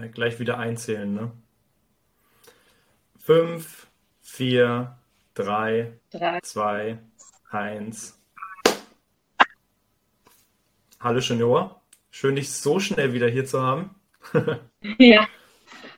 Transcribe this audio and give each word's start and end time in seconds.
äh, 0.00 0.08
gleich 0.08 0.38
wieder 0.38 0.58
einzählen. 0.58 1.12
Ne? 1.12 1.32
Fünf, 3.18 3.86
vier, 4.20 4.96
drei, 5.34 5.92
drei. 6.10 6.40
zwei, 6.40 6.98
eins. 7.50 8.20
Hallo 11.00 11.20
Junior, 11.20 11.82
schön 12.10 12.36
dich 12.36 12.52
so 12.52 12.80
schnell 12.80 13.12
wieder 13.12 13.28
hier 13.28 13.44
zu 13.44 13.62
haben. 13.62 13.94
ja, 14.98 15.28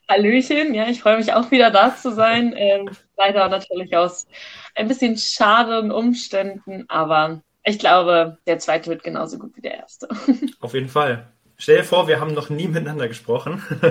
Hallöchen, 0.09 0.73
ja, 0.73 0.87
ich 0.87 1.01
freue 1.01 1.17
mich 1.17 1.33
auch 1.33 1.51
wieder 1.51 1.71
da 1.71 1.95
zu 1.95 2.11
sein. 2.11 2.53
Ähm, 2.55 2.89
leider 3.15 3.47
natürlich 3.47 3.95
aus 3.95 4.27
ein 4.75 4.87
bisschen 4.87 5.17
schaden 5.17 5.91
Umständen, 5.91 6.85
aber 6.89 7.41
ich 7.63 7.77
glaube, 7.77 8.39
der 8.47 8.59
zweite 8.59 8.89
wird 8.89 9.03
genauso 9.03 9.37
gut 9.37 9.55
wie 9.55 9.61
der 9.61 9.75
erste. 9.75 10.07
Auf 10.59 10.73
jeden 10.73 10.89
Fall. 10.89 11.31
Stell 11.61 11.79
dir 11.79 11.83
vor, 11.83 12.07
wir 12.07 12.21
haben 12.21 12.33
noch 12.33 12.49
nie 12.49 12.69
miteinander 12.69 13.09
gesprochen. 13.09 13.61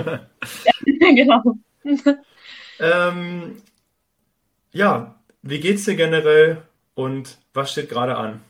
ja, 0.85 1.11
genau. 1.13 1.43
ähm, 2.79 3.61
ja, 4.71 5.15
wie 5.43 5.59
geht's 5.59 5.85
dir 5.85 5.95
generell 5.95 6.63
und 6.95 7.37
was 7.53 7.71
steht 7.71 7.89
gerade 7.89 8.17
an? 8.17 8.41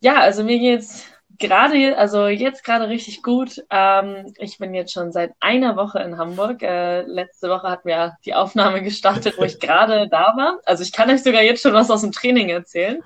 Ja, 0.00 0.20
also 0.20 0.44
mir 0.44 0.58
geht's 0.58 1.06
gerade, 1.38 1.96
also 1.96 2.26
jetzt 2.26 2.64
gerade 2.64 2.88
richtig 2.90 3.22
gut. 3.22 3.64
Ähm, 3.70 4.34
ich 4.36 4.58
bin 4.58 4.74
jetzt 4.74 4.92
schon 4.92 5.10
seit 5.10 5.32
einer 5.40 5.74
Woche 5.76 6.00
in 6.00 6.18
Hamburg. 6.18 6.62
Äh, 6.62 7.02
letzte 7.04 7.48
Woche 7.48 7.70
hatten 7.70 7.88
wir 7.88 8.18
die 8.26 8.34
Aufnahme 8.34 8.82
gestartet, 8.82 9.38
wo 9.38 9.44
ich 9.44 9.58
gerade 9.58 10.06
da 10.10 10.34
war. 10.36 10.60
Also 10.66 10.82
ich 10.82 10.92
kann 10.92 11.10
euch 11.10 11.22
sogar 11.22 11.40
jetzt 11.40 11.62
schon 11.62 11.72
was 11.72 11.90
aus 11.90 12.02
dem 12.02 12.12
Training 12.12 12.50
erzählen. 12.50 13.02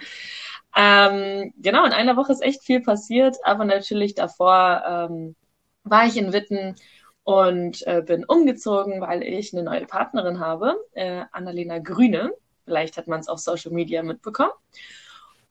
Ähm, 0.80 1.52
genau, 1.56 1.84
in 1.84 1.92
einer 1.92 2.16
Woche 2.16 2.30
ist 2.30 2.40
echt 2.40 2.62
viel 2.62 2.80
passiert, 2.80 3.36
aber 3.42 3.64
natürlich 3.64 4.14
davor 4.14 4.84
ähm, 4.86 5.34
war 5.82 6.06
ich 6.06 6.16
in 6.16 6.32
Witten 6.32 6.76
und 7.24 7.84
äh, 7.88 8.00
bin 8.00 8.24
umgezogen, 8.24 9.00
weil 9.00 9.24
ich 9.24 9.52
eine 9.52 9.64
neue 9.64 9.86
Partnerin 9.86 10.38
habe, 10.38 10.76
äh, 10.92 11.24
Annalena 11.32 11.80
Grüne. 11.80 12.32
Vielleicht 12.64 12.96
hat 12.96 13.08
man 13.08 13.18
es 13.18 13.26
auf 13.26 13.40
Social 13.40 13.72
Media 13.72 14.04
mitbekommen. 14.04 14.52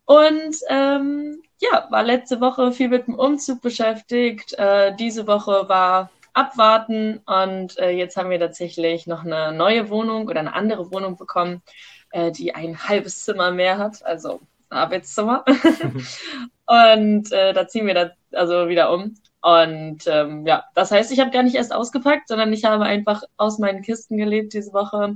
Und 0.05 0.55
ähm, 0.69 1.41
ja, 1.59 1.87
war 1.89 2.03
letzte 2.03 2.39
Woche 2.39 2.71
viel 2.71 2.87
mit 2.87 3.07
dem 3.07 3.15
Umzug 3.15 3.61
beschäftigt. 3.61 4.53
Äh, 4.53 4.95
diese 4.95 5.27
Woche 5.27 5.67
war 5.67 6.09
abwarten 6.31 7.17
und 7.25 7.77
äh, 7.79 7.89
jetzt 7.89 8.15
haben 8.15 8.29
wir 8.29 8.39
tatsächlich 8.39 9.07
noch 9.07 9.25
eine 9.25 9.51
neue 9.51 9.89
Wohnung 9.89 10.29
oder 10.29 10.39
eine 10.39 10.53
andere 10.53 10.89
Wohnung 10.93 11.17
bekommen, 11.17 11.63
äh, 12.11 12.31
die 12.31 12.55
ein 12.55 12.87
halbes 12.87 13.25
Zimmer 13.25 13.51
mehr 13.51 13.77
hat, 13.77 14.05
also 14.05 14.39
Arbeitszimmer. 14.69 15.45
und 16.65 17.31
äh, 17.31 17.53
da 17.53 17.67
ziehen 17.67 17.87
wir 17.87 17.93
da 17.93 18.11
also 18.33 18.67
wieder 18.67 18.91
um. 18.93 19.15
Und 19.41 20.03
ähm, 20.07 20.45
ja, 20.45 20.65
das 20.73 20.91
heißt, 20.91 21.11
ich 21.11 21.19
habe 21.19 21.31
gar 21.31 21.43
nicht 21.43 21.55
erst 21.55 21.73
ausgepackt, 21.73 22.27
sondern 22.27 22.51
ich 22.51 22.65
habe 22.65 22.83
einfach 22.83 23.23
aus 23.37 23.59
meinen 23.59 23.81
Kisten 23.81 24.17
gelebt 24.17 24.53
diese 24.53 24.73
Woche. 24.73 25.15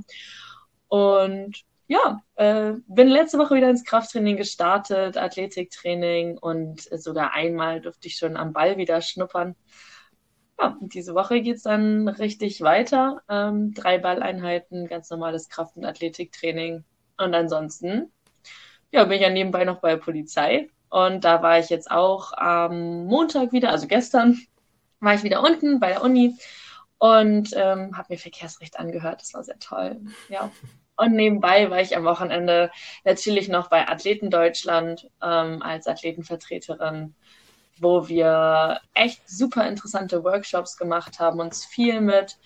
Und 0.88 1.64
ja, 1.86 2.22
äh, 2.36 2.72
bin 2.86 3.08
letzte 3.08 3.38
Woche 3.38 3.56
wieder 3.56 3.68
ins 3.68 3.84
Krafttraining 3.84 4.36
gestartet, 4.36 5.18
Athletiktraining 5.18 6.38
und 6.38 6.80
sogar 6.98 7.34
einmal 7.34 7.80
durfte 7.80 8.08
ich 8.08 8.16
schon 8.16 8.36
am 8.36 8.52
Ball 8.52 8.78
wieder 8.78 9.02
schnuppern. 9.02 9.56
Ja, 10.58 10.78
diese 10.80 11.14
Woche 11.14 11.42
geht 11.42 11.56
es 11.56 11.64
dann 11.64 12.08
richtig 12.08 12.60
weiter. 12.62 13.22
Ähm, 13.28 13.74
drei 13.74 13.98
Balleinheiten, 13.98 14.86
ganz 14.86 15.10
normales 15.10 15.48
Kraft- 15.48 15.76
und 15.76 15.84
Athletiktraining. 15.84 16.84
Und 17.18 17.34
ansonsten 17.34 18.12
ja, 18.92 19.04
bin 19.04 19.16
ich 19.16 19.22
ja 19.22 19.30
nebenbei 19.30 19.64
noch 19.64 19.80
bei 19.80 19.90
der 19.90 19.96
Polizei. 19.96 20.68
Und 20.90 21.24
da 21.24 21.42
war 21.42 21.58
ich 21.58 21.70
jetzt 21.70 21.90
auch 21.90 22.32
am 22.34 23.06
Montag 23.06 23.52
wieder, 23.52 23.70
also 23.70 23.86
gestern, 23.86 24.38
war 25.00 25.14
ich 25.14 25.22
wieder 25.22 25.42
unten 25.42 25.80
bei 25.80 25.88
der 25.88 26.02
Uni 26.02 26.36
und 26.98 27.50
ähm, 27.56 27.96
habe 27.96 28.06
mir 28.10 28.18
Verkehrsrecht 28.18 28.78
angehört. 28.78 29.22
Das 29.22 29.34
war 29.34 29.42
sehr 29.42 29.58
toll. 29.58 30.00
Ja. 30.28 30.50
Und 30.96 31.14
nebenbei 31.14 31.70
war 31.70 31.80
ich 31.80 31.96
am 31.96 32.04
Wochenende 32.04 32.70
natürlich 33.04 33.48
noch 33.48 33.68
bei 33.68 33.88
Athleten 33.88 34.30
Deutschland 34.30 35.10
ähm, 35.22 35.62
als 35.62 35.86
Athletenvertreterin, 35.88 37.14
wo 37.80 38.06
wir 38.08 38.80
echt 38.94 39.28
super 39.28 39.66
interessante 39.66 40.22
Workshops 40.22 40.76
gemacht 40.76 41.18
haben, 41.18 41.40
uns 41.40 41.64
viel 41.64 42.00
mit 42.00 42.36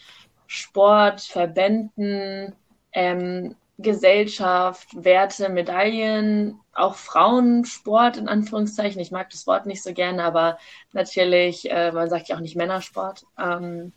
Sport, 0.47 1.20
Verbänden, 1.20 2.54
ähm, 2.93 3.56
Gesellschaft, 3.78 4.88
Werte, 4.92 5.48
Medaillen, 5.48 6.60
auch 6.72 6.94
Frauensport 6.94 8.16
in 8.16 8.28
Anführungszeichen. 8.28 9.00
Ich 9.00 9.10
mag 9.10 9.28
das 9.31 9.47
Wort 9.47 9.66
nicht 9.66 9.82
so 9.82 9.92
gerne, 9.92 10.25
aber 10.25 10.59
natürlich, 10.92 11.70
äh, 11.70 11.92
man 11.92 12.09
sagt 12.09 12.28
ja 12.28 12.37
auch 12.37 12.41
nicht 12.41 12.56
Männersport. 12.56 13.25
Ähm, 13.38 13.92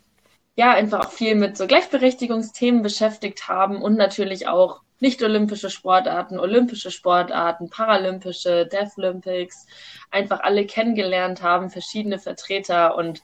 ja, 0.54 0.72
einfach 0.72 1.06
auch 1.06 1.12
viel 1.12 1.34
mit 1.34 1.56
so 1.56 1.66
Gleichberechtigungsthemen 1.66 2.82
beschäftigt 2.82 3.48
haben 3.48 3.80
und 3.80 3.96
natürlich 3.96 4.48
auch 4.48 4.82
nicht-olympische 4.98 5.70
Sportarten, 5.70 6.38
olympische 6.38 6.90
Sportarten, 6.90 7.70
paralympische, 7.70 8.66
Deathlympics, 8.66 9.66
einfach 10.10 10.40
alle 10.40 10.66
kennengelernt 10.66 11.42
haben, 11.42 11.70
verschiedene 11.70 12.18
Vertreter 12.18 12.96
und 12.96 13.22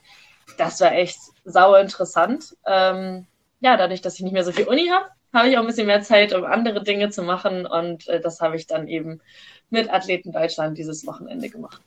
das 0.57 0.81
war 0.81 0.93
echt 0.93 1.19
sauer 1.45 1.79
interessant. 1.79 2.55
Ähm, 2.65 3.27
ja, 3.59 3.77
dadurch, 3.77 4.01
dass 4.01 4.15
ich 4.15 4.21
nicht 4.21 4.33
mehr 4.33 4.43
so 4.43 4.51
viel 4.51 4.67
Uni 4.67 4.87
habe, 4.87 5.05
habe 5.33 5.49
ich 5.49 5.57
auch 5.57 5.61
ein 5.61 5.67
bisschen 5.67 5.87
mehr 5.87 6.01
Zeit, 6.01 6.33
um 6.33 6.43
andere 6.43 6.83
Dinge 6.83 7.09
zu 7.09 7.23
machen. 7.23 7.65
Und 7.65 8.07
äh, 8.07 8.19
das 8.19 8.39
habe 8.41 8.55
ich 8.55 8.67
dann 8.67 8.87
eben 8.87 9.21
mit 9.69 9.91
Athleten 9.91 10.31
Deutschland 10.31 10.77
dieses 10.77 11.05
Wochenende 11.05 11.49
gemacht. 11.49 11.81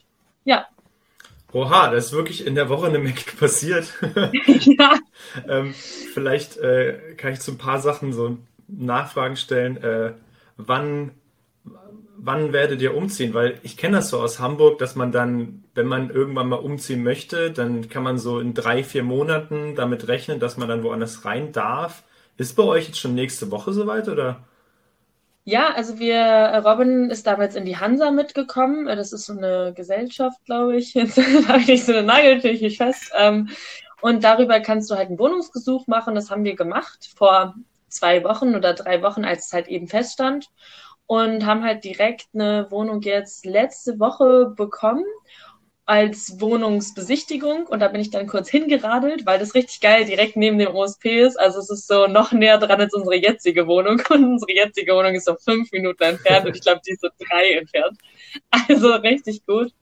Ja. 0.45 0.67
Oha, 1.53 1.91
da 1.91 1.97
ist 1.97 2.13
wirklich 2.13 2.47
in 2.47 2.55
der 2.55 2.69
Woche 2.69 2.87
eine 2.87 2.99
Menge 2.99 3.21
passiert. 3.39 3.93
ja. 4.45 4.95
ähm, 5.49 5.75
vielleicht 5.75 6.59
äh, 6.59 7.15
kann 7.17 7.33
ich 7.33 7.41
zu 7.41 7.53
ein 7.53 7.59
paar 7.59 7.81
Sachen 7.81 8.13
so 8.13 8.39
Nachfragen 8.69 9.37
stellen. 9.37 9.83
Äh, 9.83 10.13
wann, 10.57 11.13
wann 12.17 12.53
werdet 12.53 12.81
ihr 12.81 12.95
umziehen? 12.95 13.35
Weil 13.35 13.59
ich 13.63 13.77
kenne 13.77 13.97
das 13.97 14.11
so 14.11 14.21
aus 14.21 14.39
Hamburg, 14.39 14.79
dass 14.79 14.95
man 14.95 15.11
dann, 15.11 15.65
wenn 15.75 15.87
man 15.87 16.11
irgendwann 16.11 16.49
mal 16.49 16.57
umziehen 16.57 17.03
möchte, 17.03 17.51
dann 17.51 17.89
kann 17.89 18.05
man 18.05 18.19
so 18.19 18.39
in 18.39 18.55
drei, 18.55 18.85
vier 18.85 19.03
Monaten 19.03 19.75
damit 19.75 20.07
rechnen, 20.07 20.39
dass 20.39 20.57
man 20.57 20.69
dann 20.69 20.85
woanders 20.85 21.25
rein 21.25 21.51
darf. 21.53 22.05
Ist 22.41 22.57
bei 22.57 22.63
euch 22.63 22.87
jetzt 22.87 22.99
schon 22.99 23.15
nächste 23.15 23.51
Woche 23.51 23.71
soweit 23.75 24.09
oder? 24.09 24.41
Ja, 25.45 25.75
also 25.75 25.99
wir, 25.99 26.63
Robin 26.65 27.11
ist 27.11 27.27
damals 27.27 27.55
in 27.55 27.67
die 27.67 27.77
Hansa 27.77 28.11
mitgekommen. 28.11 28.87
Das 28.87 29.13
ist 29.13 29.27
so 29.27 29.35
eine 29.37 29.75
Gesellschaft, 29.77 30.43
glaube 30.47 30.79
ich. 30.79 30.95
Jetzt 30.95 31.19
habe 31.49 31.59
ich 31.59 31.67
nicht 31.67 31.85
so 31.85 31.93
eine 31.93 32.03
Nageltüche 32.03 32.71
fest. 32.71 33.13
Ähm, 33.15 33.51
und 34.01 34.25
darüber 34.25 34.59
kannst 34.61 34.91
du 34.91 34.95
halt 34.95 35.09
einen 35.09 35.19
Wohnungsgesuch 35.19 35.87
machen. 35.87 36.15
Das 36.15 36.31
haben 36.31 36.45
wir 36.45 36.57
gemacht 36.57 37.11
vor 37.15 37.57
zwei 37.89 38.25
Wochen 38.25 38.55
oder 38.55 38.73
drei 38.73 39.03
Wochen, 39.03 39.27
als 39.27 39.49
es 39.49 39.53
halt 39.53 39.69
eben 39.69 39.87
feststand. 39.87 40.49
Und 41.05 41.45
haben 41.45 41.63
halt 41.63 41.85
direkt 41.85 42.29
eine 42.33 42.71
Wohnung 42.71 43.03
jetzt 43.03 43.45
letzte 43.45 44.01
Woche 44.01 44.55
bekommen 44.57 45.05
als 45.91 46.41
Wohnungsbesichtigung 46.41 47.67
und 47.67 47.81
da 47.81 47.89
bin 47.89 48.01
ich 48.01 48.11
dann 48.11 48.29
kurz 48.29 48.49
hingeradelt, 48.49 49.27
weil 49.27 49.41
das 49.41 49.57
richtig 49.57 49.81
geil 49.81 50.05
direkt 50.05 50.37
neben 50.37 50.57
dem 50.57 50.73
OSP 50.73 51.21
ist. 51.21 51.37
Also 51.37 51.59
es 51.59 51.69
ist 51.69 51.89
so 51.89 52.07
noch 52.07 52.31
näher 52.31 52.59
dran 52.59 52.81
als 52.81 52.95
unsere 52.95 53.17
jetzige 53.17 53.67
Wohnung 53.67 54.01
und 54.11 54.25
unsere 54.25 54.53
jetzige 54.53 54.95
Wohnung 54.95 55.17
ist 55.17 55.25
so 55.25 55.35
fünf 55.35 55.73
Minuten 55.73 56.05
entfernt 56.05 56.47
und 56.47 56.55
ich 56.55 56.63
glaube, 56.63 56.81
die 56.87 56.93
ist 56.93 57.01
so 57.01 57.09
drei 57.29 57.55
entfernt. 57.55 57.99
Also 58.69 58.95
richtig 58.95 59.45
gut. 59.45 59.73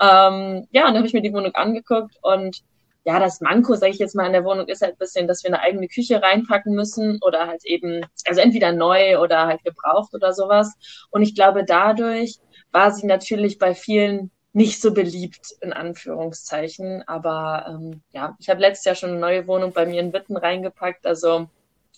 Ähm, 0.00 0.68
ja, 0.70 0.86
und 0.86 0.90
dann 0.90 0.98
habe 0.98 1.08
ich 1.08 1.12
mir 1.12 1.22
die 1.22 1.32
Wohnung 1.32 1.56
angeguckt 1.56 2.14
und 2.22 2.62
ja, 3.04 3.18
das 3.18 3.40
Manko, 3.40 3.74
sage 3.74 3.90
ich 3.90 3.98
jetzt 3.98 4.14
mal, 4.14 4.26
in 4.26 4.32
der 4.32 4.44
Wohnung 4.44 4.68
ist 4.68 4.80
halt 4.80 4.92
ein 4.92 4.98
bisschen, 4.98 5.26
dass 5.26 5.42
wir 5.42 5.48
eine 5.48 5.60
eigene 5.60 5.88
Küche 5.88 6.22
reinpacken 6.22 6.72
müssen 6.72 7.18
oder 7.20 7.48
halt 7.48 7.64
eben, 7.64 8.06
also 8.26 8.40
entweder 8.40 8.70
neu 8.70 9.18
oder 9.18 9.48
halt 9.48 9.64
gebraucht 9.64 10.14
oder 10.14 10.32
sowas. 10.32 10.72
Und 11.10 11.22
ich 11.22 11.34
glaube, 11.34 11.64
dadurch 11.64 12.36
war 12.70 12.92
sie 12.92 13.06
natürlich 13.06 13.58
bei 13.58 13.74
vielen 13.74 14.30
nicht 14.52 14.80
so 14.80 14.92
beliebt, 14.92 15.54
in 15.60 15.72
Anführungszeichen. 15.72 17.06
Aber 17.06 17.66
ähm, 17.68 18.02
ja, 18.12 18.36
ich 18.38 18.50
habe 18.50 18.60
letztes 18.60 18.84
Jahr 18.84 18.94
schon 18.94 19.10
eine 19.10 19.20
neue 19.20 19.46
Wohnung 19.46 19.72
bei 19.72 19.86
mir 19.86 20.00
in 20.00 20.12
Witten 20.12 20.36
reingepackt. 20.36 21.06
Also 21.06 21.48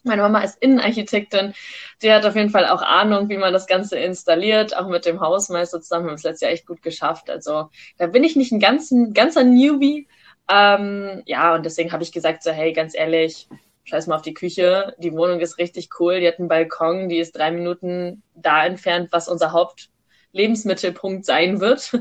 meine 0.05 0.23
Mama 0.23 0.41
ist 0.41 0.59
Innenarchitektin. 0.61 1.55
Die 2.03 2.13
hat 2.13 2.27
auf 2.27 2.37
jeden 2.37 2.51
Fall 2.51 2.67
auch 2.67 2.83
Ahnung, 2.83 3.29
wie 3.29 3.39
man 3.39 3.53
das 3.53 3.67
Ganze 3.67 3.99
installiert. 3.99 4.77
Auch 4.77 4.89
mit 4.89 5.07
dem 5.07 5.21
Hausmeister 5.21 5.81
zusammen 5.81 6.05
haben 6.05 6.13
wir 6.13 6.17
es 6.17 6.23
letztes 6.23 6.43
Jahr 6.43 6.53
echt 6.53 6.67
gut 6.67 6.83
geschafft. 6.83 7.31
Also 7.31 7.71
da 7.97 8.07
bin 8.07 8.23
ich 8.23 8.37
nicht 8.37 8.53
ein 8.53 8.61
ganzen, 8.61 9.15
ganzer 9.15 9.45
Newbie. 9.45 10.07
Ähm, 10.49 11.23
ja, 11.25 11.55
und 11.55 11.65
deswegen 11.65 11.91
habe 11.93 12.03
ich 12.03 12.13
gesagt, 12.13 12.43
so 12.43 12.51
hey, 12.51 12.75
ganz 12.75 12.95
ehrlich, 12.95 13.49
scheiß 13.85 14.07
mal 14.07 14.17
auf 14.17 14.23
die 14.23 14.35
Küche. 14.35 14.95
Die 14.99 15.13
Wohnung 15.13 15.41
ist 15.41 15.59
richtig 15.59 15.89
cool. 15.99 16.21
Die 16.21 16.29
hat 16.29 16.39
einen 16.39 16.49
Balkon, 16.49 17.09
die 17.09 17.19
ist 17.19 17.37
drei 17.37 17.51
Minuten 17.51 18.23
da 18.35 18.67
entfernt, 18.67 19.09
was 19.11 19.29
unser 19.29 19.53
Haupt 19.53 19.89
Lebensmittelpunkt 20.35 21.25
sein 21.25 21.61
wird. 21.61 21.99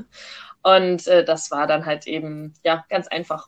Und 0.64 1.08
äh, 1.08 1.24
das 1.26 1.52
war 1.52 1.68
dann 1.68 1.86
halt 1.86 2.08
eben, 2.08 2.54
ja, 2.64 2.86
ganz 2.90 3.08
einfach. 3.08 3.48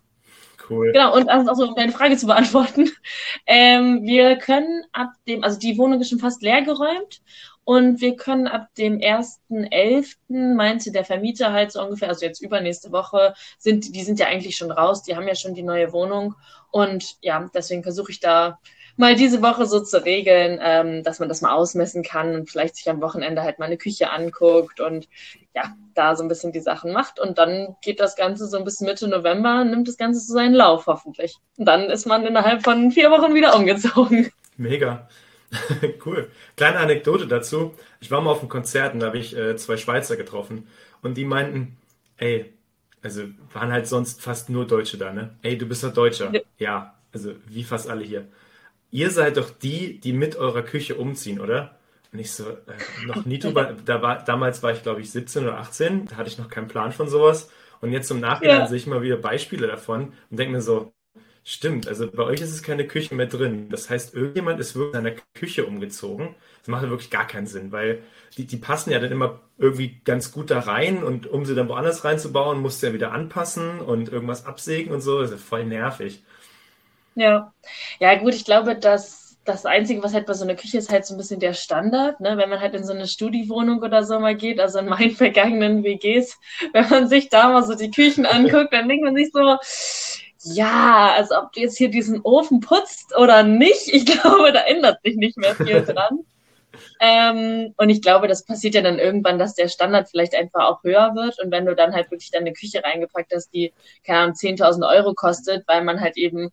Cool. 0.69 0.91
Genau, 0.91 1.15
und 1.15 1.29
also, 1.29 1.67
um 1.67 1.75
deine 1.75 1.91
Frage 1.91 2.17
zu 2.17 2.25
beantworten, 2.25 2.89
ähm, 3.45 4.03
wir 4.03 4.37
können 4.37 4.83
ab 4.91 5.11
dem, 5.27 5.43
also 5.43 5.59
die 5.59 5.77
Wohnung 5.77 6.01
ist 6.01 6.09
schon 6.09 6.19
fast 6.19 6.41
leer 6.41 6.63
geräumt 6.63 7.21
und 7.63 8.01
wir 8.01 8.15
können 8.15 8.47
ab 8.47 8.67
dem 8.77 8.99
1.11., 8.99 10.15
meinte 10.55 10.91
der 10.91 11.05
Vermieter 11.05 11.51
halt 11.51 11.71
so 11.71 11.83
ungefähr, 11.83 12.09
also 12.09 12.25
jetzt 12.25 12.41
übernächste 12.41 12.91
Woche, 12.91 13.33
sind, 13.57 13.95
die 13.95 14.03
sind 14.03 14.19
ja 14.19 14.27
eigentlich 14.27 14.55
schon 14.55 14.71
raus, 14.71 15.03
die 15.03 15.15
haben 15.15 15.27
ja 15.27 15.35
schon 15.35 15.55
die 15.55 15.63
neue 15.63 15.91
Wohnung. 15.91 16.35
Und 16.71 17.15
ja, 17.21 17.49
deswegen 17.53 17.83
versuche 17.83 18.11
ich 18.11 18.19
da 18.19 18.59
mal 18.97 19.15
diese 19.15 19.41
Woche 19.41 19.65
so 19.65 19.81
zu 19.81 20.03
regeln, 20.03 20.59
ähm, 20.61 21.03
dass 21.03 21.19
man 21.19 21.29
das 21.29 21.41
mal 21.41 21.53
ausmessen 21.53 22.03
kann 22.03 22.35
und 22.35 22.49
vielleicht 22.49 22.75
sich 22.75 22.89
am 22.89 23.01
Wochenende 23.01 23.43
halt 23.43 23.59
mal 23.59 23.65
eine 23.65 23.77
Küche 23.77 24.11
anguckt 24.11 24.79
und 24.79 25.07
ja, 25.53 25.75
da 25.93 26.15
so 26.15 26.23
ein 26.23 26.29
bisschen 26.29 26.51
die 26.51 26.59
Sachen 26.59 26.93
macht. 26.93 27.19
Und 27.19 27.37
dann 27.37 27.75
geht 27.81 27.99
das 27.99 28.15
Ganze 28.15 28.47
so 28.47 28.63
bis 28.63 28.81
Mitte 28.81 29.07
November, 29.07 29.63
nimmt 29.63 29.87
das 29.87 29.97
Ganze 29.97 30.19
so 30.19 30.33
seinen 30.33 30.53
Lauf 30.53 30.87
hoffentlich. 30.87 31.37
Und 31.57 31.65
dann 31.65 31.89
ist 31.89 32.05
man 32.05 32.25
innerhalb 32.25 32.63
von 32.63 32.91
vier 32.91 33.11
Wochen 33.11 33.33
wieder 33.33 33.55
umgezogen. 33.55 34.31
Mega. 34.57 35.07
cool. 36.05 36.29
Kleine 36.57 36.79
Anekdote 36.79 37.27
dazu. 37.27 37.73
Ich 37.99 38.11
war 38.11 38.21
mal 38.21 38.31
auf 38.31 38.39
einem 38.39 38.49
Konzert 38.49 38.93
und 38.93 38.99
da 39.01 39.07
habe 39.07 39.17
ich 39.17 39.35
äh, 39.35 39.55
zwei 39.55 39.77
Schweizer 39.77 40.17
getroffen 40.17 40.67
und 41.01 41.15
die 41.15 41.25
meinten, 41.25 41.77
ey, 42.17 42.53
also 43.01 43.23
waren 43.53 43.71
halt 43.71 43.87
sonst 43.87 44.21
fast 44.21 44.49
nur 44.49 44.65
Deutsche 44.65 44.97
da, 44.97 45.13
ne? 45.13 45.35
Ey, 45.43 45.57
du 45.57 45.65
bist 45.65 45.83
doch 45.83 45.93
Deutscher. 45.93 46.33
Ja, 46.33 46.41
ja 46.57 46.95
also 47.13 47.33
wie 47.47 47.63
fast 47.63 47.89
alle 47.89 48.03
hier. 48.03 48.27
Ihr 48.95 49.11
seid 49.11 49.35
doch 49.35 49.49
die, 49.49 49.99
die 49.99 50.13
mit 50.13 50.37
eurer 50.37 50.61
Küche 50.61 50.95
umziehen, 50.95 51.41
oder? 51.41 51.77
Und 52.13 52.19
ich 52.19 52.31
so, 52.31 52.49
äh, 52.49 52.55
noch 53.05 53.25
nie 53.25 53.39
drüber, 53.39 53.75
da 53.83 54.01
war, 54.01 54.23
damals 54.23 54.63
war 54.63 54.71
ich 54.71 54.83
glaube 54.83 55.01
ich 55.01 55.11
17 55.11 55.43
oder 55.43 55.57
18, 55.57 56.05
da 56.05 56.15
hatte 56.15 56.29
ich 56.29 56.37
noch 56.37 56.47
keinen 56.47 56.69
Plan 56.69 56.93
von 56.93 57.09
sowas. 57.09 57.49
Und 57.81 57.91
jetzt 57.91 58.09
im 58.09 58.21
Nachhinein 58.21 58.59
ja. 58.59 58.67
sehe 58.67 58.77
ich 58.77 58.87
mal 58.87 59.01
wieder 59.01 59.17
Beispiele 59.17 59.67
davon 59.67 60.13
und 60.29 60.39
denke 60.39 60.53
mir 60.53 60.61
so, 60.61 60.93
Stimmt, 61.47 61.87
also 61.87 62.09
bei 62.09 62.23
euch 62.23 62.41
ist 62.41 62.53
es 62.53 62.63
keine 62.63 62.87
Küche 62.87 63.13
mehr 63.13 63.27
drin. 63.27 63.69
Das 63.69 63.87
heißt, 63.91 64.15
irgendjemand 64.15 64.59
ist 64.59 64.75
wirklich 64.75 64.99
in 64.99 65.05
einer 65.05 65.15
Küche 65.35 65.65
umgezogen. 65.67 66.33
Das 66.61 66.69
macht 66.69 66.89
wirklich 66.89 67.11
gar 67.11 67.27
keinen 67.27 67.45
Sinn, 67.45 67.71
weil 67.71 68.01
die, 68.35 68.47
die 68.47 68.57
passen 68.57 68.89
ja 68.89 68.97
dann 68.97 69.11
immer 69.11 69.41
irgendwie 69.59 70.01
ganz 70.05 70.31
gut 70.31 70.49
da 70.49 70.59
rein 70.61 71.03
und 71.03 71.27
um 71.27 71.45
sie 71.45 71.53
dann 71.53 71.69
woanders 71.69 72.03
reinzubauen, 72.03 72.61
musst 72.61 72.81
du 72.81 72.87
ja 72.87 72.93
wieder 72.93 73.11
anpassen 73.11 73.79
und 73.79 74.09
irgendwas 74.09 74.47
absägen 74.47 74.91
und 74.91 75.01
so. 75.01 75.19
Das 75.21 75.29
ist 75.29 75.37
ja 75.37 75.43
voll 75.45 75.65
nervig. 75.65 76.23
Ja, 77.15 77.53
ja 77.99 78.15
gut, 78.15 78.33
ich 78.35 78.45
glaube, 78.45 78.75
dass 78.75 79.37
das 79.45 79.65
Einzige, 79.65 80.01
was 80.03 80.13
halt 80.13 80.25
bei 80.25 80.33
so 80.33 80.43
einer 80.43 80.55
Küche 80.55 80.77
ist, 80.79 80.91
halt 80.91 81.05
so 81.05 81.13
ein 81.13 81.17
bisschen 81.17 81.39
der 81.39 81.53
Standard, 81.53 82.19
ne? 82.19 82.35
Wenn 82.37 82.49
man 82.49 82.59
halt 82.59 82.73
in 82.75 82.83
so 82.83 82.93
eine 82.93 83.07
Studiwohnung 83.07 83.81
oder 83.83 84.03
so 84.03 84.19
mal 84.19 84.35
geht, 84.35 84.59
also 84.59 84.79
in 84.79 84.87
meinen 84.87 85.11
vergangenen 85.15 85.83
WGs, 85.83 86.37
wenn 86.73 86.89
man 86.89 87.07
sich 87.07 87.29
da 87.29 87.49
mal 87.49 87.63
so 87.63 87.75
die 87.75 87.91
Küchen 87.91 88.25
anguckt, 88.25 88.73
dann 88.73 88.87
denkt 88.89 89.05
man 89.05 89.15
sich 89.15 89.29
so, 89.31 89.57
ja, 90.53 91.13
also 91.15 91.35
ob 91.37 91.53
du 91.53 91.61
jetzt 91.61 91.77
hier 91.77 91.89
diesen 91.89 92.21
Ofen 92.21 92.59
putzt 92.59 93.15
oder 93.17 93.43
nicht, 93.43 93.87
ich 93.87 94.05
glaube, 94.21 94.51
da 94.51 94.61
ändert 94.61 95.01
sich 95.03 95.15
nicht 95.15 95.37
mehr 95.37 95.55
viel 95.55 95.83
dran. 95.83 96.19
ähm, 96.99 97.73
und 97.77 97.89
ich 97.89 98.01
glaube, 98.01 98.27
das 98.27 98.45
passiert 98.45 98.75
ja 98.75 98.81
dann 98.81 98.99
irgendwann, 98.99 99.39
dass 99.39 99.55
der 99.55 99.67
Standard 99.67 100.09
vielleicht 100.09 100.35
einfach 100.35 100.67
auch 100.69 100.83
höher 100.83 101.13
wird. 101.15 101.39
Und 101.43 101.51
wenn 101.51 101.65
du 101.65 101.75
dann 101.75 101.93
halt 101.93 102.11
wirklich 102.11 102.31
deine 102.31 102.53
Küche 102.53 102.83
reingepackt 102.83 103.33
hast, 103.33 103.49
die, 103.53 103.73
keine 104.05 104.19
Ahnung, 104.19 104.35
10.000 104.35 104.85
Euro 104.85 105.13
kostet, 105.13 105.67
weil 105.67 105.83
man 105.83 106.01
halt 106.01 106.17
eben 106.17 106.51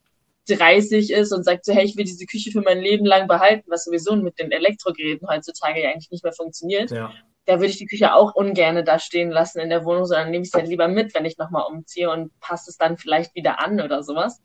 30 0.49 1.13
ist 1.13 1.33
und 1.33 1.45
sagt 1.45 1.65
so, 1.65 1.73
hey, 1.73 1.85
ich 1.85 1.97
will 1.97 2.05
diese 2.05 2.27
Küche 2.27 2.51
für 2.51 2.63
mein 2.63 2.81
Leben 2.81 3.07
lang 3.07 3.29
behalten, 3.29 3.71
was 3.71 3.85
sowieso 3.85 4.17
mit 4.17 4.39
den 4.39 4.51
Elektrogeräten 4.51 5.29
heutzutage 5.29 5.83
ja 5.83 5.91
eigentlich 5.91 6.11
nicht 6.11 6.25
mehr 6.25 6.33
funktioniert. 6.33 6.91
Ja 6.91 7.13
da 7.45 7.55
würde 7.55 7.67
ich 7.67 7.79
die 7.79 7.87
Küche 7.87 8.15
auch 8.15 8.35
ungern 8.35 8.85
da 8.85 8.99
stehen 8.99 9.31
lassen 9.31 9.61
in 9.61 9.71
der 9.71 9.85
Wohnung, 9.85 10.05
sondern 10.05 10.31
nehme 10.31 10.43
ich 10.43 10.51
es 10.51 10.55
halt 10.55 10.69
lieber 10.69 10.89
mit, 10.89 11.15
wenn 11.15 11.25
ich 11.25 11.39
nochmal 11.39 11.65
umziehe 11.69 12.11
und 12.11 12.39
passe 12.41 12.71
es 12.71 12.77
dann 12.77 12.99
vielleicht 12.99 13.35
wieder 13.35 13.61
an 13.61 13.81
oder 13.81 14.03
sowas. 14.03 14.41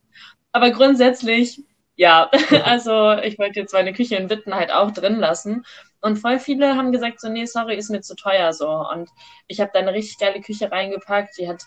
Aber 0.52 0.72
grundsätzlich, 0.72 1.64
ja, 1.96 2.30
also 2.64 3.14
ich 3.14 3.38
wollte 3.38 3.60
jetzt 3.60 3.74
meine 3.74 3.94
Küche 3.94 4.16
in 4.16 4.30
Witten 4.30 4.56
halt 4.56 4.72
auch 4.72 4.92
drin 4.92 5.18
lassen. 5.18 5.64
Und 6.02 6.18
voll 6.18 6.40
viele 6.40 6.76
haben 6.76 6.92
gesagt, 6.92 7.20
so, 7.20 7.30
nee, 7.30 7.46
sorry, 7.46 7.76
ist 7.76 7.90
mir 7.90 8.02
zu 8.02 8.16
teuer 8.16 8.54
so. 8.54 8.70
Und 8.70 9.10
ich 9.48 9.60
habe 9.60 9.72
da 9.74 9.80
eine 9.80 9.94
richtig 9.94 10.18
geile 10.20 10.42
Küche 10.42 10.72
reingepackt, 10.72 11.38
die 11.38 11.48
hat 11.48 11.64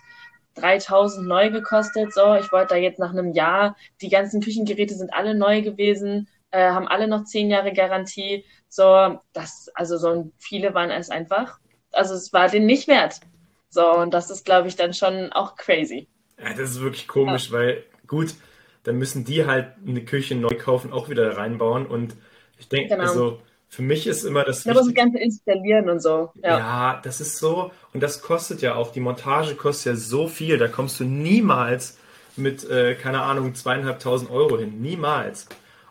3000 0.55 1.27
neu 1.27 1.51
gekostet. 1.51 2.13
So, 2.13 2.35
ich 2.35 2.51
wollte 2.53 2.75
da 2.75 2.77
jetzt 2.77 2.99
nach 2.99 3.11
einem 3.11 3.33
Jahr, 3.33 3.77
die 4.01 4.09
ganzen 4.09 4.41
Küchengeräte 4.41 4.95
sind 4.95 5.13
alle 5.13 5.35
neu 5.35 5.63
gewesen, 5.63 6.29
äh, 6.51 6.71
haben 6.71 6.89
alle 6.89 7.09
noch 7.09 7.25
zehn 7.25 7.51
Jahre 7.51 7.73
Garantie. 7.73 8.45
So, 8.69 9.19
das, 9.33 9.71
also 9.75 9.97
so 9.99 10.33
viele 10.39 10.75
waren 10.75 10.91
es 10.91 11.11
einfach. 11.11 11.59
Also 11.93 12.15
es 12.15 12.33
war 12.33 12.49
den 12.49 12.67
nicht 12.67 12.89
wert. 12.89 13.21
So, 13.69 13.89
und 13.93 14.13
das 14.13 14.31
ist, 14.31 14.45
glaube 14.45 14.69
ich, 14.69 14.77
dann 14.77 14.95
schon 14.95 15.33
auch 15.33 15.57
crazy. 15.57 16.09
Ja, 16.39 16.51
das 16.51 16.71
ist 16.71 16.81
wirklich 16.81 17.07
komisch, 17.07 17.49
ja. 17.49 17.59
weil 17.59 17.85
gut, 18.07 18.35
dann 18.83 18.97
müssen 18.97 19.25
die 19.25 19.47
halt 19.47 19.75
eine 19.87 20.05
Küche 20.05 20.35
neu 20.35 20.57
kaufen, 20.57 20.93
auch 20.93 21.09
wieder 21.09 21.37
reinbauen. 21.37 21.87
Und 21.87 22.17
ich 22.59 22.69
denke, 22.69 22.95
genau. 22.95 23.03
also 23.03 23.43
für 23.71 23.83
mich 23.83 24.09
ist 24.09 24.25
immer 24.25 24.43
das. 24.43 24.65
Ja, 24.65 24.73
aber 24.73 24.81
das 24.81 24.93
Ganze 24.93 25.21
installieren 25.21 25.89
und 25.89 26.03
so. 26.03 26.33
Ja. 26.43 26.59
ja, 26.59 27.01
das 27.05 27.21
ist 27.21 27.39
so. 27.39 27.71
Und 27.95 28.03
das 28.03 28.21
kostet 28.21 28.63
ja 28.63 28.75
auch, 28.75 28.91
die 28.91 28.99
Montage 28.99 29.55
kostet 29.55 29.93
ja 29.93 29.97
so 29.97 30.27
viel. 30.27 30.59
Da 30.59 30.67
kommst 30.67 30.99
du 30.99 31.05
niemals 31.05 31.97
mit, 32.37 32.69
äh, 32.69 32.97
keine 32.97 33.23
Ahnung, 33.23 33.55
zweieinhalbtausend 33.55 34.29
Euro 34.29 34.59
hin. 34.59 34.83
Niemals. 34.83 35.47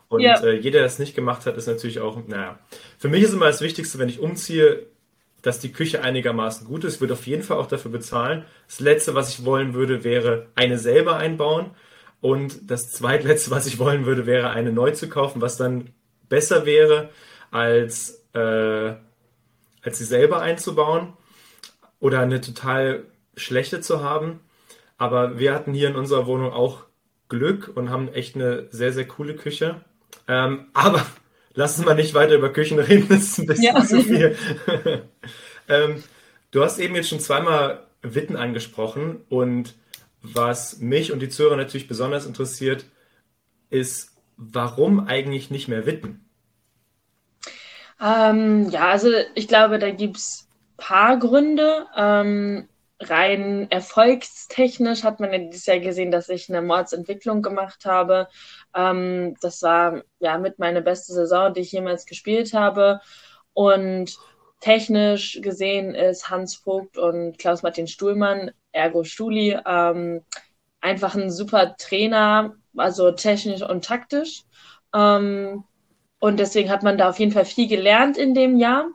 Und 0.10 0.20
ja. 0.22 0.44
äh, 0.44 0.58
jeder, 0.58 0.80
der 0.80 0.88
es 0.88 1.00
nicht 1.00 1.16
gemacht 1.16 1.46
hat, 1.46 1.56
ist 1.56 1.68
natürlich 1.68 2.02
auch, 2.02 2.18
naja. 2.28 2.60
Für 2.98 3.08
mich 3.08 3.24
ist 3.24 3.32
immer 3.32 3.46
das 3.46 3.62
Wichtigste, 3.62 3.98
wenn 3.98 4.10
ich 4.10 4.20
umziehe, 4.20 4.86
dass 5.42 5.60
die 5.60 5.72
Küche 5.72 6.04
einigermaßen 6.04 6.68
gut 6.68 6.84
ist. 6.84 6.96
Ich 6.96 7.02
würde 7.02 7.14
auf 7.14 7.28
jeden 7.28 7.44
Fall 7.44 7.58
auch 7.58 7.68
dafür 7.68 7.92
bezahlen. 7.92 8.44
Das 8.68 8.82
Letzte, 8.82 9.16
was 9.16 9.30
ich 9.30 9.46
wollen 9.46 9.74
würde, 9.74 10.04
wäre 10.04 10.48
eine 10.54 10.78
selber 10.78 11.16
einbauen. 11.16 11.72
Und 12.20 12.70
das 12.70 12.92
Zweitletzte, 12.92 13.52
was 13.52 13.68
ich 13.68 13.80
wollen 13.80 14.06
würde, 14.06 14.26
wäre 14.26 14.50
eine 14.50 14.74
neu 14.74 14.92
zu 14.92 15.08
kaufen, 15.08 15.42
was 15.42 15.56
dann 15.56 15.92
besser 16.28 16.66
wäre, 16.66 17.10
als, 17.52 18.26
äh, 18.34 18.94
als 19.82 19.98
sie 19.98 20.06
selber 20.06 20.42
einzubauen 20.42 21.14
oder 22.00 22.20
eine 22.20 22.42
total 22.42 23.06
schlechte 23.36 23.82
zu 23.82 24.04
haben. 24.04 24.40
Aber 24.98 25.40
wir 25.40 25.54
hatten 25.54 25.74
hier 25.74 25.90
in 25.90 25.96
unserer 25.96 26.28
Wohnung 26.28 26.52
auch 26.52 26.86
Glück 27.30 27.72
und 27.74 27.90
haben 27.90 28.10
echt 28.10 28.36
eine 28.36 28.68
sehr, 28.72 28.92
sehr 28.92 29.08
coole 29.08 29.36
Küche. 29.36 29.82
Ähm, 30.28 30.68
aber 30.74 31.06
lass 31.54 31.78
uns 31.78 31.86
mal 31.86 31.96
nicht 31.96 32.14
weiter 32.14 32.36
über 32.36 32.52
Küchen 32.52 32.80
reden, 32.80 33.08
das 33.10 33.20
ist 33.20 33.40
ein 33.40 33.46
bisschen 33.48 33.76
ja. 33.76 33.86
zu 33.86 34.02
viel. 34.02 34.36
ähm, 35.68 36.04
du 36.52 36.64
hast 36.64 36.80
eben 36.80 36.96
jetzt 36.96 37.10
schon 37.10 37.20
zweimal 37.20 37.86
Witten 38.02 38.36
angesprochen 38.36 39.22
und 39.30 39.76
was 40.22 40.80
mich 40.80 41.12
und 41.12 41.20
die 41.20 41.30
Zuhörer 41.30 41.56
natürlich 41.56 41.88
besonders 41.88 42.26
interessiert, 42.26 42.86
ist, 43.70 44.12
warum 44.36 45.00
eigentlich 45.00 45.50
nicht 45.50 45.68
mehr 45.68 45.86
Witten? 45.86 46.29
Ähm, 48.02 48.70
ja, 48.70 48.90
also 48.90 49.10
ich 49.36 49.48
glaube, 49.48 49.80
da 49.80 49.92
gibt 49.92 50.18
es 50.18 50.48
paar 50.78 51.18
Gründe. 51.20 51.88
Ähm, 51.96 52.70
rein 53.02 53.70
erfolgstechnisch 53.72 55.04
hat 55.04 55.20
man 55.20 55.32
ja 55.32 55.40
dieses 55.40 55.66
Jahr 55.66 55.80
gesehen, 55.80 56.12
dass 56.12 56.30
ich 56.30 56.50
eine 56.50 56.62
Mordsentwicklung 56.62 57.42
gemacht 57.42 57.86
habe. 57.86 58.28
Ähm, 58.76 59.36
das 59.42 59.62
war 59.62 60.04
ja 60.20 60.38
mit 60.38 60.60
meine 60.60 60.82
beste 60.82 61.14
Saison, 61.14 61.54
die 61.54 61.62
ich 61.62 61.72
jemals 61.72 62.06
gespielt 62.06 62.54
habe. 62.54 63.02
Und 63.54 64.18
technisch 64.62 65.40
gesehen 65.42 65.96
ist 65.96 66.30
Hans 66.30 66.56
Vogt 66.56 66.98
und 66.98 67.38
Klaus-Martin 67.38 67.88
Stuhlmann, 67.88 68.52
ergo 68.72 69.04
Stuli, 69.04 69.58
ähm, 69.66 70.24
einfach 70.82 71.16
ein 71.16 71.32
super 71.32 71.76
Trainer, 71.78 72.56
also 72.78 73.12
technisch 73.12 73.62
und 73.62 73.84
taktisch. 73.86 74.44
Ähm, 74.94 75.64
und 76.20 76.40
deswegen 76.40 76.70
hat 76.70 76.84
man 76.84 76.98
da 76.98 77.10
auf 77.10 77.20
jeden 77.20 77.32
Fall 77.32 77.46
viel 77.46 77.68
gelernt 77.68 78.18
in 78.18 78.34
dem 78.34 78.58
Jahr. 78.58 78.90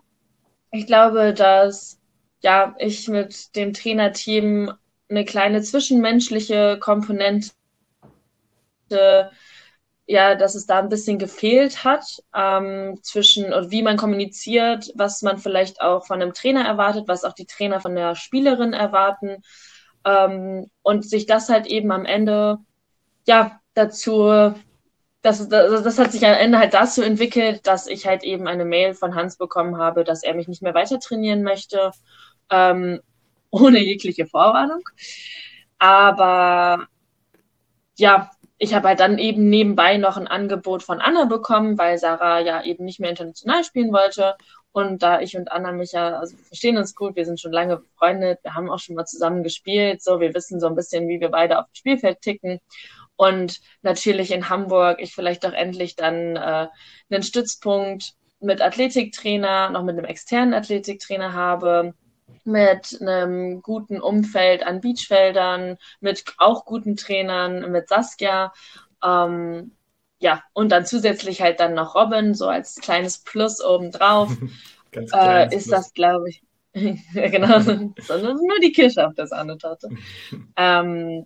Ich 0.71 0.87
glaube, 0.87 1.33
dass 1.35 1.99
ja, 2.41 2.75
ich 2.79 3.09
mit 3.09 3.57
dem 3.57 3.73
Trainerteam 3.73 4.73
eine 5.09 5.25
kleine 5.25 5.63
zwischenmenschliche 5.63 6.79
Komponente, 6.79 7.53
ja, 10.07 10.35
dass 10.35 10.55
es 10.55 10.67
da 10.67 10.79
ein 10.81 10.91
bisschen 10.91 11.19
gefehlt 11.19 11.85
hat 11.85 12.23
ähm, 12.35 12.99
zwischen 13.03 13.53
und 13.55 13.71
wie 13.71 13.83
man 13.83 13.97
kommuniziert, 13.97 14.93
was 14.95 15.23
man 15.23 15.39
vielleicht 15.39 15.81
auch 15.81 16.07
von 16.07 16.21
einem 16.21 16.35
Trainer 16.35 16.67
erwartet, 16.67 17.09
was 17.09 17.25
auch 17.25 17.33
die 17.33 17.47
Trainer 17.47 17.81
von 17.81 17.95
der 17.95 18.15
Spielerin 18.15 18.75
erwarten 18.75 19.43
ähm, 20.05 20.71
und 20.83 21.09
sich 21.09 21.25
das 21.25 21.49
halt 21.49 21.67
eben 21.67 21.91
am 21.91 22.05
Ende 22.05 22.59
ja 23.27 23.61
dazu 23.73 24.55
das, 25.25 25.49
das, 25.49 25.83
das 25.83 25.99
hat 25.99 26.13
sich 26.13 26.27
am 26.27 26.35
Ende 26.35 26.59
halt 26.59 26.75
dazu 26.75 27.01
entwickelt, 27.01 27.67
dass 27.67 27.87
ich 27.87 28.07
halt 28.07 28.25
eben 28.25 28.47
eine 28.47 28.67
Mail 28.67 28.93
von 28.93 29.15
Hans 29.15 29.39
bekommen 29.39 29.79
habe, 29.79 30.05
dass 30.05 30.23
er 30.23 30.35
mich 30.35 30.49
nicht 30.49 30.61
mehr 30.61 30.75
weiter 30.75 31.01
trainieren 31.01 31.43
möchte 31.43 31.93
ähm, 32.51 33.01
ohne 33.51 33.79
jegliche 33.79 34.27
Vorwarnung. 34.27 34.83
Aber 35.79 36.89
ja, 37.97 38.31
ich 38.59 38.75
habe 38.75 38.89
halt 38.89 39.01
dann 39.01 39.19
eben 39.19 39.49
nebenbei 39.49 39.97
noch 39.97 40.19
ein 40.19 40.29
Angebot 40.29 40.83
von 40.83 41.01
Anna 41.01 41.25
bekommen, 41.25 41.79
weil 41.79 41.97
Sarah 41.97 42.41
ja 42.41 42.63
eben 42.63 42.85
nicht 42.85 43.01
mehr 43.01 43.11
international 43.11 43.65
spielen 43.65 43.93
wollte. 43.95 44.37
Und 44.73 45.03
da 45.03 45.21
ich 45.21 45.37
und 45.39 45.51
Anna 45.51 45.73
mich 45.73 45.93
ja, 45.93 46.19
also 46.19 46.37
wir 46.37 46.45
verstehen 46.45 46.77
uns 46.77 46.95
gut, 46.95 47.17
wir 47.17 47.25
sind 47.25 47.41
schon 47.41 47.53
lange 47.53 47.79
befreundet, 47.79 48.41
wir 48.43 48.55
haben 48.55 48.71
auch 48.71 48.81
schon 48.81 48.97
mal 48.97 49.07
zusammen 49.07 49.43
gespielt, 49.43 50.03
so 50.03 50.21
wir 50.21 50.35
wissen 50.35 50.61
so 50.61 50.67
ein 50.67 50.75
bisschen, 50.75 51.09
wie 51.09 51.21
wir 51.21 51.31
beide 51.31 51.59
auf 51.61 51.67
dem 51.67 51.75
Spielfeld 51.77 52.21
ticken. 52.21 52.61
Und 53.17 53.61
natürlich 53.83 54.33
in 54.33 54.49
Hamburg 54.49 55.01
ich 55.01 55.15
vielleicht 55.15 55.47
auch 55.47 55.53
endlich 55.53 55.97
dann 55.97 56.37
äh, 56.37 56.69
einen 57.11 57.23
Stützpunkt 57.23 58.15
mit 58.41 58.61
Athletiktrainer, 58.61 59.71
noch 59.71 59.85
mit 59.85 59.97
einem 59.97 60.05
externen 60.05 60.55
Athletiktrainer 60.55 61.33
habe, 61.33 61.95
mit 62.45 62.99
einem 63.01 63.63
guten 63.63 64.01
Umfeld 64.01 64.67
an 64.67 64.81
Beachfeldern, 64.81 65.79
mit 66.01 66.25
auch 66.39 66.65
guten 66.65 66.97
Trainern, 66.97 67.71
mit 67.71 67.89
Saskia. 67.89 68.53
Ähm, 69.03 69.73
ja, 70.19 70.43
und 70.53 70.71
dann 70.71 70.87
zusätzlich 70.87 71.41
halt 71.41 71.61
dann 71.61 71.75
noch 71.75 71.95
Robin, 71.95 72.35
so 72.35 72.49
als 72.49 72.77
kleines 72.77 73.19
Plus 73.19 73.65
obendrauf. 73.65 74.31
äh, 74.93 75.55
ist 75.55 75.69
Plus. 75.69 75.71
das, 75.71 75.93
glaube 75.95 76.29
ich, 76.31 76.43
genau, 76.75 77.61
sondern 77.61 78.37
nur 78.37 78.59
die 78.63 78.73
Kirsche 78.73 79.07
auf 79.07 79.15
der 79.15 79.27
Sahnetorte. 79.27 79.89
ähm, 80.57 81.25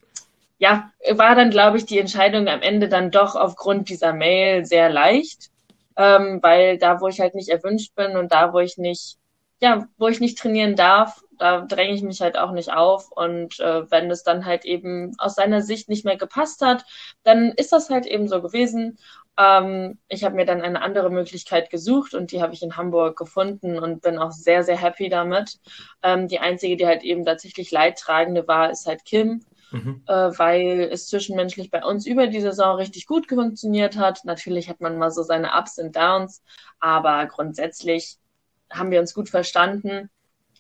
ja, 0.59 0.91
war 1.11 1.35
dann, 1.35 1.51
glaube 1.51 1.79
ich, 1.79 1.87
die 1.87 1.99
Entscheidung 1.99 2.49
am 2.49 2.63
Ende 2.63 2.89
dann 2.89 3.11
doch 3.11 3.37
aufgrund 3.37 3.89
dieser 3.89 4.13
Mail 4.13 4.65
sehr 4.67 4.91
leicht, 4.91 5.51
ähm, 5.97 6.41
weil 6.43 6.79
da, 6.79 7.01
wo 7.01 7.09
ich 7.09 7.21
halt 7.21 7.35
nicht 7.35 7.49
erwünscht 7.49 7.95
bin 7.95 8.17
und 8.17 8.33
da, 8.33 8.53
wo 8.53 8.59
ich 8.59 8.77
nicht, 8.77 9.19
ja, 9.61 9.89
wo 9.99 10.09
ich 10.09 10.21
nicht 10.21 10.39
trainieren 10.39 10.77
darf, 10.77 11.23
da 11.39 11.61
dränge 11.63 11.95
ich 11.95 12.03
mich 12.03 12.21
halt 12.21 12.37
auch 12.37 12.53
nicht 12.53 12.73
auf. 12.73 13.11
Und 13.13 13.61
äh, 13.61 13.91
wenn 13.91 14.11
es 14.11 14.23
dann 14.25 14.45
halt 14.45 14.65
eben 14.65 15.15
aus 15.19 15.35
seiner 15.37 15.63
Sicht 15.63 15.89
nicht 15.89 16.05
mehr 16.05 16.17
gepasst 16.17 16.61
hat, 16.63 16.85
dann 17.23 17.53
ist 17.53 17.73
das 17.73 17.91
halt 17.91 18.07
eben 18.07 18.29
so 18.29 18.43
gewesen. 18.43 18.99
Ähm, 19.39 19.99
ich 20.09 20.25
habe 20.25 20.35
mir 20.35 20.45
dann 20.47 20.63
eine 20.63 20.83
andere 20.83 21.11
Möglichkeit 21.11 21.71
gesucht 21.71 22.15
und 22.15 22.33
die 22.33 22.43
habe 22.43 22.55
ich 22.55 22.63
in 22.63 22.77
Hamburg 22.77 23.17
gefunden 23.17 23.79
und 23.79 24.03
bin 24.03 24.19
auch 24.19 24.33
sehr, 24.33 24.65
sehr 24.65 24.77
happy 24.77 25.09
damit. 25.09 25.59
Ähm, 26.03 26.27
die 26.29 26.41
einzige, 26.41 26.77
die 26.77 26.87
halt 26.87 27.05
eben 27.05 27.25
tatsächlich 27.25 27.71
Leidtragende 27.71 28.49
war, 28.49 28.71
ist 28.71 28.87
halt 28.87 29.05
Kim. 29.05 29.45
Mhm. 29.71 30.03
Äh, 30.07 30.13
weil 30.13 30.89
es 30.91 31.09
zwischenmenschlich 31.09 31.71
bei 31.71 31.85
uns 31.85 32.07
über 32.07 32.27
die 32.27 32.41
Saison 32.41 32.77
richtig 32.77 33.07
gut 33.07 33.29
funktioniert 33.29 33.97
hat. 33.97 34.25
Natürlich 34.25 34.69
hat 34.69 34.81
man 34.81 34.99
mal 34.99 35.11
so 35.11 35.23
seine 35.23 35.51
Ups 35.59 35.79
und 35.79 35.95
Downs, 35.95 36.43
aber 36.81 37.27
grundsätzlich 37.27 38.17
haben 38.71 38.91
wir 38.91 39.01
uns 39.01 39.15
gut 39.15 39.29
verstanden. 39.29 40.11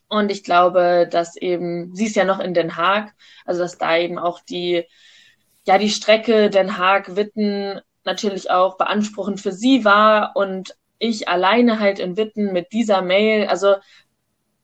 Und 0.09 0.31
ich 0.31 0.43
glaube, 0.43 1.09
dass 1.11 1.37
eben, 1.37 1.95
sie 1.95 2.07
ist 2.07 2.17
ja 2.17 2.25
noch 2.25 2.41
in 2.41 2.55
Den 2.55 2.77
Haag, 2.77 3.15
also 3.45 3.61
dass 3.61 3.79
da 3.79 3.97
eben 3.97 4.19
auch 4.19 4.41
die, 4.41 4.85
ja, 5.67 5.79
die 5.79 5.91
Strecke 5.91 6.51
Den 6.51 6.79
Haag-Witten 6.79 7.81
natürlich 8.05 8.51
auch 8.51 8.79
beanspruchend 8.79 9.41
für 9.41 9.53
sie 9.53 9.85
war 9.85 10.35
und 10.35 10.75
ich 10.99 11.29
alleine 11.29 11.79
halt 11.79 11.99
in 11.99 12.17
Witten 12.17 12.53
mit 12.53 12.73
dieser 12.73 13.03
Mail, 13.03 13.47
also 13.47 13.77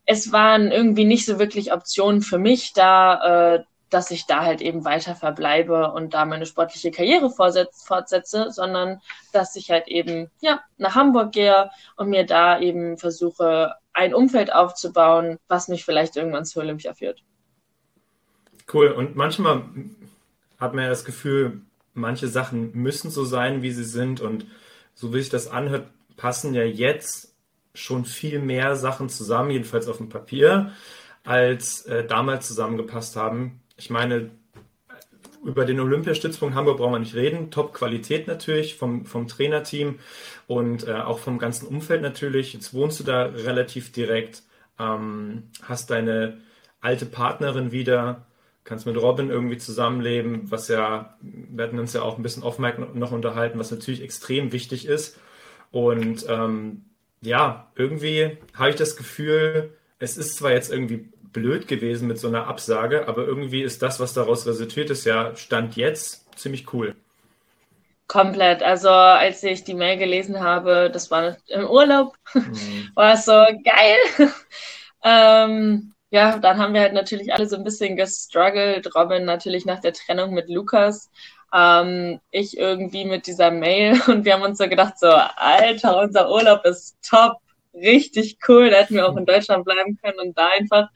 es 0.07 0.33
waren 0.33 0.71
irgendwie 0.71 1.05
nicht 1.05 1.27
so 1.27 1.39
wirklich 1.39 1.73
Optionen 1.73 2.23
für 2.23 2.39
mich 2.39 2.73
da, 2.73 3.57
äh, 3.57 3.65
dass 3.95 4.11
ich 4.11 4.27
da 4.27 4.45
halt 4.45 4.61
eben 4.61 4.85
weiter 4.85 5.15
verbleibe 5.15 5.93
und 5.93 6.15
da 6.15 6.25
meine 6.25 6.47
sportliche 6.47 6.91
Karriere 6.91 7.31
fortsetze, 7.31 8.51
sondern 8.51 9.01
dass 9.33 9.55
ich 9.55 9.71
halt 9.71 9.87
eben 9.87 10.33
ja 10.41 10.61
nach 10.79 10.97
Hamburg 10.97 11.31
gehe 11.31 11.71
und 11.97 12.11
mir 12.11 12.27
da 12.27 12.59
eben 12.59 12.99
versuche, 12.99 13.75
ein 13.93 14.13
Umfeld 14.13 14.53
aufzubauen, 14.53 15.39
was 15.47 15.69
mich 15.69 15.85
vielleicht 15.85 16.17
irgendwann 16.17 16.45
zu 16.45 16.59
Olympia 16.59 16.93
führt. 16.95 17.23
Cool. 18.73 18.89
Und 18.89 19.15
manchmal 19.15 19.63
hat 20.59 20.75
man 20.75 20.83
ja 20.83 20.91
das 20.91 21.05
Gefühl, 21.05 21.61
manche 21.93 22.27
Sachen 22.27 22.73
müssen 22.75 23.11
so 23.11 23.25
sein, 23.25 23.63
wie 23.63 23.71
sie 23.71 23.85
sind. 23.85 24.21
Und 24.21 24.47
so 24.95 25.15
wie 25.15 25.21
sich 25.21 25.31
das 25.31 25.47
anhört, 25.47 25.87
passen 26.17 26.53
ja 26.53 26.65
jetzt 26.65 27.33
schon 27.75 28.05
viel 28.05 28.41
mehr 28.41 28.75
Sachen 28.75 29.09
zusammen, 29.09 29.53
jedenfalls 29.53 29.87
auf 29.87 29.99
dem 29.99 30.09
Papier, 30.09 30.73
als 31.23 31.87
äh, 31.87 32.05
damals 32.05 32.49
zusammengepasst 32.49 33.15
haben 33.15 33.61
ich 33.77 33.91
meine, 33.91 34.31
über 35.45 35.65
den 35.67 35.81
Olympiastützpunkt 35.81 36.55
Hamburg 36.55 36.79
brauchen 36.79 36.93
wir 36.93 36.99
nicht 36.99 37.15
reden. 37.15 37.51
Top-Qualität 37.51 38.27
natürlich 38.27 38.77
vom, 38.77 39.05
vom 39.05 39.29
Trainerteam 39.29 39.99
und 40.47 40.89
äh, 40.89 40.95
auch 40.95 41.19
vom 41.19 41.39
ganzen 41.39 41.67
Umfeld 41.67 42.03
natürlich. 42.03 42.55
Jetzt 42.55 42.73
wohnst 42.73 42.99
du 43.01 43.05
da 43.05 43.25
relativ 43.25 43.93
direkt, 43.93 44.43
ähm, 44.79 45.45
hast 45.63 45.91
deine 45.91 46.39
alte 46.81 47.07
Partnerin 47.07 47.73
wieder, 47.73 48.27
kannst 48.65 48.87
mit 48.87 48.97
Robin 48.97 49.29
irgendwie 49.29 49.59
zusammenleben, 49.59 50.51
was 50.51 50.69
ja, 50.69 51.17
wir 51.21 51.65
hatten 51.65 51.79
uns 51.79 51.93
ja 51.93 52.03
auch 52.03 52.17
ein 52.17 52.23
bisschen 52.23 52.43
offen 52.43 52.65
noch 52.95 53.13
unterhalten, 53.13 53.59
was 53.59 53.71
natürlich 53.71 54.03
extrem 54.03 54.53
wichtig 54.53 54.87
ist. 54.87 55.19
Und 55.71 56.25
ähm, 56.29 56.85
ja, 57.21 57.71
irgendwie 57.75 58.39
habe 58.55 58.71
ich 58.71 58.77
das 58.77 58.97
Gefühl, 58.97 59.75
es 59.99 60.17
ist 60.17 60.37
zwar 60.37 60.53
jetzt 60.53 60.73
irgendwie 60.73 61.09
blöd 61.35 61.69
gewesen 61.69 62.09
mit 62.09 62.19
so 62.19 62.29
einer 62.29 62.47
Absage, 62.47 63.07
aber 63.07 63.27
irgendwie 63.27 63.63
ist 63.63 63.83
das, 63.83 64.01
was 64.01 64.15
daraus 64.15 64.47
resultiert 64.47 64.89
ist, 64.89 65.05
ja 65.05 65.37
Stand 65.37 65.77
jetzt 65.77 66.25
ziemlich 66.39 66.73
cool. 66.73 66.95
Komplett. 68.07 68.63
Also 68.63 68.89
als 68.89 69.43
ich 69.43 69.65
die 69.65 69.75
Mail 69.75 69.99
gelesen 69.99 70.41
habe, 70.41 70.91
das 70.91 71.11
war 71.11 71.37
im 71.49 71.69
Urlaub, 71.69 72.17
mhm. 72.33 72.91
war 72.95 73.15
es 73.15 73.27
so 73.27 73.33
geil. 73.33 73.99
ähm, 75.05 75.95
ja, 76.11 76.39
dann 76.39 76.59
haben 76.59 76.75
wir 76.75 76.83
halt 76.83 76.93
natürlich 76.93 77.33
alle 77.35 77.49
so 77.49 77.57
ein 77.57 77.65
bisschen 77.65 77.97
gestruggelt. 77.97 78.95
Robin 78.95 79.25
natürlich 79.25 79.67
nach 79.67 79.81
der 79.81 79.95
Trennung 79.95 80.33
mit 80.33 80.49
Lukas. 80.49 81.11
Ähm, 81.53 82.21
ich 82.31 82.57
irgendwie 82.59 83.05
mit 83.05 83.27
dieser 83.27 83.51
Mail 83.51 84.01
und 84.07 84.25
wir 84.25 84.35
haben 84.35 84.43
uns 84.43 84.59
so 84.59 84.69
gedacht, 84.69 84.99
so, 84.99 85.09
Alter, 85.09 85.99
unser 85.99 86.31
Urlaub 86.31 86.65
ist 86.65 86.97
top 87.03 87.39
richtig 87.75 88.39
cool. 88.49 88.71
Da 88.71 88.77
hätten 88.79 88.95
wir 88.95 89.09
auch 89.09 89.17
in 89.17 89.27
Deutschland 89.27 89.65
bleiben 89.65 89.99
können 90.03 90.19
und 90.21 90.39
da 90.39 90.49
einfach 90.49 90.89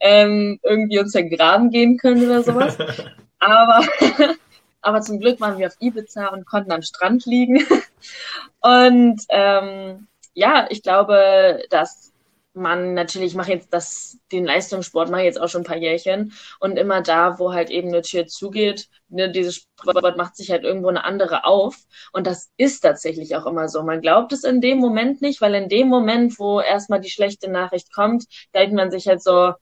ähm, 0.00 0.58
irgendwie 0.62 0.98
uns 0.98 1.12
vergraben 1.12 1.70
gehen 1.70 1.98
können 1.98 2.24
oder 2.24 2.42
sowas. 2.42 2.76
aber, 3.38 3.86
aber 4.82 5.00
zum 5.00 5.20
Glück 5.20 5.40
waren 5.40 5.58
wir 5.58 5.66
auf 5.66 5.76
Ibiza 5.80 6.28
und 6.28 6.46
konnten 6.46 6.72
am 6.72 6.82
Strand 6.82 7.26
liegen. 7.26 7.64
und 8.60 9.20
ähm, 9.28 10.06
ja, 10.34 10.66
ich 10.70 10.82
glaube, 10.82 11.62
dass 11.70 12.12
man 12.54 12.94
natürlich, 12.94 13.32
ich 13.32 13.36
mache 13.36 13.52
jetzt 13.52 13.72
das, 13.72 14.18
den 14.32 14.44
Leistungssport 14.44 15.10
mache 15.10 15.22
ich 15.22 15.26
jetzt 15.26 15.40
auch 15.40 15.48
schon 15.48 15.62
ein 15.62 15.66
paar 15.66 15.76
Jährchen 15.76 16.32
und 16.60 16.78
immer 16.78 17.02
da, 17.02 17.38
wo 17.38 17.52
halt 17.52 17.70
eben 17.70 17.88
eine 17.88 18.02
Tür 18.02 18.26
zugeht, 18.26 18.88
ne, 19.08 19.30
dieses 19.30 19.56
Sport 19.56 20.16
macht 20.16 20.36
sich 20.36 20.50
halt 20.50 20.64
irgendwo 20.64 20.88
eine 20.88 21.04
andere 21.04 21.44
auf 21.44 21.76
und 22.12 22.26
das 22.26 22.50
ist 22.56 22.80
tatsächlich 22.80 23.36
auch 23.36 23.46
immer 23.46 23.68
so. 23.68 23.82
Man 23.82 24.00
glaubt 24.00 24.32
es 24.32 24.44
in 24.44 24.60
dem 24.60 24.78
Moment 24.78 25.20
nicht, 25.20 25.40
weil 25.40 25.54
in 25.54 25.68
dem 25.68 25.88
Moment, 25.88 26.38
wo 26.38 26.60
erstmal 26.60 27.00
die 27.00 27.10
schlechte 27.10 27.50
Nachricht 27.50 27.92
kommt, 27.92 28.24
denkt 28.54 28.74
man 28.74 28.90
sich 28.90 29.08
halt 29.08 29.22
so, 29.22 29.54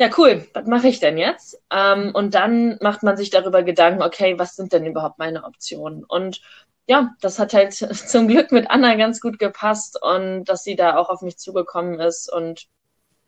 ja 0.00 0.10
cool, 0.18 0.46
was 0.54 0.66
mache 0.66 0.88
ich 0.88 1.00
denn 1.00 1.16
jetzt? 1.18 1.60
Ähm, 1.70 2.10
und 2.14 2.34
dann 2.34 2.78
macht 2.80 3.02
man 3.02 3.16
sich 3.16 3.30
darüber 3.30 3.62
Gedanken, 3.62 4.02
okay, 4.02 4.38
was 4.38 4.56
sind 4.56 4.72
denn 4.72 4.86
überhaupt 4.86 5.18
meine 5.18 5.44
Optionen? 5.44 6.04
Und 6.04 6.40
ja, 6.86 7.14
das 7.20 7.38
hat 7.38 7.54
halt 7.54 7.72
zum 8.08 8.28
Glück 8.28 8.52
mit 8.52 8.70
Anna 8.70 8.94
ganz 8.96 9.20
gut 9.20 9.38
gepasst 9.38 9.98
und 10.02 10.44
dass 10.44 10.64
sie 10.64 10.76
da 10.76 10.96
auch 10.96 11.08
auf 11.08 11.22
mich 11.22 11.38
zugekommen 11.38 12.00
ist 12.00 12.32
und 12.32 12.66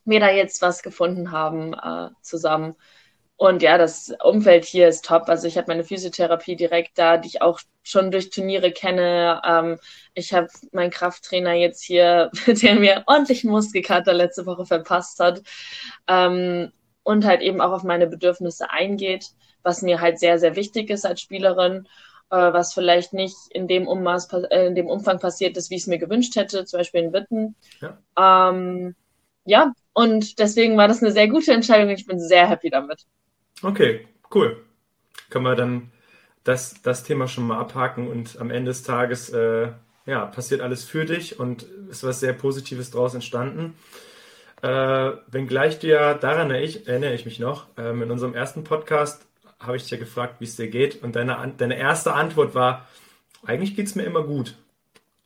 wir 0.04 0.20
da 0.20 0.30
jetzt 0.30 0.60
was 0.62 0.82
gefunden 0.82 1.32
haben 1.32 1.74
äh, 1.74 2.10
zusammen. 2.22 2.76
Und 3.36 3.62
ja, 3.62 3.78
das 3.78 4.12
Umfeld 4.22 4.64
hier 4.64 4.88
ist 4.88 5.04
top. 5.04 5.28
Also 5.28 5.48
ich 5.48 5.56
habe 5.56 5.66
meine 5.68 5.82
Physiotherapie 5.84 6.56
direkt 6.56 6.98
da, 6.98 7.16
die 7.16 7.28
ich 7.28 7.42
auch 7.42 7.60
schon 7.82 8.10
durch 8.10 8.30
Turniere 8.30 8.70
kenne. 8.70 9.42
Ähm, 9.44 9.78
ich 10.14 10.32
habe 10.32 10.48
meinen 10.72 10.90
Krafttrainer 10.90 11.52
jetzt 11.54 11.82
hier, 11.82 12.30
der 12.46 12.76
mir 12.76 13.02
ordentlich 13.06 13.44
Muskelkater 13.44 14.12
letzte 14.12 14.46
Woche 14.46 14.66
verpasst 14.66 15.18
hat. 15.20 15.42
Ähm, 16.06 16.72
und 17.02 17.24
halt 17.24 17.42
eben 17.42 17.60
auch 17.60 17.72
auf 17.72 17.82
meine 17.82 18.06
Bedürfnisse 18.06 18.70
eingeht, 18.70 19.30
was 19.62 19.82
mir 19.82 20.00
halt 20.00 20.18
sehr, 20.18 20.38
sehr 20.38 20.56
wichtig 20.56 20.90
ist 20.90 21.04
als 21.04 21.20
Spielerin 21.20 21.88
äh, 22.30 22.36
was 22.36 22.74
vielleicht 22.74 23.12
nicht 23.12 23.36
in 23.50 23.68
dem, 23.68 23.86
Ummaß, 23.86 24.32
äh, 24.50 24.66
in 24.66 24.74
dem 24.74 24.88
Umfang 24.88 25.18
passiert 25.18 25.56
ist, 25.56 25.70
wie 25.70 25.76
ich 25.76 25.82
es 25.82 25.86
mir 25.86 25.98
gewünscht 25.98 26.36
hätte, 26.36 26.64
zum 26.64 26.78
Beispiel 26.78 27.02
in 27.02 27.12
Witten. 27.12 27.54
Ja. 27.80 28.50
Ähm, 28.50 28.94
ja, 29.44 29.72
und 29.92 30.38
deswegen 30.38 30.76
war 30.76 30.88
das 30.88 31.02
eine 31.02 31.12
sehr 31.12 31.28
gute 31.28 31.52
Entscheidung 31.52 31.88
und 31.88 31.98
ich 31.98 32.06
bin 32.06 32.18
sehr 32.18 32.48
happy 32.48 32.70
damit. 32.70 33.04
Okay, 33.62 34.06
cool. 34.34 34.64
Können 35.30 35.44
wir 35.44 35.54
dann 35.54 35.92
das, 36.44 36.82
das 36.82 37.04
Thema 37.04 37.28
schon 37.28 37.46
mal 37.46 37.58
abhaken 37.58 38.08
und 38.08 38.38
am 38.40 38.50
Ende 38.50 38.70
des 38.70 38.82
Tages 38.82 39.30
äh, 39.30 39.68
ja, 40.06 40.26
passiert 40.26 40.60
alles 40.60 40.84
für 40.84 41.04
dich 41.04 41.40
und 41.40 41.62
ist 41.90 42.04
was 42.04 42.20
sehr 42.20 42.32
Positives 42.32 42.90
daraus 42.90 43.14
entstanden. 43.14 43.74
Äh, 44.62 45.12
wenngleich 45.26 45.78
du 45.78 45.88
ja, 45.88 46.14
daran 46.14 46.50
erinnere 46.50 46.62
ich, 46.62 46.88
erinnere 46.88 47.14
ich 47.14 47.24
mich 47.24 47.38
noch, 47.38 47.66
ähm, 47.76 48.02
in 48.02 48.10
unserem 48.10 48.34
ersten 48.34 48.64
Podcast 48.64 49.26
habe 49.60 49.76
ich 49.76 49.82
dich 49.82 49.92
ja 49.92 49.98
gefragt, 49.98 50.36
wie 50.40 50.44
es 50.44 50.56
dir 50.56 50.68
geht. 50.68 51.02
Und 51.02 51.16
deine, 51.16 51.52
deine 51.56 51.78
erste 51.78 52.14
Antwort 52.14 52.54
war, 52.54 52.86
eigentlich 53.44 53.76
geht 53.76 53.86
es 53.86 53.94
mir 53.94 54.04
immer 54.04 54.22
gut. 54.22 54.54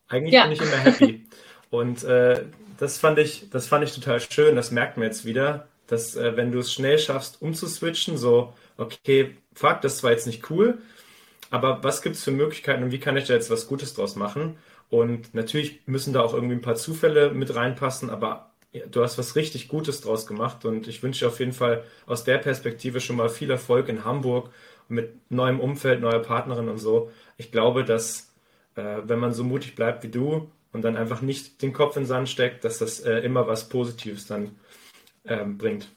Eigentlich 0.07 0.33
ja. 0.33 0.43
bin 0.43 0.53
ich 0.53 0.61
immer 0.61 0.77
happy. 0.77 1.25
Und 1.69 2.03
äh, 2.03 2.45
das, 2.77 2.97
fand 2.97 3.19
ich, 3.19 3.49
das 3.51 3.67
fand 3.67 3.83
ich 3.83 3.93
total 3.93 4.19
schön. 4.19 4.55
Das 4.55 4.71
merkt 4.71 4.97
man 4.97 5.07
jetzt 5.07 5.25
wieder, 5.25 5.67
dass 5.87 6.15
äh, 6.15 6.35
wenn 6.35 6.51
du 6.51 6.59
es 6.59 6.73
schnell 6.73 6.99
schaffst, 6.99 7.41
umzuswitchen, 7.41 8.17
so, 8.17 8.53
okay, 8.77 9.35
fuck, 9.53 9.81
das 9.81 10.03
war 10.03 10.11
jetzt 10.11 10.27
nicht 10.27 10.49
cool, 10.49 10.79
aber 11.49 11.83
was 11.83 12.01
gibt 12.01 12.15
es 12.15 12.23
für 12.23 12.31
Möglichkeiten 12.31 12.83
und 12.83 12.91
wie 12.91 12.99
kann 12.99 13.17
ich 13.17 13.25
da 13.25 13.33
jetzt 13.33 13.49
was 13.49 13.67
Gutes 13.67 13.93
draus 13.93 14.15
machen? 14.15 14.57
Und 14.89 15.33
natürlich 15.33 15.81
müssen 15.85 16.13
da 16.13 16.21
auch 16.21 16.33
irgendwie 16.33 16.55
ein 16.55 16.61
paar 16.61 16.75
Zufälle 16.75 17.31
mit 17.31 17.53
reinpassen, 17.55 18.09
aber 18.09 18.48
du 18.73 19.01
hast 19.01 19.17
was 19.17 19.35
richtig 19.35 19.67
Gutes 19.67 20.01
draus 20.01 20.27
gemacht 20.27 20.65
und 20.65 20.87
ich 20.87 21.01
wünsche 21.01 21.25
dir 21.25 21.29
auf 21.29 21.39
jeden 21.39 21.53
Fall 21.53 21.83
aus 22.05 22.23
der 22.23 22.37
Perspektive 22.37 23.01
schon 23.01 23.15
mal 23.15 23.29
viel 23.29 23.49
Erfolg 23.49 23.89
in 23.89 24.05
Hamburg 24.05 24.51
mit 24.87 25.31
neuem 25.31 25.59
Umfeld, 25.59 26.01
neuer 26.01 26.21
Partnerin 26.21 26.69
und 26.69 26.77
so. 26.77 27.11
Ich 27.37 27.51
glaube, 27.51 27.83
dass 27.83 28.33
äh, 28.75 28.97
wenn 29.03 29.19
man 29.19 29.33
so 29.33 29.43
mutig 29.43 29.75
bleibt 29.75 30.03
wie 30.03 30.09
du 30.09 30.51
und 30.71 30.83
dann 30.83 30.97
einfach 30.97 31.21
nicht 31.21 31.61
den 31.61 31.73
Kopf 31.73 31.95
in 31.95 32.03
den 32.03 32.07
Sand 32.07 32.29
steckt, 32.29 32.63
dass 32.63 32.79
das 32.79 32.99
äh, 32.99 33.19
immer 33.19 33.47
was 33.47 33.69
Positives 33.69 34.27
dann 34.27 34.55
ähm, 35.25 35.57
bringt. 35.57 35.89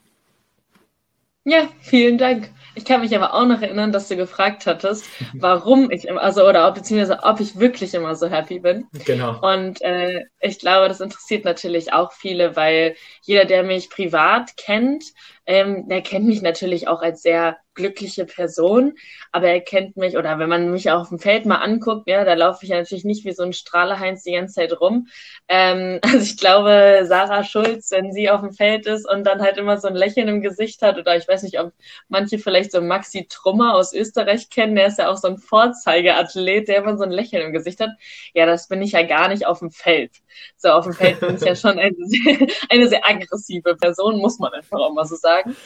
Ja, 1.44 1.68
vielen 1.80 2.18
Dank. 2.18 2.50
Ich 2.74 2.84
kann 2.84 3.00
mich 3.00 3.14
aber 3.14 3.34
auch 3.34 3.44
noch 3.44 3.60
erinnern, 3.60 3.92
dass 3.92 4.08
du 4.08 4.16
gefragt 4.16 4.66
hattest, 4.66 5.04
warum 5.34 5.90
ich 5.90 6.06
immer, 6.06 6.22
also 6.22 6.46
oder 6.46 6.68
ob, 6.68 6.74
beziehungsweise 6.74 7.22
ob 7.22 7.40
ich 7.40 7.58
wirklich 7.58 7.94
immer 7.94 8.14
so 8.14 8.28
happy 8.28 8.60
bin. 8.60 8.86
Genau. 9.04 9.38
Und 9.40 9.82
äh, 9.82 10.24
ich 10.40 10.58
glaube, 10.58 10.88
das 10.88 11.00
interessiert 11.00 11.44
natürlich 11.44 11.92
auch 11.92 12.12
viele, 12.12 12.56
weil 12.56 12.96
jeder, 13.22 13.44
der 13.44 13.62
mich 13.62 13.90
privat 13.90 14.56
kennt, 14.56 15.04
ähm, 15.46 15.88
der 15.88 16.02
kennt 16.02 16.26
mich 16.26 16.42
natürlich 16.42 16.88
auch 16.88 17.02
als 17.02 17.22
sehr 17.22 17.58
glückliche 17.74 18.26
Person, 18.26 18.94
aber 19.30 19.48
er 19.48 19.60
kennt 19.60 19.96
mich, 19.96 20.16
oder 20.16 20.38
wenn 20.38 20.48
man 20.48 20.70
mich 20.70 20.90
auf 20.90 21.08
dem 21.08 21.18
Feld 21.18 21.46
mal 21.46 21.56
anguckt, 21.56 22.08
ja, 22.08 22.24
da 22.24 22.34
laufe 22.34 22.64
ich 22.64 22.70
natürlich 22.70 23.04
nicht 23.04 23.24
wie 23.24 23.32
so 23.32 23.42
ein 23.42 23.52
Strahlerheinz 23.52 24.22
die 24.22 24.32
ganze 24.32 24.54
Zeit 24.54 24.80
rum. 24.80 25.08
Ähm, 25.48 25.98
also 26.04 26.18
ich 26.18 26.36
glaube, 26.36 27.02
Sarah 27.04 27.44
Schulz, 27.44 27.90
wenn 27.90 28.12
sie 28.12 28.30
auf 28.30 28.40
dem 28.40 28.52
Feld 28.52 28.86
ist 28.86 29.08
und 29.08 29.24
dann 29.24 29.40
halt 29.40 29.56
immer 29.56 29.78
so 29.78 29.88
ein 29.88 29.94
Lächeln 29.94 30.28
im 30.28 30.42
Gesicht 30.42 30.82
hat, 30.82 30.98
oder 30.98 31.16
ich 31.16 31.26
weiß 31.26 31.42
nicht, 31.42 31.58
ob 31.60 31.72
manche 32.08 32.38
vielleicht 32.38 32.72
so 32.72 32.80
Maxi 32.80 33.26
Trummer 33.28 33.74
aus 33.74 33.92
Österreich 33.92 34.50
kennen, 34.50 34.76
der 34.76 34.86
ist 34.86 34.98
ja 34.98 35.08
auch 35.08 35.16
so 35.16 35.28
ein 35.28 35.38
Vorzeigeathlet, 35.38 36.68
der 36.68 36.78
immer 36.78 36.96
so 36.96 37.04
ein 37.04 37.10
Lächeln 37.10 37.46
im 37.46 37.52
Gesicht 37.52 37.80
hat. 37.80 37.90
Ja, 38.34 38.46
das 38.46 38.68
bin 38.68 38.82
ich 38.82 38.92
ja 38.92 39.02
gar 39.02 39.28
nicht 39.28 39.46
auf 39.46 39.60
dem 39.60 39.70
Feld. 39.70 40.12
So, 40.56 40.70
auf 40.70 40.84
dem 40.84 40.92
Feld 40.94 41.20
bin 41.20 41.36
ich 41.36 41.42
ja 41.42 41.54
schon 41.54 41.78
eine 41.78 41.94
sehr, 41.98 42.46
eine 42.68 42.88
sehr 42.88 43.04
aggressive 43.06 43.76
Person, 43.76 44.18
muss 44.18 44.38
man 44.38 44.52
einfach 44.52 44.78
auch 44.78 44.92
mal 44.92 45.04
so 45.04 45.16
sagen. 45.16 45.56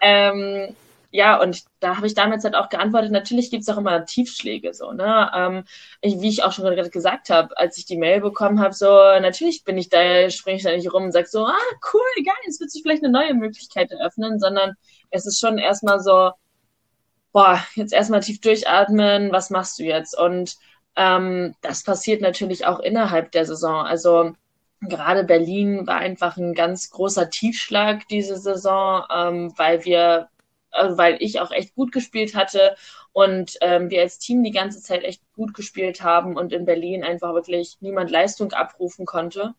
Ähm, 0.00 0.74
ja, 1.10 1.40
und 1.40 1.64
da 1.80 1.96
habe 1.96 2.06
ich 2.06 2.14
damals 2.14 2.44
halt 2.44 2.54
auch 2.54 2.68
geantwortet, 2.68 3.10
natürlich 3.10 3.50
gibt's 3.50 3.68
auch 3.68 3.78
immer 3.78 4.04
Tiefschläge 4.04 4.72
so, 4.74 4.92
ne? 4.92 5.30
Ähm, 5.34 5.64
ich, 6.00 6.20
wie 6.20 6.28
ich 6.28 6.44
auch 6.44 6.52
schon 6.52 6.64
gerade 6.64 6.90
gesagt 6.90 7.30
habe, 7.30 7.56
als 7.58 7.78
ich 7.78 7.86
die 7.86 7.96
Mail 7.96 8.20
bekommen 8.20 8.60
habe, 8.60 8.74
so, 8.74 8.86
natürlich 8.86 9.64
bin 9.64 9.76
ich 9.78 9.88
da, 9.88 10.30
springe 10.30 10.58
ich 10.58 10.62
da 10.62 10.70
nicht 10.70 10.92
rum 10.92 11.04
und 11.04 11.12
sag 11.12 11.26
so, 11.28 11.46
ah, 11.46 11.56
cool, 11.92 12.24
geil, 12.24 12.34
jetzt 12.46 12.60
wird 12.60 12.70
sich 12.70 12.82
vielleicht 12.82 13.02
eine 13.02 13.12
neue 13.12 13.34
Möglichkeit 13.34 13.90
eröffnen, 13.90 14.38
sondern 14.38 14.74
es 15.10 15.26
ist 15.26 15.40
schon 15.40 15.58
erstmal 15.58 16.00
so, 16.00 16.30
boah, 17.32 17.60
jetzt 17.74 17.92
erstmal 17.92 18.20
tief 18.20 18.40
durchatmen, 18.40 19.32
was 19.32 19.50
machst 19.50 19.78
du 19.78 19.84
jetzt? 19.84 20.16
Und 20.18 20.56
ähm, 20.96 21.54
das 21.62 21.82
passiert 21.84 22.22
natürlich 22.22 22.66
auch 22.66 22.80
innerhalb 22.80 23.32
der 23.32 23.46
Saison. 23.46 23.84
Also 23.86 24.32
gerade 24.80 25.24
Berlin 25.24 25.86
war 25.86 25.96
einfach 25.98 26.36
ein 26.36 26.54
ganz 26.54 26.90
großer 26.90 27.30
Tiefschlag 27.30 28.08
diese 28.08 28.36
Saison, 28.36 29.04
ähm, 29.14 29.52
weil 29.56 29.84
wir 29.84 30.29
also 30.70 30.98
weil 30.98 31.16
ich 31.20 31.40
auch 31.40 31.50
echt 31.50 31.74
gut 31.74 31.92
gespielt 31.92 32.34
hatte 32.34 32.76
und 33.12 33.56
ähm, 33.60 33.90
wir 33.90 34.02
als 34.02 34.18
Team 34.18 34.42
die 34.42 34.50
ganze 34.50 34.82
Zeit 34.82 35.04
echt 35.04 35.22
gut 35.34 35.54
gespielt 35.54 36.02
haben 36.02 36.36
und 36.36 36.52
in 36.52 36.64
Berlin 36.64 37.04
einfach 37.04 37.34
wirklich 37.34 37.78
niemand 37.80 38.10
Leistung 38.10 38.52
abrufen 38.52 39.06
konnte. 39.06 39.54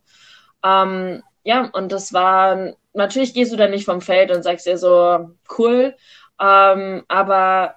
Ähm, 0.63 1.23
ja, 1.43 1.69
und 1.73 1.91
das 1.91 2.13
war, 2.13 2.73
natürlich 2.93 3.33
gehst 3.33 3.51
du 3.51 3.57
da 3.57 3.67
nicht 3.67 3.85
vom 3.85 4.01
Feld 4.01 4.31
und 4.31 4.43
sagst 4.43 4.67
dir 4.67 4.77
so, 4.77 5.31
cool, 5.57 5.95
ähm, 6.39 7.03
aber 7.07 7.75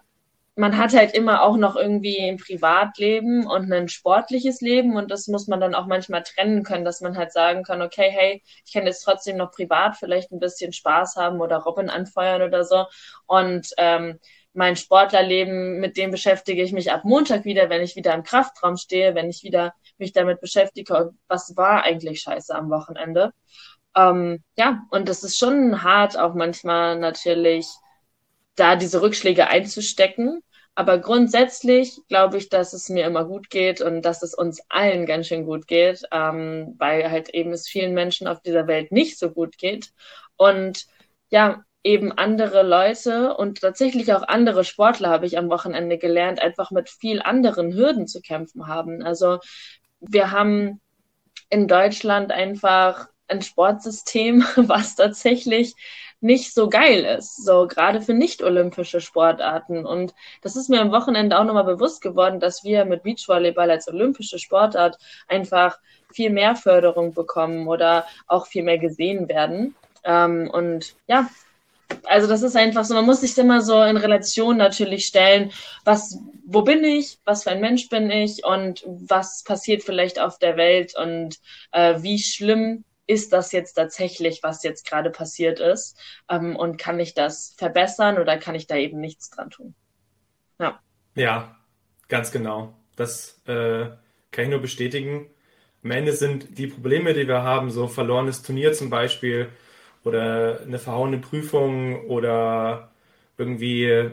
man 0.57 0.77
hat 0.79 0.95
halt 0.95 1.15
immer 1.15 1.43
auch 1.43 1.57
noch 1.57 1.75
irgendwie 1.77 2.19
ein 2.21 2.37
Privatleben 2.37 3.47
und 3.47 3.73
ein 3.73 3.89
sportliches 3.89 4.61
Leben 4.61 4.97
und 4.97 5.11
das 5.11 5.27
muss 5.27 5.49
man 5.49 5.61
dann 5.61 5.75
auch 5.75 5.87
manchmal 5.87 6.23
trennen 6.23 6.63
können, 6.63 6.85
dass 6.85 7.01
man 7.01 7.17
halt 7.17 7.33
sagen 7.33 7.65
kann, 7.65 7.83
okay, 7.83 8.09
hey, 8.11 8.43
ich 8.65 8.73
kann 8.73 8.87
jetzt 8.87 9.03
trotzdem 9.03 9.37
noch 9.37 9.51
privat 9.51 9.97
vielleicht 9.97 10.31
ein 10.31 10.39
bisschen 10.39 10.73
Spaß 10.73 11.17
haben 11.17 11.41
oder 11.41 11.59
Robin 11.59 11.91
anfeuern 11.91 12.43
oder 12.43 12.65
so 12.65 12.87
und 13.27 13.69
ähm, 13.79 14.21
mein 14.55 14.77
Sportlerleben, 14.77 15.81
mit 15.81 15.97
dem 15.97 16.13
beschäftige 16.13 16.63
ich 16.63 16.73
mich 16.73 16.93
ab 16.93 17.05
Montag 17.05 17.45
wieder, 17.45 17.69
wenn 17.71 17.83
ich 17.83 17.97
wieder 17.97 18.15
im 18.15 18.23
Kraftraum 18.23 18.77
stehe, 18.77 19.17
wenn 19.17 19.29
ich 19.29 19.43
wieder 19.43 19.75
mich 19.99 20.13
damit 20.13 20.41
beschäftige, 20.41 21.11
was 21.27 21.57
war 21.57 21.83
eigentlich 21.83 22.21
scheiße 22.21 22.55
am 22.55 22.71
Wochenende. 22.71 23.33
Ähm, 23.97 24.45
ja, 24.57 24.83
und 24.91 25.09
das 25.09 25.25
ist 25.25 25.39
schon 25.39 25.83
hart, 25.83 26.17
auch 26.17 26.35
manchmal 26.35 26.99
natürlich 26.99 27.67
da 28.57 28.77
diese 28.77 29.03
Rückschläge 29.03 29.49
einzustecken. 29.49 30.43
Aber 30.75 30.99
grundsätzlich 30.99 31.99
glaube 32.09 32.37
ich, 32.37 32.49
dass 32.49 32.73
es 32.73 32.89
mir 32.89 33.07
immer 33.07 33.25
gut 33.25 33.49
geht 33.49 33.81
und 33.81 34.03
dass 34.03 34.23
es 34.23 34.35
uns 34.35 34.61
allen 34.69 35.07
ganz 35.07 35.29
schön 35.29 35.45
gut 35.45 35.69
geht, 35.69 36.03
ähm, 36.11 36.75
weil 36.79 37.11
halt 37.11 37.29
eben 37.31 37.53
es 37.53 37.69
vielen 37.69 37.95
Menschen 37.95 38.27
auf 38.27 38.41
dieser 38.43 38.67
Welt 38.67 38.91
nicht 38.91 39.19
so 39.19 39.31
gut 39.31 39.57
geht. 39.57 39.93
Und 40.37 40.87
ja, 41.31 41.65
eben 41.85 42.13
andere 42.13 42.63
Leute 42.63 43.37
und 43.37 43.61
tatsächlich 43.61 44.13
auch 44.13 44.27
andere 44.27 44.65
Sportler 44.65 45.11
habe 45.11 45.27
ich 45.27 45.39
am 45.39 45.51
Wochenende 45.51 45.99
gelernt, 45.99 46.41
einfach 46.41 46.71
mit 46.71 46.89
viel 46.89 47.21
anderen 47.23 47.75
Hürden 47.75 48.09
zu 48.09 48.21
kämpfen 48.21 48.67
haben. 48.67 49.03
Also 49.03 49.39
wir 50.01 50.31
haben 50.31 50.81
in 51.51 51.69
Deutschland 51.69 52.33
einfach 52.33 53.09
ein 53.29 53.43
Sportsystem, 53.43 54.45
was 54.57 54.97
tatsächlich 54.97 55.75
nicht 56.25 56.55
so 56.55 56.71
geil 56.71 57.05
ist, 57.05 57.45
so 57.45 57.69
gerade 57.69 58.01
für 58.01 58.15
nicht-olympische 58.15 59.03
Sportarten. 59.03 59.85
Und 59.85 60.15
das 60.41 60.57
ist 60.57 60.71
mir 60.71 60.81
am 60.81 60.91
Wochenende 60.91 61.39
auch 61.39 61.45
nochmal 61.45 61.65
bewusst 61.65 62.01
geworden, 62.01 62.41
dass 62.41 62.65
wir 62.65 62.87
mit 62.87 63.03
Beachvolleyball 63.03 63.71
als 63.71 63.89
olympische 63.89 64.39
Sportart 64.39 64.97
einfach 65.29 65.79
viel 66.11 66.31
mehr 66.31 66.57
Förderung 66.57 67.13
bekommen 67.13 67.69
oder 67.69 68.07
auch 68.27 68.47
viel 68.47 68.63
mehr 68.63 68.79
gesehen 68.79 69.29
werden. 69.29 69.75
Ähm, 70.03 70.49
und 70.51 70.95
ja, 71.07 71.29
also 72.05 72.27
das 72.27 72.43
ist 72.43 72.57
einfach 72.57 72.87
so, 72.87 72.95
man 72.95 73.05
muss 73.05 73.21
sich 73.21 73.37
immer 73.37 73.61
so 73.61 73.83
in 73.83 73.99
Relation 73.99 74.57
natürlich 74.57 75.05
stellen, 75.05 75.53
was, 75.85 76.19
wo 76.47 76.63
bin 76.63 76.83
ich, 76.85 77.19
was 77.27 77.43
für 77.43 77.51
ein 77.51 77.61
Mensch 77.61 77.91
bin 77.91 78.11
ich 78.11 78.43
und 78.47 78.83
was 78.87 79.45
passiert 79.45 79.83
vielleicht 79.83 80.19
auf 80.19 80.39
der 80.39 80.57
Welt 80.57 80.95
und 80.97 81.37
äh, 81.73 81.97
wie 81.99 82.19
schlimm 82.19 82.85
ist 83.07 83.33
das 83.33 83.53
jetzt 83.53 83.75
tatsächlich, 83.75 84.43
was 84.43 84.63
jetzt 84.63 84.87
gerade 84.87 85.11
passiert 85.11 85.61
ist? 85.61 85.99
Ähm, 86.29 86.57
und 86.57 86.79
kann 86.79 87.01
ich 87.01 87.15
das 87.15 87.55
verbessern 87.59 88.19
oder 88.19 88.39
kann 88.39 88.55
ich 88.55 88.67
da 88.67 88.77
eben 88.77 89.01
nichts 89.01 89.31
dran 89.31 89.51
tun? 89.51 89.75
Ja. 90.59 90.81
Ja, 91.15 91.57
ganz 92.09 92.33
genau. 92.33 92.75
Das 92.97 93.41
äh, 93.47 93.87
kann 94.31 94.45
ich 94.45 94.51
nur 94.51 94.61
bestätigen. 94.61 95.31
Am 95.83 95.91
Ende 95.91 96.13
sind 96.13 96.59
die 96.59 96.67
Probleme, 96.67 97.15
die 97.15 97.29
wir 97.29 97.43
haben, 97.43 97.71
so 97.71 97.89
verlorenes 97.89 98.43
Turnier 98.43 98.73
zum 98.73 98.91
Beispiel 98.91 99.49
oder 100.05 100.61
eine 100.63 100.79
verhauene 100.79 101.19
Prüfung 101.19 102.07
oder 102.09 102.91
irgendwie, 103.37 104.11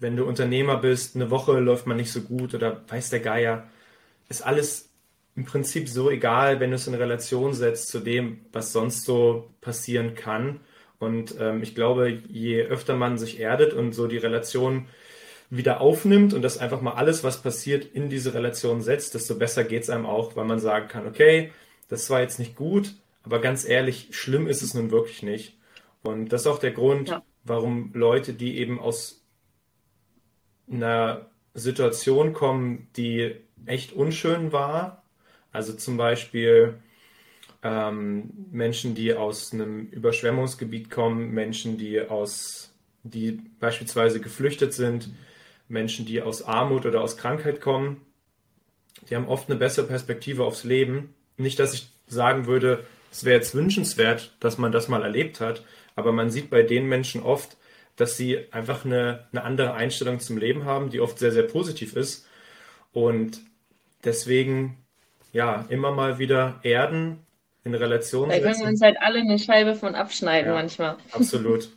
wenn 0.00 0.16
du 0.16 0.24
Unternehmer 0.24 0.76
bist, 0.76 1.16
eine 1.16 1.30
Woche 1.30 1.58
läuft 1.58 1.86
man 1.86 1.96
nicht 1.96 2.12
so 2.12 2.20
gut 2.22 2.54
oder 2.54 2.82
weiß 2.88 3.10
der 3.10 3.20
Geier, 3.20 3.68
ist 4.28 4.42
alles 4.46 4.87
im 5.38 5.44
Prinzip 5.44 5.88
so 5.88 6.10
egal, 6.10 6.58
wenn 6.58 6.70
du 6.70 6.76
es 6.76 6.88
in 6.88 6.94
Relation 6.94 7.54
setzt 7.54 7.90
zu 7.90 8.00
dem, 8.00 8.40
was 8.52 8.72
sonst 8.72 9.04
so 9.04 9.48
passieren 9.60 10.16
kann. 10.16 10.58
Und 10.98 11.36
ähm, 11.38 11.62
ich 11.62 11.76
glaube, 11.76 12.10
je 12.10 12.62
öfter 12.62 12.96
man 12.96 13.18
sich 13.18 13.38
erdet 13.38 13.72
und 13.72 13.92
so 13.92 14.08
die 14.08 14.16
Relation 14.16 14.88
wieder 15.48 15.80
aufnimmt 15.80 16.34
und 16.34 16.42
das 16.42 16.58
einfach 16.58 16.80
mal 16.80 16.94
alles, 16.94 17.22
was 17.22 17.40
passiert, 17.40 17.84
in 17.84 18.08
diese 18.10 18.34
Relation 18.34 18.82
setzt, 18.82 19.14
desto 19.14 19.36
besser 19.36 19.62
geht 19.62 19.84
es 19.84 19.90
einem 19.90 20.06
auch, 20.06 20.34
weil 20.34 20.44
man 20.44 20.58
sagen 20.58 20.88
kann, 20.88 21.06
okay, 21.06 21.52
das 21.86 22.10
war 22.10 22.20
jetzt 22.20 22.40
nicht 22.40 22.56
gut, 22.56 22.96
aber 23.22 23.40
ganz 23.40 23.64
ehrlich, 23.64 24.08
schlimm 24.10 24.48
ist 24.48 24.62
es 24.62 24.74
nun 24.74 24.90
wirklich 24.90 25.22
nicht. 25.22 25.56
Und 26.02 26.32
das 26.32 26.40
ist 26.40 26.46
auch 26.48 26.58
der 26.58 26.72
Grund, 26.72 27.10
ja. 27.10 27.22
warum 27.44 27.92
Leute, 27.94 28.32
die 28.32 28.58
eben 28.58 28.80
aus 28.80 29.24
einer 30.68 31.26
Situation 31.54 32.32
kommen, 32.32 32.88
die 32.96 33.36
echt 33.66 33.92
unschön 33.92 34.50
war, 34.50 34.97
also 35.52 35.72
zum 35.72 35.96
Beispiel 35.96 36.74
ähm, 37.62 38.30
Menschen, 38.50 38.94
die 38.94 39.14
aus 39.14 39.52
einem 39.52 39.86
Überschwemmungsgebiet 39.86 40.90
kommen, 40.90 41.32
Menschen, 41.32 41.76
die 41.76 42.00
aus, 42.00 42.72
die 43.02 43.40
beispielsweise 43.60 44.20
geflüchtet 44.20 44.72
sind, 44.72 45.10
Menschen, 45.68 46.06
die 46.06 46.22
aus 46.22 46.42
Armut 46.42 46.86
oder 46.86 47.02
aus 47.02 47.16
Krankheit 47.16 47.60
kommen, 47.60 48.00
die 49.08 49.16
haben 49.16 49.28
oft 49.28 49.48
eine 49.48 49.58
bessere 49.58 49.86
Perspektive 49.86 50.44
aufs 50.44 50.64
Leben. 50.64 51.14
Nicht, 51.36 51.58
dass 51.58 51.74
ich 51.74 51.88
sagen 52.06 52.46
würde, 52.46 52.84
es 53.10 53.24
wäre 53.24 53.36
jetzt 53.36 53.54
wünschenswert, 53.54 54.34
dass 54.40 54.58
man 54.58 54.72
das 54.72 54.88
mal 54.88 55.02
erlebt 55.02 55.40
hat, 55.40 55.64
aber 55.94 56.12
man 56.12 56.30
sieht 56.30 56.50
bei 56.50 56.62
den 56.62 56.88
Menschen 56.88 57.22
oft, 57.22 57.56
dass 57.96 58.16
sie 58.16 58.52
einfach 58.52 58.84
eine, 58.84 59.26
eine 59.32 59.42
andere 59.42 59.74
Einstellung 59.74 60.20
zum 60.20 60.38
Leben 60.38 60.64
haben, 60.64 60.90
die 60.90 61.00
oft 61.00 61.18
sehr, 61.18 61.32
sehr 61.32 61.42
positiv 61.42 61.96
ist. 61.96 62.26
Und 62.92 63.40
deswegen 64.04 64.76
ja, 65.38 65.64
immer 65.68 65.92
mal 65.92 66.18
wieder 66.18 66.58
erden, 66.64 67.24
in 67.62 67.72
Relation 67.72 68.28
da 68.28 68.34
setzen. 68.34 68.44
Da 68.44 68.50
können 68.50 68.64
wir 68.64 68.68
uns 68.70 68.82
halt 68.82 68.96
alle 69.00 69.20
eine 69.20 69.38
Scheibe 69.38 69.76
von 69.76 69.94
abschneiden 69.94 70.50
ja, 70.50 70.54
manchmal. 70.54 70.96
Absolut. 71.12 71.68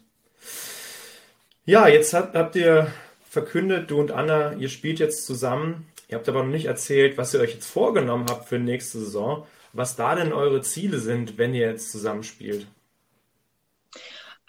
Ja, 1.65 1.87
jetzt 1.87 2.11
habt, 2.15 2.35
habt 2.35 2.55
ihr 2.55 2.91
verkündet, 3.29 3.91
du 3.91 3.99
und 3.99 4.11
Anna, 4.11 4.53
ihr 4.53 4.67
spielt 4.67 4.97
jetzt 4.97 5.27
zusammen. 5.27 5.85
Ihr 6.07 6.17
habt 6.17 6.27
aber 6.27 6.41
noch 6.41 6.49
nicht 6.49 6.65
erzählt, 6.65 7.19
was 7.19 7.35
ihr 7.35 7.39
euch 7.39 7.53
jetzt 7.53 7.69
vorgenommen 7.69 8.25
habt 8.31 8.49
für 8.49 8.57
nächste 8.57 8.97
Saison. 8.97 9.45
Was 9.73 9.95
da 9.95 10.15
denn 10.15 10.33
eure 10.33 10.61
Ziele 10.61 10.97
sind, 10.97 11.37
wenn 11.37 11.53
ihr 11.53 11.67
jetzt 11.67 11.91
zusammen 11.91 12.23
spielt? 12.23 12.65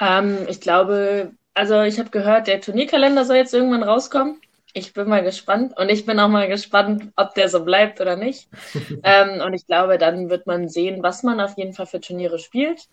Ähm, 0.01 0.38
ich 0.48 0.62
glaube, 0.62 1.33
also 1.53 1.83
ich 1.83 1.98
habe 1.98 2.09
gehört, 2.09 2.46
der 2.46 2.62
Turnierkalender 2.62 3.27
soll 3.27 3.37
jetzt 3.37 3.53
irgendwann 3.53 3.83
rauskommen. 3.83 4.40
Ich 4.74 4.94
bin 4.94 5.08
mal 5.08 5.22
gespannt 5.22 5.76
und 5.76 5.90
ich 5.90 6.06
bin 6.06 6.18
auch 6.18 6.28
mal 6.28 6.48
gespannt, 6.48 7.12
ob 7.16 7.35
der 7.35 7.48
so 7.48 7.64
bleibt 7.64 8.00
oder 8.00 8.16
nicht. 8.16 8.48
ähm, 9.02 9.40
und 9.44 9.52
ich 9.52 9.66
glaube, 9.66 9.98
dann 9.98 10.30
wird 10.30 10.46
man 10.46 10.68
sehen, 10.68 11.02
was 11.02 11.22
man 11.22 11.40
auf 11.40 11.58
jeden 11.58 11.74
Fall 11.74 11.87
für 11.87 12.00
Turniere 12.00 12.38
spielt. 12.38 12.88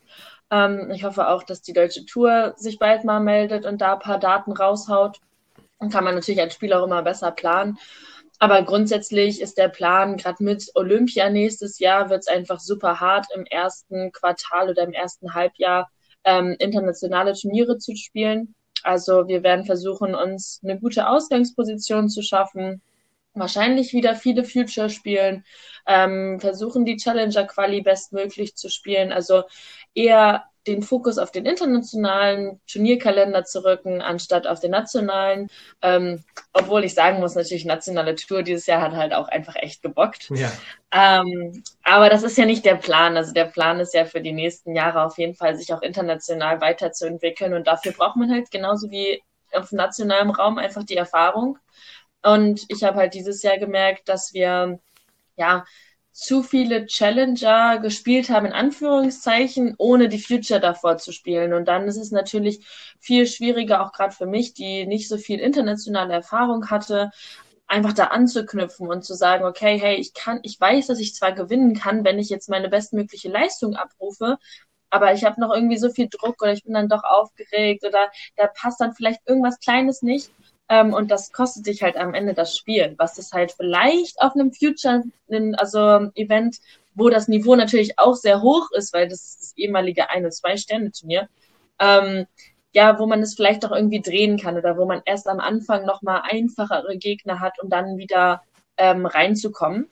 Ähm, 0.51 0.91
ich 0.93 1.03
hoffe 1.05 1.29
auch, 1.29 1.43
dass 1.43 1.61
die 1.61 1.73
deutsche 1.73 2.05
Tour 2.05 2.53
sich 2.57 2.79
bald 2.79 3.05
mal 3.05 3.21
meldet 3.21 3.65
und 3.65 3.79
da 3.79 3.93
ein 3.93 3.99
paar 3.99 4.19
Daten 4.19 4.51
raushaut. 4.51 5.19
Dann 5.79 5.89
kann 5.89 6.03
man 6.03 6.15
natürlich 6.15 6.41
als 6.41 6.53
Spieler 6.53 6.81
auch 6.81 6.85
immer 6.85 7.01
besser 7.01 7.31
planen. 7.31 7.77
Aber 8.39 8.63
grundsätzlich 8.63 9.41
ist 9.41 9.57
der 9.57 9.67
Plan, 9.67 10.17
gerade 10.17 10.43
mit 10.43 10.71
Olympia 10.75 11.29
nächstes 11.29 11.79
Jahr, 11.79 12.09
wird 12.09 12.21
es 12.21 12.27
einfach 12.27 12.59
super 12.59 12.99
hart 13.01 13.27
im 13.35 13.45
ersten 13.45 14.11
Quartal 14.13 14.69
oder 14.69 14.83
im 14.83 14.93
ersten 14.93 15.33
Halbjahr 15.33 15.89
ähm, 16.23 16.55
internationale 16.59 17.33
Turniere 17.33 17.77
zu 17.77 17.95
spielen. 17.95 18.55
Also 18.83 19.27
wir 19.27 19.43
werden 19.43 19.65
versuchen, 19.65 20.15
uns 20.15 20.61
eine 20.63 20.79
gute 20.79 21.07
Ausgangsposition 21.07 22.09
zu 22.09 22.21
schaffen, 22.21 22.81
wahrscheinlich 23.33 23.93
wieder 23.93 24.15
viele 24.15 24.43
Future 24.43 24.89
spielen, 24.89 25.45
ähm, 25.87 26.39
versuchen 26.39 26.85
die 26.85 26.97
Challenger 26.97 27.45
Quali 27.45 27.81
bestmöglich 27.81 28.55
zu 28.55 28.69
spielen. 28.69 29.11
Also 29.11 29.43
eher 29.93 30.48
den 30.67 30.83
Fokus 30.83 31.17
auf 31.17 31.31
den 31.31 31.45
internationalen 31.45 32.59
Turnierkalender 32.67 33.43
zu 33.45 33.63
rücken, 33.63 34.01
anstatt 34.01 34.45
auf 34.45 34.59
den 34.59 34.71
nationalen. 34.71 35.49
Ähm, 35.81 36.23
obwohl 36.53 36.83
ich 36.83 36.93
sagen 36.93 37.19
muss, 37.19 37.35
natürlich 37.35 37.65
nationale 37.65 38.15
Tour 38.15 38.43
dieses 38.43 38.65
Jahr 38.65 38.81
hat 38.81 38.93
halt 38.93 39.13
auch 39.13 39.27
einfach 39.29 39.55
echt 39.55 39.81
gebockt. 39.81 40.29
Ja. 40.31 40.51
Ähm, 40.91 41.63
aber 41.83 42.09
das 42.09 42.23
ist 42.23 42.37
ja 42.37 42.45
nicht 42.45 42.65
der 42.65 42.75
Plan. 42.75 43.15
Also 43.17 43.33
der 43.33 43.45
Plan 43.45 43.79
ist 43.79 43.93
ja 43.93 44.05
für 44.05 44.21
die 44.21 44.31
nächsten 44.33 44.75
Jahre 44.75 45.03
auf 45.03 45.17
jeden 45.17 45.35
Fall, 45.35 45.55
sich 45.55 45.73
auch 45.73 45.81
international 45.81 46.61
weiterzuentwickeln. 46.61 47.53
Und 47.53 47.67
dafür 47.67 47.93
braucht 47.93 48.17
man 48.17 48.31
halt 48.31 48.51
genauso 48.51 48.91
wie 48.91 49.21
auf 49.53 49.71
nationalem 49.71 50.29
Raum 50.29 50.57
einfach 50.57 50.83
die 50.83 50.97
Erfahrung. 50.97 51.57
Und 52.21 52.65
ich 52.67 52.83
habe 52.83 52.97
halt 52.97 53.13
dieses 53.13 53.41
Jahr 53.43 53.57
gemerkt, 53.57 54.09
dass 54.09 54.33
wir 54.33 54.79
ja 55.37 55.65
zu 56.11 56.43
viele 56.43 56.85
Challenger 56.85 57.79
gespielt 57.79 58.29
haben, 58.29 58.47
in 58.47 58.53
Anführungszeichen, 58.53 59.75
ohne 59.77 60.09
die 60.09 60.19
Future 60.19 60.59
davor 60.59 60.97
zu 60.97 61.11
spielen. 61.11 61.53
Und 61.53 61.67
dann 61.67 61.87
ist 61.87 61.97
es 61.97 62.11
natürlich 62.11 62.65
viel 62.99 63.25
schwieriger, 63.27 63.81
auch 63.85 63.93
gerade 63.93 64.13
für 64.13 64.25
mich, 64.25 64.53
die 64.53 64.85
nicht 64.85 65.07
so 65.07 65.17
viel 65.17 65.39
internationale 65.39 66.13
Erfahrung 66.13 66.69
hatte, 66.69 67.11
einfach 67.67 67.93
da 67.93 68.05
anzuknüpfen 68.05 68.87
und 68.87 69.03
zu 69.05 69.13
sagen, 69.13 69.45
okay, 69.45 69.79
hey, 69.79 69.95
ich 69.95 70.13
kann, 70.13 70.39
ich 70.43 70.59
weiß, 70.59 70.87
dass 70.87 70.99
ich 70.99 71.13
zwar 71.15 71.33
gewinnen 71.33 71.75
kann, 71.75 72.03
wenn 72.03 72.19
ich 72.19 72.29
jetzt 72.29 72.49
meine 72.49 72.67
bestmögliche 72.69 73.29
Leistung 73.29 73.75
abrufe, 73.75 74.39
aber 74.89 75.13
ich 75.13 75.23
habe 75.23 75.39
noch 75.39 75.53
irgendwie 75.53 75.77
so 75.77 75.89
viel 75.89 76.09
Druck 76.09 76.41
oder 76.41 76.53
ich 76.53 76.63
bin 76.63 76.73
dann 76.73 76.89
doch 76.89 77.03
aufgeregt 77.03 77.85
oder 77.85 78.09
da 78.35 78.47
passt 78.47 78.81
dann 78.81 78.93
vielleicht 78.93 79.21
irgendwas 79.27 79.59
Kleines 79.59 80.01
nicht. 80.01 80.31
Ähm, 80.69 80.93
und 80.93 81.10
das 81.10 81.32
kostet 81.32 81.65
dich 81.65 81.82
halt 81.82 81.97
am 81.97 82.13
Ende 82.13 82.34
das 82.34 82.55
Spiel, 82.55 82.93
was 82.97 83.17
es 83.17 83.32
halt 83.34 83.51
vielleicht 83.51 84.21
auf 84.21 84.36
einem 84.36 84.53
Future, 84.53 85.03
also 85.58 86.12
Event, 86.15 86.58
wo 86.93 87.10
das 87.10 87.27
Niveau 87.27 87.55
natürlich 87.55 87.97
auch 87.97 88.15
sehr 88.15 88.41
hoch 88.41 88.69
ist, 88.71 88.93
weil 88.93 89.10
das 89.10 89.25
ist 89.25 89.41
das 89.41 89.58
ehemalige 89.58 90.10
Ein- 90.10 90.25
und 90.25 90.34
Zwei-Sterne-Turnier, 90.34 91.27
ähm, 91.79 92.27
ja, 92.71 92.99
wo 92.99 93.08
man 93.08 93.21
es 93.21 93.36
vielleicht 93.36 93.65
auch 93.65 93.71
irgendwie 93.71 94.01
drehen 94.01 94.38
kann 94.38 94.58
oder 94.58 94.77
wo 94.77 94.86
man 94.86 95.01
erst 95.05 95.27
am 95.27 95.39
Anfang 95.39 95.86
nochmal 95.86 96.21
einfachere 96.29 96.97
Gegner 96.97 97.39
hat, 97.39 97.53
um 97.62 97.69
dann 97.69 97.97
wieder 97.97 98.43
ähm, 98.77 99.08
reinzukommen. 99.08 99.89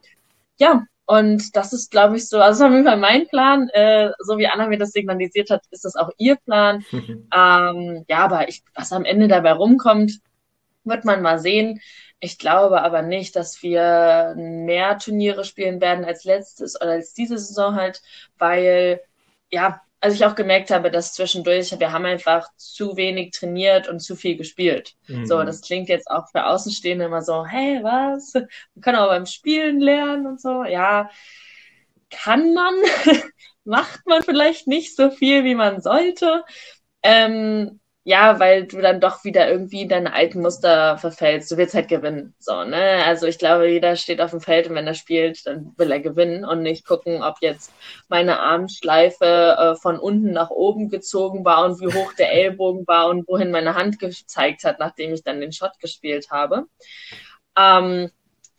Ja, 0.59 0.83
und 1.07 1.55
das 1.55 1.73
ist, 1.73 1.89
glaube 1.89 2.17
ich, 2.17 2.27
so, 2.27 2.39
also 2.39 2.65
auf 2.65 2.71
jeden 2.71 2.85
Fall 2.85 2.97
mein 2.97 3.27
Plan. 3.27 3.69
Äh, 3.69 4.11
so 4.19 4.37
wie 4.37 4.45
Anna 4.45 4.67
mir 4.67 4.77
das 4.77 4.91
signalisiert 4.91 5.49
hat, 5.49 5.63
ist 5.71 5.85
das 5.85 5.95
auch 5.95 6.11
ihr 6.17 6.35
Plan. 6.35 6.85
ähm, 6.91 8.05
ja, 8.07 8.17
aber 8.17 8.49
ich, 8.49 8.61
was 8.75 8.91
am 8.91 9.05
Ende 9.05 9.27
dabei 9.27 9.53
rumkommt, 9.53 10.19
wird 10.87 11.05
man 11.05 11.21
mal 11.21 11.39
sehen. 11.39 11.81
Ich 12.19 12.39
glaube 12.39 12.81
aber 12.81 13.01
nicht, 13.01 13.35
dass 13.35 13.61
wir 13.61 14.33
mehr 14.37 14.97
Turniere 14.97 15.45
spielen 15.45 15.81
werden 15.81 16.03
als 16.05 16.23
letztes 16.23 16.75
oder 16.79 16.91
als 16.91 17.13
diese 17.13 17.37
Saison 17.37 17.75
halt, 17.75 18.01
weil, 18.37 19.01
ja, 19.51 19.81
also 19.99 20.15
ich 20.15 20.25
auch 20.25 20.35
gemerkt 20.35 20.69
habe, 20.71 20.91
dass 20.91 21.13
zwischendurch, 21.13 21.79
wir 21.79 21.91
haben 21.91 22.05
einfach 22.05 22.49
zu 22.55 22.97
wenig 22.97 23.31
trainiert 23.31 23.87
und 23.87 23.99
zu 23.99 24.15
viel 24.15 24.37
gespielt. 24.37 24.95
Mhm. 25.07 25.25
So, 25.25 25.43
das 25.43 25.61
klingt 25.61 25.89
jetzt 25.89 26.09
auch 26.09 26.29
für 26.29 26.45
Außenstehende 26.45 27.05
immer 27.05 27.21
so, 27.21 27.45
hey, 27.45 27.79
was? 27.83 28.33
Man 28.33 28.81
kann 28.81 28.95
auch 28.95 29.07
beim 29.07 29.25
Spielen 29.25 29.79
lernen 29.79 30.27
und 30.27 30.41
so. 30.41 30.63
Ja, 30.63 31.09
kann 32.09 32.53
man, 32.53 32.73
macht 33.63 34.05
man 34.05 34.23
vielleicht 34.23 34.67
nicht 34.67 34.95
so 34.95 35.09
viel, 35.11 35.43
wie 35.43 35.55
man 35.55 35.81
sollte. 35.81 36.43
Ähm, 37.03 37.79
ja, 38.07 38.39
weil 38.39 38.65
du 38.65 38.79
dann 38.79 39.01
doch 39.01 39.25
wieder 39.25 39.49
irgendwie 39.51 39.81
in 39.81 39.89
deine 39.89 40.13
alten 40.13 40.41
Muster 40.41 40.97
verfällst. 40.97 41.51
Du 41.51 41.57
willst 41.57 41.75
halt 41.75 41.89
gewinnen. 41.89 42.33
So, 42.39 42.63
ne? 42.63 43.03
Also 43.05 43.27
ich 43.27 43.37
glaube, 43.37 43.69
jeder 43.69 43.97
steht 43.97 44.21
auf 44.21 44.31
dem 44.31 44.39
Feld 44.39 44.69
und 44.69 44.75
wenn 44.75 44.87
er 44.87 44.93
spielt, 44.93 45.45
dann 45.45 45.73
will 45.75 45.91
er 45.91 45.99
gewinnen 45.99 46.45
und 46.45 46.61
nicht 46.61 46.85
gucken, 46.85 47.21
ob 47.21 47.35
jetzt 47.41 47.73
meine 48.07 48.39
Armschleife 48.39 49.57
äh, 49.59 49.75
von 49.75 49.99
unten 49.99 50.31
nach 50.31 50.51
oben 50.51 50.87
gezogen 50.87 51.43
war 51.43 51.65
und 51.65 51.81
wie 51.81 51.93
hoch 51.93 52.13
der 52.13 52.31
Ellbogen 52.33 52.87
war 52.87 53.09
und 53.09 53.27
wohin 53.27 53.51
meine 53.51 53.75
Hand 53.75 53.99
gezeigt 53.99 54.63
hat, 54.63 54.79
nachdem 54.79 55.13
ich 55.13 55.23
dann 55.23 55.41
den 55.41 55.51
Shot 55.51 55.77
gespielt 55.81 56.31
habe. 56.31 56.63
Ähm, 57.57 58.09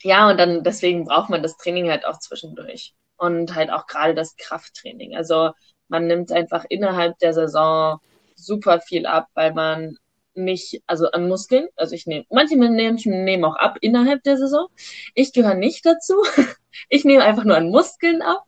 ja, 0.03 0.29
und 0.29 0.39
dann 0.39 0.63
deswegen 0.63 1.07
braucht 1.07 1.31
man 1.31 1.43
das 1.43 1.57
Training 1.57 1.89
halt 1.89 2.05
auch 2.05 2.19
zwischendurch. 2.19 2.95
Und 3.17 3.55
halt 3.55 3.71
auch 3.71 3.87
gerade 3.87 4.15
das 4.15 4.37
Krafttraining. 4.37 5.17
Also 5.17 5.53
man 5.89 6.07
nimmt 6.07 6.33
einfach 6.33 6.67
innerhalb 6.69 7.19
der 7.21 7.33
Saison 7.33 8.01
super 8.39 8.81
viel 8.81 9.07
ab, 9.07 9.29
weil 9.35 9.53
man 9.53 9.97
nicht, 10.35 10.83
also 10.87 11.11
an 11.11 11.29
Muskeln, 11.29 11.69
also 11.77 11.95
ich 11.95 12.07
nehme, 12.07 12.25
manche 12.31 12.57
nehmen, 12.57 12.97
nehmen 13.05 13.45
auch 13.45 13.57
ab 13.57 13.79
innerhalb 13.81 14.23
der 14.23 14.39
Saison. 14.39 14.69
Ich 15.15 15.33
gehöre 15.33 15.55
nicht 15.55 15.85
dazu. 15.85 16.15
Ich 16.91 17.05
nehme 17.05 17.25
einfach 17.25 17.43
nur 17.43 17.57
an 17.57 17.71
Muskeln 17.71 18.23
ab. 18.23 18.45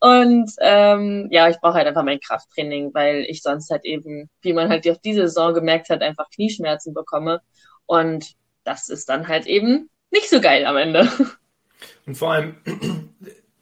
Und 0.00 0.50
ähm, 0.60 1.28
ja, 1.30 1.48
ich 1.48 1.60
brauche 1.60 1.74
halt 1.74 1.86
einfach 1.86 2.02
mein 2.02 2.18
Krafttraining, 2.18 2.92
weil 2.94 3.24
ich 3.28 3.42
sonst 3.42 3.70
halt 3.70 3.84
eben, 3.84 4.28
wie 4.40 4.52
man 4.52 4.68
halt 4.68 4.88
auf 4.88 4.98
diese 4.98 5.28
Saison 5.28 5.54
gemerkt 5.54 5.88
hat, 5.88 6.02
einfach 6.02 6.28
Knieschmerzen 6.30 6.94
bekomme. 6.94 7.42
Und 7.86 8.32
das 8.64 8.88
ist 8.88 9.08
dann 9.08 9.28
halt 9.28 9.46
eben 9.46 9.88
nicht 10.10 10.28
so 10.28 10.40
geil 10.40 10.66
am 10.66 10.76
Ende. 10.76 11.08
Und 12.06 12.16
vor 12.16 12.32
allem, 12.32 12.56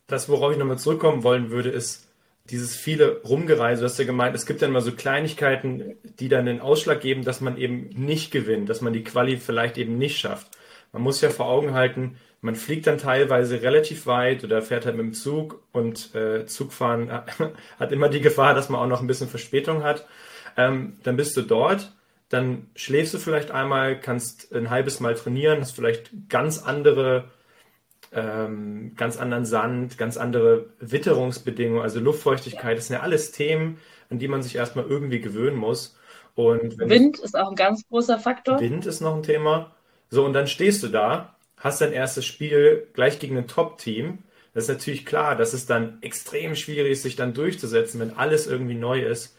das, 0.06 0.30
worauf 0.30 0.52
ich 0.52 0.58
nochmal 0.58 0.78
zurückkommen 0.78 1.22
wollen 1.22 1.50
würde, 1.50 1.68
ist, 1.68 2.07
dieses 2.50 2.76
viele 2.76 3.20
Rumgereise, 3.22 3.82
du 3.82 3.86
hast 3.86 3.98
ja 3.98 4.04
gemeint, 4.04 4.34
es 4.34 4.46
gibt 4.46 4.62
dann 4.62 4.72
mal 4.72 4.80
so 4.80 4.92
Kleinigkeiten, 4.92 5.96
die 6.18 6.28
dann 6.28 6.46
den 6.46 6.60
Ausschlag 6.60 7.00
geben, 7.00 7.24
dass 7.24 7.40
man 7.40 7.58
eben 7.58 7.90
nicht 7.90 8.30
gewinnt, 8.30 8.68
dass 8.68 8.80
man 8.80 8.92
die 8.92 9.04
Quali 9.04 9.36
vielleicht 9.36 9.76
eben 9.78 9.98
nicht 9.98 10.18
schafft. 10.18 10.48
Man 10.92 11.02
muss 11.02 11.20
ja 11.20 11.28
vor 11.28 11.46
Augen 11.46 11.74
halten, 11.74 12.16
man 12.40 12.54
fliegt 12.54 12.86
dann 12.86 12.98
teilweise 12.98 13.62
relativ 13.62 14.06
weit 14.06 14.44
oder 14.44 14.62
fährt 14.62 14.86
halt 14.86 14.96
mit 14.96 15.04
dem 15.04 15.12
Zug 15.12 15.62
und 15.72 16.14
äh, 16.14 16.46
Zugfahren 16.46 17.10
hat 17.78 17.92
immer 17.92 18.08
die 18.08 18.20
Gefahr, 18.20 18.54
dass 18.54 18.68
man 18.68 18.80
auch 18.80 18.86
noch 18.86 19.00
ein 19.00 19.06
bisschen 19.06 19.28
Verspätung 19.28 19.82
hat. 19.82 20.06
Ähm, 20.56 20.96
dann 21.02 21.16
bist 21.16 21.36
du 21.36 21.42
dort, 21.42 21.92
dann 22.28 22.68
schläfst 22.74 23.12
du 23.12 23.18
vielleicht 23.18 23.50
einmal, 23.50 23.98
kannst 23.98 24.54
ein 24.54 24.70
halbes 24.70 25.00
Mal 25.00 25.14
trainieren, 25.14 25.60
hast 25.60 25.74
vielleicht 25.74 26.10
ganz 26.28 26.62
andere 26.62 27.30
ähm, 28.12 28.92
ganz 28.96 29.18
anderen 29.18 29.44
Sand, 29.44 29.98
ganz 29.98 30.16
andere 30.16 30.66
Witterungsbedingungen, 30.80 31.82
also 31.82 32.00
Luftfeuchtigkeit. 32.00 32.78
Das 32.78 32.86
sind 32.86 32.96
ja 32.96 33.02
alles 33.02 33.32
Themen, 33.32 33.78
an 34.10 34.18
die 34.18 34.28
man 34.28 34.42
sich 34.42 34.56
erstmal 34.56 34.86
irgendwie 34.86 35.20
gewöhnen 35.20 35.56
muss. 35.56 35.96
Und 36.34 36.78
Wind 36.78 37.18
ist 37.18 37.36
auch 37.36 37.50
ein 37.50 37.56
ganz 37.56 37.82
großer 37.88 38.18
Faktor. 38.18 38.60
Wind 38.60 38.86
ist 38.86 39.00
noch 39.00 39.16
ein 39.16 39.22
Thema. 39.22 39.72
So, 40.10 40.24
und 40.24 40.32
dann 40.32 40.46
stehst 40.46 40.82
du 40.82 40.88
da, 40.88 41.34
hast 41.56 41.80
dein 41.80 41.92
erstes 41.92 42.24
Spiel 42.24 42.86
gleich 42.92 43.18
gegen 43.18 43.36
ein 43.36 43.48
Top-Team. 43.48 44.18
Das 44.54 44.64
ist 44.64 44.70
natürlich 44.70 45.04
klar, 45.04 45.36
dass 45.36 45.52
es 45.52 45.66
dann 45.66 45.98
extrem 46.00 46.54
schwierig 46.54 46.92
ist, 46.92 47.02
sich 47.02 47.16
dann 47.16 47.34
durchzusetzen, 47.34 48.00
wenn 48.00 48.16
alles 48.16 48.46
irgendwie 48.46 48.74
neu 48.74 49.00
ist. 49.00 49.36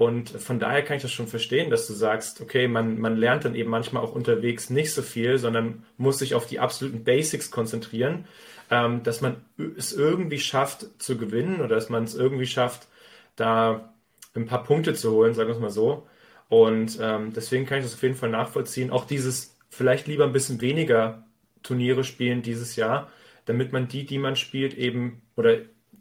Und 0.00 0.30
von 0.30 0.58
daher 0.58 0.80
kann 0.80 0.96
ich 0.96 1.02
das 1.02 1.12
schon 1.12 1.26
verstehen, 1.26 1.68
dass 1.68 1.86
du 1.86 1.92
sagst, 1.92 2.40
okay, 2.40 2.68
man, 2.68 2.98
man 2.98 3.18
lernt 3.18 3.44
dann 3.44 3.54
eben 3.54 3.68
manchmal 3.68 4.02
auch 4.02 4.14
unterwegs 4.14 4.70
nicht 4.70 4.94
so 4.94 5.02
viel, 5.02 5.36
sondern 5.36 5.84
muss 5.98 6.20
sich 6.20 6.34
auf 6.34 6.46
die 6.46 6.58
absoluten 6.58 7.04
Basics 7.04 7.50
konzentrieren, 7.50 8.24
ähm, 8.70 9.02
dass 9.02 9.20
man 9.20 9.44
es 9.76 9.92
irgendwie 9.92 10.38
schafft 10.38 10.86
zu 11.02 11.18
gewinnen 11.18 11.60
oder 11.60 11.74
dass 11.74 11.90
man 11.90 12.04
es 12.04 12.14
irgendwie 12.14 12.46
schafft, 12.46 12.88
da 13.36 13.92
ein 14.34 14.46
paar 14.46 14.64
Punkte 14.64 14.94
zu 14.94 15.12
holen, 15.12 15.34
sagen 15.34 15.50
wir 15.50 15.54
es 15.56 15.60
mal 15.60 15.68
so. 15.68 16.06
Und 16.48 16.98
ähm, 16.98 17.34
deswegen 17.34 17.66
kann 17.66 17.80
ich 17.80 17.84
das 17.84 17.92
auf 17.92 18.02
jeden 18.02 18.16
Fall 18.16 18.30
nachvollziehen. 18.30 18.88
Auch 18.90 19.04
dieses 19.04 19.58
vielleicht 19.68 20.06
lieber 20.06 20.24
ein 20.24 20.32
bisschen 20.32 20.62
weniger 20.62 21.26
Turniere 21.62 22.04
spielen 22.04 22.40
dieses 22.40 22.74
Jahr, 22.74 23.10
damit 23.44 23.74
man 23.74 23.86
die, 23.86 24.06
die 24.06 24.18
man 24.18 24.36
spielt, 24.36 24.72
eben 24.78 25.20
oder 25.36 25.58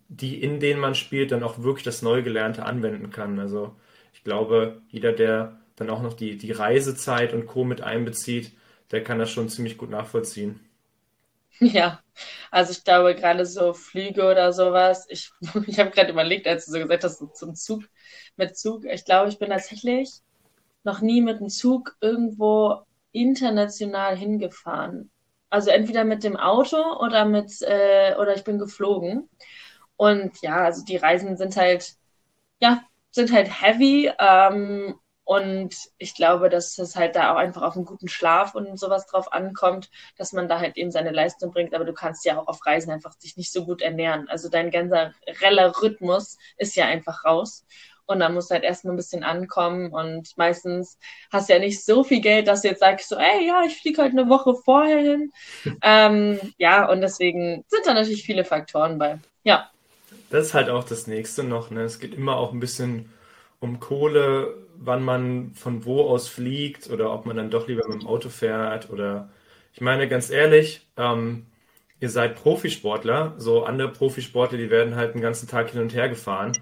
die, 0.07 0.41
in 0.41 0.61
denen 0.61 0.79
man 0.79 0.95
spielt, 0.95 1.33
dann 1.33 1.43
auch 1.43 1.63
wirklich 1.63 1.83
das 1.83 2.01
Neugelernte 2.01 2.63
anwenden 2.63 3.09
kann. 3.09 3.39
Also 3.39 3.75
ich 4.19 4.23
glaube, 4.25 4.81
jeder, 4.89 5.13
der 5.13 5.59
dann 5.77 5.89
auch 5.89 6.01
noch 6.01 6.13
die, 6.13 6.37
die 6.37 6.51
Reisezeit 6.51 7.33
und 7.33 7.47
Co. 7.47 7.63
mit 7.63 7.79
einbezieht, 7.81 8.51
der 8.91 9.01
kann 9.03 9.17
das 9.17 9.31
schon 9.31 9.47
ziemlich 9.49 9.77
gut 9.77 9.89
nachvollziehen. 9.89 10.59
Ja, 11.61 12.01
also 12.51 12.71
ich 12.71 12.83
glaube 12.83 13.15
gerade 13.15 13.45
so 13.45 13.73
Flüge 13.73 14.23
oder 14.29 14.53
sowas. 14.53 15.05
Ich, 15.09 15.31
ich 15.67 15.79
habe 15.79 15.91
gerade 15.91 16.11
überlegt, 16.11 16.47
als 16.47 16.65
du 16.65 16.71
so 16.71 16.79
gesagt 16.79 17.03
hast, 17.03 17.21
zum 17.35 17.55
Zug, 17.55 17.83
mit 18.37 18.57
Zug. 18.57 18.85
Ich 18.85 19.03
glaube, 19.05 19.29
ich 19.29 19.39
bin 19.39 19.49
tatsächlich 19.49 20.09
noch 20.83 21.01
nie 21.01 21.21
mit 21.21 21.39
dem 21.41 21.49
Zug 21.49 21.97
irgendwo 22.01 22.83
international 23.11 24.17
hingefahren. 24.17 25.11
Also 25.49 25.71
entweder 25.71 26.05
mit 26.05 26.23
dem 26.23 26.37
Auto 26.37 26.77
oder 27.01 27.25
mit 27.25 27.51
äh, 27.63 28.15
oder 28.19 28.35
ich 28.35 28.43
bin 28.45 28.59
geflogen. 28.59 29.29
Und 29.97 30.41
ja, 30.41 30.57
also 30.65 30.85
die 30.85 30.97
Reisen 30.97 31.37
sind 31.37 31.55
halt, 31.57 31.95
ja, 32.61 32.83
sind 33.11 33.31
halt 33.31 33.61
heavy. 33.61 34.11
Ähm, 34.19 34.99
und 35.29 35.75
ich 35.99 36.15
glaube, 36.15 36.49
dass 36.49 36.75
es 36.79 36.95
halt 36.95 37.15
da 37.15 37.31
auch 37.31 37.37
einfach 37.37 37.61
auf 37.61 37.75
einen 37.75 37.85
guten 37.85 38.07
Schlaf 38.07 38.55
und 38.55 38.79
sowas 38.79 39.05
drauf 39.05 39.31
ankommt, 39.31 39.91
dass 40.17 40.33
man 40.33 40.47
da 40.47 40.59
halt 40.59 40.75
eben 40.75 40.89
seine 40.89 41.11
Leistung 41.11 41.51
bringt. 41.51 41.75
Aber 41.75 41.85
du 41.85 41.93
kannst 41.93 42.25
ja 42.25 42.39
auch 42.39 42.47
auf 42.47 42.65
Reisen 42.65 42.89
einfach 42.91 43.13
sich 43.19 43.37
nicht 43.37 43.51
so 43.51 43.63
gut 43.63 43.83
ernähren. 43.83 44.27
Also 44.27 44.49
dein 44.49 44.71
ganzer 44.71 45.13
reller 45.39 45.71
Rhythmus 45.83 46.39
ist 46.57 46.75
ja 46.75 46.85
einfach 46.85 47.25
raus. 47.25 47.63
Und 48.07 48.21
dann 48.21 48.33
musst 48.33 48.49
du 48.49 48.55
halt 48.55 48.63
erstmal 48.63 48.95
ein 48.95 48.97
bisschen 48.97 49.23
ankommen. 49.23 49.93
Und 49.93 50.35
meistens 50.35 50.97
hast 51.31 51.47
du 51.47 51.53
ja 51.53 51.59
nicht 51.59 51.85
so 51.85 52.03
viel 52.03 52.21
Geld, 52.21 52.47
dass 52.47 52.63
du 52.63 52.69
jetzt 52.69 52.79
sagst, 52.79 53.07
so, 53.07 53.15
ey, 53.15 53.45
ja, 53.45 53.61
ich 53.63 53.79
fliege 53.79 54.01
halt 54.01 54.13
eine 54.13 54.29
Woche 54.29 54.55
vorher 54.55 54.97
hin. 54.97 55.31
ähm, 55.83 56.39
ja, 56.57 56.89
und 56.89 57.01
deswegen 57.01 57.63
sind 57.67 57.85
da 57.85 57.93
natürlich 57.93 58.23
viele 58.23 58.45
Faktoren 58.45 58.97
bei. 58.97 59.19
Ja. 59.43 59.69
Das 60.29 60.47
ist 60.47 60.53
halt 60.53 60.69
auch 60.69 60.83
das 60.83 61.07
nächste 61.07 61.43
noch. 61.43 61.71
Ne? 61.71 61.81
Es 61.83 61.99
geht 61.99 62.13
immer 62.13 62.37
auch 62.37 62.53
ein 62.53 62.59
bisschen 62.59 63.09
um 63.59 63.79
Kohle, 63.79 64.55
wann 64.77 65.03
man 65.03 65.51
von 65.55 65.85
wo 65.85 66.07
aus 66.07 66.27
fliegt 66.27 66.89
oder 66.89 67.11
ob 67.13 67.25
man 67.25 67.35
dann 67.37 67.49
doch 67.51 67.67
lieber 67.67 67.87
mit 67.87 68.01
dem 68.01 68.07
Auto 68.07 68.29
fährt 68.29 68.89
oder 68.89 69.29
ich 69.73 69.81
meine 69.81 70.07
ganz 70.07 70.29
ehrlich, 70.29 70.87
ähm, 70.97 71.45
ihr 71.99 72.09
seid 72.09 72.35
Profisportler, 72.35 73.35
so 73.37 73.63
andere 73.63 73.89
Profisportler, 73.89 74.57
die 74.57 74.69
werden 74.69 74.95
halt 74.95 75.13
den 75.13 75.21
ganzen 75.21 75.47
Tag 75.47 75.71
hin 75.71 75.81
und 75.81 75.93
her 75.93 76.09
gefahren 76.09 76.53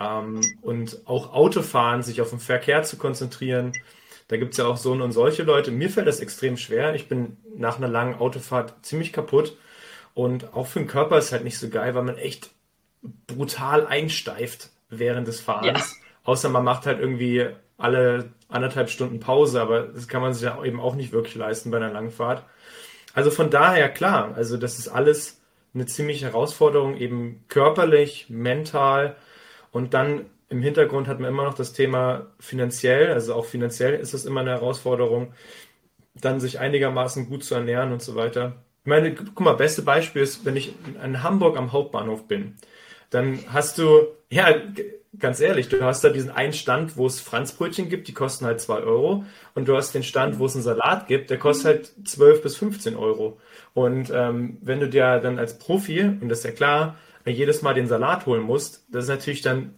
ähm, 0.00 0.40
und 0.62 1.06
auch 1.06 1.32
Autofahren, 1.34 2.02
sich 2.02 2.20
auf 2.22 2.30
den 2.30 2.40
Verkehr 2.40 2.82
zu 2.84 2.96
konzentrieren. 2.96 3.72
Da 4.28 4.36
gibt 4.36 4.52
es 4.52 4.58
ja 4.58 4.66
auch 4.66 4.76
so 4.76 4.92
und 4.92 5.12
solche 5.12 5.42
Leute. 5.42 5.70
Mir 5.70 5.90
fällt 5.90 6.06
das 6.06 6.20
extrem 6.20 6.56
schwer. 6.56 6.94
Ich 6.94 7.08
bin 7.08 7.36
nach 7.56 7.78
einer 7.78 7.88
langen 7.88 8.14
Autofahrt 8.14 8.74
ziemlich 8.82 9.12
kaputt 9.12 9.56
und 10.14 10.54
auch 10.54 10.66
für 10.66 10.80
den 10.80 10.88
Körper 10.88 11.18
ist 11.18 11.32
halt 11.32 11.44
nicht 11.44 11.58
so 11.58 11.68
geil, 11.68 11.94
weil 11.94 12.02
man 12.02 12.18
echt 12.18 12.50
brutal 13.02 13.86
einsteift 13.86 14.70
während 14.88 15.28
des 15.28 15.40
Fahrens. 15.40 15.96
Ja. 16.00 16.06
Außer 16.24 16.48
man 16.48 16.64
macht 16.64 16.86
halt 16.86 17.00
irgendwie 17.00 17.48
alle 17.76 18.32
anderthalb 18.48 18.90
Stunden 18.90 19.20
Pause, 19.20 19.60
aber 19.60 19.82
das 19.82 20.08
kann 20.08 20.22
man 20.22 20.34
sich 20.34 20.42
ja 20.42 20.62
eben 20.64 20.80
auch 20.80 20.94
nicht 20.94 21.12
wirklich 21.12 21.34
leisten 21.34 21.70
bei 21.70 21.76
einer 21.76 21.92
langen 21.92 22.10
Fahrt. 22.10 22.44
Also 23.14 23.30
von 23.30 23.50
daher 23.50 23.88
klar, 23.88 24.34
also 24.34 24.56
das 24.56 24.78
ist 24.78 24.88
alles 24.88 25.40
eine 25.74 25.86
ziemliche 25.86 26.26
Herausforderung, 26.26 26.96
eben 26.96 27.44
körperlich, 27.48 28.26
mental 28.28 29.16
und 29.70 29.94
dann 29.94 30.26
im 30.48 30.62
Hintergrund 30.62 31.08
hat 31.08 31.20
man 31.20 31.28
immer 31.28 31.44
noch 31.44 31.54
das 31.54 31.72
Thema 31.72 32.26
finanziell, 32.40 33.12
also 33.12 33.34
auch 33.34 33.44
finanziell 33.44 33.94
ist 33.94 34.14
es 34.14 34.24
immer 34.24 34.40
eine 34.40 34.50
Herausforderung, 34.50 35.34
dann 36.14 36.40
sich 36.40 36.58
einigermaßen 36.58 37.28
gut 37.28 37.44
zu 37.44 37.54
ernähren 37.54 37.92
und 37.92 38.02
so 38.02 38.14
weiter. 38.14 38.56
Ich 38.82 38.88
meine, 38.88 39.14
guck 39.14 39.40
mal, 39.40 39.52
beste 39.54 39.82
Beispiel 39.82 40.22
ist, 40.22 40.44
wenn 40.46 40.56
ich 40.56 40.72
in 41.04 41.22
Hamburg 41.22 41.58
am 41.58 41.72
Hauptbahnhof 41.72 42.26
bin, 42.26 42.56
dann 43.10 43.38
hast 43.52 43.78
du, 43.78 44.08
ja, 44.30 44.54
ganz 45.18 45.40
ehrlich, 45.40 45.68
du 45.68 45.82
hast 45.82 46.04
da 46.04 46.10
diesen 46.10 46.30
einen 46.30 46.52
Stand, 46.52 46.96
wo 46.96 47.06
es 47.06 47.20
Franzbrötchen 47.20 47.88
gibt, 47.88 48.08
die 48.08 48.12
kosten 48.12 48.44
halt 48.44 48.60
2 48.60 48.80
Euro. 48.80 49.24
Und 49.54 49.68
du 49.68 49.76
hast 49.76 49.94
den 49.94 50.02
Stand, 50.02 50.38
wo 50.38 50.46
es 50.46 50.54
einen 50.54 50.64
Salat 50.64 51.08
gibt, 51.08 51.30
der 51.30 51.38
kostet 51.38 51.66
halt 51.66 52.08
12 52.08 52.42
bis 52.42 52.56
15 52.56 52.96
Euro. 52.96 53.38
Und 53.74 54.10
ähm, 54.12 54.58
wenn 54.60 54.80
du 54.80 54.88
dir 54.88 55.18
dann 55.18 55.38
als 55.38 55.58
Profi, 55.58 56.02
und 56.02 56.28
das 56.28 56.38
ist 56.38 56.44
ja 56.44 56.52
klar, 56.52 56.96
jedes 57.24 57.62
Mal 57.62 57.74
den 57.74 57.88
Salat 57.88 58.26
holen 58.26 58.42
musst, 58.42 58.84
das 58.90 59.04
ist 59.04 59.10
natürlich 59.10 59.42
dann 59.42 59.74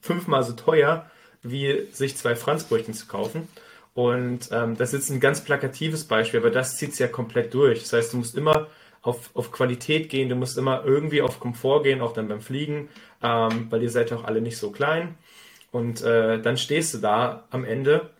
fünfmal 0.00 0.42
so 0.42 0.54
teuer, 0.54 1.08
wie 1.42 1.86
sich 1.92 2.16
zwei 2.16 2.34
Franzbrötchen 2.34 2.94
zu 2.94 3.06
kaufen. 3.06 3.48
Und 3.94 4.48
ähm, 4.50 4.76
das 4.76 4.92
ist 4.92 5.08
ein 5.10 5.20
ganz 5.20 5.42
plakatives 5.44 6.04
Beispiel, 6.04 6.40
aber 6.40 6.50
das 6.50 6.76
zieht 6.76 6.92
es 6.92 6.98
ja 6.98 7.06
komplett 7.06 7.54
durch. 7.54 7.80
Das 7.80 7.92
heißt, 7.92 8.12
du 8.12 8.16
musst 8.18 8.36
immer 8.36 8.66
auf, 9.04 9.30
auf 9.34 9.52
Qualität 9.52 10.08
gehen, 10.08 10.30
du 10.30 10.34
musst 10.34 10.56
immer 10.56 10.82
irgendwie 10.84 11.20
auf 11.20 11.38
Komfort 11.38 11.82
gehen, 11.82 12.00
auch 12.00 12.14
dann 12.14 12.26
beim 12.26 12.40
Fliegen, 12.40 12.88
ähm, 13.22 13.66
weil 13.70 13.82
ihr 13.82 13.90
seid 13.90 14.12
auch 14.12 14.24
alle 14.24 14.40
nicht 14.40 14.56
so 14.56 14.70
klein. 14.70 15.14
Und 15.70 16.02
äh, 16.02 16.40
dann 16.40 16.56
stehst 16.56 16.94
du 16.94 16.98
da 16.98 17.44
am 17.50 17.64
Ende, 17.64 18.10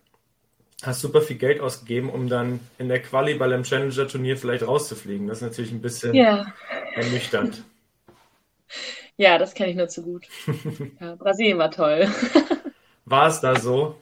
hast 0.83 1.01
super 1.01 1.21
viel 1.21 1.37
Geld 1.37 1.59
ausgegeben, 1.59 2.09
um 2.11 2.29
dann 2.29 2.59
in 2.77 2.87
der 2.87 3.01
Quali 3.01 3.33
bei 3.33 3.45
einem 3.45 3.63
Challenger-Turnier 3.63 4.37
vielleicht 4.37 4.67
rauszufliegen. 4.67 5.27
Das 5.27 5.39
ist 5.39 5.49
natürlich 5.49 5.71
ein 5.71 5.81
bisschen 5.81 6.13
ja. 6.13 6.53
ernüchternd. 6.93 7.63
Ja, 9.17 9.39
das 9.39 9.55
kenne 9.55 9.71
ich 9.71 9.77
nur 9.77 9.87
zu 9.87 10.03
gut. 10.03 10.27
Ja, 10.99 11.15
Brasilien 11.15 11.57
war 11.57 11.71
toll. 11.71 12.07
War 13.07 13.27
es 13.27 13.39
da 13.39 13.55
so? 13.59 13.97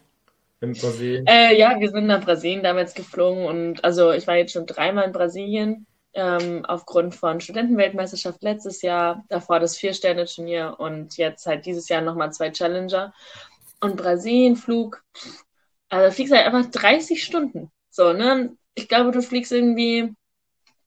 In 0.61 0.71
Brasilien? 0.71 1.27
Äh, 1.27 1.57
ja, 1.57 1.77
wir 1.77 1.89
sind 1.89 2.05
nach 2.05 2.23
Brasilien 2.23 2.63
damals 2.63 2.93
geflogen 2.93 3.45
und 3.45 3.83
also 3.83 4.13
ich 4.13 4.27
war 4.27 4.37
jetzt 4.37 4.53
schon 4.53 4.65
dreimal 4.65 5.07
in 5.07 5.11
Brasilien 5.11 5.85
ähm, 6.13 6.65
aufgrund 6.65 7.15
von 7.15 7.41
Studentenweltmeisterschaft 7.41 8.43
letztes 8.43 8.81
Jahr, 8.81 9.23
davor 9.29 9.59
das 9.59 9.77
Vier-Sterne-Turnier 9.77 10.75
und 10.79 11.17
jetzt 11.17 11.45
halt 11.45 11.65
dieses 11.65 11.89
Jahr 11.89 12.01
nochmal 12.01 12.31
zwei 12.31 12.51
Challenger. 12.51 13.13
Und 13.81 13.97
Brasilien-Flug, 13.97 15.03
also 15.89 16.07
du 16.07 16.11
fliegst 16.11 16.33
halt 16.33 16.45
einfach 16.45 16.69
30 16.71 17.23
Stunden. 17.23 17.71
So, 17.89 18.13
ne? 18.13 18.55
Ich 18.75 18.87
glaube, 18.87 19.11
du 19.11 19.21
fliegst 19.21 19.51
irgendwie, 19.51 20.13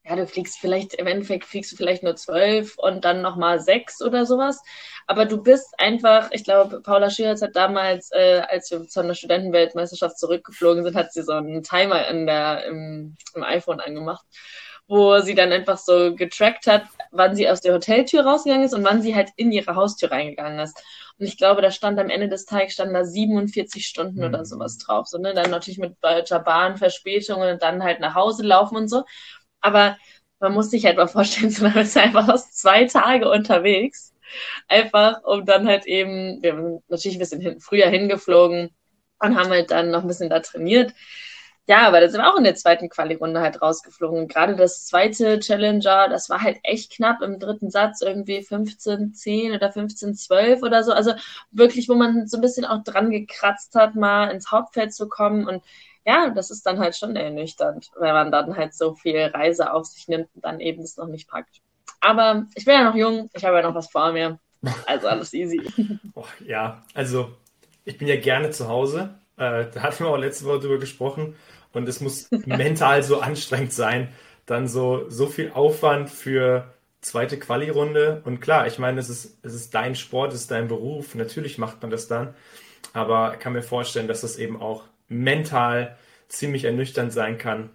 ja, 0.05 0.17
du 0.17 0.27
fliegst 0.27 0.59
vielleicht, 0.59 0.95
im 0.95 1.07
Endeffekt 1.07 1.45
fliegst 1.45 1.73
du 1.73 1.77
vielleicht 1.77 2.03
nur 2.03 2.17
zwölf 2.17 2.79
und 2.79 3.05
dann 3.05 3.23
nochmal 3.23 3.61
sechs 3.61 4.01
oder 4.01 4.27
sowas. 4.27 4.63
Aber 5.07 5.25
du 5.25 5.43
bist 5.43 5.75
einfach, 5.79 6.31
ich 6.33 6.45
glaube, 6.45 6.81
Paula 6.81 7.11
Schierz 7.11 7.43
hat 7.43 7.55
damals, 7.57 8.11
äh, 8.13 8.43
als 8.49 8.71
wir 8.71 8.87
zu 8.89 9.01
einer 9.01 9.15
Studentenweltmeisterschaft 9.15 10.19
zurückgeflogen 10.19 10.85
sind, 10.85 10.97
hat 10.97 11.13
sie 11.13 11.23
so 11.23 11.33
einen 11.33 11.63
Timer 11.63 12.09
in 12.09 12.27
der, 12.27 12.65
im, 12.67 13.17
im 13.35 13.43
iPhone 13.43 13.81
angemacht 13.81 14.25
wo 14.89 15.19
sie 15.19 15.35
dann 15.35 15.53
einfach 15.53 15.79
so 15.79 16.15
getrackt 16.15 16.67
hat, 16.67 16.85
wann 17.11 17.35
sie 17.35 17.49
aus 17.49 17.61
der 17.61 17.75
Hoteltür 17.75 18.25
rausgegangen 18.25 18.65
ist 18.65 18.75
und 18.75 18.85
wann 18.85 19.03
sie 19.03 19.15
halt 19.15 19.31
in 19.37 19.51
ihre 19.51 19.75
Haustür 19.75 20.13
reingegangen 20.13 20.61
ist. 20.61 20.81
Und 21.19 21.27
ich 21.27 21.37
glaube, 21.39 21.63
da 21.63 21.71
stand 21.71 21.99
am 21.99 22.11
Ende 22.11 22.29
des 22.29 22.45
Tages 22.45 22.75
stand 22.75 22.95
da 22.95 23.05
47 23.05 23.87
Stunden 23.87 24.19
mhm. 24.19 24.27
oder 24.27 24.45
sowas 24.45 24.79
drauf. 24.79 25.09
So, 25.09 25.19
ne? 25.19 25.35
Dann 25.35 25.51
natürlich 25.51 25.79
mit 25.79 25.97
Deutscher 26.03 26.41
Bahn, 26.41 26.77
Verspätungen 26.77 27.55
und 27.55 27.63
dann 27.63 27.83
halt 27.83 28.01
nach 28.01 28.15
Hause 28.15 28.45
laufen 28.45 28.77
und 28.77 28.89
so. 28.89 29.05
Aber 29.61 29.97
man 30.39 30.53
muss 30.53 30.71
sich 30.71 30.85
halt 30.85 30.97
mal 30.97 31.09
vorstellen, 31.09 31.51
so, 31.51 31.65
dann 31.65 31.75
bist 31.75 31.97
du 31.97 32.01
einfach 32.01 32.29
aus 32.29 32.53
zwei 32.53 32.85
Tage 32.85 33.31
unterwegs. 33.31 34.15
Einfach, 34.69 35.23
um 35.25 35.47
dann 35.47 35.67
halt 35.67 35.87
eben, 35.87 36.43
wir 36.43 36.55
sind 36.55 36.83
natürlich 36.89 37.17
ein 37.17 37.21
bisschen 37.21 37.41
hin, 37.41 37.61
früher 37.61 37.89
hingeflogen 37.89 38.71
und 39.21 39.37
haben 39.37 39.51
halt 39.51 39.71
dann 39.71 39.91
noch 39.91 40.03
ein 40.03 40.09
bisschen 40.09 40.31
da 40.31 40.41
trainiert. 40.41 40.93
Ja, 41.69 41.89
aber 41.89 42.01
da 42.01 42.09
sind 42.09 42.21
wir 42.21 42.33
auch 42.33 42.39
in 42.39 42.45
der 42.45 42.55
zweiten 42.55 42.89
Quali-Runde 42.89 43.41
halt 43.41 43.61
rausgeflogen. 43.61 44.29
Gerade 44.29 44.55
das 44.55 44.87
zweite 44.87 45.41
Challenger, 45.41 46.09
das 46.09 46.31
war 46.31 46.41
halt 46.41 46.59
echt 46.63 46.93
knapp 46.93 47.23
im 47.23 47.41
dritten 47.41 47.71
Satz, 47.71 48.03
irgendwie 48.03 48.39
15-10 48.39 49.57
oder 49.57 49.71
15-12 49.71 50.63
oder 50.63 50.85
so. 50.85 50.93
Also 50.93 51.15
wirklich, 51.51 51.89
wo 51.89 51.95
man 51.95 52.29
so 52.29 52.39
ein 52.39 52.41
bisschen 52.41 52.65
auch 52.65 52.85
dran 52.85 53.11
gekratzt 53.11 53.75
hat, 53.75 53.97
mal 53.97 54.31
ins 54.31 54.53
Hauptfeld 54.53 54.95
zu 54.95 55.09
kommen. 55.09 55.49
Und 55.49 55.65
ja, 56.05 56.31
das 56.31 56.53
ist 56.53 56.65
dann 56.67 56.79
halt 56.79 56.97
schon 56.97 57.17
ernüchternd, 57.17 57.91
wenn 57.99 58.15
man 58.15 58.31
dann 58.31 58.57
halt 58.57 58.73
so 58.73 58.95
viel 58.95 59.19
Reise 59.19 59.73
auf 59.73 59.87
sich 59.87 60.07
nimmt 60.07 60.29
und 60.37 60.45
dann 60.45 60.61
eben 60.61 60.83
es 60.83 60.97
noch 60.97 61.09
nicht 61.09 61.29
packt. 61.29 61.61
Aber 62.01 62.47
ich 62.55 62.65
bin 62.65 62.75
ja 62.75 62.85
noch 62.85 62.95
jung, 62.95 63.29
ich 63.35 63.45
habe 63.45 63.57
ja 63.57 63.63
noch 63.63 63.75
was 63.75 63.91
vor 63.91 64.13
mir. 64.13 64.39
Also 64.87 65.09
alles 65.09 65.33
easy. 65.35 65.61
Oh, 66.19 66.25
ja, 66.47 66.83
also 66.95 67.37
ich 67.85 67.99
bin 67.99 68.09
ja 68.09 68.19
gerne 68.19 68.51
zu 68.51 68.69
Hause. 68.69 69.19
Äh, 69.37 69.67
da 69.71 69.83
hatten 69.83 70.05
wir 70.05 70.09
auch 70.09 70.17
letzte 70.17 70.47
Woche 70.47 70.61
drüber 70.61 70.79
gesprochen. 70.79 71.37
Und 71.77 71.87
es 71.89 72.01
muss 72.01 72.29
mental 72.47 73.03
so 73.03 73.21
anstrengend 73.21 73.73
sein, 73.73 74.09
dann 74.47 74.67
so, 74.67 75.11
so 75.11 75.27
viel 75.27 75.51
Aufwand 75.53 76.09
für 76.09 76.73
zweite 77.03 77.39
Quali-Runde. 77.39 78.23
Und 78.25 78.41
klar, 78.41 78.67
ich 78.67 78.79
meine, 78.79 78.99
es 78.99 79.11
ist, 79.11 79.39
es 79.43 79.53
ist 79.53 79.75
dein 79.75 79.95
Sport, 79.95 80.33
es 80.33 80.43
ist 80.43 80.51
dein 80.51 80.69
Beruf. 80.69 81.15
Natürlich 81.15 81.59
macht 81.59 81.83
man 81.83 81.91
das 81.91 82.09
dann. 82.09 82.35
Aber 82.95 83.35
ich 83.35 83.41
kann 83.41 83.53
mir 83.53 83.63
vorstellen, 83.63 84.09
dass 84.09 84.23
das 84.23 84.39
eben 84.39 84.59
auch 84.59 84.85
mental 85.09 85.97
ziemlich 86.29 86.65
ernüchternd 86.65 87.13
sein 87.13 87.37
kann. 87.37 87.69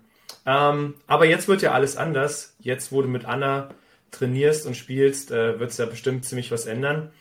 Ähm, 0.47 0.95
aber 1.05 1.25
jetzt 1.25 1.47
wird 1.47 1.61
ja 1.61 1.71
alles 1.71 1.95
anders. 1.95 2.55
Jetzt, 2.59 2.91
wo 2.91 3.03
du 3.03 3.07
mit 3.07 3.25
Anna 3.25 3.69
trainierst 4.09 4.65
und 4.65 4.75
spielst, 4.75 5.29
äh, 5.29 5.59
wird 5.59 5.69
es 5.69 5.77
ja 5.77 5.85
bestimmt 5.85 6.25
ziemlich 6.25 6.51
was 6.51 6.65
ändern. 6.65 7.11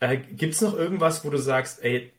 Äh, 0.00 0.16
Gibt 0.16 0.54
es 0.54 0.62
noch 0.62 0.74
irgendwas, 0.74 1.22
wo 1.22 1.28
du 1.28 1.36
sagst, 1.36 1.84
ey, 1.84 2.10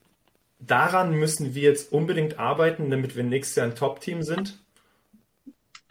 daran 0.61 1.13
müssen 1.13 1.55
wir 1.55 1.63
jetzt 1.63 1.91
unbedingt 1.91 2.39
arbeiten, 2.39 2.89
damit 2.89 3.15
wir 3.15 3.23
nächstes 3.23 3.55
Jahr 3.55 3.67
ein 3.67 3.75
Top-Team 3.75 4.23
sind? 4.23 4.57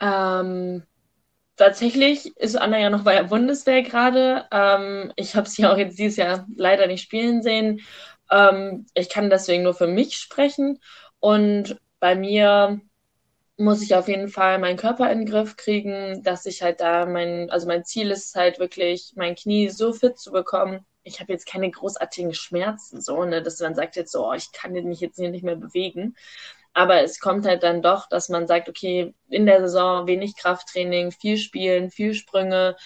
Ähm, 0.00 0.82
tatsächlich 1.56 2.36
ist 2.36 2.56
Anna 2.56 2.78
ja 2.78 2.90
noch 2.90 3.04
bei 3.04 3.14
der 3.14 3.24
Bundeswehr 3.24 3.82
gerade. 3.82 4.46
Ähm, 4.50 5.12
ich 5.16 5.36
habe 5.36 5.48
sie 5.48 5.66
auch 5.66 5.76
jetzt 5.76 5.98
dieses 5.98 6.16
Jahr 6.16 6.46
leider 6.56 6.86
nicht 6.86 7.02
spielen 7.02 7.42
sehen. 7.42 7.80
Ähm, 8.30 8.86
ich 8.94 9.10
kann 9.10 9.30
deswegen 9.30 9.64
nur 9.64 9.74
für 9.74 9.88
mich 9.88 10.16
sprechen. 10.16 10.80
Und 11.18 11.78
bei 11.98 12.14
mir 12.14 12.80
muss 13.58 13.82
ich 13.82 13.94
auf 13.94 14.08
jeden 14.08 14.28
Fall 14.28 14.58
meinen 14.58 14.78
Körper 14.78 15.10
in 15.12 15.20
den 15.20 15.28
Griff 15.28 15.56
kriegen, 15.56 16.22
dass 16.22 16.46
ich 16.46 16.62
halt 16.62 16.80
da 16.80 17.04
mein, 17.04 17.50
also 17.50 17.66
mein 17.66 17.84
Ziel 17.84 18.10
ist 18.10 18.34
halt 18.34 18.58
wirklich, 18.58 19.12
mein 19.16 19.34
Knie 19.34 19.68
so 19.68 19.92
fit 19.92 20.18
zu 20.18 20.32
bekommen, 20.32 20.86
ich 21.02 21.20
habe 21.20 21.32
jetzt 21.32 21.46
keine 21.46 21.70
großartigen 21.70 22.34
Schmerzen, 22.34 23.00
so, 23.00 23.24
ne, 23.24 23.42
dass 23.42 23.60
man 23.60 23.74
sagt 23.74 23.96
jetzt 23.96 24.12
so, 24.12 24.28
oh, 24.28 24.32
ich 24.34 24.52
kann 24.52 24.72
mich 24.72 25.00
jetzt 25.00 25.16
hier 25.16 25.30
nicht 25.30 25.44
mehr 25.44 25.56
bewegen. 25.56 26.16
Aber 26.72 27.02
es 27.02 27.20
kommt 27.20 27.46
halt 27.46 27.62
dann 27.62 27.82
doch, 27.82 28.08
dass 28.08 28.28
man 28.28 28.46
sagt, 28.46 28.68
okay, 28.68 29.14
in 29.28 29.46
der 29.46 29.60
Saison 29.60 30.06
wenig 30.06 30.36
Krafttraining, 30.36 31.10
viel 31.10 31.36
Spielen, 31.36 31.90
viel 31.90 32.14
Sprünge, 32.14 32.76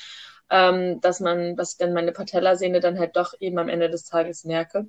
ähm, 0.51 1.01
dass 1.01 1.21
man, 1.21 1.57
dass 1.57 1.73
ich 1.73 1.79
dann 1.79 1.93
meine 1.93 2.13
Patellasehne 2.13 2.81
dann 2.81 2.99
halt 2.99 3.17
doch 3.17 3.35
eben 3.41 3.59
am 3.59 3.69
Ende 3.69 3.91
des 3.91 4.05
Tages 4.05 4.45
merke. 4.45 4.89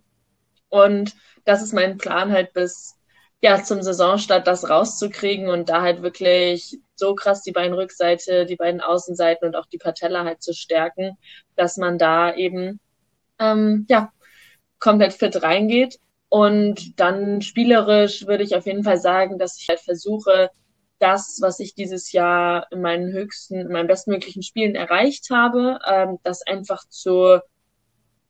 Und 0.69 1.15
das 1.45 1.61
ist 1.61 1.73
mein 1.73 1.97
Plan 1.97 2.31
halt 2.31 2.53
bis 2.53 2.95
ja 3.41 3.63
zum 3.63 3.81
Saisonstart 3.81 4.47
das 4.47 4.69
rauszukriegen 4.69 5.49
und 5.49 5.69
da 5.69 5.81
halt 5.81 6.01
wirklich 6.01 6.79
so 6.95 7.15
krass 7.15 7.41
die 7.43 7.51
Beinrückseite, 7.51 8.45
die 8.45 8.55
beiden 8.55 8.81
Außenseiten 8.81 9.47
und 9.47 9.55
auch 9.55 9.67
die 9.67 9.77
Patella 9.77 10.23
halt 10.23 10.41
zu 10.41 10.53
stärken, 10.53 11.17
dass 11.55 11.77
man 11.77 11.97
da 11.97 12.33
eben 12.33 12.79
ähm, 13.39 13.85
ja 13.89 14.11
komplett 14.79 15.13
fit 15.13 15.41
reingeht 15.41 15.99
und 16.29 16.99
dann 16.99 17.41
spielerisch 17.41 18.27
würde 18.27 18.43
ich 18.43 18.55
auf 18.55 18.65
jeden 18.65 18.83
Fall 18.83 18.97
sagen, 18.97 19.37
dass 19.39 19.59
ich 19.59 19.69
halt 19.69 19.79
versuche, 19.79 20.49
das, 20.99 21.39
was 21.41 21.59
ich 21.59 21.75
dieses 21.75 22.11
Jahr 22.11 22.67
in 22.71 22.81
meinen 22.81 23.11
höchsten, 23.11 23.59
in 23.59 23.71
meinen 23.71 23.87
bestmöglichen 23.87 24.43
Spielen 24.43 24.75
erreicht 24.75 25.29
habe, 25.29 25.79
ähm, 25.87 26.19
das 26.23 26.41
einfach 26.47 26.87
zu, 26.89 27.39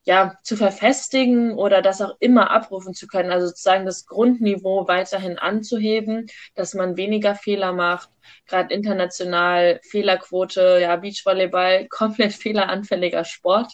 ja, 0.04 0.36
zu 0.42 0.56
verfestigen 0.56 1.54
oder 1.54 1.82
das 1.82 2.00
auch 2.00 2.16
immer 2.20 2.50
abrufen 2.50 2.94
zu 2.94 3.06
können. 3.06 3.30
Also 3.30 3.48
sozusagen 3.48 3.86
das 3.86 4.06
Grundniveau 4.06 4.86
weiterhin 4.88 5.38
anzuheben, 5.38 6.26
dass 6.54 6.74
man 6.74 6.96
weniger 6.96 7.34
Fehler 7.34 7.72
macht, 7.72 8.10
gerade 8.46 8.74
international 8.74 9.80
Fehlerquote, 9.82 10.78
ja, 10.80 10.96
Beachvolleyball, 10.96 11.88
komplett 11.90 12.34
fehleranfälliger 12.34 13.24
Sport. 13.24 13.72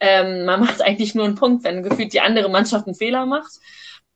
Ähm, 0.00 0.44
man 0.44 0.60
macht 0.64 0.82
eigentlich 0.82 1.14
nur 1.14 1.24
einen 1.24 1.34
Punkt, 1.34 1.64
wenn 1.64 1.82
gefühlt 1.82 2.12
die 2.12 2.20
andere 2.20 2.48
Mannschaft 2.48 2.86
einen 2.86 2.94
Fehler 2.94 3.26
macht. 3.26 3.60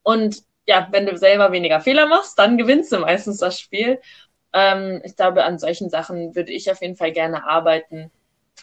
Und 0.02 0.42
ja, 0.66 0.88
wenn 0.90 1.06
du 1.06 1.16
selber 1.16 1.52
weniger 1.52 1.80
Fehler 1.80 2.06
machst, 2.06 2.38
dann 2.38 2.58
gewinnst 2.58 2.92
du 2.92 2.98
meistens 2.98 3.38
das 3.38 3.58
Spiel. 3.58 4.00
Ähm, 4.52 5.00
ich 5.04 5.16
glaube, 5.16 5.44
an 5.44 5.58
solchen 5.58 5.90
Sachen 5.90 6.34
würde 6.34 6.52
ich 6.52 6.70
auf 6.70 6.80
jeden 6.80 6.96
Fall 6.96 7.12
gerne 7.12 7.46
arbeiten. 7.46 8.10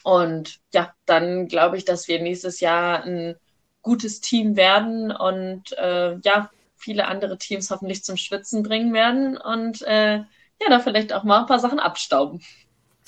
Und 0.04 0.60
ja, 0.74 0.94
dann 1.06 1.48
glaube 1.48 1.78
ich, 1.78 1.86
dass 1.86 2.08
wir 2.08 2.22
nächstes 2.22 2.60
Jahr 2.60 3.04
ein 3.04 3.36
gutes 3.82 4.22
Team 4.22 4.56
werden 4.56 5.12
und 5.12 5.72
äh, 5.78 6.18
ja, 6.18 6.50
viele 6.76 7.08
andere 7.08 7.38
Teams 7.38 7.72
hoffentlich 7.72 8.04
zum 8.04 8.18
Schwitzen 8.18 8.64
bringen 8.64 8.94
werden 8.94 9.38
und 9.38 9.82
äh, 9.84 10.18
ja, 10.18 10.70
da 10.70 10.80
vielleicht 10.80 11.14
auch 11.14 11.24
mal 11.24 11.42
ein 11.42 11.46
paar 11.46 11.60
Sachen 11.60 11.80
abstauben. 11.80 12.42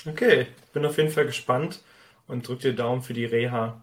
Okay, 0.06 0.46
bin 0.72 0.86
auf 0.86 0.96
jeden 0.96 1.10
Fall 1.10 1.26
gespannt 1.26 1.80
und 2.26 2.46
drück 2.46 2.60
dir 2.60 2.74
Daumen 2.74 3.02
für 3.02 3.12
die 3.12 3.26
Reha. 3.26 3.80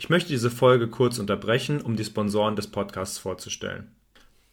Ich 0.00 0.08
möchte 0.08 0.30
diese 0.30 0.48
Folge 0.48 0.88
kurz 0.88 1.18
unterbrechen, 1.18 1.82
um 1.82 1.94
die 1.94 2.06
Sponsoren 2.06 2.56
des 2.56 2.68
Podcasts 2.68 3.18
vorzustellen. 3.18 3.88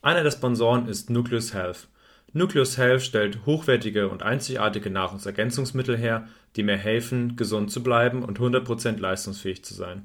Einer 0.01 0.21
der 0.21 0.31
Sponsoren 0.31 0.89
ist 0.89 1.09
Nucleus 1.09 1.53
Health. 1.53 1.87
Nucleus 2.33 2.77
Health 2.77 3.01
stellt 3.01 3.45
hochwertige 3.45 4.09
und 4.09 4.23
einzigartige 4.23 4.89
Nahrungsergänzungsmittel 4.89 5.95
her, 5.95 6.27
die 6.57 6.63
mir 6.63 6.75
helfen, 6.75 7.37
gesund 7.37 7.71
zu 7.71 7.81
bleiben 7.81 8.23
und 8.23 8.41
100% 8.41 8.99
leistungsfähig 8.99 9.63
zu 9.63 9.73
sein. 9.73 10.03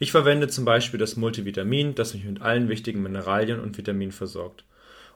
Ich 0.00 0.10
verwende 0.10 0.48
zum 0.48 0.64
Beispiel 0.64 0.98
das 0.98 1.14
Multivitamin, 1.14 1.94
das 1.94 2.14
mich 2.14 2.24
mit 2.24 2.42
allen 2.42 2.68
wichtigen 2.68 3.04
Mineralien 3.04 3.60
und 3.60 3.78
Vitaminen 3.78 4.10
versorgt. 4.10 4.64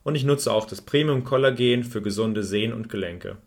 Und 0.04 0.14
ich 0.14 0.22
nutze 0.22 0.52
auch 0.52 0.66
das 0.66 0.80
Premium 0.80 1.24
Kollagen 1.24 1.82
für 1.82 2.02
gesunde 2.02 2.44
Sehnen 2.44 2.72
und 2.72 2.88
Gelenke. 2.88 3.38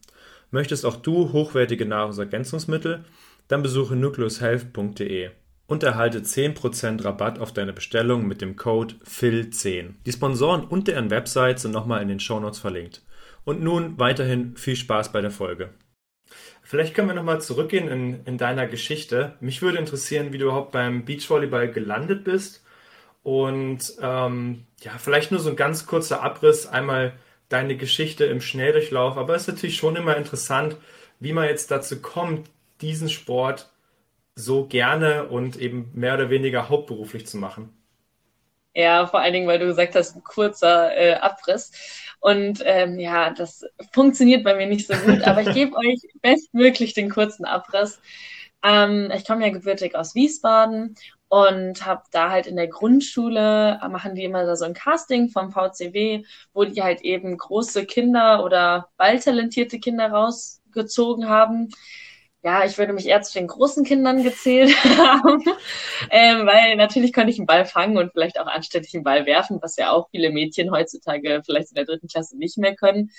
Möchtest 0.51 0.85
auch 0.85 0.97
du 0.97 1.31
hochwertige 1.31 1.85
Nahrungsergänzungsmittel? 1.85 3.05
Dann 3.47 3.63
besuche 3.63 3.95
nucleushealth.de 3.95 5.29
und 5.69 5.83
erhalte 5.83 6.19
10% 6.19 7.05
Rabatt 7.05 7.39
auf 7.39 7.53
deine 7.53 7.73
Bestellung 7.73 8.27
mit 8.27 8.41
dem 8.41 8.55
Code 8.55 8.95
FIL10. 9.05 9.93
Die 10.03 10.11
Sponsoren 10.11 10.63
und 10.63 10.87
deren 10.87 11.11
Website 11.11 11.59
sind 11.59 11.71
nochmal 11.71 12.01
in 12.01 12.07
den 12.07 12.19
Shownotes 12.19 12.57
verlinkt. 12.57 13.03
Und 13.45 13.61
nun 13.61 13.99
weiterhin 13.99 14.57
viel 14.57 14.75
Spaß 14.75 15.11
bei 15.11 15.21
der 15.21 15.29
Folge. 15.29 15.69
Vielleicht 16.63 16.95
können 16.95 17.07
wir 17.07 17.15
nochmal 17.15 17.39
zurückgehen 17.39 17.87
in, 17.87 18.25
in 18.25 18.39
deiner 18.39 18.65
Geschichte. 18.65 19.35
Mich 19.41 19.61
würde 19.61 19.77
interessieren, 19.77 20.33
wie 20.33 20.39
du 20.39 20.45
überhaupt 20.45 20.71
beim 20.71 21.05
Beachvolleyball 21.05 21.71
gelandet 21.71 22.23
bist. 22.23 22.65
Und 23.21 23.93
ähm, 24.01 24.65
ja, 24.81 24.93
vielleicht 24.97 25.29
nur 25.29 25.39
so 25.39 25.51
ein 25.51 25.55
ganz 25.55 25.85
kurzer 25.85 26.23
Abriss, 26.23 26.65
einmal 26.65 27.13
deine 27.47 27.77
Geschichte 27.77 28.25
im 28.25 28.41
Schnelldurchlauf. 28.41 29.17
Aber 29.17 29.35
es 29.35 29.43
ist 29.43 29.49
natürlich 29.49 29.77
schon 29.77 29.95
immer 29.95 30.17
interessant, 30.17 30.77
wie 31.19 31.33
man 31.33 31.45
jetzt 31.45 31.69
dazu 31.69 32.01
kommt, 32.01 32.49
diesen 32.81 33.09
Sport 33.09 33.69
so 34.39 34.65
gerne 34.65 35.27
und 35.27 35.57
eben 35.57 35.91
mehr 35.93 36.15
oder 36.15 36.29
weniger 36.29 36.69
hauptberuflich 36.69 37.27
zu 37.27 37.37
machen? 37.37 37.73
Ja, 38.73 39.07
vor 39.07 39.19
allen 39.19 39.33
Dingen, 39.33 39.47
weil 39.47 39.59
du 39.59 39.65
gesagt 39.65 39.95
hast, 39.95 40.15
ein 40.15 40.23
kurzer 40.23 40.95
äh, 40.95 41.13
Abriss. 41.15 41.71
Und 42.19 42.61
ähm, 42.65 42.99
ja, 42.99 43.31
das 43.31 43.65
funktioniert 43.91 44.43
bei 44.43 44.55
mir 44.55 44.67
nicht 44.67 44.87
so 44.87 44.93
gut, 44.93 45.23
aber 45.23 45.41
ich 45.41 45.53
gebe 45.53 45.75
euch 45.77 45.99
bestmöglich 46.21 46.93
den 46.93 47.09
kurzen 47.09 47.45
Abriss. 47.45 47.99
Ähm, 48.63 49.11
ich 49.15 49.25
komme 49.25 49.45
ja 49.45 49.51
gebürtig 49.51 49.95
aus 49.95 50.15
Wiesbaden 50.15 50.95
und 51.29 51.85
habe 51.85 52.03
da 52.11 52.29
halt 52.29 52.47
in 52.47 52.55
der 52.55 52.67
Grundschule, 52.67 53.79
äh, 53.81 53.87
machen 53.87 54.15
die 54.15 54.23
immer 54.23 54.55
so 54.55 54.65
ein 54.65 54.73
Casting 54.73 55.29
vom 55.29 55.51
VCW, 55.51 56.23
wo 56.53 56.65
die 56.65 56.81
halt 56.83 57.01
eben 57.01 57.37
große 57.37 57.85
Kinder 57.85 58.43
oder 58.43 58.89
balltalentierte 58.97 59.79
Kinder 59.79 60.11
rausgezogen 60.11 61.29
haben 61.29 61.69
ja, 62.41 62.63
ich 62.63 62.77
würde 62.77 62.93
mich 62.93 63.05
eher 63.05 63.21
zu 63.21 63.33
den 63.33 63.47
großen 63.47 63.83
Kindern 63.83 64.23
gezählt 64.23 64.71
haben, 64.97 65.43
ähm, 66.09 66.45
weil 66.45 66.75
natürlich 66.77 67.11
konnte 67.13 67.31
ich 67.31 67.37
einen 67.37 67.47
Ball 67.47 67.65
fangen 67.65 67.97
und 67.97 68.11
vielleicht 68.11 68.39
auch 68.39 68.47
anständig 68.47 68.93
einen 68.95 69.03
Ball 69.03 69.25
werfen, 69.25 69.59
was 69.61 69.75
ja 69.75 69.91
auch 69.91 70.09
viele 70.11 70.31
Mädchen 70.31 70.71
heutzutage 70.71 71.41
vielleicht 71.45 71.69
in 71.69 71.75
der 71.75 71.85
dritten 71.85 72.07
Klasse 72.07 72.37
nicht 72.37 72.57
mehr 72.57 72.75
können. 72.75 73.11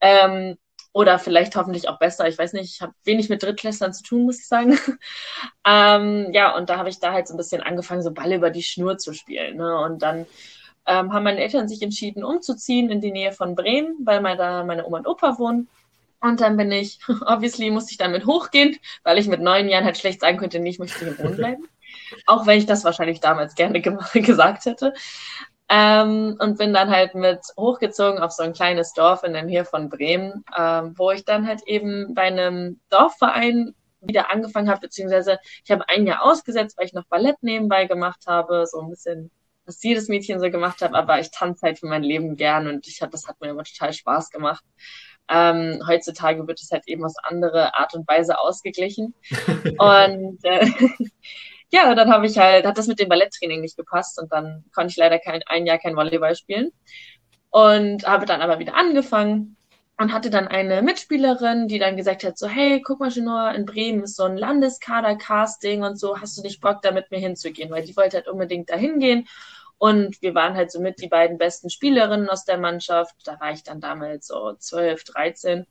Ähm, 0.00 0.56
oder 0.92 1.18
vielleicht 1.18 1.54
hoffentlich 1.56 1.90
auch 1.90 1.98
besser. 1.98 2.26
Ich 2.26 2.38
weiß 2.38 2.54
nicht, 2.54 2.74
ich 2.74 2.80
habe 2.80 2.94
wenig 3.04 3.28
mit 3.28 3.42
Drittklässlern 3.42 3.92
zu 3.92 4.02
tun, 4.02 4.24
muss 4.24 4.38
ich 4.38 4.48
sagen. 4.48 4.78
ähm, 5.66 6.28
ja, 6.32 6.56
und 6.56 6.70
da 6.70 6.78
habe 6.78 6.88
ich 6.88 6.98
da 6.98 7.12
halt 7.12 7.28
so 7.28 7.34
ein 7.34 7.36
bisschen 7.36 7.60
angefangen, 7.60 8.00
so 8.00 8.12
Ball 8.12 8.32
über 8.32 8.48
die 8.48 8.62
Schnur 8.62 8.96
zu 8.96 9.12
spielen. 9.12 9.58
Ne? 9.58 9.78
Und 9.78 10.00
dann 10.00 10.24
ähm, 10.86 11.12
haben 11.12 11.24
meine 11.24 11.40
Eltern 11.42 11.68
sich 11.68 11.82
entschieden, 11.82 12.24
umzuziehen 12.24 12.90
in 12.90 13.02
die 13.02 13.12
Nähe 13.12 13.32
von 13.32 13.54
Bremen, 13.54 13.94
weil 14.06 14.22
da 14.38 14.64
meine 14.64 14.86
Oma 14.86 14.98
und 14.98 15.06
Opa 15.06 15.38
wohnen. 15.38 15.68
Und 16.20 16.40
dann 16.40 16.56
bin 16.56 16.72
ich, 16.72 16.98
obviously 17.26 17.70
musste 17.70 17.92
ich 17.92 17.98
damit 17.98 18.26
hochgehen, 18.26 18.76
weil 19.02 19.18
ich 19.18 19.28
mit 19.28 19.40
neun 19.40 19.68
Jahren 19.68 19.84
halt 19.84 19.98
schlecht 19.98 20.20
sagen 20.20 20.38
könnte, 20.38 20.58
nee, 20.58 20.70
ich 20.70 20.78
möchte 20.78 20.98
hier 20.98 21.18
wohnen 21.18 21.36
bleiben. 21.36 21.68
Auch 22.26 22.46
wenn 22.46 22.58
ich 22.58 22.66
das 22.66 22.84
wahrscheinlich 22.84 23.20
damals 23.20 23.54
gerne 23.54 23.80
ge 23.80 23.96
gesagt 24.20 24.66
hätte. 24.66 24.92
Ähm, 25.68 26.36
und 26.38 26.58
bin 26.58 26.72
dann 26.72 26.90
halt 26.90 27.14
mit 27.16 27.40
hochgezogen 27.56 28.20
auf 28.20 28.30
so 28.30 28.44
ein 28.44 28.52
kleines 28.52 28.92
Dorf 28.92 29.24
in 29.24 29.32
der 29.32 29.42
Nähe 29.42 29.64
von 29.64 29.88
Bremen, 29.88 30.44
ähm, 30.56 30.94
wo 30.96 31.10
ich 31.10 31.24
dann 31.24 31.46
halt 31.46 31.62
eben 31.66 32.14
bei 32.14 32.22
einem 32.22 32.80
Dorfverein 32.88 33.74
wieder 34.00 34.30
angefangen 34.30 34.68
habe, 34.68 34.82
beziehungsweise 34.82 35.38
ich 35.64 35.70
habe 35.70 35.88
ein 35.88 36.06
Jahr 36.06 36.22
ausgesetzt, 36.24 36.76
weil 36.78 36.86
ich 36.86 36.92
noch 36.92 37.06
Ballett 37.06 37.42
nebenbei 37.42 37.86
gemacht 37.86 38.26
habe, 38.28 38.64
so 38.66 38.80
ein 38.80 38.90
bisschen, 38.90 39.32
was 39.64 39.82
jedes 39.82 40.08
Mädchen 40.08 40.38
so 40.38 40.50
gemacht 40.50 40.80
hat, 40.82 40.94
aber 40.94 41.18
ich 41.18 41.32
tanze 41.32 41.66
halt 41.66 41.80
für 41.80 41.86
mein 41.86 42.04
Leben 42.04 42.36
gern 42.36 42.68
und 42.68 42.86
ich 42.86 43.02
hab, 43.02 43.10
das 43.10 43.26
hat 43.26 43.40
mir 43.40 43.48
immer 43.48 43.64
total 43.64 43.92
Spaß 43.92 44.30
gemacht. 44.30 44.64
Ähm, 45.28 45.82
heutzutage 45.86 46.46
wird 46.46 46.60
es 46.60 46.70
halt 46.70 46.86
eben 46.86 47.04
auf 47.04 47.12
andere 47.22 47.76
Art 47.76 47.94
und 47.94 48.06
Weise 48.08 48.38
ausgeglichen. 48.38 49.14
und 49.78 50.38
äh, 50.44 50.66
ja, 51.70 51.94
dann 51.94 52.12
habe 52.12 52.26
ich 52.26 52.38
halt, 52.38 52.66
hat 52.66 52.78
das 52.78 52.86
mit 52.86 53.00
dem 53.00 53.08
Balletttraining 53.08 53.60
nicht 53.60 53.76
gepasst 53.76 54.20
und 54.20 54.32
dann 54.32 54.64
konnte 54.74 54.90
ich 54.90 54.96
leider 54.96 55.18
kein, 55.18 55.42
ein 55.46 55.66
Jahr 55.66 55.78
kein 55.78 55.96
Volleyball 55.96 56.36
spielen. 56.36 56.70
Und 57.50 58.06
habe 58.06 58.26
dann 58.26 58.42
aber 58.42 58.58
wieder 58.58 58.74
angefangen 58.74 59.56
und 59.98 60.12
hatte 60.12 60.28
dann 60.28 60.46
eine 60.46 60.82
Mitspielerin, 60.82 61.68
die 61.68 61.78
dann 61.78 61.96
gesagt 61.96 62.22
hat, 62.22 62.36
so, 62.36 62.48
hey, 62.48 62.82
guck 62.82 63.00
mal, 63.00 63.10
Genor, 63.10 63.52
in 63.52 63.64
Bremen 63.64 64.02
ist 64.02 64.16
so 64.16 64.24
ein 64.24 64.36
Landeskader-Casting 64.36 65.82
und 65.82 65.98
so, 65.98 66.20
hast 66.20 66.36
du 66.36 66.42
nicht 66.42 66.60
Bock, 66.60 66.82
da 66.82 66.92
mit 66.92 67.10
mir 67.10 67.18
hinzugehen? 67.18 67.70
Weil 67.70 67.84
die 67.84 67.96
wollte 67.96 68.18
halt 68.18 68.28
unbedingt 68.28 68.68
da 68.68 68.76
hingehen 68.76 69.26
und 69.78 70.20
wir 70.22 70.34
waren 70.34 70.54
halt 70.54 70.70
somit 70.70 71.00
die 71.00 71.08
beiden 71.08 71.38
besten 71.38 71.70
Spielerinnen 71.70 72.28
aus 72.28 72.44
der 72.44 72.58
Mannschaft. 72.58 73.14
Da 73.24 73.38
war 73.40 73.52
ich 73.52 73.62
dann 73.62 73.80
damals 73.80 74.26
so 74.26 74.54
12, 74.54 75.04
13. 75.04 75.66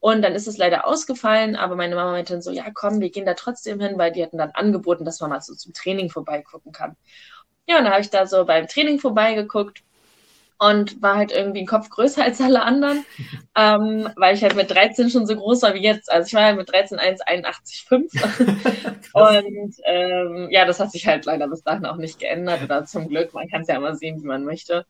Und 0.00 0.22
dann 0.22 0.34
ist 0.34 0.48
es 0.48 0.58
leider 0.58 0.86
ausgefallen, 0.86 1.56
aber 1.56 1.76
meine 1.76 1.94
Mama 1.94 2.12
meinte 2.12 2.32
dann 2.34 2.42
so, 2.42 2.50
ja 2.50 2.70
komm, 2.72 3.00
wir 3.00 3.10
gehen 3.10 3.26
da 3.26 3.34
trotzdem 3.34 3.80
hin, 3.80 3.98
weil 3.98 4.12
die 4.12 4.22
hatten 4.22 4.38
dann 4.38 4.50
angeboten, 4.52 5.04
dass 5.04 5.20
man 5.20 5.30
mal 5.30 5.40
so 5.40 5.54
zum 5.54 5.72
Training 5.72 6.10
vorbeigucken 6.10 6.72
kann. 6.72 6.96
Ja, 7.68 7.78
und 7.78 7.84
dann 7.84 7.92
habe 7.92 8.02
ich 8.02 8.10
da 8.10 8.26
so 8.26 8.44
beim 8.44 8.66
Training 8.66 8.98
vorbeigeguckt 8.98 9.84
und 10.68 11.00
war 11.02 11.16
halt 11.16 11.32
irgendwie 11.32 11.60
ein 11.60 11.66
Kopf 11.66 11.90
größer 11.90 12.24
als 12.24 12.40
alle 12.40 12.62
anderen, 12.62 13.04
ähm, 13.56 14.08
weil 14.16 14.34
ich 14.34 14.42
halt 14.42 14.56
mit 14.56 14.70
13 14.70 15.10
schon 15.10 15.26
so 15.26 15.36
groß 15.36 15.62
war 15.62 15.74
wie 15.74 15.82
jetzt. 15.82 16.10
Also 16.10 16.26
ich 16.26 16.34
war 16.34 16.44
halt 16.44 16.56
mit 16.56 16.72
13 16.72 16.98
1,81,5 16.98 19.12
und 19.12 19.74
ähm, 19.84 20.48
ja, 20.50 20.64
das 20.64 20.80
hat 20.80 20.92
sich 20.92 21.06
halt 21.06 21.26
leider 21.26 21.48
bis 21.48 21.62
dahin 21.62 21.86
auch 21.86 21.96
nicht 21.96 22.18
geändert 22.18 22.62
oder 22.62 22.84
zum 22.84 23.08
Glück, 23.08 23.34
man 23.34 23.48
kann 23.48 23.62
es 23.62 23.68
ja 23.68 23.76
immer 23.76 23.94
sehen, 23.94 24.22
wie 24.22 24.26
man 24.26 24.44
möchte. 24.44 24.86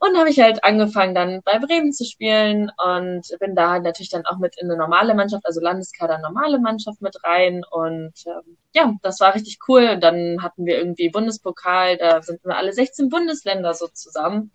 Und 0.00 0.16
habe 0.16 0.30
ich 0.30 0.38
halt 0.38 0.62
angefangen, 0.62 1.14
dann 1.14 1.42
bei 1.44 1.58
Bremen 1.58 1.92
zu 1.92 2.04
spielen 2.04 2.70
und 2.84 3.22
bin 3.40 3.56
da 3.56 3.72
halt 3.72 3.82
natürlich 3.82 4.10
dann 4.10 4.26
auch 4.26 4.38
mit 4.38 4.54
in 4.60 4.70
eine 4.70 4.78
normale 4.78 5.12
Mannschaft, 5.14 5.44
also 5.44 5.60
Landeskader 5.60 6.18
normale 6.18 6.60
Mannschaft 6.60 7.02
mit 7.02 7.16
rein. 7.24 7.64
Und 7.68 8.12
ähm, 8.26 8.56
ja, 8.74 8.94
das 9.02 9.18
war 9.18 9.34
richtig 9.34 9.58
cool. 9.66 9.90
Und 9.94 10.00
dann 10.02 10.40
hatten 10.40 10.66
wir 10.66 10.78
irgendwie 10.78 11.08
Bundespokal, 11.10 11.96
da 11.96 12.22
sind 12.22 12.44
wir 12.44 12.56
alle 12.56 12.72
16 12.72 13.08
Bundesländer 13.08 13.74
so 13.74 13.88
zusammen. 13.88 14.52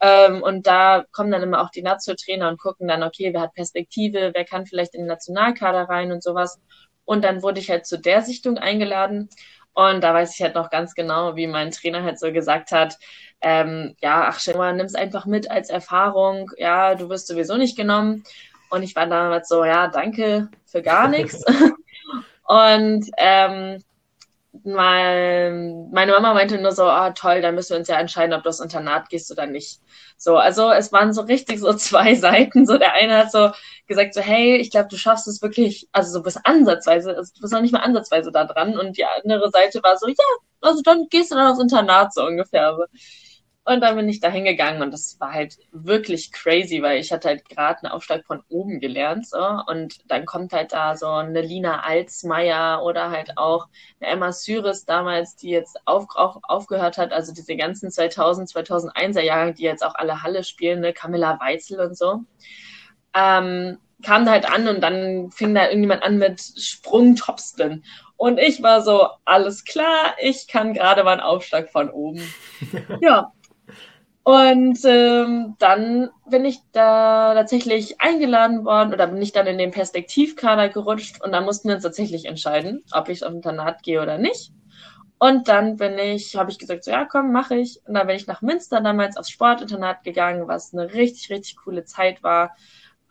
Ähm, 0.00 0.42
und 0.42 0.66
da 0.66 1.04
kommen 1.12 1.30
dann 1.30 1.42
immer 1.42 1.62
auch 1.62 1.70
die 1.70 1.82
Nationaltrainer 1.82 2.48
und 2.48 2.58
gucken 2.58 2.88
dann, 2.88 3.02
okay, 3.02 3.32
wer 3.32 3.42
hat 3.42 3.54
Perspektive, 3.54 4.32
wer 4.34 4.44
kann 4.44 4.66
vielleicht 4.66 4.94
in 4.94 5.02
den 5.02 5.08
Nationalkader 5.08 5.88
rein 5.88 6.10
und 6.10 6.22
sowas. 6.22 6.58
Und 7.04 7.22
dann 7.24 7.42
wurde 7.42 7.60
ich 7.60 7.70
halt 7.70 7.86
zu 7.86 7.98
der 7.98 8.22
Sichtung 8.22 8.58
eingeladen. 8.58 9.28
Und 9.72 10.02
da 10.02 10.12
weiß 10.14 10.34
ich 10.34 10.42
halt 10.42 10.54
noch 10.54 10.70
ganz 10.70 10.94
genau, 10.94 11.36
wie 11.36 11.46
mein 11.46 11.70
Trainer 11.70 12.02
halt 12.02 12.18
so 12.18 12.32
gesagt 12.32 12.72
hat, 12.72 12.98
ähm, 13.40 13.96
ja, 14.02 14.26
ach, 14.28 14.40
Schimmer, 14.40 14.72
nimm 14.72 14.86
es 14.86 14.94
einfach 14.94 15.26
mit 15.26 15.50
als 15.50 15.70
Erfahrung. 15.70 16.50
Ja, 16.58 16.94
du 16.94 17.08
wirst 17.08 17.26
sowieso 17.26 17.56
nicht 17.56 17.76
genommen. 17.76 18.24
Und 18.68 18.82
ich 18.82 18.94
war 18.94 19.06
damals 19.06 19.48
so, 19.48 19.64
ja, 19.64 19.88
danke 19.88 20.48
für 20.66 20.82
gar 20.82 21.08
nichts. 21.08 21.44
und 22.44 23.06
ähm, 23.16 23.82
mein, 24.64 25.90
meine 25.90 26.12
Mama 26.12 26.34
meinte 26.34 26.58
nur 26.58 26.72
so, 26.72 26.84
ah, 26.84 27.10
toll, 27.10 27.40
dann 27.40 27.54
müssen 27.54 27.70
wir 27.70 27.78
uns 27.78 27.88
ja 27.88 27.98
entscheiden, 27.98 28.34
ob 28.34 28.42
du 28.42 28.48
aufs 28.48 28.60
Internat 28.60 29.08
gehst 29.08 29.30
oder 29.30 29.46
nicht. 29.46 29.80
So, 30.16 30.36
also 30.36 30.70
es 30.70 30.92
waren 30.92 31.12
so 31.12 31.22
richtig 31.22 31.60
so 31.60 31.72
zwei 31.74 32.14
Seiten. 32.14 32.66
So, 32.66 32.78
der 32.78 32.92
eine 32.94 33.16
hat 33.16 33.32
so 33.32 33.50
gesagt, 33.86 34.14
so, 34.14 34.20
hey, 34.20 34.56
ich 34.56 34.70
glaube, 34.70 34.88
du 34.88 34.96
schaffst 34.96 35.28
es 35.28 35.42
wirklich, 35.42 35.88
also 35.92 36.12
so 36.12 36.22
bis 36.22 36.36
ansatzweise, 36.36 37.16
also 37.16 37.32
du 37.34 37.40
bist 37.42 37.52
noch 37.52 37.60
nicht 37.62 37.72
mal 37.72 37.80
ansatzweise 37.80 38.32
da 38.32 38.44
dran. 38.44 38.78
Und 38.78 38.96
die 38.96 39.04
andere 39.04 39.50
Seite 39.50 39.82
war 39.82 39.96
so, 39.96 40.08
ja, 40.08 40.14
also 40.60 40.82
dann 40.82 41.08
gehst 41.08 41.30
du 41.30 41.36
dann 41.36 41.50
aufs 41.50 41.60
Internat, 41.60 42.12
so 42.14 42.24
ungefähr. 42.26 42.76
So. 42.76 42.84
Und 43.70 43.82
dann 43.82 43.94
bin 43.94 44.08
ich 44.08 44.18
da 44.18 44.28
hingegangen 44.28 44.82
und 44.82 44.90
das 44.90 45.20
war 45.20 45.32
halt 45.32 45.56
wirklich 45.70 46.32
crazy, 46.32 46.82
weil 46.82 46.98
ich 46.98 47.12
hatte 47.12 47.28
halt 47.28 47.48
gerade 47.48 47.84
einen 47.84 47.92
Aufschlag 47.92 48.26
von 48.26 48.42
oben 48.48 48.80
gelernt. 48.80 49.28
So. 49.28 49.38
Und 49.38 49.98
dann 50.10 50.26
kommt 50.26 50.52
halt 50.52 50.72
da 50.72 50.96
so 50.96 51.06
eine 51.06 51.40
Lina 51.40 51.82
Alsmeier 51.84 52.82
oder 52.82 53.12
halt 53.12 53.38
auch 53.38 53.68
eine 54.00 54.10
Emma 54.10 54.32
Syris 54.32 54.86
damals, 54.86 55.36
die 55.36 55.50
jetzt 55.50 55.78
auf, 55.84 56.06
auf, 56.16 56.38
aufgehört 56.42 56.98
hat, 56.98 57.12
also 57.12 57.32
diese 57.32 57.54
ganzen 57.54 57.92
2000, 57.92 58.50
2001er 58.50 59.20
Jahre, 59.20 59.54
die 59.54 59.62
jetzt 59.62 59.86
auch 59.86 59.94
alle 59.94 60.24
Halle 60.24 60.42
spielen, 60.42 60.80
ne, 60.80 60.92
Camilla 60.92 61.38
Weitzel 61.38 61.78
und 61.78 61.96
so. 61.96 62.24
Ähm, 63.14 63.78
kam 64.02 64.24
da 64.24 64.32
halt 64.32 64.50
an 64.50 64.66
und 64.66 64.80
dann 64.80 65.30
fing 65.30 65.54
da 65.54 65.66
irgendjemand 65.66 66.02
an 66.02 66.18
mit 66.18 66.40
Sprung 66.40 67.14
Topspin. 67.14 67.84
Und 68.16 68.38
ich 68.38 68.64
war 68.64 68.82
so, 68.82 69.06
alles 69.24 69.64
klar, 69.64 70.16
ich 70.20 70.48
kann 70.48 70.74
gerade 70.74 71.04
mal 71.04 71.12
einen 71.12 71.20
Aufschlag 71.20 71.70
von 71.70 71.88
oben. 71.88 72.20
ja, 73.00 73.30
und 74.22 74.78
ähm, 74.84 75.56
dann 75.58 76.10
bin 76.28 76.44
ich 76.44 76.58
da 76.72 77.34
tatsächlich 77.34 78.00
eingeladen 78.00 78.64
worden 78.64 78.92
oder 78.92 79.06
bin 79.06 79.22
ich 79.22 79.32
dann 79.32 79.46
in 79.46 79.58
den 79.58 79.70
Perspektivkader 79.70 80.68
gerutscht 80.68 81.22
und 81.22 81.32
dann 81.32 81.44
mussten 81.44 81.68
wir 81.68 81.76
uns 81.76 81.84
tatsächlich 81.84 82.26
entscheiden, 82.26 82.84
ob 82.92 83.08
ich 83.08 83.24
auf 83.24 83.32
Internat 83.32 83.82
gehe 83.82 84.00
oder 84.02 84.18
nicht. 84.18 84.52
Und 85.18 85.48
dann 85.48 85.76
bin 85.76 85.98
ich, 85.98 86.36
habe 86.36 86.50
ich 86.50 86.58
gesagt, 86.58 86.84
so 86.84 86.90
ja, 86.90 87.04
komm, 87.04 87.32
mache 87.32 87.56
ich. 87.56 87.80
Und 87.86 87.94
dann 87.94 88.06
bin 88.06 88.16
ich 88.16 88.26
nach 88.26 88.40
Münster 88.40 88.80
damals 88.80 89.16
aufs 89.16 89.30
Sportinternat 89.30 90.02
gegangen, 90.02 90.48
was 90.48 90.72
eine 90.72 90.94
richtig, 90.94 91.30
richtig 91.30 91.56
coole 91.56 91.84
Zeit 91.84 92.22
war. 92.22 92.56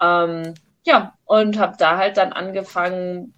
Ähm, 0.02 0.56
ja, 0.86 1.14
und 1.26 1.60
habe 1.60 1.76
da 1.78 1.98
halt 1.98 2.18
dann 2.18 2.34
angefangen, 2.34 3.36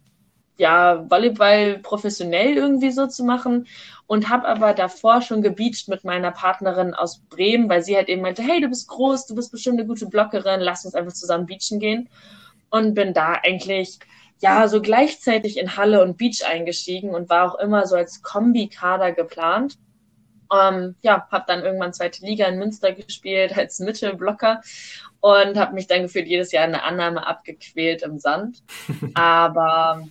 ja, 0.62 1.10
Volleyball 1.10 1.80
professionell 1.80 2.56
irgendwie 2.56 2.92
so 2.92 3.08
zu 3.08 3.24
machen 3.24 3.66
und 4.06 4.30
habe 4.30 4.48
aber 4.48 4.76
davor 4.76 5.24
schon 5.24 5.42
gebeacht 5.42 5.88
mit 5.88 6.04
meiner 6.04 6.30
Partnerin 6.30 6.94
aus 6.94 7.18
Bremen, 7.32 7.68
weil 7.68 7.82
sie 7.82 7.96
halt 7.96 8.10
eben 8.10 8.22
meinte, 8.22 8.44
hey, 8.44 8.62
du 8.62 8.68
bist 8.68 8.88
groß, 8.88 9.26
du 9.26 9.34
bist 9.34 9.52
bestimmt 9.52 9.80
eine 9.80 9.88
gute 9.88 10.06
Blockerin, 10.06 10.62
lass 10.62 10.86
uns 10.86 10.94
einfach 10.94 11.14
zusammen 11.14 11.48
beachen 11.48 11.80
gehen. 11.80 12.10
Und 12.70 12.94
bin 12.94 13.16
da 13.16 13.40
eigentlich 13.44 13.98
ja 14.40 14.68
so 14.68 14.84
gleichzeitig 14.84 15.58
in 15.58 15.78
Halle 15.78 16.04
und 16.04 16.18
Beach 16.18 16.46
eingestiegen 16.46 17.16
und 17.16 17.30
war 17.30 17.52
auch 17.52 17.58
immer 17.58 17.88
so 17.88 17.96
als 17.96 18.22
Kombi-Kader 18.22 19.14
geplant. 19.14 19.80
Ähm, 20.54 20.94
ja, 21.02 21.28
habe 21.32 21.46
dann 21.48 21.64
irgendwann 21.64 21.94
zweite 21.94 22.24
Liga 22.24 22.46
in 22.46 22.60
Münster 22.60 22.92
gespielt 22.92 23.58
als 23.58 23.80
Mittelblocker 23.80 24.62
und 25.22 25.58
habe 25.58 25.74
mich 25.74 25.88
dann 25.88 26.04
gefühlt 26.04 26.28
jedes 26.28 26.52
Jahr 26.52 26.66
in 26.66 26.74
der 26.74 26.86
Annahme 26.86 27.26
abgequält 27.26 28.04
im 28.04 28.20
Sand. 28.20 28.62
Aber 29.16 30.08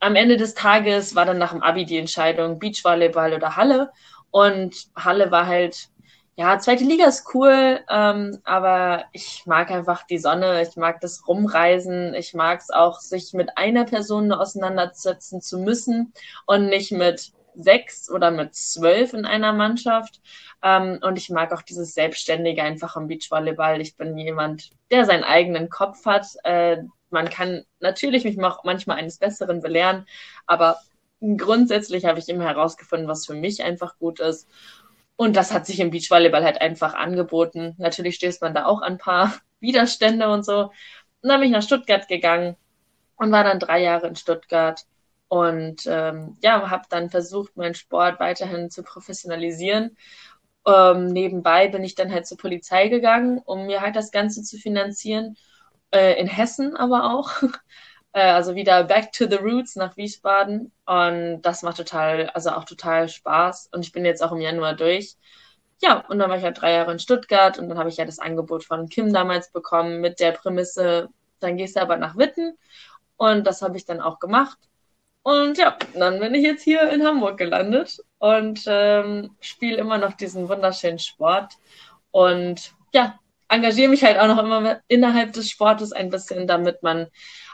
am 0.00 0.16
Ende 0.16 0.36
des 0.36 0.54
Tages 0.54 1.14
war 1.14 1.24
dann 1.24 1.38
nach 1.38 1.52
dem 1.52 1.62
Abi 1.62 1.84
die 1.84 1.98
Entscheidung 1.98 2.58
Beachvolleyball 2.58 3.32
oder 3.34 3.56
Halle. 3.56 3.90
Und 4.30 4.88
Halle 4.96 5.30
war 5.30 5.46
halt, 5.46 5.88
ja, 6.36 6.58
zweite 6.58 6.84
Liga 6.84 7.06
ist 7.06 7.34
cool, 7.34 7.80
ähm, 7.88 8.38
aber 8.44 9.04
ich 9.12 9.44
mag 9.46 9.70
einfach 9.70 10.02
die 10.06 10.18
Sonne, 10.18 10.62
ich 10.62 10.76
mag 10.76 11.00
das 11.00 11.26
Rumreisen, 11.26 12.12
ich 12.14 12.34
mag 12.34 12.60
es 12.60 12.70
auch, 12.70 13.00
sich 13.00 13.32
mit 13.32 13.56
einer 13.56 13.84
Person 13.84 14.32
auseinandersetzen 14.32 15.40
zu 15.40 15.58
müssen 15.58 16.12
und 16.44 16.66
nicht 16.66 16.92
mit 16.92 17.32
sechs 17.54 18.10
oder 18.10 18.30
mit 18.30 18.54
zwölf 18.54 19.14
in 19.14 19.24
einer 19.24 19.54
Mannschaft. 19.54 20.20
Ähm, 20.62 20.98
und 21.02 21.16
ich 21.16 21.30
mag 21.30 21.52
auch 21.52 21.62
dieses 21.62 21.94
Selbstständige 21.94 22.62
einfach 22.62 22.96
am 22.96 23.08
Beachvolleyball. 23.08 23.80
Ich 23.80 23.96
bin 23.96 24.16
jemand, 24.18 24.70
der 24.90 25.06
seinen 25.06 25.24
eigenen 25.24 25.70
Kopf 25.70 26.04
hat, 26.04 26.26
äh, 26.44 26.78
man 27.10 27.30
kann 27.30 27.64
natürlich 27.80 28.24
mich 28.24 28.36
manchmal 28.36 28.98
eines 28.98 29.18
Besseren 29.18 29.60
belehren, 29.60 30.06
aber 30.46 30.78
grundsätzlich 31.20 32.04
habe 32.04 32.18
ich 32.18 32.28
immer 32.28 32.44
herausgefunden, 32.44 33.08
was 33.08 33.26
für 33.26 33.34
mich 33.34 33.62
einfach 33.62 33.98
gut 33.98 34.20
ist. 34.20 34.48
Und 35.16 35.34
das 35.36 35.52
hat 35.52 35.66
sich 35.66 35.80
im 35.80 35.90
Beachvolleyball 35.90 36.44
halt 36.44 36.60
einfach 36.60 36.94
angeboten. 36.94 37.74
Natürlich 37.78 38.16
stößt 38.16 38.42
man 38.42 38.54
da 38.54 38.66
auch 38.66 38.82
an 38.82 38.94
ein 38.94 38.98
paar 38.98 39.34
Widerstände 39.60 40.28
und 40.28 40.44
so. 40.44 40.72
Und 41.22 41.28
dann 41.30 41.40
bin 41.40 41.48
ich 41.48 41.54
nach 41.54 41.62
Stuttgart 41.62 42.06
gegangen 42.08 42.56
und 43.16 43.32
war 43.32 43.44
dann 43.44 43.58
drei 43.58 43.82
Jahre 43.82 44.08
in 44.08 44.16
Stuttgart 44.16 44.84
und 45.28 45.86
ähm, 45.86 46.36
ja, 46.42 46.70
habe 46.70 46.84
dann 46.90 47.10
versucht, 47.10 47.56
meinen 47.56 47.74
Sport 47.74 48.20
weiterhin 48.20 48.70
zu 48.70 48.82
professionalisieren. 48.82 49.96
Ähm, 50.66 51.06
nebenbei 51.06 51.68
bin 51.68 51.82
ich 51.82 51.94
dann 51.94 52.12
halt 52.12 52.26
zur 52.26 52.38
Polizei 52.38 52.88
gegangen, 52.88 53.38
um 53.38 53.66
mir 53.66 53.80
halt 53.80 53.96
das 53.96 54.12
Ganze 54.12 54.42
zu 54.42 54.58
finanzieren 54.58 55.36
äh, 55.92 56.20
in 56.20 56.26
Hessen 56.26 56.76
aber 56.76 57.12
auch. 57.12 57.30
äh, 58.12 58.20
also 58.20 58.54
wieder 58.54 58.84
back 58.84 59.12
to 59.12 59.26
the 59.28 59.36
roots 59.36 59.76
nach 59.76 59.96
Wiesbaden. 59.96 60.72
Und 60.86 61.42
das 61.42 61.62
macht 61.62 61.76
total, 61.76 62.30
also 62.30 62.50
auch 62.50 62.64
total 62.64 63.08
Spaß. 63.08 63.70
Und 63.72 63.84
ich 63.84 63.92
bin 63.92 64.04
jetzt 64.04 64.22
auch 64.22 64.32
im 64.32 64.40
Januar 64.40 64.74
durch. 64.74 65.16
Ja, 65.80 66.04
und 66.08 66.18
dann 66.18 66.30
war 66.30 66.38
ich 66.38 66.42
ja 66.42 66.52
drei 66.52 66.72
Jahre 66.72 66.92
in 66.92 66.98
Stuttgart 66.98 67.58
und 67.58 67.68
dann 67.68 67.78
habe 67.78 67.90
ich 67.90 67.98
ja 67.98 68.06
das 68.06 68.18
Angebot 68.18 68.64
von 68.64 68.88
Kim 68.88 69.12
damals 69.12 69.52
bekommen 69.52 70.00
mit 70.00 70.20
der 70.20 70.32
Prämisse, 70.32 71.10
dann 71.40 71.58
gehst 71.58 71.76
du 71.76 71.82
aber 71.82 71.96
nach 71.98 72.16
Witten. 72.16 72.56
Und 73.16 73.46
das 73.46 73.62
habe 73.62 73.76
ich 73.76 73.84
dann 73.84 74.00
auch 74.00 74.18
gemacht. 74.18 74.58
Und 75.22 75.58
ja, 75.58 75.76
dann 75.94 76.20
bin 76.20 76.34
ich 76.34 76.44
jetzt 76.44 76.62
hier 76.62 76.88
in 76.90 77.04
Hamburg 77.04 77.36
gelandet 77.36 77.98
und 78.18 78.62
ähm, 78.66 79.36
spiele 79.40 79.76
immer 79.78 79.98
noch 79.98 80.14
diesen 80.14 80.48
wunderschönen 80.48 80.98
Sport. 80.98 81.54
Und 82.10 82.74
ja, 82.92 83.18
engagiere 83.48 83.88
mich 83.88 84.02
halt 84.04 84.18
auch 84.18 84.26
noch 84.26 84.38
immer 84.38 84.80
innerhalb 84.88 85.32
des 85.32 85.50
Sportes 85.50 85.92
ein 85.92 86.10
bisschen, 86.10 86.46
damit 86.46 86.82
man 86.82 87.06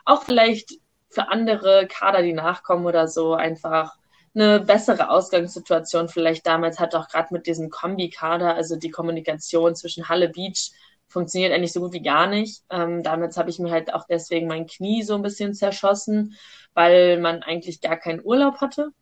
auch 0.04 0.22
vielleicht 0.24 0.72
für 1.10 1.28
andere 1.28 1.86
Kader, 1.86 2.22
die 2.22 2.32
nachkommen 2.32 2.86
oder 2.86 3.08
so, 3.08 3.34
einfach 3.34 3.96
eine 4.34 4.60
bessere 4.60 5.10
Ausgangssituation 5.10 6.08
vielleicht 6.08 6.46
damals 6.46 6.78
hat, 6.78 6.94
auch 6.94 7.08
gerade 7.08 7.34
mit 7.34 7.46
diesem 7.46 7.68
Kombi-Kader, 7.68 8.54
also 8.54 8.76
die 8.76 8.90
Kommunikation 8.90 9.74
zwischen 9.74 10.08
Halle 10.08 10.30
Beach 10.30 10.72
funktioniert 11.08 11.52
eigentlich 11.52 11.72
so 11.74 11.80
gut 11.80 11.92
wie 11.92 12.02
gar 12.02 12.26
nicht. 12.26 12.62
Ähm, 12.70 13.02
damals 13.02 13.36
habe 13.36 13.50
ich 13.50 13.58
mir 13.58 13.70
halt 13.70 13.92
auch 13.92 14.06
deswegen 14.08 14.48
mein 14.48 14.66
Knie 14.66 15.02
so 15.02 15.14
ein 15.14 15.22
bisschen 15.22 15.52
zerschossen, 15.52 16.36
weil 16.72 17.20
man 17.20 17.42
eigentlich 17.42 17.82
gar 17.82 17.98
keinen 17.98 18.24
Urlaub 18.24 18.62
hatte. 18.62 18.92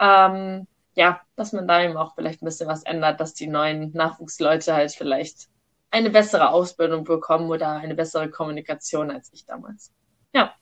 Ähm, 0.00 0.66
ja, 0.96 1.20
dass 1.36 1.52
man 1.52 1.68
da 1.68 1.84
eben 1.84 1.96
auch 1.96 2.14
vielleicht 2.16 2.42
ein 2.42 2.46
bisschen 2.46 2.68
was 2.68 2.82
ändert, 2.82 3.20
dass 3.20 3.34
die 3.34 3.46
neuen 3.46 3.92
Nachwuchsleute 3.92 4.74
halt 4.74 4.92
vielleicht 4.92 5.48
eine 5.96 6.10
bessere 6.10 6.50
Ausbildung 6.50 7.04
bekommen 7.04 7.50
oder 7.50 7.72
eine 7.72 7.94
bessere 7.94 8.28
Kommunikation 8.28 9.10
als 9.10 9.32
ich 9.32 9.44
damals. 9.46 9.92
Ja. 10.32 10.54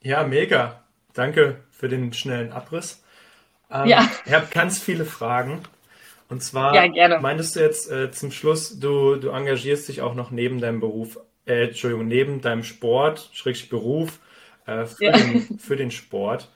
Ja, 0.00 0.24
mega. 0.24 0.84
Danke 1.12 1.64
für 1.70 1.88
den 1.88 2.12
schnellen 2.12 2.52
Abriss. 2.52 3.02
Ähm, 3.70 3.86
ja. 3.86 4.08
Ich 4.24 4.32
habe 4.32 4.46
ganz 4.52 4.78
viele 4.80 5.04
Fragen. 5.04 5.60
Und 6.28 6.42
zwar 6.42 6.74
ja, 6.74 7.20
meintest 7.20 7.54
du 7.54 7.60
jetzt 7.60 7.90
äh, 7.90 8.10
zum 8.10 8.30
Schluss, 8.30 8.80
du, 8.80 9.16
du 9.16 9.28
engagierst 9.28 9.88
dich 9.88 10.00
auch 10.00 10.14
noch 10.14 10.30
neben 10.30 10.58
deinem 10.60 10.80
Beruf, 10.80 11.18
äh, 11.46 11.68
Entschuldigung, 11.68 12.08
neben 12.08 12.40
deinem 12.40 12.64
Sport, 12.64 13.30
Schrägstrich 13.32 13.68
Beruf, 13.68 14.20
äh, 14.66 14.86
für, 14.86 15.04
ja. 15.04 15.12
den, 15.12 15.58
für 15.58 15.76
den 15.76 15.90
Sport. 15.90 16.50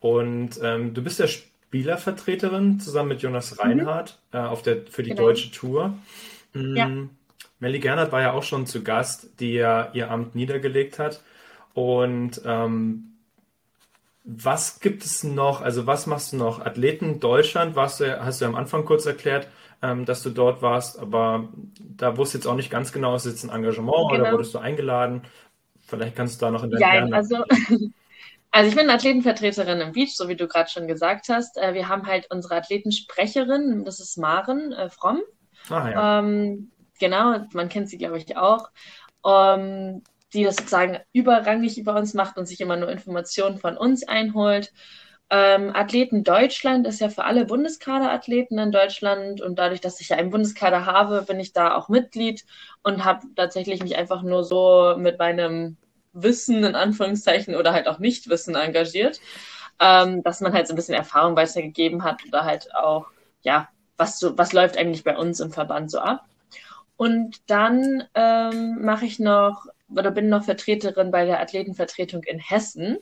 Und 0.00 0.60
ähm, 0.62 0.94
du 0.94 1.02
bist 1.02 1.18
ja 1.18 1.26
Spielervertreterin 1.26 2.78
zusammen 2.78 3.10
mit 3.10 3.22
Jonas 3.22 3.52
mhm. 3.52 3.60
Reinhardt 3.60 4.18
mhm. 4.32 4.38
auf 4.38 4.62
der, 4.62 4.86
für 4.88 5.02
die 5.02 5.10
genau. 5.10 5.22
deutsche 5.22 5.50
Tour. 5.50 5.98
Mhm. 6.54 7.10
Melly 7.60 7.80
Gernert 7.80 8.12
war 8.12 8.20
ja 8.20 8.32
auch 8.32 8.42
schon 8.42 8.66
zu 8.66 8.82
Gast, 8.82 9.40
die 9.40 9.54
ja 9.54 9.90
ihr 9.92 10.10
Amt 10.10 10.34
niedergelegt 10.34 10.98
hat. 10.98 11.22
Und 11.74 12.40
ähm, 12.44 13.18
was 14.24 14.80
gibt 14.80 15.04
es 15.04 15.24
noch? 15.24 15.62
Also 15.62 15.86
was 15.86 16.06
machst 16.06 16.32
du 16.32 16.36
noch? 16.36 16.64
Athleten 16.64 17.18
Deutschland, 17.18 17.76
warst 17.76 18.00
du, 18.00 18.20
hast 18.20 18.40
du 18.40 18.44
ja 18.44 18.48
am 18.50 18.56
Anfang 18.56 18.84
kurz 18.84 19.06
erklärt, 19.06 19.48
ähm, 19.80 20.04
dass 20.04 20.22
du 20.22 20.30
dort 20.30 20.60
warst, 20.60 20.98
aber 20.98 21.48
da 21.78 22.16
wusste 22.16 22.38
jetzt 22.38 22.46
auch 22.46 22.56
nicht 22.56 22.70
ganz 22.70 22.92
genau, 22.92 23.14
ist 23.14 23.26
jetzt 23.26 23.44
ein 23.44 23.50
Engagement 23.50 24.10
genau. 24.10 24.22
oder 24.22 24.32
wurdest 24.32 24.54
du 24.54 24.58
eingeladen? 24.58 25.22
Vielleicht 25.80 26.16
kannst 26.16 26.40
du 26.40 26.46
da 26.46 26.50
noch 26.50 26.62
in 26.62 26.70
der 26.70 26.80
Ja, 26.80 27.06
also, 27.10 27.36
also 28.50 28.68
ich 28.68 28.76
bin 28.76 28.90
Athletenvertreterin 28.90 29.80
im 29.80 29.92
Beach, 29.92 30.14
so 30.14 30.28
wie 30.28 30.36
du 30.36 30.46
gerade 30.46 30.68
schon 30.68 30.86
gesagt 30.86 31.28
hast. 31.28 31.56
Äh, 31.56 31.74
wir 31.74 31.88
haben 31.88 32.06
halt 32.06 32.26
unsere 32.30 32.56
Athletensprecherin, 32.56 33.84
das 33.84 33.98
ist 33.98 34.18
Maren 34.18 34.72
äh, 34.72 34.90
Fromm. 34.90 35.22
Ah, 35.70 35.90
ja. 35.90 36.18
Ähm, 36.18 36.70
genau, 36.98 37.46
man 37.52 37.68
kennt 37.68 37.88
sie, 37.88 37.98
glaube 37.98 38.18
ich, 38.18 38.36
auch. 38.36 38.70
Um, 39.22 40.02
die 40.32 40.44
das 40.44 40.56
sozusagen 40.56 40.98
überrangig 41.12 41.78
über 41.78 41.96
uns 41.96 42.14
macht 42.14 42.36
und 42.38 42.46
sich 42.46 42.60
immer 42.60 42.76
nur 42.76 42.90
Informationen 42.90 43.58
von 43.58 43.76
uns 43.76 44.06
einholt. 44.06 44.72
Ähm, 45.30 45.74
Athleten 45.74 46.24
Deutschland 46.24 46.86
ist 46.86 47.00
ja 47.00 47.10
für 47.10 47.24
alle 47.24 47.44
Bundeskaderathleten 47.44 48.58
in 48.58 48.72
Deutschland 48.72 49.40
und 49.42 49.58
dadurch, 49.58 49.80
dass 49.80 50.00
ich 50.00 50.08
ja 50.10 50.16
einen 50.16 50.30
Bundeskader 50.30 50.86
habe, 50.86 51.22
bin 51.22 51.38
ich 51.38 51.52
da 51.52 51.74
auch 51.74 51.88
Mitglied 51.88 52.44
und 52.82 53.04
habe 53.04 53.26
tatsächlich 53.36 53.82
mich 53.82 53.96
einfach 53.96 54.22
nur 54.22 54.44
so 54.44 54.94
mit 54.96 55.18
meinem 55.18 55.76
Wissen 56.14 56.64
in 56.64 56.74
Anführungszeichen 56.74 57.54
oder 57.56 57.72
halt 57.72 57.88
auch 57.88 57.98
Nichtwissen 57.98 58.54
engagiert, 58.54 59.20
ähm, 59.80 60.22
dass 60.22 60.40
man 60.40 60.52
halt 60.54 60.66
so 60.66 60.72
ein 60.72 60.76
bisschen 60.76 60.94
Erfahrung 60.94 61.36
weitergegeben 61.36 62.04
hat 62.04 62.22
oder 62.26 62.44
halt 62.44 62.74
auch, 62.74 63.06
ja, 63.42 63.68
was, 63.98 64.18
so, 64.18 64.36
was 64.38 64.52
läuft 64.54 64.78
eigentlich 64.78 65.04
bei 65.04 65.16
uns 65.16 65.40
im 65.40 65.52
Verband 65.52 65.90
so 65.90 65.98
ab. 65.98 66.24
Und 66.98 67.48
dann 67.48 68.02
ähm, 68.14 68.84
mache 68.84 69.06
ich 69.06 69.20
noch 69.20 69.66
oder 69.88 70.10
bin 70.10 70.28
noch 70.28 70.42
Vertreterin 70.42 71.12
bei 71.12 71.24
der 71.24 71.40
Athletenvertretung 71.40 72.24
in 72.24 72.40
Hessen. 72.40 72.98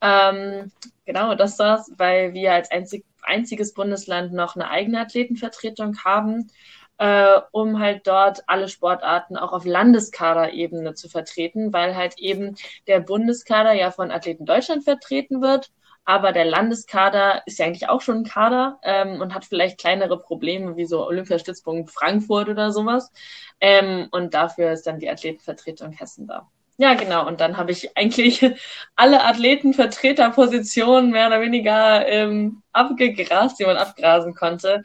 Ähm, 0.00 0.72
genau, 1.06 1.36
das 1.36 1.56
war's, 1.60 1.92
weil 1.96 2.34
wir 2.34 2.52
als 2.52 2.72
einzig, 2.72 3.04
einziges 3.22 3.72
Bundesland 3.72 4.32
noch 4.32 4.56
eine 4.56 4.68
eigene 4.68 4.98
Athletenvertretung 4.98 5.96
haben, 6.04 6.50
äh, 6.98 7.40
um 7.52 7.78
halt 7.78 8.08
dort 8.08 8.42
alle 8.48 8.68
Sportarten 8.68 9.36
auch 9.36 9.52
auf 9.52 9.64
Landeskaderebene 9.64 10.94
zu 10.94 11.08
vertreten, 11.08 11.72
weil 11.72 11.94
halt 11.94 12.18
eben 12.18 12.56
der 12.88 12.98
Bundeskader 12.98 13.74
ja 13.74 13.92
von 13.92 14.10
Athleten 14.10 14.44
Deutschland 14.44 14.82
vertreten 14.82 15.40
wird 15.40 15.70
aber 16.04 16.32
der 16.32 16.44
Landeskader 16.44 17.42
ist 17.46 17.58
ja 17.58 17.66
eigentlich 17.66 17.88
auch 17.88 18.00
schon 18.00 18.18
ein 18.18 18.24
Kader 18.24 18.78
ähm, 18.82 19.20
und 19.20 19.34
hat 19.34 19.44
vielleicht 19.44 19.78
kleinere 19.78 20.18
Probleme 20.18 20.76
wie 20.76 20.86
so 20.86 21.06
Olympiastützpunkt 21.06 21.90
Frankfurt 21.90 22.48
oder 22.48 22.72
sowas. 22.72 23.12
Ähm, 23.60 24.08
und 24.10 24.34
dafür 24.34 24.72
ist 24.72 24.86
dann 24.86 24.98
die 24.98 25.10
Athletenvertretung 25.10 25.92
Hessen 25.92 26.26
da. 26.26 26.48
Ja, 26.78 26.94
genau. 26.94 27.26
Und 27.26 27.42
dann 27.42 27.58
habe 27.58 27.72
ich 27.72 27.96
eigentlich 27.96 28.42
alle 28.96 29.22
Athletenvertreterpositionen 29.24 31.10
mehr 31.10 31.26
oder 31.26 31.42
weniger 31.42 32.06
ähm, 32.08 32.62
abgegrast, 32.72 33.60
die 33.60 33.66
man 33.66 33.76
abgrasen 33.76 34.34
konnte. 34.34 34.82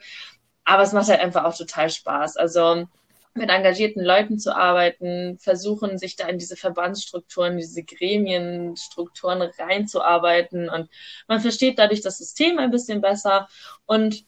Aber 0.64 0.82
es 0.82 0.92
macht 0.92 1.08
halt 1.08 1.20
einfach 1.20 1.44
auch 1.44 1.56
total 1.56 1.88
Spaß. 1.88 2.36
Also 2.36 2.86
mit 3.36 3.50
engagierten 3.50 4.02
Leuten 4.02 4.38
zu 4.38 4.54
arbeiten, 4.56 5.38
versuchen, 5.38 5.98
sich 5.98 6.16
da 6.16 6.28
in 6.28 6.38
diese 6.38 6.56
Verbandsstrukturen, 6.56 7.56
diese 7.56 7.84
Gremienstrukturen 7.84 9.42
reinzuarbeiten. 9.58 10.68
Und 10.68 10.88
man 11.28 11.40
versteht 11.40 11.78
dadurch 11.78 12.00
das 12.00 12.18
System 12.18 12.58
ein 12.58 12.70
bisschen 12.70 13.00
besser. 13.00 13.48
Und 13.86 14.24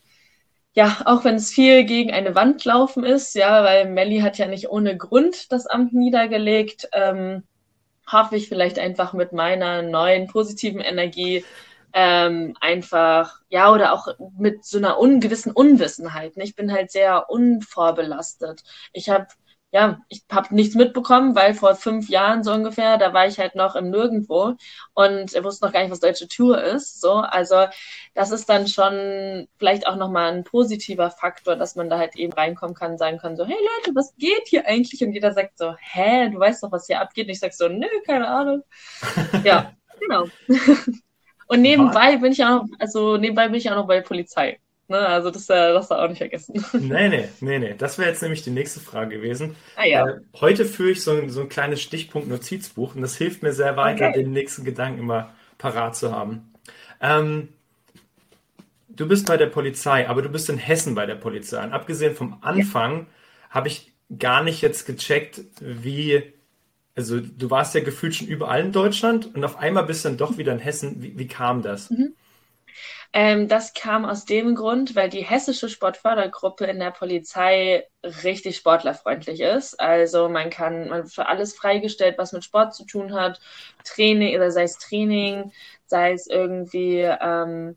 ja, 0.75 0.99
auch 1.07 1.25
wenn 1.25 1.35
es 1.37 1.51
viel 1.51 1.85
gegen 1.85 2.13
eine 2.13 2.35
Wand 2.35 2.65
laufen 2.65 3.05
ist, 3.05 3.35
ja, 3.35 3.65
weil 3.65 3.89
Melli 3.89 4.21
hat 4.21 4.39
ja 4.39 4.47
nicht 4.47 4.69
ohne 4.69 4.97
Grund 4.97 5.51
das 5.51 5.67
Amt 5.67 5.93
niedergelegt, 5.93 6.89
ähm, 6.93 7.43
hoffe 8.11 8.37
ich 8.37 8.49
vielleicht 8.49 8.79
einfach 8.79 9.13
mit 9.13 9.33
meiner 9.33 9.83
neuen 9.83 10.29
positiven 10.29 10.81
Energie 10.81 11.45
ähm, 11.93 12.57
einfach, 12.61 13.41
ja, 13.49 13.73
oder 13.73 13.93
auch 13.93 14.09
mit 14.39 14.65
so 14.65 14.79
einer 14.79 14.99
ungewissen 14.99 15.53
Unwissenheit. 15.53 16.37
Ne? 16.37 16.45
Ich 16.45 16.55
bin 16.55 16.73
halt 16.73 16.91
sehr 16.91 17.31
unvorbelastet. 17.31 18.63
Ich 18.93 19.09
habe 19.11 19.29
ja, 19.71 20.01
ich 20.09 20.25
habe 20.33 20.55
nichts 20.55 20.75
mitbekommen, 20.75 21.35
weil 21.35 21.53
vor 21.53 21.75
fünf 21.75 22.09
Jahren 22.09 22.43
so 22.43 22.53
ungefähr, 22.53 22.97
da 22.97 23.13
war 23.13 23.27
ich 23.27 23.39
halt 23.39 23.55
noch 23.55 23.77
im 23.77 23.91
Nirgendwo 23.91 24.55
und 24.95 25.45
wusste 25.45 25.67
noch 25.67 25.73
gar 25.73 25.83
nicht, 25.83 25.91
was 25.91 26.01
deutsche 26.01 26.27
Tour 26.27 26.63
ist. 26.63 27.01
So, 27.03 27.17
also 27.17 27.67
das 28.15 28.31
ist 28.31 28.49
dann 28.49 28.67
schon 28.67 29.47
vielleicht 29.59 29.87
auch 29.87 29.97
nochmal 29.97 30.33
ein 30.33 30.45
positiver 30.45 31.11
Faktor, 31.11 31.57
dass 31.57 31.77
man 31.77 31.91
da 31.91 31.99
halt 31.99 32.17
eben 32.17 32.33
reinkommen 32.33 32.75
kann, 32.75 32.97
sagen 32.97 33.19
kann 33.19 33.37
so, 33.37 33.45
hey 33.45 33.57
Leute, 33.57 33.95
was 33.95 34.15
geht 34.17 34.47
hier 34.47 34.67
eigentlich? 34.67 35.03
Und 35.03 35.13
jeder 35.13 35.33
sagt 35.33 35.59
so, 35.59 35.75
hä, 35.79 36.31
du 36.31 36.39
weißt 36.39 36.63
doch, 36.63 36.73
was 36.73 36.87
hier 36.87 37.01
abgeht. 37.01 37.27
Und 37.27 37.33
ich 37.33 37.41
sag 37.41 37.53
so, 37.53 37.69
nö, 37.69 37.87
keine 38.07 38.27
Ahnung. 38.29 38.63
ja, 39.45 39.73
genau. 40.01 40.25
Und 41.49 41.63
nebenbei 41.63 42.17
bin 42.19 42.33
ich 42.33 42.45
auch 42.45 42.63
noch, 42.63 42.69
also 42.79 43.17
nebenbei 43.17 43.49
bin 43.49 43.57
ich 43.57 43.71
auch 43.71 43.77
noch 43.77 43.87
bei 43.87 43.97
der 43.97 44.03
Polizei. 44.03 44.59
Ne? 44.89 44.99
Also 44.99 45.31
das, 45.31 45.49
äh, 45.51 45.73
das 45.73 45.91
auch 45.91 46.09
nicht 46.09 46.19
vergessen. 46.19 46.65
Nee, 46.73 47.09
nee, 47.09 47.29
nee, 47.41 47.59
nee. 47.59 47.75
Das 47.77 47.99
wäre 47.99 48.09
jetzt 48.09 48.23
nämlich 48.23 48.43
die 48.43 48.51
nächste 48.51 48.81
Frage 48.81 49.17
gewesen. 49.17 49.57
Ah, 49.77 49.85
ja. 49.85 50.07
Äh, 50.07 50.21
heute 50.41 50.65
führe 50.65 50.91
ich 50.91 51.03
so 51.03 51.13
ein, 51.13 51.31
so 51.31 51.41
ein 51.41 51.49
kleines 51.49 51.83
Stichpunkt-Notizbuch 51.83 52.95
und 52.95 53.03
das 53.03 53.17
hilft 53.17 53.43
mir 53.43 53.53
sehr 53.53 53.77
weiter, 53.77 54.09
okay. 54.09 54.23
den 54.23 54.33
nächsten 54.33 54.65
Gedanken 54.65 55.01
immer 55.01 55.33
parat 55.59 55.97
zu 55.97 56.13
haben. 56.13 56.53
Ähm, 57.01 57.49
du 58.89 59.07
bist 59.07 59.27
bei 59.27 59.37
der 59.37 59.47
Polizei, 59.47 60.09
aber 60.09 60.23
du 60.23 60.29
bist 60.29 60.49
in 60.49 60.59
Hessen 60.59 60.95
bei 60.95 61.07
der 61.07 61.17
Polizei. 61.17 61.63
Und 61.63 61.73
abgesehen 61.73 62.15
vom 62.15 62.39
Anfang 62.41 63.01
ja. 63.01 63.07
habe 63.51 63.69
ich 63.69 63.93
gar 64.19 64.43
nicht 64.43 64.63
jetzt 64.63 64.87
gecheckt, 64.87 65.43
wie 65.61 66.33
also 66.99 67.21
du 67.21 67.49
warst 67.49 67.77
ja 67.77 67.81
gefühlt 67.81 68.17
schon 68.17 68.27
überall 68.27 68.61
in 68.61 68.73
Deutschland 68.73 69.33
und 69.33 69.45
auf 69.45 69.57
einmal 69.59 69.85
bist 69.85 70.05
du 70.05 70.09
dann 70.09 70.19
doch 70.19 70.37
wieder 70.37 70.53
in 70.53 70.59
Hessen. 70.59 71.01
Wie, 71.01 71.17
wie 71.17 71.29
kam 71.29 71.63
das? 71.63 71.91
Mhm. 71.91 72.15
Ähm, 73.13 73.47
das 73.47 73.73
kam 73.73 74.05
aus 74.05 74.25
dem 74.25 74.57
Grund, 74.57 74.97
weil 74.97 75.09
die 75.09 75.23
hessische 75.23 75.69
Sportfördergruppe 75.69 76.67
in 76.67 76.81
der 76.81 76.91
Polizei 76.91 77.87
richtig 78.25 78.57
sportlerfreundlich 78.57 79.41
ist. 79.41 79.79
Also 79.81 80.29
man 80.29 80.51
kann, 80.51 80.89
man 80.89 81.07
für 81.07 81.27
alles 81.27 81.55
freigestellt, 81.57 82.19
was 82.19 82.33
mit 82.33 82.45
Sport 82.45 82.75
zu 82.75 82.85
tun 82.85 83.15
hat. 83.15 83.41
Training, 83.85 84.35
oder 84.35 84.51
sei 84.51 84.65
es 84.65 84.77
Training, 84.79 85.53
sei 85.87 86.13
es 86.13 86.27
irgendwie, 86.27 86.99
ähm, 86.99 87.77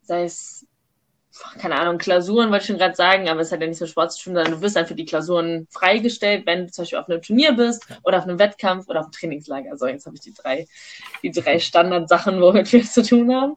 sei 0.00 0.24
es 0.24 0.66
keine 1.58 1.78
Ahnung, 1.80 1.98
Klausuren 1.98 2.50
wollte 2.50 2.62
ich 2.62 2.66
schon 2.68 2.78
gerade 2.78 2.94
sagen, 2.94 3.28
aber 3.28 3.40
es 3.40 3.50
hat 3.50 3.60
ja 3.60 3.66
nicht 3.66 3.78
so 3.78 3.86
Sport 3.86 4.12
zu 4.12 4.24
tun, 4.24 4.34
sondern 4.34 4.52
du 4.52 4.60
wirst 4.60 4.76
dann 4.76 4.86
für 4.86 4.94
die 4.94 5.04
Klausuren 5.04 5.66
freigestellt, 5.70 6.46
wenn 6.46 6.66
du 6.66 6.72
zum 6.72 6.82
Beispiel 6.82 6.98
auf 6.98 7.08
einem 7.08 7.22
Turnier 7.22 7.52
bist 7.52 7.86
oder 8.04 8.18
auf 8.18 8.24
einem 8.24 8.38
Wettkampf 8.38 8.88
oder 8.88 9.00
auf 9.00 9.06
einem 9.06 9.12
Trainingslager. 9.12 9.76
So, 9.76 9.86
jetzt 9.86 10.06
habe 10.06 10.16
ich 10.16 10.22
die 10.22 10.34
drei, 10.34 10.66
die 11.22 11.32
drei 11.32 11.58
Standardsachen, 11.58 12.40
womit 12.40 12.72
wir 12.72 12.80
es 12.80 12.92
zu 12.92 13.02
tun 13.02 13.34
haben. 13.34 13.56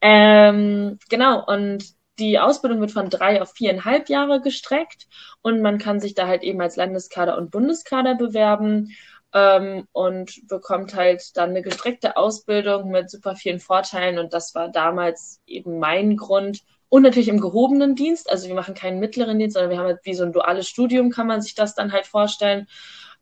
Ähm, 0.00 0.98
genau, 1.08 1.44
und 1.46 1.84
die 2.18 2.38
Ausbildung 2.38 2.80
wird 2.80 2.90
von 2.92 3.10
drei 3.10 3.40
auf 3.40 3.52
viereinhalb 3.52 4.08
Jahre 4.08 4.40
gestreckt 4.40 5.06
und 5.42 5.62
man 5.62 5.78
kann 5.78 6.00
sich 6.00 6.14
da 6.14 6.26
halt 6.26 6.42
eben 6.42 6.60
als 6.60 6.76
Landeskader 6.76 7.36
und 7.38 7.50
Bundeskader 7.50 8.16
bewerben 8.16 8.94
ähm, 9.32 9.86
und 9.92 10.46
bekommt 10.48 10.94
halt 10.94 11.36
dann 11.36 11.50
eine 11.50 11.62
gestreckte 11.62 12.16
Ausbildung 12.16 12.90
mit 12.90 13.10
super 13.10 13.36
vielen 13.36 13.60
Vorteilen 13.60 14.18
und 14.18 14.32
das 14.32 14.54
war 14.54 14.68
damals 14.68 15.40
eben 15.46 15.78
mein 15.78 16.16
Grund, 16.16 16.62
und 16.88 17.02
natürlich 17.02 17.28
im 17.28 17.40
gehobenen 17.40 17.94
Dienst. 17.94 18.30
Also 18.30 18.48
wir 18.48 18.54
machen 18.54 18.74
keinen 18.74 19.00
mittleren 19.00 19.38
Dienst, 19.38 19.54
sondern 19.54 19.70
wir 19.70 19.78
haben 19.78 19.86
halt 19.86 20.00
wie 20.04 20.14
so 20.14 20.24
ein 20.24 20.32
duales 20.32 20.68
Studium, 20.68 21.10
kann 21.10 21.26
man 21.26 21.42
sich 21.42 21.54
das 21.54 21.74
dann 21.74 21.92
halt 21.92 22.06
vorstellen. 22.06 22.66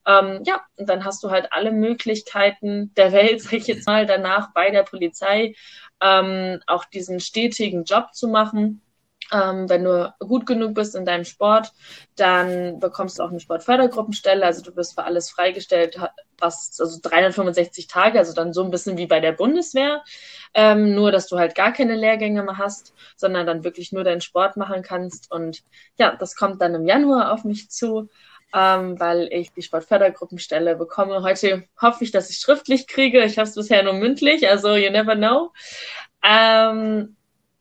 Ähm, 0.07 0.43
ja, 0.45 0.61
und 0.77 0.89
dann 0.89 1.05
hast 1.05 1.23
du 1.25 1.31
halt 1.31 1.49
alle 1.53 1.73
Möglichkeiten 1.73 2.95
der 2.95 3.12
Welt, 3.12 3.41
sag 3.43 3.55
ich 3.55 3.67
jetzt 3.67 3.87
mal, 3.87 4.07
danach 4.07 4.53
bei 4.53 4.71
der 4.71 4.85
Polizei 4.85 5.55
ähm, 6.01 6.61
auch 6.67 6.85
diesen 6.85 7.21
stetigen 7.21 7.85
Job 7.85 8.14
zu 8.14 8.29
machen. 8.29 8.83
Ähm, 9.33 9.68
wenn 9.68 9.85
du 9.85 10.14
gut 10.20 10.47
genug 10.47 10.74
bist 10.74 10.95
in 10.95 11.05
deinem 11.05 11.24
Sport, 11.24 11.72
dann 12.14 12.79
bekommst 12.79 13.18
du 13.18 13.22
auch 13.22 13.31
eine 13.31 13.41
Sportfördergruppenstelle. 13.41 14.45
Also 14.45 14.62
du 14.62 14.72
bist 14.72 14.95
für 14.95 15.05
alles 15.05 15.31
freigestellt, 15.31 15.99
was 16.39 16.79
also 16.81 17.01
365 17.03 17.89
Tage, 17.89 18.18
also 18.18 18.33
dann 18.35 18.53
so 18.53 18.62
ein 18.62 18.70
bisschen 18.70 18.97
wie 18.99 19.07
bei 19.07 19.20
der 19.20 19.33
Bundeswehr. 19.33 20.05
Ähm, 20.55 20.95
nur, 20.95 21.11
dass 21.11 21.27
du 21.27 21.39
halt 21.39 21.55
gar 21.55 21.72
keine 21.72 21.97
Lehrgänge 21.97 22.43
mehr 22.43 22.59
hast, 22.59 22.95
sondern 23.16 23.47
dann 23.47 23.64
wirklich 23.64 23.93
nur 23.93 24.05
deinen 24.05 24.20
Sport 24.20 24.57
machen 24.57 24.83
kannst. 24.83 25.31
Und 25.33 25.62
ja, 25.99 26.14
das 26.14 26.37
kommt 26.37 26.62
dann 26.62 26.74
im 26.74 26.87
Januar 26.87 27.33
auf 27.33 27.45
mich 27.45 27.70
zu. 27.70 28.09
Ähm, 28.55 28.99
weil 29.01 29.29
ich 29.33 29.53
die 29.53 29.61
Sportfördergruppenstelle 29.61 30.77
bekomme. 30.77 31.22
Heute 31.22 31.64
hoffe 31.83 32.05
ich, 32.05 32.12
dass 32.12 32.31
ich 32.31 32.39
schriftlich 32.39 32.87
kriege. 32.87 33.24
Ich 33.24 33.39
habe 33.39 33.49
es 33.49 33.57
bisher 33.57 33.83
nur 33.83 33.93
mündlich, 33.93 34.49
also 34.49 34.77
you 34.77 34.91
never 34.91 35.16
know. 35.16 35.51
Ähm, 36.22 37.16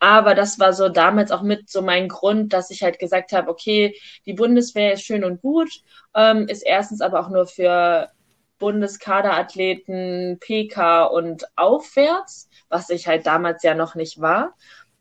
aber 0.05 0.35
das 0.35 0.59
war 0.59 0.71
so 0.71 0.87
damals 0.87 1.31
auch 1.31 1.41
mit 1.41 1.67
so 1.67 1.81
mein 1.81 2.09
Grund, 2.09 2.53
dass 2.53 2.69
ich 2.69 2.83
halt 2.83 2.99
gesagt 2.99 3.31
habe, 3.31 3.49
okay, 3.49 3.99
die 4.27 4.33
Bundeswehr 4.33 4.93
ist 4.93 5.01
schön 5.01 5.23
und 5.23 5.41
gut, 5.41 5.71
ähm, 6.13 6.47
ist 6.47 6.61
erstens 6.61 7.01
aber 7.01 7.19
auch 7.19 7.29
nur 7.29 7.47
für 7.47 8.11
Bundeskaderathleten, 8.59 10.37
PK 10.39 11.05
und 11.05 11.45
aufwärts, 11.55 12.49
was 12.69 12.91
ich 12.91 13.07
halt 13.07 13.25
damals 13.25 13.63
ja 13.63 13.73
noch 13.73 13.95
nicht 13.95 14.21
war. 14.21 14.53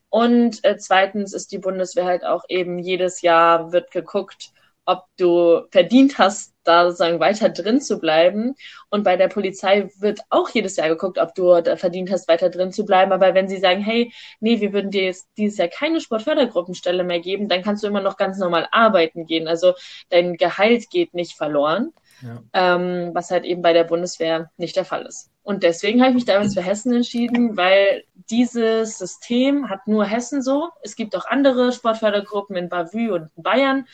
Und 0.08 0.64
äh, 0.64 0.78
zweitens 0.78 1.34
ist 1.34 1.52
die 1.52 1.58
Bundeswehr 1.58 2.06
halt 2.06 2.24
auch 2.24 2.44
eben 2.48 2.78
jedes 2.78 3.20
Jahr 3.20 3.72
wird 3.72 3.90
geguckt, 3.90 4.52
ob 4.86 5.04
du 5.16 5.62
verdient 5.70 6.18
hast, 6.18 6.54
da 6.64 6.86
sozusagen 6.86 7.20
weiter 7.20 7.48
drin 7.50 7.80
zu 7.80 7.98
bleiben. 7.98 8.54
Und 8.90 9.04
bei 9.04 9.16
der 9.16 9.28
Polizei 9.28 9.90
wird 9.98 10.20
auch 10.30 10.48
jedes 10.50 10.76
Jahr 10.76 10.88
geguckt, 10.88 11.18
ob 11.18 11.34
du 11.34 11.60
da 11.60 11.76
verdient 11.76 12.10
hast, 12.10 12.28
weiter 12.28 12.50
drin 12.50 12.72
zu 12.72 12.84
bleiben. 12.84 13.12
Aber 13.12 13.34
wenn 13.34 13.48
sie 13.48 13.58
sagen, 13.58 13.80
hey, 13.82 14.12
nee, 14.40 14.60
wir 14.60 14.72
würden 14.72 14.90
dir 14.90 15.04
jetzt 15.04 15.28
dieses 15.36 15.58
Jahr 15.58 15.68
keine 15.68 16.00
Sportfördergruppenstelle 16.00 17.04
mehr 17.04 17.20
geben, 17.20 17.48
dann 17.48 17.62
kannst 17.62 17.82
du 17.82 17.88
immer 17.88 18.00
noch 18.00 18.16
ganz 18.16 18.38
normal 18.38 18.66
arbeiten 18.72 19.26
gehen. 19.26 19.46
Also 19.46 19.74
dein 20.08 20.36
Gehalt 20.36 20.90
geht 20.90 21.14
nicht 21.14 21.36
verloren. 21.36 21.92
Ja. 22.22 22.42
Ähm, 22.52 23.10
was 23.12 23.30
halt 23.30 23.44
eben 23.44 23.60
bei 23.60 23.72
der 23.72 23.84
Bundeswehr 23.84 24.50
nicht 24.56 24.76
der 24.76 24.84
Fall 24.84 25.04
ist. 25.04 25.30
Und 25.42 25.62
deswegen 25.62 26.00
habe 26.00 26.10
ich 26.10 26.14
mich 26.14 26.24
damals 26.24 26.54
für 26.54 26.62
Hessen 26.62 26.94
entschieden, 26.94 27.56
weil 27.56 28.04
dieses 28.30 28.96
System 28.96 29.68
hat 29.68 29.86
nur 29.86 30.06
Hessen 30.06 30.40
so. 30.40 30.70
Es 30.82 30.96
gibt 30.96 31.14
auch 31.14 31.26
andere 31.26 31.72
Sportfördergruppen 31.72 32.56
in 32.56 32.70
Bavü 32.70 33.10
und 33.10 33.28
in 33.36 33.42
Bayern. 33.42 33.86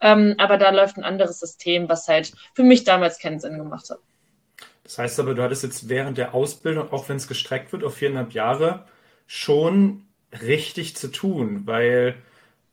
Ähm, 0.00 0.34
aber 0.38 0.58
da 0.58 0.70
läuft 0.70 0.96
ein 0.96 1.04
anderes 1.04 1.40
System, 1.40 1.88
was 1.88 2.08
halt 2.08 2.32
für 2.54 2.62
mich 2.62 2.84
damals 2.84 3.18
keinen 3.18 3.40
Sinn 3.40 3.58
gemacht 3.58 3.90
hat. 3.90 3.98
Das 4.82 4.98
heißt 4.98 5.20
aber, 5.20 5.34
du 5.34 5.42
hattest 5.42 5.62
jetzt 5.62 5.88
während 5.88 6.18
der 6.18 6.34
Ausbildung, 6.34 6.92
auch 6.92 7.08
wenn 7.08 7.16
es 7.16 7.26
gestreckt 7.26 7.72
wird 7.72 7.84
auf 7.84 7.94
viereinhalb 7.94 8.32
Jahre, 8.32 8.84
schon 9.26 10.04
richtig 10.42 10.96
zu 10.96 11.08
tun, 11.08 11.62
weil 11.64 12.16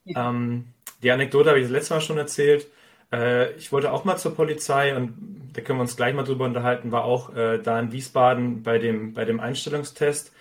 ja. 0.04 0.28
ähm, 0.28 0.66
die 1.02 1.10
Anekdote 1.10 1.48
habe 1.48 1.58
ich 1.58 1.64
das 1.64 1.72
letzte 1.72 1.94
Mal 1.94 2.00
schon 2.00 2.18
erzählt. 2.18 2.66
Äh, 3.12 3.52
ich 3.52 3.72
wollte 3.72 3.92
auch 3.92 4.04
mal 4.04 4.16
zur 4.18 4.34
Polizei 4.34 4.94
und 4.94 5.50
da 5.54 5.62
können 5.62 5.78
wir 5.78 5.82
uns 5.82 5.96
gleich 5.96 6.14
mal 6.14 6.24
drüber 6.24 6.44
unterhalten, 6.44 6.92
war 6.92 7.04
auch 7.04 7.34
äh, 7.34 7.58
da 7.58 7.80
in 7.80 7.92
Wiesbaden 7.92 8.62
bei 8.62 8.78
dem, 8.78 9.14
bei 9.14 9.24
dem 9.24 9.40
Einstellungstest. 9.40 10.32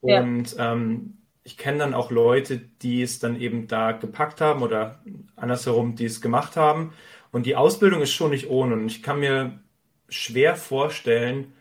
Und 0.00 0.52
ja. 0.56 0.72
ähm, 0.72 1.18
ich 1.46 1.56
kenne 1.56 1.78
dann 1.78 1.94
auch 1.94 2.10
Leute, 2.10 2.58
die 2.58 3.02
es 3.02 3.20
dann 3.20 3.40
eben 3.40 3.68
da 3.68 3.92
gepackt 3.92 4.40
haben 4.40 4.64
oder 4.64 5.00
andersherum, 5.36 5.94
die 5.94 6.06
es 6.06 6.20
gemacht 6.20 6.56
haben. 6.56 6.92
Und 7.30 7.46
die 7.46 7.54
Ausbildung 7.54 8.02
ist 8.02 8.12
schon 8.12 8.32
nicht 8.32 8.50
ohne. 8.50 8.74
Und 8.74 8.88
ich 8.88 9.00
kann 9.00 9.20
mir 9.20 9.60
schwer 10.08 10.56
vorstellen, 10.56 11.52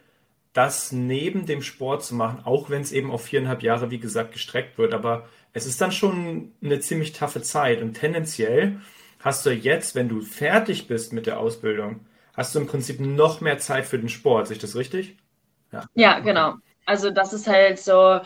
das 0.54 0.92
neben 0.92 1.46
dem 1.46 1.62
Sport 1.62 2.04
zu 2.04 2.16
machen, 2.16 2.40
auch 2.46 2.72
wenn 2.72 2.82
es 2.82 2.92
eben 2.92 3.12
auf 3.12 3.26
viereinhalb 3.26 3.62
Jahre, 3.62 3.92
wie 3.92 4.00
gesagt, 4.00 4.32
gestreckt 4.32 4.80
wird. 4.80 4.96
Aber 4.96 5.30
es 5.54 5.68
ist 5.68 5.80
dann 5.80 5.92
schon 5.92 6.54
eine 6.64 6.80
ziemlich 6.80 7.14
taffe 7.14 7.44
Zeit. 7.44 7.84
Und 7.84 7.94
tendenziell 7.94 8.80
hast 9.20 9.46
du 9.46 9.52
jetzt, 9.52 9.94
wenn 9.94 10.10
du 10.10 10.22
fertig 10.22 10.88
bist 10.88 11.14
mit 11.14 11.28
der 11.28 11.40
Ausbildung, 11.40 12.08
hast 12.34 12.56
du 12.56 12.60
im 12.60 12.66
Prinzip 12.66 13.00
noch 13.00 13.40
mehr 13.40 13.60
Zeit 13.60 13.86
für 13.86 14.00
den 14.00 14.10
Sport. 14.10 14.48
Sehe 14.48 14.56
ich 14.56 14.62
das 14.62 14.76
richtig? 14.76 15.16
Ja, 15.72 15.86
ja 15.94 16.20
genau. 16.22 16.56
Also 16.88 17.12
das 17.12 17.34
ist 17.34 17.48
halt 17.48 17.80
so, 17.80 18.22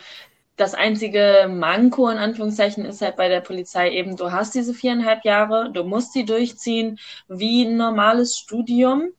das 0.59 0.73
einzige 0.73 1.47
Manko 1.49 2.09
in 2.09 2.17
Anführungszeichen 2.17 2.83
ist 2.83 3.01
halt 3.01 3.15
bei 3.15 3.29
der 3.29 3.39
Polizei 3.39 3.91
eben, 3.91 4.17
du 4.17 4.31
hast 4.31 4.53
diese 4.55 4.73
viereinhalb 4.73 5.23
Jahre, 5.23 5.71
du 5.71 5.85
musst 5.85 6.11
sie 6.11 6.25
durchziehen 6.25 6.99
wie 7.29 7.63
ein 7.65 7.77
normales 7.77 8.37
Studium 8.37 9.13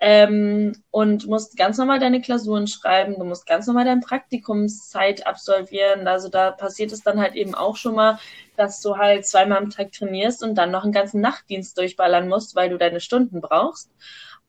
ähm, 0.00 0.72
und 0.90 1.28
musst 1.28 1.56
ganz 1.56 1.78
normal 1.78 2.00
deine 2.00 2.20
Klausuren 2.20 2.66
schreiben, 2.66 3.14
du 3.18 3.24
musst 3.24 3.46
ganz 3.46 3.68
normal 3.68 3.84
deine 3.84 4.00
Praktikumszeit 4.00 5.28
absolvieren. 5.28 6.08
Also 6.08 6.28
da 6.28 6.50
passiert 6.50 6.90
es 6.90 7.02
dann 7.02 7.20
halt 7.20 7.36
eben 7.36 7.54
auch 7.54 7.76
schon 7.76 7.94
mal, 7.94 8.18
dass 8.56 8.80
du 8.80 8.96
halt 8.96 9.26
zweimal 9.26 9.58
am 9.58 9.70
Tag 9.70 9.92
trainierst 9.92 10.42
und 10.42 10.56
dann 10.56 10.72
noch 10.72 10.82
einen 10.82 10.92
ganzen 10.92 11.20
Nachtdienst 11.20 11.78
durchballern 11.78 12.28
musst, 12.28 12.56
weil 12.56 12.68
du 12.68 12.78
deine 12.78 13.00
Stunden 13.00 13.40
brauchst. 13.40 13.90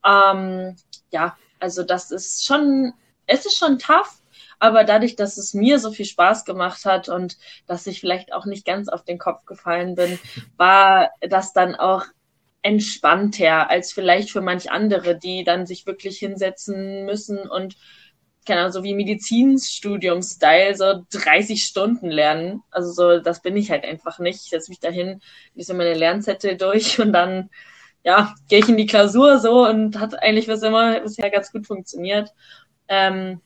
Ähm, 0.04 0.76
ja, 1.12 1.38
also 1.60 1.84
das 1.84 2.10
ist 2.10 2.46
schon, 2.46 2.94
es 3.28 3.46
ist 3.46 3.58
schon 3.58 3.78
tough, 3.78 4.21
aber 4.62 4.84
dadurch, 4.84 5.16
dass 5.16 5.38
es 5.38 5.56
mir 5.56 5.80
so 5.80 5.92
viel 5.92 6.06
Spaß 6.06 6.46
gemacht 6.46 6.86
hat 6.86 7.10
und 7.10 7.38
dass 7.66 7.88
ich 7.88 8.00
vielleicht 8.00 8.32
auch 8.32 8.46
nicht 8.46 8.64
ganz 8.64 8.90
auf 8.90 9.04
den 9.04 9.18
Kopf 9.18 9.44
gefallen 9.46 9.96
bin, 9.96 10.20
war 10.58 11.10
das 11.20 11.52
dann 11.52 11.76
auch 11.76 12.06
entspannter 12.62 13.72
als 13.72 13.92
vielleicht 13.92 14.30
für 14.30 14.42
manch 14.42 14.70
andere, 14.72 15.18
die 15.18 15.44
dann 15.44 15.66
sich 15.66 15.88
wirklich 15.88 16.20
hinsetzen 16.20 17.06
müssen 17.06 17.40
und 17.40 17.76
keine 18.46 18.62
Ahnung, 18.62 18.72
so 18.72 18.84
wie 18.84 18.94
Medizinstudium-Style, 18.94 20.76
so 20.76 21.06
30 21.12 21.64
Stunden 21.64 22.10
lernen. 22.10 22.62
Also 22.70 22.92
so, 22.92 23.20
das 23.20 23.42
bin 23.42 23.56
ich 23.58 23.72
halt 23.72 23.84
einfach 23.84 24.20
nicht. 24.20 24.42
Ich 24.44 24.50
setze 24.50 24.72
mich 24.72 24.80
dahin, 24.80 25.22
lese 25.56 25.74
meine 25.74 25.94
Lernzettel 25.94 26.58
durch 26.58 27.00
und 27.00 27.14
dann, 27.14 27.50
ja, 28.04 28.34
gehe 28.48 28.60
ich 28.60 28.70
in 28.70 28.78
die 28.78 28.88
Klausur 28.88 29.40
so 29.40 29.68
und 29.68 30.00
hat 30.00 30.22
eigentlich 30.22 30.48
was 30.48 30.64
immer 30.64 31.00
bisher 31.02 31.30
ganz 31.32 31.52
gut 31.52 31.68
funktioniert. 31.68 32.32
Ähm, 32.88 33.42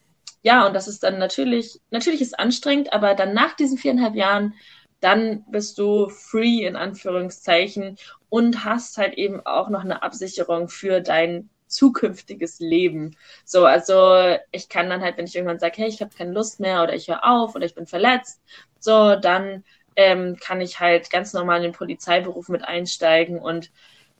ja, 0.46 0.68
und 0.68 0.74
das 0.76 0.88
ist 0.88 1.02
dann 1.02 1.18
natürlich, 1.18 1.82
natürlich 1.89 2.22
ist 2.22 2.38
anstrengend, 2.39 2.93
aber 2.93 3.16
dann 3.16 3.34
nach 3.34 3.56
diesen 3.56 3.80
viereinhalb 3.80 4.14
Jahren, 4.14 4.54
dann 5.00 5.43
bist 5.50 5.80
du 5.80 6.08
free 6.10 6.68
in 6.68 6.76
Anführungszeichen 6.76 7.98
und 8.30 8.64
hast 8.64 8.98
halt 9.00 9.16
eben 9.16 9.43
auch 9.43 9.70
noch 9.70 9.84
eine 9.84 10.04
Absicherung 10.04 10.70
für 10.70 11.02
dein 11.02 11.50
zukünftiges 11.66 12.60
Leben. 12.60 13.16
So, 13.43 13.66
also 13.66 14.38
ich 14.52 14.70
kann 14.70 14.88
dann 14.88 15.02
halt, 15.02 15.18
wenn 15.18 15.26
ich 15.26 15.36
irgendwann 15.36 15.58
sage, 15.58 15.78
hey, 15.78 15.88
ich 15.89 16.00
habe 16.00 16.16
keine 16.16 16.32
Lust 16.32 16.60
mehr 16.60 16.84
oder 16.84 16.93
ich 16.93 17.08
höre 17.08 17.26
auf 17.28 17.56
oder 17.56 17.66
ich 17.66 17.74
bin 17.74 17.88
verletzt, 17.88 18.39
so, 18.80 19.16
dann 19.16 19.64
ähm, 19.96 20.38
kann 20.39 20.62
ich 20.62 20.80
halt 20.80 21.10
ganz 21.10 21.34
normal 21.34 21.58
in 21.58 21.64
den 21.64 21.72
Polizeiberuf 21.74 22.50
mit 22.50 22.64
einsteigen 22.64 23.39
und 23.39 23.72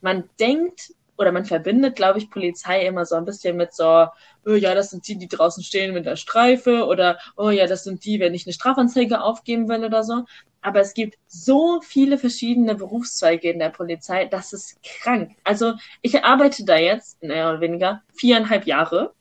man 0.02 0.28
denkt 0.40 0.92
oder 1.18 1.32
man 1.32 1.46
verbindet, 1.46 1.96
glaube 1.96 2.20
ich, 2.20 2.30
Polizei 2.30 2.86
immer 2.86 3.06
so 3.06 3.16
ein 3.16 3.26
bisschen 3.26 3.58
mit 3.58 3.74
so, 3.74 4.08
oh 4.46 4.54
ja, 4.54 4.76
das 4.76 4.90
sind 4.90 5.08
die, 5.08 5.18
die 5.18 5.28
draußen 5.28 5.64
stehen 5.64 5.94
mit 5.94 6.06
der 6.06 6.16
Streife 6.16 6.86
oder 6.86 7.20
oh 7.38 7.50
ja, 7.50 7.68
das 7.68 7.84
sind 7.84 8.06
die, 8.06 8.20
wenn 8.20 8.34
ich 8.34 8.46
eine 8.46 8.54
Strafanzeige 8.54 9.22
aufgeben 9.22 9.70
will 9.70 9.86
oder 9.86 10.04
so. 10.04 10.26
Aber 10.62 10.80
es 10.80 10.94
gibt 10.94 11.18
so 11.28 11.80
viele 11.82 12.18
verschiedene 12.18 12.76
Berufszweige 12.76 13.52
in 13.52 13.60
der 13.60 13.70
Polizei, 13.70 14.26
das 14.26 14.52
ist 14.52 14.78
krank. 14.84 15.32
Also 15.44 15.74
ich 16.02 16.24
arbeite 16.24 16.66
da 16.66 16.78
jetzt, 16.78 17.22
mehr 17.22 17.50
oder 17.50 17.62
weniger, 17.62 18.02
viereinhalb 18.16 18.66
Jahre 18.66 19.14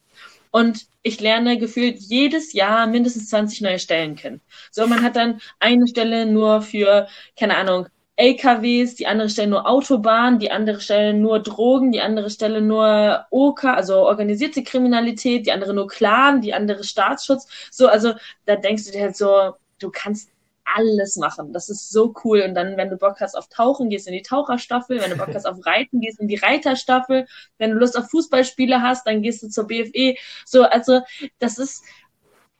und 0.51 0.87
ich 1.03 1.21
lerne 1.21 1.59
gefühlt 1.59 1.99
jedes 1.99 2.53
Jahr 2.55 2.87
mindestens 2.87 3.29
20 3.29 3.61
neue 3.61 3.79
Stellen 3.79 4.17
kennen. 4.17 4.41
So, 4.71 4.87
man 4.87 5.03
hat 5.03 5.17
dann 5.17 5.41
eine 5.61 5.87
Stelle 5.87 6.27
nur 6.27 6.63
für, 6.63 7.09
keine 7.39 7.57
Ahnung, 7.57 7.89
LKWs, 8.17 8.95
die 8.95 9.07
andere 9.07 9.29
Stelle 9.29 9.49
nur 9.49 9.69
Autobahn, 9.69 10.39
die 10.39 10.51
andere 10.51 10.81
Stelle 10.81 11.15
nur 11.15 11.41
Drogen, 11.41 11.91
die 11.93 12.01
andere 12.01 12.31
Stelle 12.31 12.61
nur 12.61 13.27
OK, 13.31 13.65
also 13.65 14.07
organisierte 14.07 14.63
Kriminalität, 14.63 15.47
die 15.47 15.53
andere 15.53 15.75
nur 15.75 15.89
Clan, 15.89 16.41
die 16.41 16.55
andere 16.55 16.85
Staatsschutz. 16.85 17.49
So, 17.71 17.89
also 17.89 18.15
da 18.47 18.57
denkst 18.57 18.85
du 18.85 18.93
dir 18.93 19.03
halt 19.03 19.17
so, 19.17 19.55
du 19.81 19.91
kannst 19.91 20.31
alles 20.65 21.17
machen. 21.17 21.53
Das 21.53 21.69
ist 21.69 21.91
so 21.91 22.15
cool. 22.25 22.43
Und 22.43 22.55
dann, 22.55 22.77
wenn 22.77 22.91
du 22.91 22.97
Bock 22.97 23.21
hast 23.21 23.37
auf 23.37 23.49
Tauchen, 23.49 23.91
gehst 23.91 24.07
in 24.07 24.15
die 24.15 24.23
Taucherstaffel. 24.23 25.01
Wenn 25.01 25.11
du 25.11 25.17
Bock 25.17 25.35
hast 25.35 25.47
auf 25.47 25.65
Reiten, 25.67 26.01
gehst 26.01 26.21
in 26.21 26.29
die 26.29 26.37
Reiterstaffel. 26.37 27.27
Wenn 27.59 27.71
du 27.71 27.77
Lust 27.77 27.99
auf 27.99 28.11
Fußballspiele 28.11 28.81
hast, 28.81 29.07
dann 29.07 29.23
gehst 29.23 29.43
du 29.43 29.49
zur 29.49 29.67
BFE. 29.67 30.17
So, 30.47 30.63
also 30.63 31.01
das 31.39 31.59
ist, 31.59 31.85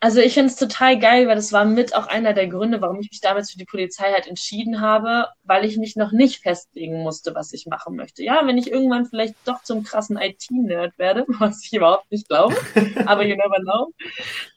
also 0.05 0.21
ich 0.21 0.35
finde 0.35 0.51
es 0.51 0.57
total 0.57 0.99
geil, 0.99 1.29
weil 1.29 1.37
das 1.37 1.51
war 1.51 1.65
mit 1.65 1.97
auch 1.97 2.07
einer 2.09 2.35
der 2.35 2.47
Gründe, 2.47 2.83
warum 2.83 3.01
ich 3.01 3.11
mich 3.11 3.23
damals 3.23 3.51
für 3.51 3.57
die 3.57 3.65
Polizei 3.65 4.13
halt 4.13 4.27
entschieden 4.27 4.83
habe, 4.83 5.29
weil 5.45 5.65
ich 5.65 5.79
mich 5.79 5.97
noch 5.97 6.13
nicht 6.13 6.43
festlegen 6.43 7.03
musste, 7.03 7.35
was 7.35 7.55
ich 7.55 7.65
machen 7.65 7.97
möchte. 7.97 8.23
Ja, 8.23 8.47
wenn 8.47 8.59
ich 8.59 8.71
irgendwann 8.71 9.07
vielleicht 9.07 9.35
doch 9.47 9.63
zum 9.63 9.83
krassen 9.83 10.19
IT-Nerd 10.19 10.99
werde, 10.99 11.25
was 11.39 11.65
ich 11.65 11.73
überhaupt 11.73 12.13
nicht 12.13 12.29
glaube, 12.29 12.55
aber 13.07 13.25
you 13.25 13.35
never 13.35 13.59
know, 13.63 13.95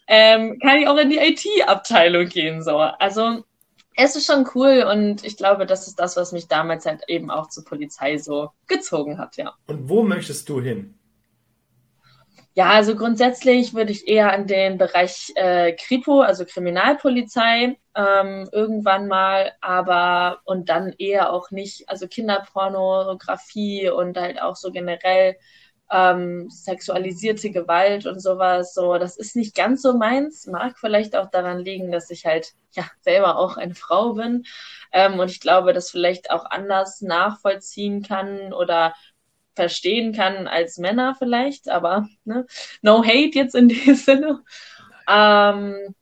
ähm, 0.10 0.60
kann 0.60 0.80
ich 0.80 0.88
auch 0.90 0.98
in 0.98 1.12
die 1.12 1.20
IT-Abteilung 1.20 2.28
gehen. 2.28 2.62
So. 2.62 2.80
Also 2.80 3.46
es 3.96 4.18
ist 4.18 4.26
schon 4.26 4.50
cool 4.54 4.86
und 4.92 5.24
ich 5.24 5.38
glaube, 5.38 5.66
das 5.66 5.88
ist 5.88 5.98
das, 5.98 6.18
was 6.18 6.34
mich 6.34 6.50
damals 6.50 6.86
halt 6.86 7.04
eben 7.08 7.32
auch 7.32 7.48
zur 7.48 7.64
Polizei 7.64 8.18
so 8.18 8.50
gezogen 8.68 9.18
hat, 9.18 9.38
ja. 9.38 9.54
Und 9.68 9.88
wo 9.88 10.04
möchtest 10.04 10.50
du 10.50 10.60
hin? 10.60 10.97
Ja, 12.58 12.72
also 12.72 12.96
grundsätzlich 12.96 13.76
würde 13.76 13.92
ich 13.92 14.08
eher 14.08 14.34
an 14.34 14.48
den 14.48 14.80
Bereich 14.80 15.32
äh, 15.36 15.74
Kripo, 15.74 16.22
also 16.22 16.44
Kriminalpolizei, 16.44 17.78
ähm, 17.96 18.50
irgendwann 18.52 19.08
mal, 19.08 19.52
aber 19.62 20.40
und 20.44 20.68
dann 20.68 20.92
eher 20.98 21.32
auch 21.32 21.52
nicht, 21.52 21.88
also 21.88 22.08
Kinderpornografie 22.08 23.90
und 23.92 24.18
halt 24.18 24.42
auch 24.42 24.56
so 24.56 24.72
generell 24.72 25.36
ähm, 25.92 26.50
sexualisierte 26.50 27.52
Gewalt 27.52 28.08
und 28.08 28.20
sowas. 28.22 28.74
So, 28.74 28.98
das 28.98 29.18
ist 29.18 29.36
nicht 29.36 29.56
ganz 29.56 29.84
so 29.84 29.94
meins. 29.96 30.48
Mag 30.48 30.80
vielleicht 30.80 31.16
auch 31.16 31.30
daran 31.30 31.60
liegen, 31.60 31.92
dass 31.92 32.10
ich 32.10 32.26
halt 32.26 32.54
ja 32.72 32.86
selber 33.02 33.38
auch 33.38 33.58
eine 33.58 33.76
Frau 33.76 34.14
bin 34.14 34.46
ähm, 34.92 35.20
und 35.20 35.30
ich 35.30 35.42
glaube, 35.42 35.74
das 35.74 35.92
vielleicht 35.92 36.32
auch 36.32 36.46
anders 36.46 37.02
nachvollziehen 37.02 38.02
kann 38.02 38.52
oder 38.52 38.96
verstehen 39.58 40.14
kann 40.14 40.48
als 40.48 40.78
Männer 40.78 41.16
vielleicht, 41.20 41.68
aber 41.70 42.08
ne, 42.24 42.46
no 42.82 43.04
hate 43.04 43.38
jetzt 43.38 43.56
in 43.56 43.68
dem 43.68 43.96
Sinne. 43.96 44.44
Ähm, 45.10 45.96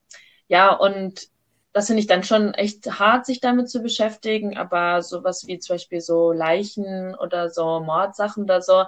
ja, 0.48 0.72
und 0.74 1.28
das 1.74 1.88
finde 1.88 2.02
ich 2.02 2.08
dann 2.08 2.24
schon 2.24 2.54
echt 2.54 3.00
hart, 3.00 3.26
sich 3.26 3.42
damit 3.42 3.70
zu 3.70 3.82
beschäftigen, 3.82 4.58
aber 4.58 5.02
sowas 5.02 5.48
wie 5.48 5.60
zum 5.60 5.76
Beispiel 5.76 6.02
so 6.02 6.32
Leichen 6.32 7.16
oder 7.16 7.50
so 7.50 7.80
Mordsachen 7.80 8.44
oder 8.44 8.62
so, 8.62 8.86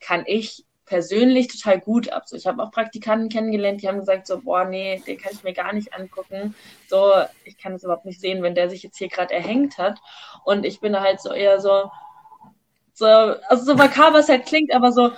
kann 0.00 0.24
ich 0.26 0.64
persönlich 0.86 1.48
total 1.48 1.80
gut 1.80 2.08
ab. 2.10 2.24
So, 2.26 2.36
ich 2.36 2.46
habe 2.46 2.62
auch 2.62 2.72
Praktikanten 2.72 3.28
kennengelernt, 3.28 3.80
die 3.80 3.88
haben 3.88 4.00
gesagt 4.00 4.26
so, 4.26 4.40
boah, 4.40 4.64
nee, 4.64 5.00
den 5.06 5.18
kann 5.18 5.32
ich 5.32 5.44
mir 5.44 5.52
gar 5.52 5.72
nicht 5.72 5.94
angucken. 5.94 6.54
So, 6.88 7.12
ich 7.44 7.56
kann 7.58 7.74
es 7.74 7.84
überhaupt 7.84 8.06
nicht 8.06 8.20
sehen, 8.20 8.42
wenn 8.42 8.56
der 8.56 8.68
sich 8.68 8.82
jetzt 8.82 8.98
hier 8.98 9.08
gerade 9.08 9.32
erhängt 9.32 9.78
hat. 9.78 9.98
Und 10.44 10.66
ich 10.66 10.80
bin 10.80 10.98
halt 10.98 11.20
so 11.20 11.32
eher 11.32 11.60
so, 11.60 11.90
So, 13.00 13.06
also 13.06 13.64
so 13.64 13.74
makaber 13.76 14.18
es 14.18 14.28
halt 14.28 14.44
klingt, 14.46 14.74
aber 14.74 14.92
so 14.92 15.12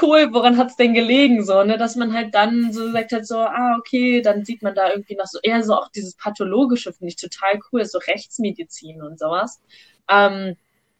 cool, 0.00 0.32
woran 0.32 0.56
hat 0.58 0.70
es 0.70 0.76
denn 0.76 0.94
gelegen, 0.94 1.44
so, 1.44 1.64
ne, 1.64 1.76
dass 1.78 1.96
man 1.96 2.12
halt 2.12 2.34
dann 2.34 2.72
so 2.72 2.90
sagt 2.92 3.12
halt 3.12 3.26
so, 3.26 3.38
ah, 3.38 3.76
okay, 3.78 4.20
dann 4.22 4.44
sieht 4.44 4.62
man 4.62 4.74
da 4.76 4.90
irgendwie 4.90 5.16
noch 5.16 5.26
so 5.26 5.38
eher 5.42 5.62
so 5.64 5.74
auch 5.74 5.88
dieses 5.90 6.14
Pathologische, 6.16 6.92
finde 6.92 7.08
ich 7.08 7.16
total 7.16 7.58
cool, 7.72 7.84
so 7.84 7.98
Rechtsmedizin 7.98 9.02
und 9.02 9.18
sowas. 9.18 9.60
Ähm, 10.08 10.56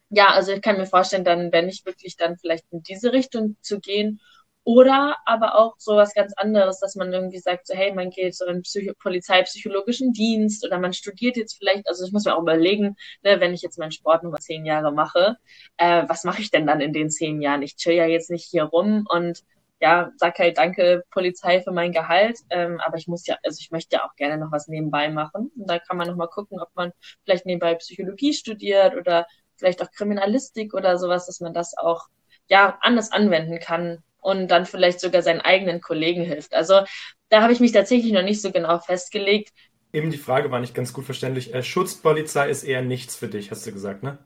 ja, 0.09 0.27
also 0.29 0.51
ich 0.53 0.61
kann 0.61 0.77
mir 0.77 0.85
vorstellen, 0.85 1.23
dann, 1.25 1.51
wenn 1.53 1.69
ich 1.69 1.85
wirklich 1.85 2.17
dann 2.17 2.37
vielleicht 2.37 2.65
in 2.71 2.83
diese 2.83 3.13
Richtung 3.13 3.55
zu 3.61 3.79
gehen 3.79 4.19
oder 4.67 5.15
aber 5.23 5.57
auch 5.57 5.75
so 5.77 5.95
was 5.95 6.13
ganz 6.13 6.33
anderes, 6.35 6.81
dass 6.81 6.95
man 6.95 7.13
irgendwie 7.13 7.39
sagt, 7.39 7.67
so, 7.67 7.73
hey, 7.73 7.93
man 7.93 8.09
geht 8.09 8.35
so 8.35 8.45
in 8.47 8.63
Psycho 8.63 8.93
polizeipsychologischen 9.01 10.11
Dienst 10.11 10.65
oder 10.65 10.77
man 10.77 10.91
studiert 10.91 11.37
jetzt 11.37 11.57
vielleicht, 11.57 11.87
also 11.87 12.05
ich 12.05 12.11
muss 12.11 12.25
mir 12.25 12.35
auch 12.35 12.41
überlegen, 12.41 12.97
ne, 13.23 13.39
wenn 13.39 13.53
ich 13.53 13.61
jetzt 13.61 13.79
meinen 13.79 13.93
Sport 13.93 14.23
nur 14.23 14.33
zehn 14.33 14.65
Jahre 14.65 14.91
mache, 14.91 15.37
äh, 15.77 16.03
was 16.09 16.25
mache 16.25 16.41
ich 16.41 16.51
denn 16.51 16.67
dann 16.67 16.81
in 16.81 16.91
den 16.91 17.09
zehn 17.09 17.41
Jahren? 17.41 17.61
Ich 17.61 17.77
chill 17.77 17.93
ja 17.93 18.07
jetzt 18.07 18.29
nicht 18.29 18.43
hier 18.43 18.65
rum 18.65 19.07
und 19.09 19.41
ja, 19.79 20.11
sag 20.17 20.37
halt 20.37 20.57
danke 20.57 21.05
Polizei 21.11 21.61
für 21.61 21.71
mein 21.71 21.93
Gehalt, 21.93 22.37
ähm, 22.49 22.81
aber 22.85 22.97
ich 22.97 23.07
muss 23.07 23.25
ja, 23.25 23.37
also 23.43 23.59
ich 23.61 23.71
möchte 23.71 23.95
ja 23.95 24.05
auch 24.05 24.15
gerne 24.17 24.37
noch 24.37 24.51
was 24.51 24.67
nebenbei 24.67 25.07
machen. 25.07 25.49
Und 25.55 25.69
da 25.69 25.79
kann 25.79 25.95
man 25.95 26.09
noch 26.09 26.17
mal 26.17 26.27
gucken, 26.27 26.59
ob 26.59 26.75
man 26.75 26.91
vielleicht 27.23 27.45
nebenbei 27.45 27.75
Psychologie 27.75 28.33
studiert 28.33 28.95
oder 28.95 29.27
vielleicht 29.55 29.81
auch 29.81 29.91
Kriminalistik 29.91 30.73
oder 30.73 30.97
sowas, 30.97 31.25
dass 31.25 31.39
man 31.39 31.53
das 31.53 31.77
auch 31.77 32.07
ja 32.49 32.77
anders 32.81 33.13
anwenden 33.13 33.59
kann 33.59 34.03
und 34.27 34.49
dann 34.49 34.65
vielleicht 34.65 34.99
sogar 34.99 35.21
seinen 35.21 35.39
eigenen 35.39 35.79
Kollegen 35.79 36.21
hilft. 36.21 36.53
Also 36.53 36.81
da 37.29 37.41
habe 37.41 37.53
ich 37.53 37.61
mich 37.61 37.71
tatsächlich 37.71 38.11
noch 38.11 38.23
nicht 38.23 38.41
so 38.41 38.51
genau 38.51 38.77
festgelegt. 38.77 39.53
Eben 39.93 40.11
die 40.11 40.17
Frage 40.17 40.51
war 40.51 40.59
nicht 40.59 40.75
ganz 40.75 40.91
gut 40.91 41.05
verständlich. 41.05 41.53
Äh, 41.53 41.63
Schutzpolizei 41.63 42.49
ist 42.49 42.63
eher 42.63 42.81
nichts 42.81 43.15
für 43.15 43.29
dich, 43.29 43.51
hast 43.51 43.65
du 43.65 43.71
gesagt, 43.71 44.03
ne? 44.03 44.17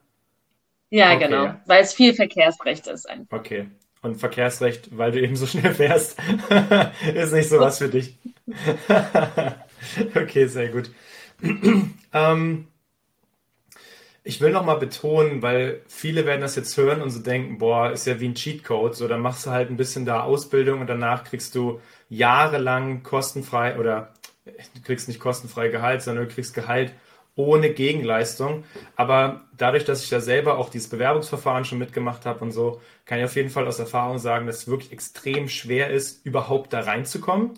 Ja, 0.89 1.13
okay. 1.13 1.25
genau, 1.25 1.53
weil 1.67 1.83
es 1.83 1.93
viel 1.93 2.15
Verkehrsrecht 2.15 2.87
ist 2.87 3.07
einfach. 3.07 3.37
Okay. 3.37 3.69
Und 4.01 4.15
Verkehrsrecht, 4.15 4.97
weil 4.97 5.11
du 5.11 5.21
eben 5.21 5.35
so 5.35 5.45
schnell 5.45 5.71
fährst, 5.75 6.17
ist 7.13 7.33
nicht 7.33 7.49
so 7.49 7.59
was 7.59 7.77
für 7.77 7.89
dich. 7.89 8.17
okay, 10.15 10.47
sehr 10.47 10.69
gut. 10.69 10.89
ähm, 12.13 12.67
ich 14.23 14.39
will 14.39 14.51
noch 14.51 14.65
mal 14.65 14.75
betonen, 14.75 15.41
weil 15.41 15.81
viele 15.87 16.25
werden 16.25 16.41
das 16.41 16.55
jetzt 16.55 16.77
hören 16.77 17.01
und 17.01 17.09
so 17.09 17.19
denken, 17.19 17.57
boah, 17.57 17.91
ist 17.91 18.05
ja 18.05 18.19
wie 18.19 18.27
ein 18.27 18.35
Cheatcode. 18.35 18.95
So, 18.95 19.07
dann 19.07 19.21
machst 19.21 19.45
du 19.45 19.49
halt 19.51 19.69
ein 19.69 19.77
bisschen 19.77 20.05
da 20.05 20.21
Ausbildung 20.21 20.81
und 20.81 20.87
danach 20.87 21.23
kriegst 21.23 21.55
du 21.55 21.79
jahrelang 22.09 23.03
kostenfrei 23.03 23.79
oder 23.79 24.13
du 24.45 24.81
kriegst 24.83 25.07
nicht 25.07 25.19
kostenfrei 25.19 25.69
Gehalt, 25.69 26.03
sondern 26.03 26.27
du 26.27 26.33
kriegst 26.33 26.53
Gehalt 26.53 26.93
ohne 27.35 27.71
Gegenleistung. 27.71 28.63
Aber 28.95 29.41
dadurch, 29.57 29.85
dass 29.85 30.03
ich 30.03 30.11
ja 30.11 30.19
selber 30.19 30.57
auch 30.57 30.69
dieses 30.69 30.89
Bewerbungsverfahren 30.89 31.65
schon 31.65 31.79
mitgemacht 31.79 32.25
habe 32.25 32.41
und 32.41 32.51
so, 32.51 32.81
kann 33.05 33.19
ich 33.19 33.25
auf 33.25 33.35
jeden 33.35 33.49
Fall 33.49 33.67
aus 33.67 33.79
Erfahrung 33.79 34.19
sagen, 34.19 34.45
dass 34.45 34.59
es 34.59 34.67
wirklich 34.67 34.91
extrem 34.91 35.47
schwer 35.49 35.89
ist, 35.89 36.25
überhaupt 36.25 36.73
da 36.73 36.81
reinzukommen. 36.81 37.51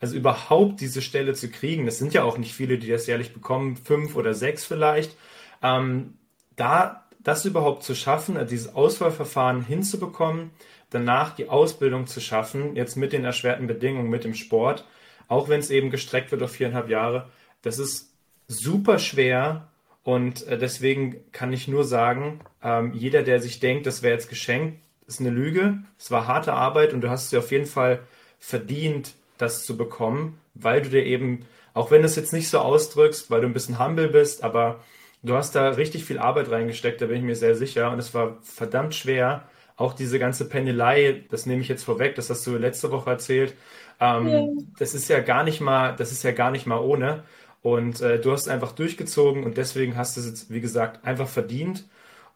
Also 0.00 0.16
überhaupt 0.16 0.80
diese 0.80 1.02
Stelle 1.02 1.34
zu 1.34 1.50
kriegen. 1.50 1.84
Das 1.84 1.98
sind 1.98 2.14
ja 2.14 2.24
auch 2.24 2.38
nicht 2.38 2.54
viele, 2.54 2.78
die 2.78 2.88
das 2.88 3.06
jährlich 3.06 3.34
bekommen, 3.34 3.76
fünf 3.76 4.16
oder 4.16 4.32
sechs 4.32 4.64
vielleicht. 4.64 5.14
Ähm, 5.62 6.14
da 6.56 7.06
das 7.22 7.44
überhaupt 7.44 7.82
zu 7.82 7.94
schaffen, 7.94 8.36
äh, 8.36 8.46
dieses 8.46 8.74
Auswahlverfahren 8.74 9.62
hinzubekommen, 9.62 10.50
danach 10.90 11.34
die 11.34 11.48
Ausbildung 11.48 12.06
zu 12.06 12.20
schaffen, 12.20 12.76
jetzt 12.76 12.96
mit 12.96 13.12
den 13.12 13.24
erschwerten 13.24 13.66
Bedingungen, 13.66 14.10
mit 14.10 14.24
dem 14.24 14.34
Sport, 14.34 14.86
auch 15.28 15.48
wenn 15.48 15.60
es 15.60 15.70
eben 15.70 15.90
gestreckt 15.90 16.32
wird 16.32 16.42
auf 16.42 16.52
viereinhalb 16.52 16.88
Jahre, 16.88 17.28
das 17.62 17.78
ist 17.78 18.12
super 18.48 18.98
schwer 18.98 19.68
und 20.02 20.46
äh, 20.46 20.58
deswegen 20.58 21.30
kann 21.32 21.52
ich 21.52 21.68
nur 21.68 21.84
sagen, 21.84 22.40
ähm, 22.62 22.92
jeder, 22.94 23.22
der 23.22 23.40
sich 23.40 23.60
denkt, 23.60 23.86
das 23.86 24.02
wäre 24.02 24.14
jetzt 24.14 24.28
geschenkt, 24.28 24.80
ist 25.06 25.20
eine 25.20 25.30
Lüge. 25.30 25.78
Es 25.98 26.10
war 26.10 26.26
harte 26.26 26.52
Arbeit 26.52 26.92
und 26.92 27.00
du 27.00 27.10
hast 27.10 27.24
es 27.24 27.30
dir 27.30 27.40
auf 27.40 27.50
jeden 27.50 27.66
Fall 27.66 28.00
verdient, 28.38 29.14
das 29.38 29.64
zu 29.64 29.76
bekommen, 29.76 30.38
weil 30.54 30.82
du 30.82 30.88
dir 30.88 31.04
eben, 31.04 31.46
auch 31.74 31.90
wenn 31.90 32.02
du 32.02 32.06
es 32.06 32.16
jetzt 32.16 32.32
nicht 32.32 32.48
so 32.48 32.58
ausdrückst, 32.58 33.30
weil 33.30 33.40
du 33.40 33.46
ein 33.46 33.52
bisschen 33.52 33.78
humble 33.78 34.08
bist, 34.08 34.42
aber 34.42 34.80
Du 35.22 35.34
hast 35.36 35.54
da 35.54 35.68
richtig 35.70 36.04
viel 36.04 36.18
Arbeit 36.18 36.50
reingesteckt, 36.50 37.00
da 37.02 37.06
bin 37.06 37.18
ich 37.18 37.22
mir 37.22 37.36
sehr 37.36 37.54
sicher. 37.54 37.90
Und 37.92 37.98
es 37.98 38.14
war 38.14 38.38
verdammt 38.42 38.94
schwer. 38.94 39.44
Auch 39.76 39.94
diese 39.94 40.18
ganze 40.18 40.48
Pendelei, 40.48 41.24
das 41.30 41.46
nehme 41.46 41.62
ich 41.62 41.68
jetzt 41.68 41.84
vorweg, 41.84 42.14
das 42.14 42.30
hast 42.30 42.46
du 42.46 42.56
letzte 42.56 42.90
Woche 42.90 43.10
erzählt. 43.10 43.54
Ähm, 44.00 44.30
ja. 44.30 44.70
Das 44.78 44.94
ist 44.94 45.08
ja 45.08 45.20
gar 45.20 45.44
nicht 45.44 45.60
mal, 45.60 45.94
das 45.96 46.12
ist 46.12 46.22
ja 46.22 46.32
gar 46.32 46.50
nicht 46.50 46.66
mal 46.66 46.78
ohne. 46.80 47.24
Und 47.62 48.00
äh, 48.00 48.18
du 48.20 48.32
hast 48.32 48.48
einfach 48.48 48.72
durchgezogen 48.72 49.44
und 49.44 49.56
deswegen 49.58 49.96
hast 49.96 50.16
du 50.16 50.20
es 50.20 50.26
jetzt, 50.26 50.50
wie 50.50 50.60
gesagt, 50.62 51.04
einfach 51.06 51.28
verdient. 51.28 51.84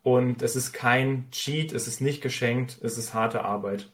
Und 0.02 0.42
es 0.42 0.56
ist 0.56 0.72
kein 0.74 1.30
Cheat, 1.32 1.72
es 1.72 1.88
ist 1.88 2.00
nicht 2.02 2.22
geschenkt, 2.22 2.78
es 2.82 2.98
ist 2.98 3.14
harte 3.14 3.42
Arbeit. 3.44 3.90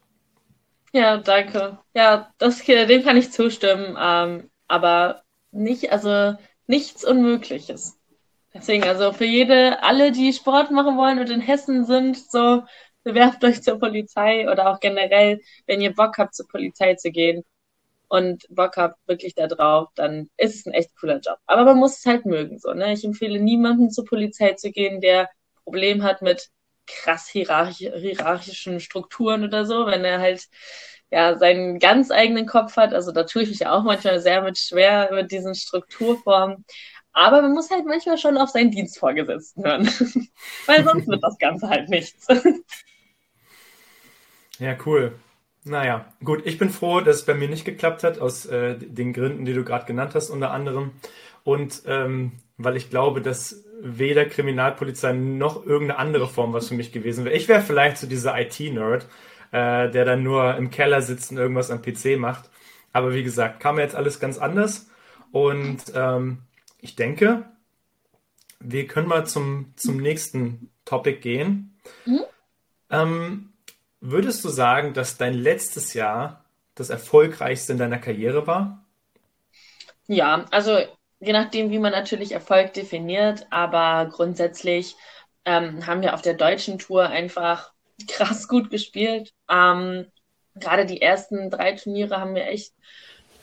Ja, 0.93 1.19
danke. 1.19 1.79
Ja, 1.95 2.33
das, 2.39 2.65
dem 2.65 3.03
kann 3.05 3.17
ich 3.17 3.33
zustimmen. 3.33 3.97
Ähm, 3.99 4.51
aber 4.67 5.23
nicht, 5.53 5.93
also 5.93 6.37
nichts 6.67 7.05
Unmögliches. 7.05 8.00
Deswegen, 8.55 8.85
also 8.85 9.13
für 9.13 9.25
jede, 9.25 9.83
alle, 9.83 10.11
die 10.13 10.33
Sport 10.33 10.71
machen 10.71 10.97
wollen 10.97 11.19
und 11.21 11.31
in 11.31 11.41
Hessen 11.41 11.85
sind, 11.87 12.17
so 12.17 12.63
bewerbt 13.05 13.45
euch 13.45 13.63
zur 13.63 13.79
Polizei 13.79 14.51
oder 14.51 14.69
auch 14.71 14.81
generell, 14.81 15.41
wenn 15.67 15.81
ihr 15.81 15.95
Bock 15.95 16.19
habt, 16.19 16.35
zur 16.35 16.49
Polizei 16.49 16.95
zu 16.95 17.11
gehen 17.13 17.45
und 18.09 18.47
Bock 18.51 18.77
habt 18.77 18.97
wirklich 19.07 19.35
da 19.35 19.47
drauf, 19.47 19.89
dann 19.95 20.31
ist 20.37 20.57
es 20.57 20.67
ein 20.67 20.73
echt 20.75 20.97
cooler 21.01 21.21
Job. 21.21 21.39
Aber 21.47 21.65
man 21.65 21.79
muss 21.79 21.99
es 21.99 22.07
halt 22.07 22.27
mögen, 22.27 22.59
so, 22.59 22.73
ne? 22.75 22.93
Ich 22.93 23.05
empfehle 23.05 23.41
niemanden 23.41 23.91
zur 23.91 24.05
Polizei 24.05 24.55
zu 24.55 24.71
gehen, 24.73 25.01
der 25.01 25.31
Problem 25.65 26.03
hat 26.03 26.23
mit 26.23 26.49
krass 26.87 27.29
hierarchischen 27.29 28.81
Strukturen 28.81 29.45
oder 29.45 29.65
so, 29.65 29.87
wenn 29.87 30.05
er 30.05 30.21
halt 30.21 30.49
ja 31.11 31.39
seinen 31.39 31.79
ganz 31.79 32.11
eigenen 32.11 32.47
Kopf 32.47 32.77
hat. 32.77 32.95
Also 32.95 33.13
da 33.13 33.25
tue 33.25 33.43
ich 33.43 33.49
mich 33.51 33.61
ja 33.61 33.73
auch 33.73 33.83
manchmal 33.85 34.21
sehr 34.21 34.43
mit 34.43 34.59
schwer 34.59 35.11
mit 35.13 35.31
diesen 35.33 35.55
Strukturformen. 35.55 36.65
Aber 37.13 37.43
man 37.43 37.53
muss 37.53 37.71
halt 37.71 37.87
manchmal 37.87 38.19
schon 38.19 38.37
auf 38.37 38.51
seinen 38.51 38.71
Dienstvorgesetzten 38.71 39.65
hören, 39.65 39.87
weil 40.67 40.85
sonst 40.85 41.09
wird 41.09 41.23
das 41.23 41.39
Ganze 41.39 41.69
halt 41.69 41.89
nichts. 41.89 42.27
ja, 44.59 44.77
cool. 44.87 45.13
Naja, 45.65 46.07
gut, 46.25 46.47
ich 46.47 46.57
bin 46.57 46.71
froh, 46.71 47.01
dass 47.01 47.17
es 47.17 47.27
bei 47.27 47.35
mir 47.35 47.49
nicht 47.49 47.65
geklappt 47.65 48.05
hat, 48.05 48.19
aus 48.19 48.47
äh, 48.47 48.79
den 48.79 49.13
Gründen, 49.13 49.45
die 49.45 49.53
du 49.53 49.65
gerade 49.65 49.85
genannt 49.85 50.15
hast, 50.15 50.31
unter 50.31 50.53
anderem. 50.53 50.93
Und 51.45 51.83
ähm, 51.87 52.33
weil 52.57 52.77
ich 52.77 52.91
glaube, 52.91 53.21
dass 53.21 53.65
weder 53.83 54.27
Kriminalpolizei 54.27 55.13
noch 55.13 55.67
irgendeine 55.67 55.99
andere 55.99 56.29
Form 56.29 56.53
was 56.53 56.69
für 56.69 56.75
mich 56.75 56.93
gewesen 56.93 57.25
wäre. 57.25 57.35
Ich 57.35 57.49
wäre 57.49 57.63
vielleicht 57.63 57.99
so 57.99 58.07
dieser 58.07 58.39
IT-Nerd, 58.39 59.07
äh, 59.53 59.91
der 59.91 60.05
dann 60.05 60.23
nur 60.23 60.57
im 60.57 60.71
Keller 60.71 61.03
sitzt 61.03 61.31
und 61.31 61.39
irgendwas 61.39 61.71
am 61.71 61.83
PC 61.83 62.19
macht. 62.19 62.51
Aber 62.93 63.15
wie 63.15 63.23
gesagt, 63.23 63.61
kam 63.61 63.77
mir 63.77 63.83
jetzt 63.83 63.97
alles 63.97 64.21
ganz 64.21 64.39
anders. 64.39 64.89
Und 65.33 65.79
ähm, 65.95 66.39
ich 66.83 66.97
denke, 66.97 67.45
wir 68.61 68.87
können 68.87 69.09
mal 69.09 69.27
zum, 69.27 69.73
zum 69.77 69.97
nächsten 69.99 70.71
Topic 70.85 71.21
gehen. 71.21 71.79
Mhm. 72.05 72.25
Ähm, 72.91 73.53
würdest 74.01 74.45
du 74.45 74.49
sagen, 74.49 74.93
dass 74.93 75.17
dein 75.17 75.35
letztes 75.35 75.95
Jahr 75.95 76.45
das 76.75 76.91
erfolgreichste 76.91 77.73
in 77.73 77.79
deiner 77.79 77.99
Karriere 77.99 78.47
war? 78.47 78.85
Ja, 80.07 80.47
also 80.51 80.79
je 81.21 81.33
nachdem, 81.33 81.71
wie 81.71 81.79
man 81.79 81.93
natürlich 81.93 82.33
Erfolg 82.33 82.73
definiert, 82.75 83.47
aber 83.51 84.11
grundsätzlich 84.11 84.97
ähm, 85.45 85.87
haben 85.87 86.03
wir 86.03 86.15
auf 86.15 86.23
der 86.23 86.35
deutschen 86.35 86.79
Tour 86.79 87.09
einfach 87.09 87.73
krass 88.09 88.49
gut 88.49 88.71
gespielt. 88.71 89.33
Ähm, 89.49 90.07
Gerade 90.57 90.85
die 90.85 91.01
ersten 91.01 91.49
drei 91.49 91.73
Turniere 91.73 92.19
haben 92.19 92.35
wir 92.35 92.47
echt 92.47 92.75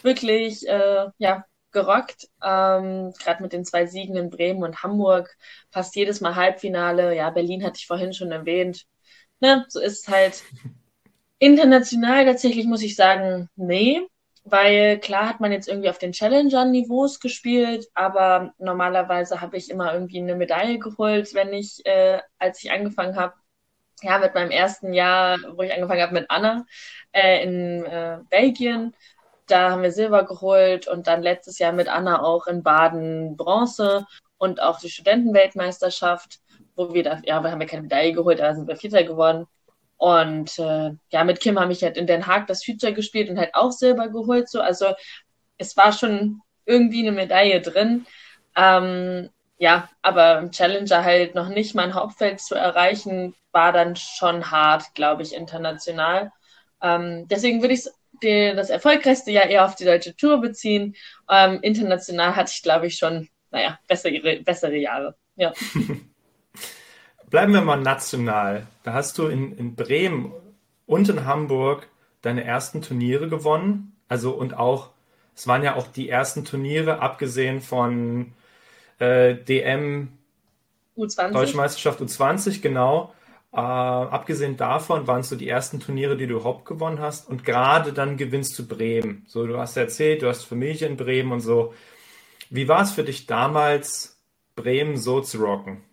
wirklich 0.03 0.67
äh, 0.67 1.07
ja, 1.17 1.45
gerockt. 1.71 2.27
Ähm, 2.43 3.13
Gerade 3.19 3.43
mit 3.43 3.53
den 3.53 3.65
zwei 3.65 3.85
Siegen 3.85 4.15
in 4.15 4.29
Bremen 4.29 4.63
und 4.63 4.83
Hamburg. 4.83 5.35
Fast 5.71 5.95
jedes 5.95 6.21
Mal 6.21 6.35
Halbfinale. 6.35 7.15
Ja, 7.15 7.29
Berlin 7.29 7.63
hatte 7.63 7.77
ich 7.77 7.87
vorhin 7.87 8.13
schon 8.13 8.31
erwähnt. 8.31 8.85
Ne, 9.39 9.65
so 9.69 9.79
ist 9.79 10.07
es 10.07 10.13
halt. 10.13 10.43
International 11.39 12.25
tatsächlich 12.25 12.65
muss 12.65 12.81
ich 12.81 12.95
sagen, 12.95 13.49
nee. 13.55 14.01
Weil 14.43 14.99
klar 14.99 15.27
hat 15.27 15.41
man 15.41 15.51
jetzt 15.51 15.67
irgendwie 15.67 15.89
auf 15.89 15.97
den 15.97 16.13
Challenger-Niveaus 16.13 17.19
gespielt, 17.19 17.87
aber 17.93 18.53
normalerweise 18.57 19.41
habe 19.41 19.57
ich 19.57 19.69
immer 19.69 19.93
irgendwie 19.93 20.19
eine 20.19 20.35
Medaille 20.35 20.79
geholt, 20.79 21.33
wenn 21.33 21.51
ich, 21.51 21.85
äh, 21.85 22.21
als 22.39 22.63
ich 22.63 22.71
angefangen 22.71 23.17
habe, 23.17 23.33
ja, 24.01 24.19
mit 24.19 24.35
meinem 24.35 24.51
ersten 24.51 24.93
Jahr, 24.93 25.37
wo 25.55 25.63
ich 25.63 25.73
angefangen 25.73 26.01
habe 26.01 26.13
mit 26.13 26.29
Anna 26.29 26.65
äh, 27.11 27.43
in 27.43 27.83
äh, 27.85 28.19
Belgien, 28.29 28.95
da 29.47 29.71
haben 29.71 29.83
wir 29.83 29.91
Silber 29.91 30.23
geholt 30.23 30.87
und 30.87 31.07
dann 31.07 31.21
letztes 31.23 31.59
Jahr 31.59 31.71
mit 31.71 31.87
Anna 31.87 32.21
auch 32.21 32.47
in 32.47 32.63
Baden 32.63 33.37
Bronze 33.37 34.05
und 34.37 34.61
auch 34.61 34.79
die 34.79 34.89
Studentenweltmeisterschaft, 34.89 36.39
wo 36.75 36.93
wir 36.93 37.03
da, 37.03 37.21
ja, 37.23 37.41
wir 37.41 37.51
haben 37.51 37.61
ja 37.61 37.67
keine 37.67 37.83
Medaille 37.83 38.13
geholt, 38.13 38.39
da 38.39 38.53
sind 38.53 38.67
wir 38.67 38.75
Vierter 38.75 39.03
geworden. 39.03 39.47
Und 39.97 40.59
äh, 40.59 40.91
ja, 41.11 41.23
mit 41.23 41.39
Kim 41.39 41.59
habe 41.59 41.71
ich 41.71 41.83
halt 41.83 41.97
in 41.97 42.05
Den 42.07 42.27
Haag 42.27 42.47
das 42.47 42.63
Future 42.63 42.93
gespielt 42.93 43.29
und 43.29 43.39
halt 43.39 43.55
auch 43.55 43.71
Silber 43.71 44.09
geholt. 44.09 44.47
So, 44.47 44.61
also 44.61 44.93
es 45.57 45.75
war 45.75 45.91
schon 45.91 46.41
irgendwie 46.65 47.01
eine 47.01 47.11
Medaille 47.11 47.61
drin. 47.61 48.05
Ähm, 48.55 49.29
ja, 49.57 49.89
aber 50.03 50.37
im 50.37 50.51
Challenger 50.51 51.03
halt 51.03 51.33
noch 51.33 51.49
nicht 51.49 51.73
mein 51.73 51.95
Hauptfeld 51.95 52.39
zu 52.39 52.53
erreichen, 52.53 53.33
war 53.51 53.71
dann 53.71 53.95
schon 53.95 54.51
hart, 54.51 54.93
glaube 54.93 55.23
ich, 55.23 55.33
international. 55.33 56.31
Ähm, 56.81 57.27
deswegen 57.27 57.61
würde 57.61 57.73
ich 57.73 57.87
das 58.21 58.69
erfolgreichste 58.69 59.31
Jahr 59.31 59.45
eher 59.45 59.65
auf 59.65 59.75
die 59.75 59.85
deutsche 59.85 60.15
Tour 60.15 60.41
beziehen. 60.41 60.95
Ähm, 61.29 61.59
international 61.61 62.35
hatte 62.35 62.51
ich, 62.53 62.63
glaube 62.63 62.87
ich, 62.87 62.97
schon, 62.97 63.29
naja, 63.51 63.79
bessere, 63.87 64.41
bessere 64.43 64.77
Jahre. 64.77 65.15
Ja. 65.35 65.53
Bleiben 67.29 67.53
wir 67.53 67.61
mal 67.61 67.81
national. 67.81 68.67
Da 68.83 68.93
hast 68.93 69.17
du 69.17 69.27
in, 69.27 69.57
in 69.57 69.75
Bremen 69.75 70.31
und 70.85 71.09
in 71.09 71.25
Hamburg 71.25 71.87
deine 72.21 72.43
ersten 72.43 72.81
Turniere 72.81 73.27
gewonnen. 73.27 73.95
Also 74.07 74.31
und 74.31 74.57
auch, 74.57 74.91
es 75.35 75.47
waren 75.47 75.63
ja 75.63 75.75
auch 75.75 75.87
die 75.87 76.09
ersten 76.09 76.45
Turniere, 76.45 77.01
abgesehen 77.01 77.61
von 77.61 78.33
äh, 78.99 79.35
DM 79.35 80.09
U20. 80.97 81.31
Deutsche 81.31 81.57
Meisterschaft 81.57 82.01
U20, 82.01 82.61
genau. 82.61 83.13
Äh, 83.57 83.59
abgesehen 83.59 84.55
davon 84.55 85.07
waren 85.07 85.21
es 85.21 85.29
so 85.29 85.35
die 85.35 85.49
ersten 85.49 85.79
Turniere, 85.79 86.15
die 86.15 86.27
du 86.27 86.35
überhaupt 86.35 86.65
gewonnen 86.65 86.99
hast. 86.99 87.27
Und 87.27 87.43
gerade 87.43 87.91
dann 87.91 88.15
gewinnst 88.15 88.57
du 88.59 88.67
Bremen. 88.67 89.25
So, 89.27 89.47
du 89.47 89.57
hast 89.57 89.75
erzählt, 89.75 90.21
du 90.21 90.27
hast 90.27 90.43
Familie 90.43 90.87
in 90.87 90.95
Bremen 90.95 91.31
und 91.31 91.39
so. 91.39 91.73
Wie 92.51 92.67
war 92.67 92.83
es 92.83 92.91
für 92.91 93.03
dich 93.03 93.25
damals, 93.25 94.19
Bremen 94.55 94.95
so 94.95 95.21
zu 95.21 95.39
rocken? 95.39 95.83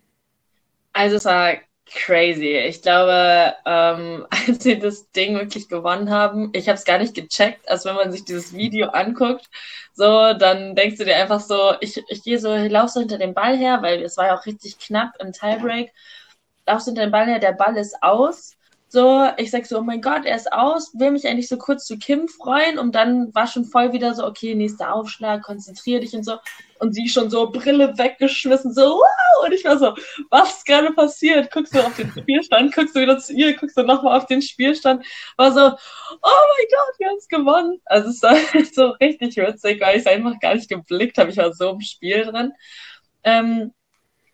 Also 0.93 1.15
es 1.15 1.25
war 1.25 1.55
crazy. 1.87 2.55
Ich 2.55 2.83
glaube, 2.83 3.55
ähm, 3.65 4.27
als 4.47 4.61
sie 4.63 4.77
das 4.77 5.09
Ding 5.11 5.35
wirklich 5.35 5.67
gewonnen 5.67 6.11
haben, 6.11 6.51
ich 6.53 6.67
habe 6.67 6.77
es 6.77 6.85
gar 6.85 6.99
nicht 6.99 7.15
gecheckt. 7.15 7.67
Also 7.67 7.89
wenn 7.89 7.95
man 7.95 8.11
sich 8.11 8.25
dieses 8.25 8.53
Video 8.53 8.89
anguckt, 8.89 9.49
so, 9.95 10.33
dann 10.33 10.75
denkst 10.75 10.97
du 10.97 11.05
dir 11.05 11.15
einfach 11.15 11.39
so, 11.39 11.73
ich, 11.81 11.99
ich 12.09 12.21
gehe 12.21 12.37
so, 12.37 12.53
ich 12.53 12.71
laufe 12.71 12.89
so 12.89 12.99
hinter 12.99 13.17
dem 13.17 13.33
Ball 13.33 13.57
her, 13.57 13.81
weil 13.81 14.03
es 14.03 14.17
war 14.17 14.27
ja 14.27 14.37
auch 14.37 14.45
richtig 14.45 14.77
knapp 14.77 15.13
im 15.19 15.33
Tiebreak. 15.33 15.91
Laufst 16.67 16.87
hinter 16.87 17.03
dem 17.03 17.11
Ball 17.11 17.27
her, 17.27 17.39
der 17.39 17.53
Ball 17.53 17.77
ist 17.77 18.01
aus. 18.01 18.55
So, 18.87 19.29
ich 19.37 19.51
sag 19.51 19.65
so, 19.65 19.79
oh 19.79 19.81
mein 19.81 20.01
Gott, 20.01 20.25
er 20.25 20.37
ist 20.37 20.53
aus, 20.53 20.93
will 20.93 21.11
mich 21.11 21.27
eigentlich 21.27 21.49
so 21.49 21.57
kurz 21.57 21.85
zu 21.85 21.97
Kim 21.97 22.29
freuen 22.29 22.77
und 22.77 22.93
dann 22.95 23.33
war 23.33 23.45
schon 23.45 23.65
voll 23.65 23.91
wieder 23.93 24.13
so, 24.13 24.25
okay, 24.25 24.55
nächster 24.55 24.93
Aufschlag, 24.93 25.41
konzentrier 25.41 25.99
dich 25.99 26.13
und 26.15 26.23
so. 26.23 26.37
Und 26.79 26.93
sie 26.93 27.09
schon 27.09 27.29
so 27.29 27.49
Brille 27.49 27.97
weggeschmissen, 27.97 28.73
so, 28.73 28.81
wow! 28.81 29.45
Und 29.45 29.53
ich 29.53 29.65
war 29.65 29.77
so, 29.77 29.93
was 30.29 30.57
ist 30.57 30.65
gerade 30.65 30.93
passiert? 30.93 31.51
Guckst 31.51 31.75
du 31.75 31.79
auf 31.79 31.95
den 31.97 32.09
Spielstand, 32.11 32.73
guckst 32.73 32.95
du 32.95 33.01
wieder 33.01 33.17
zu 33.17 33.33
ihr, 33.33 33.57
guckst 33.57 33.75
du 33.77 33.83
nochmal 33.83 34.17
auf 34.17 34.27
den 34.27 34.41
Spielstand, 34.41 35.05
war 35.35 35.51
so, 35.51 35.59
oh 35.59 35.71
mein 36.21 36.67
Gott, 36.69 36.99
wir 36.99 37.07
haben 37.09 37.17
es 37.17 37.27
gewonnen. 37.27 37.81
Also 37.85 38.09
es 38.11 38.21
war 38.21 38.37
so 38.73 38.91
richtig 39.01 39.35
witzig, 39.35 39.81
weil 39.81 39.97
ich 39.97 40.05
es 40.05 40.07
einfach 40.07 40.39
gar 40.39 40.55
nicht 40.55 40.69
geblickt 40.69 41.17
habe. 41.17 41.31
Ich 41.31 41.37
war 41.37 41.51
so 41.53 41.71
im 41.71 41.81
Spiel 41.81 42.23
drin. 42.23 42.53
Ähm, 43.25 43.73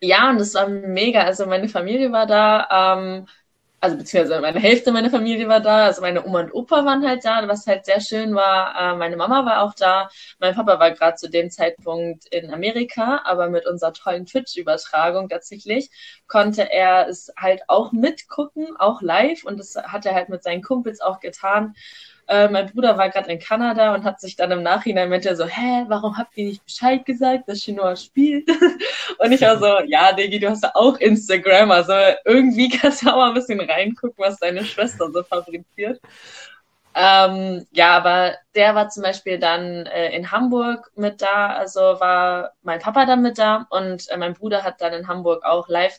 ja, 0.02 0.30
und 0.30 0.40
es 0.40 0.54
war 0.54 0.68
mega. 0.68 1.22
Also 1.22 1.46
meine 1.46 1.68
Familie 1.68 2.12
war 2.12 2.26
da. 2.26 2.94
Ähm, 2.96 3.26
also 3.80 3.96
beziehungsweise 3.96 4.40
meine 4.40 4.60
Hälfte 4.60 4.92
meiner 4.92 5.10
Familie 5.10 5.48
war 5.48 5.60
da, 5.60 5.86
also 5.86 6.02
meine 6.02 6.24
Oma 6.24 6.40
und 6.42 6.54
Opa 6.54 6.84
waren 6.84 7.06
halt 7.06 7.24
da, 7.24 7.46
was 7.48 7.66
halt 7.66 7.84
sehr 7.84 8.00
schön 8.00 8.34
war. 8.34 8.94
Äh, 8.94 8.96
meine 8.96 9.16
Mama 9.16 9.44
war 9.44 9.62
auch 9.62 9.74
da. 9.74 10.08
Mein 10.38 10.54
Papa 10.54 10.78
war 10.78 10.92
gerade 10.92 11.16
zu 11.16 11.28
dem 11.30 11.50
Zeitpunkt 11.50 12.26
in 12.26 12.52
Amerika, 12.52 13.22
aber 13.24 13.48
mit 13.50 13.66
unserer 13.66 13.92
tollen 13.92 14.26
Twitch-Übertragung 14.26 15.28
tatsächlich 15.28 15.90
konnte 16.28 16.72
er 16.72 17.08
es 17.08 17.32
halt 17.36 17.62
auch 17.68 17.92
mitgucken, 17.92 18.76
auch 18.78 19.02
live 19.02 19.44
und 19.44 19.58
das 19.58 19.74
hat 19.76 20.06
er 20.06 20.14
halt 20.14 20.28
mit 20.28 20.44
seinen 20.44 20.62
Kumpels 20.62 21.00
auch 21.00 21.20
getan. 21.20 21.74
Äh, 22.28 22.48
mein 22.48 22.66
Bruder 22.66 22.96
war 22.96 23.10
gerade 23.10 23.30
in 23.32 23.38
Kanada 23.38 23.94
und 23.94 24.04
hat 24.04 24.20
sich 24.20 24.36
dann 24.36 24.50
im 24.52 24.62
Nachhinein 24.62 25.08
mit 25.08 25.24
der 25.24 25.36
so, 25.36 25.44
hä, 25.44 25.84
warum 25.88 26.16
habt 26.16 26.36
ihr 26.36 26.46
nicht 26.46 26.64
Bescheid 26.64 27.04
gesagt, 27.04 27.48
dass 27.48 27.58
Chinoa 27.58 27.96
spielt? 27.96 28.48
und 29.18 29.32
ich 29.32 29.40
war 29.42 29.58
so, 29.58 29.80
ja, 29.86 30.12
Digi, 30.12 30.38
du 30.38 30.48
hast 30.48 30.62
ja 30.62 30.70
auch 30.74 30.98
Instagram, 30.98 31.70
also 31.70 31.92
irgendwie 32.24 32.68
kannst 32.78 33.02
du 33.02 33.10
auch 33.10 33.16
mal 33.16 33.28
ein 33.28 33.34
bisschen 33.34 33.60
reingucken, 33.60 34.16
was 34.18 34.38
deine 34.38 34.64
Schwester 34.64 35.10
so 35.12 35.22
fabriziert. 35.22 36.00
Ähm, 36.94 37.66
ja, 37.72 37.96
aber 37.96 38.34
der 38.54 38.74
war 38.74 38.88
zum 38.90 39.02
Beispiel 39.02 39.38
dann 39.38 39.86
äh, 39.86 40.14
in 40.14 40.30
Hamburg 40.30 40.90
mit 40.94 41.22
da, 41.22 41.48
also 41.48 41.80
war 41.80 42.52
mein 42.62 42.80
Papa 42.80 43.06
dann 43.06 43.22
mit 43.22 43.38
da 43.38 43.66
und 43.70 44.10
äh, 44.10 44.16
mein 44.18 44.34
Bruder 44.34 44.62
hat 44.62 44.80
dann 44.82 44.92
in 44.92 45.08
Hamburg 45.08 45.42
auch 45.44 45.68
live 45.68 45.98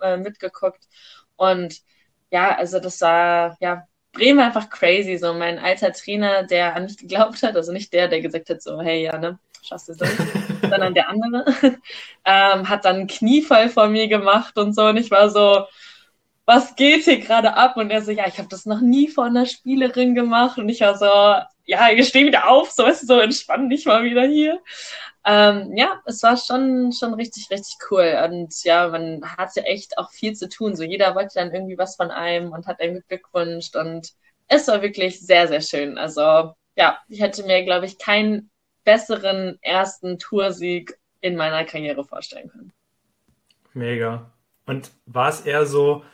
äh, 0.00 0.16
mitgeguckt. 0.16 0.88
Und 1.36 1.82
ja, 2.30 2.56
also 2.56 2.80
das 2.80 3.00
war 3.00 3.56
ja 3.60 3.86
Bremen 4.12 4.40
einfach 4.40 4.70
crazy. 4.70 5.16
So 5.16 5.32
mein 5.34 5.58
alter 5.58 5.92
Trainer, 5.92 6.44
der 6.44 6.76
an 6.76 6.84
mich 6.84 6.98
geglaubt 6.98 7.42
hat, 7.42 7.56
also 7.56 7.72
nicht 7.72 7.92
der, 7.92 8.08
der 8.08 8.20
gesagt 8.20 8.50
hat, 8.50 8.62
so, 8.62 8.80
hey, 8.80 9.04
ja, 9.04 9.18
ne, 9.18 9.38
schaffst 9.62 9.88
du 9.88 9.92
es 9.92 9.98
durch, 9.98 10.10
sondern 10.62 10.94
der 10.94 11.08
andere, 11.08 11.44
ähm, 12.24 12.68
hat 12.68 12.84
dann 12.84 13.06
Kniefall 13.06 13.68
vor 13.68 13.88
mir 13.88 14.08
gemacht 14.08 14.56
und 14.58 14.74
so. 14.74 14.86
Und 14.86 14.96
ich 14.96 15.10
war 15.10 15.30
so, 15.30 15.64
was 16.44 16.76
geht 16.76 17.04
hier 17.04 17.18
gerade 17.18 17.54
ab? 17.56 17.76
Und 17.76 17.90
er 17.90 18.02
so, 18.02 18.10
ja, 18.10 18.26
ich 18.26 18.38
habe 18.38 18.48
das 18.48 18.66
noch 18.66 18.80
nie 18.80 19.08
vor 19.08 19.24
einer 19.24 19.46
Spielerin 19.46 20.14
gemacht. 20.14 20.58
Und 20.58 20.68
ich 20.68 20.80
war 20.80 20.96
so, 20.98 21.06
ja, 21.64 21.90
ich 21.90 22.08
stehe 22.08 22.26
wieder 22.26 22.48
auf, 22.48 22.70
so 22.70 22.86
ist 22.86 23.06
so 23.06 23.18
entspann 23.18 23.70
dich 23.70 23.86
mal 23.86 24.04
wieder 24.04 24.26
hier. 24.26 24.60
Ähm, 25.24 25.76
ja, 25.76 26.00
es 26.04 26.22
war 26.22 26.36
schon, 26.36 26.92
schon 26.92 27.14
richtig, 27.14 27.48
richtig 27.50 27.76
cool. 27.90 28.18
Und 28.24 28.64
ja, 28.64 28.88
man 28.88 29.22
hatte 29.36 29.64
echt 29.64 29.98
auch 29.98 30.10
viel 30.10 30.34
zu 30.34 30.48
tun. 30.48 30.74
So 30.74 30.82
jeder 30.82 31.14
wollte 31.14 31.34
dann 31.34 31.52
irgendwie 31.52 31.78
was 31.78 31.96
von 31.96 32.10
einem 32.10 32.52
und 32.52 32.66
hat 32.66 32.80
einen 32.80 32.94
geglückwünscht. 32.94 33.76
Und 33.76 34.12
es 34.48 34.68
war 34.68 34.82
wirklich 34.82 35.20
sehr, 35.20 35.48
sehr 35.48 35.60
schön. 35.60 35.98
Also 35.98 36.54
ja, 36.76 36.98
ich 37.08 37.20
hätte 37.20 37.44
mir, 37.44 37.64
glaube 37.64 37.86
ich, 37.86 37.98
keinen 37.98 38.50
besseren 38.84 39.58
ersten 39.62 40.18
Toursieg 40.18 40.98
in 41.20 41.36
meiner 41.36 41.64
Karriere 41.64 42.04
vorstellen 42.04 42.48
können. 42.50 42.72
Mega. 43.74 44.30
Und 44.66 44.90
war 45.06 45.28
es 45.28 45.42
eher 45.42 45.66
so, 45.66 46.04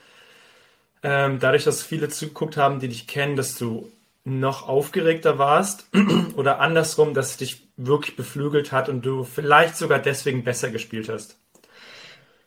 ähm, 1.03 1.39
dadurch, 1.39 1.65
dass 1.65 1.83
viele 1.83 2.09
zugeguckt 2.09 2.57
haben, 2.57 2.81
die 2.81 2.89
dich 2.89 3.07
kennen, 3.07 3.37
dass 3.37 3.57
du 3.57 3.91
noch 4.29 4.69
aufgeregter 4.69 5.39
warst 5.39 5.89
oder 6.37 6.61
andersrum, 6.61 7.15
dass 7.15 7.33
es 7.33 7.37
dich 7.39 7.69
wirklich 7.77 8.17
beflügelt 8.17 8.73
hat 8.73 8.89
und 8.89 9.03
du 9.03 9.25
vielleicht 9.25 9.77
sogar 9.77 9.99
deswegen 9.99 10.45
besser 10.45 10.71
gespielt 10.71 11.09
hast? 11.09 11.39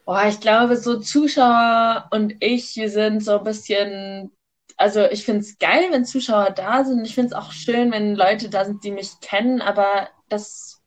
Boah, 0.05 0.25
ich 0.27 0.39
glaube, 0.39 0.77
so 0.77 0.99
Zuschauer 0.99 2.07
und 2.11 2.35
ich, 2.39 2.75
wir 2.75 2.89
sind 2.89 3.23
so 3.23 3.37
ein 3.37 3.43
bisschen, 3.43 4.31
also 4.75 5.05
ich 5.05 5.23
finde 5.23 5.41
es 5.41 5.57
geil, 5.59 5.87
wenn 5.91 6.05
Zuschauer 6.05 6.51
da 6.51 6.83
sind. 6.83 7.05
Ich 7.05 7.15
finde 7.15 7.29
es 7.29 7.33
auch 7.33 7.51
schön, 7.51 7.91
wenn 7.91 8.15
Leute 8.15 8.49
da 8.49 8.65
sind, 8.65 8.83
die 8.83 8.91
mich 8.91 9.19
kennen, 9.21 9.61
aber 9.61 10.09
das, 10.27 10.81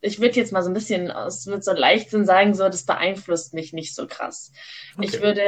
ich 0.00 0.20
würde 0.20 0.36
jetzt 0.36 0.52
mal 0.52 0.62
so 0.62 0.70
ein 0.70 0.74
bisschen 0.74 1.10
aus, 1.10 1.46
mit 1.46 1.64
so 1.64 1.72
Leichtsinn 1.72 2.26
sagen, 2.26 2.54
so, 2.54 2.64
das 2.64 2.84
beeinflusst 2.84 3.54
mich 3.54 3.72
nicht 3.72 3.94
so 3.94 4.06
krass. 4.06 4.52
Okay. 4.96 5.06
Ich 5.06 5.22
würde 5.22 5.42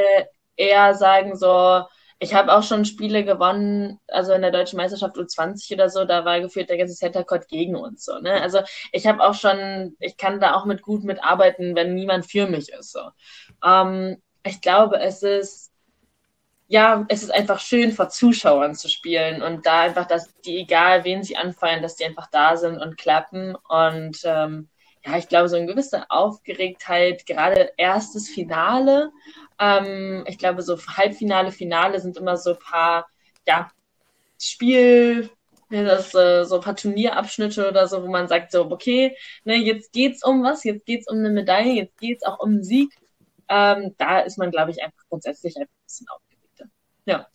eher 0.56 0.94
sagen, 0.94 1.36
so, 1.36 1.82
ich 2.18 2.34
habe 2.34 2.52
auch 2.52 2.62
schon 2.62 2.84
Spiele 2.84 3.24
gewonnen, 3.24 4.00
also 4.08 4.32
in 4.32 4.42
der 4.42 4.50
deutschen 4.50 4.76
Meisterschaft 4.76 5.16
U20 5.16 5.74
oder 5.74 5.88
so, 5.88 6.04
da 6.04 6.24
war 6.24 6.40
gefühlt 6.40 6.70
der 6.70 6.78
ganze 6.78 6.94
Center 6.94 7.24
Court 7.24 7.48
gegen 7.48 7.76
uns 7.76 8.04
so, 8.04 8.18
ne? 8.18 8.40
Also 8.40 8.60
ich 8.92 9.06
habe 9.06 9.22
auch 9.22 9.34
schon, 9.34 9.96
ich 10.00 10.16
kann 10.16 10.40
da 10.40 10.54
auch 10.54 10.64
mit 10.64 10.82
gut 10.82 11.04
mitarbeiten, 11.04 11.74
wenn 11.74 11.94
niemand 11.94 12.26
für 12.26 12.46
mich 12.46 12.70
ist. 12.70 12.92
So. 12.92 13.00
Ähm, 13.64 14.22
ich 14.44 14.60
glaube, 14.60 14.98
es 15.00 15.22
ist 15.22 15.74
ja, 16.66 17.04
es 17.08 17.22
ist 17.22 17.30
einfach 17.30 17.60
schön, 17.60 17.92
vor 17.92 18.08
Zuschauern 18.08 18.74
zu 18.74 18.88
spielen 18.88 19.42
und 19.42 19.66
da 19.66 19.82
einfach, 19.82 20.06
dass 20.06 20.32
die, 20.44 20.58
egal 20.58 21.04
wen 21.04 21.22
sie 21.22 21.36
anfeuern, 21.36 21.82
dass 21.82 21.96
die 21.96 22.04
einfach 22.04 22.28
da 22.30 22.56
sind 22.56 22.78
und 22.78 22.96
klappen. 22.96 23.54
Und 23.68 24.20
ähm, 24.24 24.68
ja, 25.04 25.18
ich 25.18 25.28
glaube, 25.28 25.48
so 25.48 25.56
eine 25.56 25.66
gewisse 25.66 26.10
Aufgeregtheit, 26.10 27.26
gerade 27.26 27.72
erstes 27.76 28.28
Finale, 28.28 29.12
ähm, 29.58 30.24
ich 30.26 30.38
glaube, 30.38 30.62
so 30.62 30.78
Halbfinale, 30.78 31.52
Finale 31.52 32.00
sind 32.00 32.16
immer 32.16 32.36
so 32.36 32.50
ein 32.50 32.58
paar, 32.58 33.06
ja, 33.46 33.70
Spiel, 34.40 35.30
das, 35.70 36.14
äh, 36.14 36.44
so 36.44 36.56
ein 36.56 36.60
paar 36.60 36.76
Turnierabschnitte 36.76 37.68
oder 37.68 37.86
so, 37.88 38.02
wo 38.02 38.08
man 38.10 38.28
sagt 38.28 38.52
so, 38.52 38.70
okay, 38.70 39.16
ne, 39.44 39.56
jetzt 39.56 39.92
geht's 39.92 40.24
um 40.24 40.42
was, 40.42 40.64
jetzt 40.64 40.86
geht's 40.86 41.10
um 41.10 41.18
eine 41.18 41.30
Medaille, 41.30 41.74
jetzt 41.74 41.98
geht's 41.98 42.24
auch 42.24 42.38
um 42.40 42.50
einen 42.50 42.64
Sieg. 42.64 42.90
Ähm, 43.48 43.94
da 43.98 44.20
ist 44.20 44.38
man, 44.38 44.50
glaube 44.50 44.70
ich, 44.70 44.82
einfach 44.82 45.02
grundsätzlich 45.08 45.56
ein 45.56 45.66
bisschen 45.86 46.06
aufgeregter. 46.08 46.66
Ja. 47.06 47.26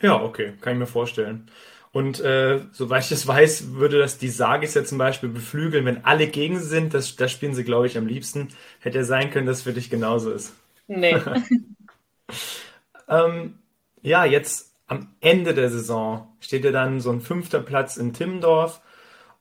Ja, 0.00 0.22
okay, 0.22 0.54
kann 0.60 0.74
ich 0.74 0.78
mir 0.78 0.86
vorstellen. 0.86 1.50
Und 1.92 2.20
äh, 2.20 2.60
soweit 2.72 3.02
ich 3.02 3.08
das 3.08 3.26
weiß, 3.26 3.72
würde 3.72 3.98
das 3.98 4.16
die 4.18 4.28
Sagis 4.28 4.74
ja 4.74 4.84
zum 4.84 4.98
Beispiel 4.98 5.28
beflügeln, 5.28 5.84
wenn 5.84 6.04
alle 6.04 6.28
gegen 6.28 6.60
sind. 6.60 6.94
Das, 6.94 7.16
das 7.16 7.32
spielen 7.32 7.54
sie, 7.54 7.64
glaube 7.64 7.86
ich, 7.88 7.98
am 7.98 8.06
liebsten. 8.06 8.48
Hätte 8.78 8.98
ja 8.98 9.04
sein 9.04 9.30
können, 9.30 9.46
dass 9.46 9.58
es 9.58 9.62
für 9.64 9.72
dich 9.72 9.90
genauso 9.90 10.30
ist. 10.30 10.54
Nee. 10.90 11.16
ähm, 13.08 13.58
ja, 14.02 14.24
jetzt 14.24 14.74
am 14.88 15.14
Ende 15.20 15.54
der 15.54 15.70
Saison 15.70 16.36
steht 16.40 16.64
ja 16.64 16.72
dann 16.72 17.00
so 17.00 17.12
ein 17.12 17.20
fünfter 17.20 17.60
Platz 17.60 17.96
in 17.96 18.12
Timmendorf 18.12 18.80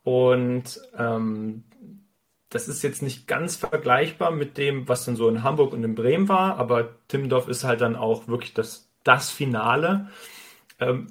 und 0.03 0.79
ähm, 0.95 1.63
das 2.49 2.67
ist 2.67 2.83
jetzt 2.83 3.01
nicht 3.01 3.27
ganz 3.27 3.55
vergleichbar 3.55 4.29
mit 4.29 4.59
dem, 4.59 4.87
was 4.87 5.05
dann 5.05 5.15
so 5.15 5.27
in 5.27 5.41
Hamburg 5.41 5.73
und 5.73 5.83
in 5.83 5.95
Bremen 5.95 6.29
war, 6.29 6.57
aber 6.57 6.95
Timmendorf 7.07 7.47
ist 7.47 7.63
halt 7.63 7.81
dann 7.81 7.95
auch 7.95 8.27
wirklich 8.27 8.53
das, 8.53 8.87
das 9.03 9.31
Finale. 9.31 10.09
Ähm, 10.79 11.07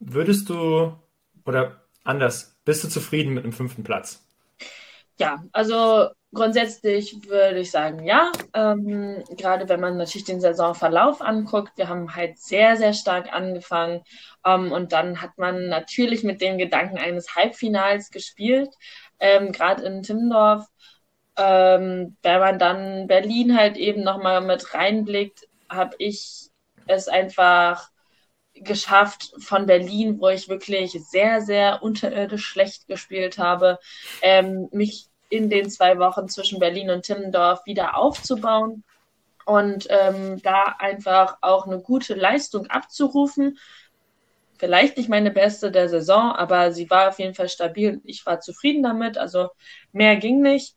würdest 0.00 0.50
du, 0.50 0.94
oder 1.46 1.80
anders, 2.04 2.58
bist 2.66 2.84
du 2.84 2.88
zufrieden 2.88 3.32
mit 3.32 3.44
dem 3.44 3.52
fünften 3.52 3.84
Platz? 3.84 4.22
Ja, 5.18 5.42
also 5.52 6.10
grundsätzlich 6.34 7.28
würde 7.28 7.60
ich 7.60 7.70
sagen, 7.70 8.04
ja. 8.04 8.32
Ähm, 8.54 9.22
gerade 9.36 9.68
wenn 9.68 9.80
man 9.80 9.96
natürlich 9.96 10.24
den 10.24 10.40
Saisonverlauf 10.40 11.20
anguckt. 11.20 11.72
Wir 11.76 11.88
haben 11.88 12.14
halt 12.14 12.38
sehr, 12.38 12.76
sehr 12.76 12.94
stark 12.94 13.32
angefangen. 13.32 14.02
Ähm, 14.44 14.72
und 14.72 14.92
dann 14.92 15.20
hat 15.20 15.36
man 15.36 15.68
natürlich 15.68 16.24
mit 16.24 16.40
dem 16.40 16.58
Gedanken 16.58 16.98
eines 16.98 17.34
Halbfinals 17.36 18.10
gespielt. 18.10 18.70
Ähm, 19.20 19.52
gerade 19.52 19.84
in 19.84 20.02
Timmendorf. 20.02 20.66
Ähm, 21.36 22.16
wenn 22.22 22.40
man 22.40 22.58
dann 22.58 23.06
Berlin 23.06 23.56
halt 23.56 23.76
eben 23.76 24.02
nochmal 24.02 24.40
mit 24.42 24.74
reinblickt, 24.74 25.48
habe 25.68 25.96
ich 25.98 26.50
es 26.86 27.08
einfach 27.08 27.90
geschafft 28.54 29.32
von 29.38 29.66
Berlin, 29.66 30.20
wo 30.20 30.28
ich 30.28 30.48
wirklich 30.48 30.92
sehr, 31.10 31.40
sehr 31.40 31.82
unterirdisch 31.82 32.44
schlecht 32.44 32.86
gespielt 32.86 33.38
habe, 33.38 33.78
ähm, 34.20 34.68
mich 34.72 35.08
in 35.32 35.48
den 35.48 35.70
zwei 35.70 35.98
Wochen 35.98 36.28
zwischen 36.28 36.58
Berlin 36.58 36.90
und 36.90 37.04
Timmendorf 37.04 37.64
wieder 37.64 37.96
aufzubauen 37.96 38.84
und 39.46 39.86
ähm, 39.88 40.42
da 40.42 40.76
einfach 40.78 41.38
auch 41.40 41.66
eine 41.66 41.80
gute 41.80 42.12
Leistung 42.12 42.66
abzurufen. 42.66 43.58
Vielleicht 44.58 44.98
nicht 44.98 45.08
meine 45.08 45.30
beste 45.30 45.72
der 45.72 45.88
Saison, 45.88 46.32
aber 46.32 46.72
sie 46.72 46.90
war 46.90 47.08
auf 47.08 47.18
jeden 47.18 47.34
Fall 47.34 47.48
stabil. 47.48 48.02
Ich 48.04 48.26
war 48.26 48.40
zufrieden 48.40 48.82
damit. 48.82 49.16
Also 49.16 49.48
mehr 49.92 50.16
ging 50.16 50.42
nicht. 50.42 50.76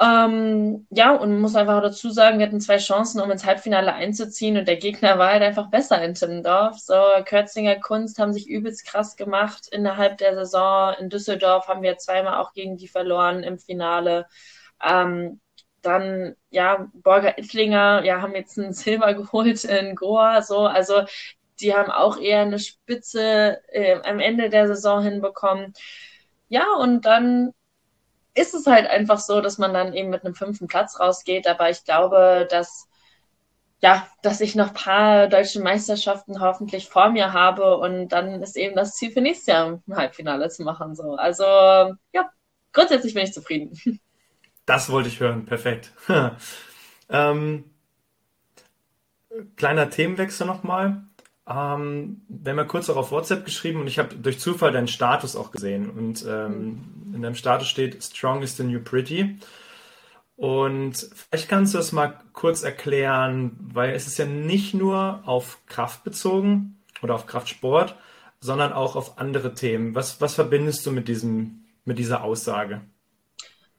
Ähm, 0.00 0.86
ja, 0.90 1.14
und 1.14 1.40
muss 1.40 1.54
einfach 1.54 1.80
dazu 1.82 2.10
sagen, 2.10 2.38
wir 2.38 2.46
hatten 2.46 2.60
zwei 2.60 2.78
Chancen, 2.78 3.20
um 3.20 3.30
ins 3.30 3.44
Halbfinale 3.44 3.92
einzuziehen 3.92 4.56
und 4.56 4.66
der 4.66 4.76
Gegner 4.76 5.18
war 5.18 5.30
halt 5.30 5.42
einfach 5.42 5.70
besser 5.70 6.02
in 6.02 6.14
Timmendorf. 6.14 6.78
So, 6.78 6.94
Kürzinger 7.24 7.76
Kunst 7.76 8.18
haben 8.18 8.32
sich 8.32 8.48
übelst 8.48 8.86
krass 8.86 9.16
gemacht 9.16 9.68
innerhalb 9.70 10.18
der 10.18 10.34
Saison. 10.34 10.94
In 10.98 11.08
Düsseldorf 11.10 11.68
haben 11.68 11.82
wir 11.82 11.98
zweimal 11.98 12.40
auch 12.40 12.52
gegen 12.52 12.76
die 12.78 12.88
verloren 12.88 13.42
im 13.42 13.58
Finale. 13.58 14.26
Ähm, 14.84 15.40
dann, 15.82 16.36
ja, 16.50 16.88
Borger 16.94 17.38
Ittlinger, 17.38 18.04
ja, 18.04 18.22
haben 18.22 18.34
jetzt 18.34 18.56
ein 18.58 18.72
Silber 18.72 19.14
geholt 19.14 19.64
in 19.64 19.94
Goa, 19.96 20.42
so, 20.42 20.60
also 20.60 21.02
die 21.60 21.74
haben 21.74 21.90
auch 21.90 22.18
eher 22.18 22.40
eine 22.42 22.58
Spitze 22.58 23.60
äh, 23.68 24.00
am 24.02 24.20
Ende 24.20 24.50
der 24.50 24.66
Saison 24.66 25.02
hinbekommen. 25.02 25.74
Ja, 26.48 26.66
und 26.80 27.06
dann 27.06 27.52
ist 28.34 28.54
es 28.54 28.66
halt 28.66 28.86
einfach 28.86 29.18
so, 29.18 29.40
dass 29.40 29.58
man 29.58 29.74
dann 29.74 29.92
eben 29.92 30.10
mit 30.10 30.24
einem 30.24 30.34
fünften 30.34 30.66
Platz 30.66 30.98
rausgeht. 30.98 31.46
Aber 31.46 31.70
ich 31.70 31.84
glaube, 31.84 32.46
dass 32.50 32.88
ja, 33.82 34.06
dass 34.22 34.40
ich 34.40 34.54
noch 34.54 34.68
ein 34.68 34.74
paar 34.74 35.26
deutsche 35.26 35.60
Meisterschaften 35.60 36.40
hoffentlich 36.40 36.88
vor 36.88 37.10
mir 37.10 37.32
habe 37.32 37.76
und 37.78 38.10
dann 38.10 38.40
ist 38.40 38.56
eben 38.56 38.76
das 38.76 38.94
Ziel 38.94 39.10
für 39.10 39.20
nächstes 39.20 39.46
Jahr 39.48 39.80
im 39.86 39.96
Halbfinale 39.96 40.48
zu 40.50 40.62
machen. 40.62 40.94
So. 40.94 41.16
Also 41.16 41.42
ja, 41.42 42.30
grundsätzlich 42.72 43.14
bin 43.14 43.24
ich 43.24 43.32
zufrieden. 43.32 43.78
Das 44.64 44.90
wollte 44.90 45.08
ich 45.08 45.18
hören, 45.18 45.44
perfekt. 45.44 45.90
ähm, 47.10 47.64
kleiner 49.56 49.90
Themenwechsel 49.90 50.46
nochmal. 50.46 51.02
Ähm, 51.48 52.22
wir 52.28 52.52
haben 52.52 52.58
ja 52.58 52.64
kurz 52.64 52.88
auch 52.88 52.96
auf 52.96 53.10
WhatsApp 53.10 53.44
geschrieben 53.44 53.80
und 53.80 53.88
ich 53.88 53.98
habe 53.98 54.14
durch 54.14 54.38
Zufall 54.38 54.70
deinen 54.70 54.86
Status 54.86 55.34
auch 55.34 55.50
gesehen. 55.50 55.90
Und 55.90 56.24
ähm, 56.28 57.01
in 57.14 57.22
deinem 57.22 57.34
Status 57.34 57.68
steht 57.68 58.02
Strong 58.02 58.42
is 58.42 58.56
the 58.56 58.64
new 58.64 58.80
pretty. 58.80 59.38
Und 60.36 60.94
vielleicht 61.30 61.48
kannst 61.48 61.74
du 61.74 61.78
das 61.78 61.92
mal 61.92 62.18
kurz 62.32 62.62
erklären, 62.62 63.56
weil 63.60 63.94
es 63.94 64.06
ist 64.06 64.18
ja 64.18 64.24
nicht 64.24 64.74
nur 64.74 65.22
auf 65.24 65.58
Kraft 65.66 66.04
bezogen 66.04 66.82
oder 67.02 67.14
auf 67.14 67.26
Kraftsport, 67.26 67.96
sondern 68.40 68.72
auch 68.72 68.96
auf 68.96 69.18
andere 69.18 69.54
Themen. 69.54 69.94
Was, 69.94 70.20
was 70.20 70.34
verbindest 70.34 70.84
du 70.84 70.90
mit, 70.90 71.06
diesem, 71.08 71.64
mit 71.84 71.98
dieser 71.98 72.24
Aussage? 72.24 72.80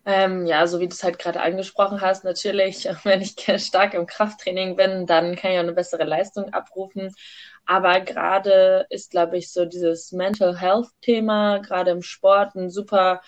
Ähm, 0.05 0.45
ja, 0.45 0.67
so 0.67 0.79
wie 0.79 0.87
du 0.87 0.93
es 0.93 1.03
halt 1.03 1.17
gerade 1.17 1.41
angesprochen 1.41 2.01
hast, 2.01 2.23
natürlich, 2.23 2.87
wenn 3.03 3.21
ich 3.21 3.35
stark 3.57 3.93
im 3.93 4.05
Krafttraining 4.05 4.75
bin, 4.75 5.05
dann 5.05 5.35
kann 5.35 5.51
ich 5.51 5.57
auch 5.57 5.63
eine 5.63 5.73
bessere 5.73 6.03
Leistung 6.03 6.53
abrufen. 6.53 7.13
Aber 7.65 8.01
gerade 8.01 8.85
ist, 8.89 9.11
glaube 9.11 9.37
ich, 9.37 9.51
so 9.51 9.65
dieses 9.65 10.11
Mental 10.11 10.59
Health-Thema, 10.59 11.59
gerade 11.59 11.91
im 11.91 12.01
Sport, 12.01 12.55
ein 12.55 12.69
super 12.69 13.21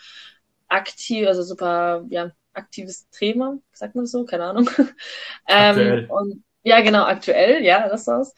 aktiv, 0.67 1.27
also 1.27 1.43
super, 1.43 2.03
ja, 2.09 2.31
aktives 2.53 3.09
Thema, 3.09 3.57
sagt 3.71 3.95
man 3.95 4.05
so, 4.05 4.25
keine 4.25 4.45
Ahnung. 4.45 4.69
ähm, 5.47 6.09
und, 6.09 6.43
ja, 6.63 6.81
genau, 6.81 7.03
aktuell, 7.03 7.63
ja, 7.63 7.87
das 7.87 8.07
war's. 8.07 8.33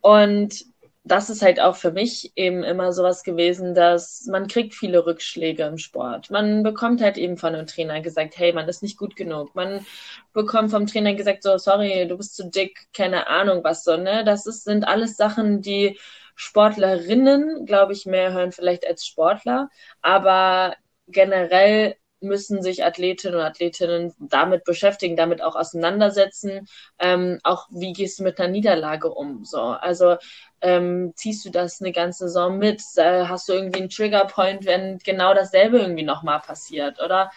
Und 0.00 0.64
das 1.08 1.30
ist 1.30 1.42
halt 1.42 1.60
auch 1.60 1.76
für 1.76 1.92
mich 1.92 2.32
eben 2.36 2.62
immer 2.64 2.92
sowas 2.92 3.22
gewesen, 3.24 3.74
dass 3.74 4.26
man 4.26 4.46
kriegt 4.48 4.74
viele 4.74 5.06
Rückschläge 5.06 5.64
im 5.64 5.78
Sport. 5.78 6.30
Man 6.30 6.62
bekommt 6.62 7.00
halt 7.02 7.18
eben 7.18 7.36
von 7.36 7.54
einem 7.54 7.66
Trainer 7.66 8.00
gesagt, 8.00 8.38
hey, 8.38 8.52
man 8.52 8.68
ist 8.68 8.82
nicht 8.82 8.98
gut 8.98 9.16
genug. 9.16 9.54
Man 9.54 9.84
bekommt 10.32 10.70
vom 10.70 10.86
Trainer 10.86 11.14
gesagt, 11.14 11.42
so, 11.42 11.58
sorry, 11.58 12.06
du 12.08 12.16
bist 12.16 12.36
zu 12.36 12.48
dick, 12.50 12.88
keine 12.92 13.26
Ahnung 13.28 13.64
was 13.64 13.84
so, 13.84 13.96
ne? 13.96 14.24
Das 14.24 14.46
ist, 14.46 14.64
sind 14.64 14.86
alles 14.86 15.16
Sachen, 15.16 15.62
die 15.62 15.98
Sportlerinnen, 16.36 17.66
glaube 17.66 17.92
ich, 17.92 18.06
mehr 18.06 18.32
hören 18.32 18.52
vielleicht 18.52 18.86
als 18.86 19.06
Sportler. 19.06 19.70
Aber 20.02 20.76
generell 21.08 21.96
müssen 22.20 22.62
sich 22.62 22.84
Athletinnen 22.84 23.36
und 23.36 23.44
Athletinnen 23.44 24.14
damit 24.18 24.64
beschäftigen, 24.64 25.16
damit 25.16 25.42
auch 25.42 25.56
auseinandersetzen. 25.56 26.68
Ähm, 26.98 27.38
auch 27.44 27.66
wie 27.70 27.92
gehst 27.92 28.18
du 28.18 28.24
mit 28.24 28.38
einer 28.38 28.48
Niederlage 28.48 29.10
um? 29.10 29.44
So, 29.44 29.60
also 29.60 30.16
ähm, 30.60 31.12
ziehst 31.14 31.44
du 31.44 31.50
das 31.50 31.80
eine 31.80 31.92
ganze 31.92 32.26
Saison 32.26 32.58
mit? 32.58 32.82
Äh, 32.96 33.24
hast 33.26 33.48
du 33.48 33.52
irgendwie 33.52 33.80
einen 33.80 33.90
Triggerpoint, 33.90 34.66
wenn 34.66 34.98
genau 34.98 35.34
dasselbe 35.34 35.78
irgendwie 35.78 36.04
nochmal 36.04 36.40
passiert? 36.40 37.00
Oder 37.00 37.30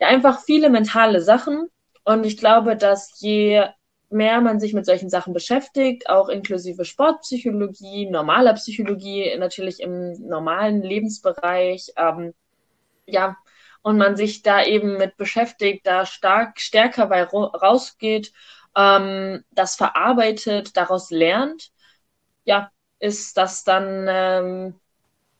ja, 0.00 0.08
einfach 0.08 0.42
viele 0.44 0.70
mentale 0.70 1.20
Sachen. 1.20 1.68
Und 2.04 2.24
ich 2.24 2.36
glaube, 2.36 2.76
dass 2.76 3.20
je 3.20 3.64
mehr 4.10 4.40
man 4.40 4.60
sich 4.60 4.72
mit 4.72 4.86
solchen 4.86 5.10
Sachen 5.10 5.34
beschäftigt, 5.34 6.08
auch 6.08 6.28
inklusive 6.28 6.84
Sportpsychologie, 6.84 8.08
normaler 8.08 8.54
Psychologie, 8.54 9.36
natürlich 9.38 9.80
im 9.80 10.12
normalen 10.26 10.82
Lebensbereich, 10.82 11.92
ähm, 11.96 12.32
ja, 13.06 13.36
und 13.82 13.98
man 13.98 14.16
sich 14.16 14.42
da 14.42 14.64
eben 14.64 14.96
mit 14.96 15.16
beschäftigt, 15.16 15.86
da 15.86 16.06
stark 16.06 16.60
stärker 16.60 17.06
bei 17.06 17.22
rausgeht, 17.24 18.32
ähm, 18.76 19.44
das 19.50 19.76
verarbeitet, 19.76 20.76
daraus 20.76 21.10
lernt, 21.10 21.70
ja, 22.44 22.70
ist 22.98 23.36
das 23.36 23.64
dann, 23.64 24.06
ähm, 24.08 24.74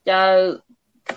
ja, 0.05 0.59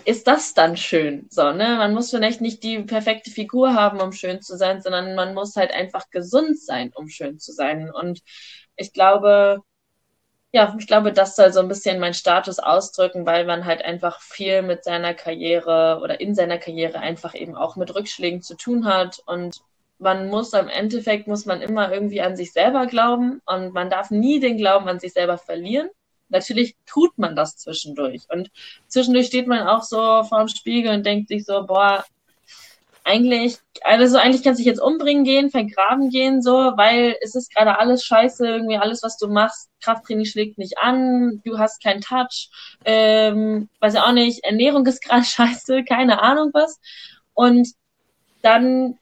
ist 0.06 0.28
das 0.28 0.54
dann 0.54 0.78
schön. 0.78 1.28
So, 1.30 1.52
ne? 1.52 1.76
Man 1.78 1.94
muss 1.94 2.12
vielleicht 2.12 2.42
nicht 2.42 2.64
die 2.64 2.80
perfekte 2.84 3.30
Figur 3.32 3.74
haben, 3.74 4.00
um 4.02 4.12
schön 4.14 4.42
zu 4.42 4.58
sein, 4.58 4.82
sondern 4.82 5.16
man 5.16 5.34
muss 5.34 5.56
halt 5.56 5.72
einfach 5.72 6.10
gesund 6.10 6.60
sein, 6.60 6.92
um 6.96 7.10
schön 7.10 7.40
zu 7.40 7.52
sein. 7.52 7.92
Und 7.92 8.22
ich 8.76 8.94
glaube, 8.94 9.62
ja, 10.54 10.76
ich 10.78 10.88
glaube, 10.88 11.14
das 11.14 11.36
soll 11.36 11.54
so 11.54 11.62
ein 11.62 11.70
bisschen 11.70 12.00
mein 12.00 12.14
Status 12.14 12.60
ausdrücken, 12.60 13.26
weil 13.26 13.46
man 13.46 13.66
halt 13.66 13.84
einfach 13.86 14.20
viel 14.20 14.62
mit 14.62 14.84
seiner 14.84 15.14
Karriere 15.14 16.00
oder 16.04 16.20
in 16.20 16.36
seiner 16.36 16.58
Karriere 16.58 17.00
einfach 17.00 17.36
eben 17.36 17.56
auch 17.56 17.78
mit 17.78 17.96
Rückschlägen 17.96 18.42
zu 18.42 18.56
tun 18.58 18.86
hat 18.86 19.22
und 19.26 19.62
man 19.98 20.30
muss 20.30 20.54
am 20.54 20.68
Endeffekt 20.68 21.28
muss 21.28 21.46
man 21.46 21.62
immer 21.62 21.94
irgendwie 21.94 22.22
an 22.22 22.36
sich 22.36 22.52
selber 22.52 22.88
glauben 22.88 23.42
und 23.46 23.74
man 23.74 23.90
darf 23.90 24.10
nie 24.12 24.40
den 24.40 24.58
Glauben 24.58 24.90
an 24.90 25.00
sich 25.00 25.14
selber 25.14 25.38
verlieren. 25.38 25.90
Natürlich 26.30 26.76
tut 26.86 27.18
man 27.18 27.36
das 27.36 27.58
zwischendurch 27.58 28.24
und 28.30 28.50
zwischendurch 28.88 29.28
steht 29.28 29.48
man 29.48 29.68
auch 29.68 29.84
so 29.84 30.24
vorm 30.24 30.48
Spiegel 30.48 30.94
und 30.94 31.06
denkt 31.06 31.30
sich 31.30 31.46
so, 31.46 31.66
boah, 31.66 32.04
eigentlich, 33.04 33.58
also 33.82 34.18
eigentlich 34.18 34.44
kannst 34.44 34.60
du 34.60 34.64
dich 34.64 34.72
jetzt 34.72 34.82
umbringen 34.82 35.24
gehen, 35.24 35.50
vergraben 35.50 36.10
gehen, 36.10 36.42
so, 36.42 36.52
weil 36.52 37.16
es 37.22 37.36
ist 37.36 37.54
gerade 37.54 37.80
alles 37.80 38.04
scheiße, 38.06 38.46
irgendwie 38.46 38.78
alles, 38.78 39.02
was 39.04 39.18
du 39.18 39.28
machst, 39.28 39.70
Krafttraining 39.82 40.26
schlägt 40.26 40.58
nicht 40.58 40.78
an, 40.78 41.42
du 41.44 41.58
hast 41.58 41.84
keinen 41.84 42.02
Touch, 42.02 42.50
ähm, 42.86 43.70
weiß 43.80 43.96
ja 43.96 44.06
auch 44.06 44.14
nicht, 44.14 44.44
Ernährung 44.44 44.86
ist 44.86 45.04
gerade 45.04 45.24
scheiße, 45.26 45.84
keine 45.84 46.22
Ahnung 46.22 46.52
was. 46.54 46.80
Und 47.34 47.70
dann 48.42 48.98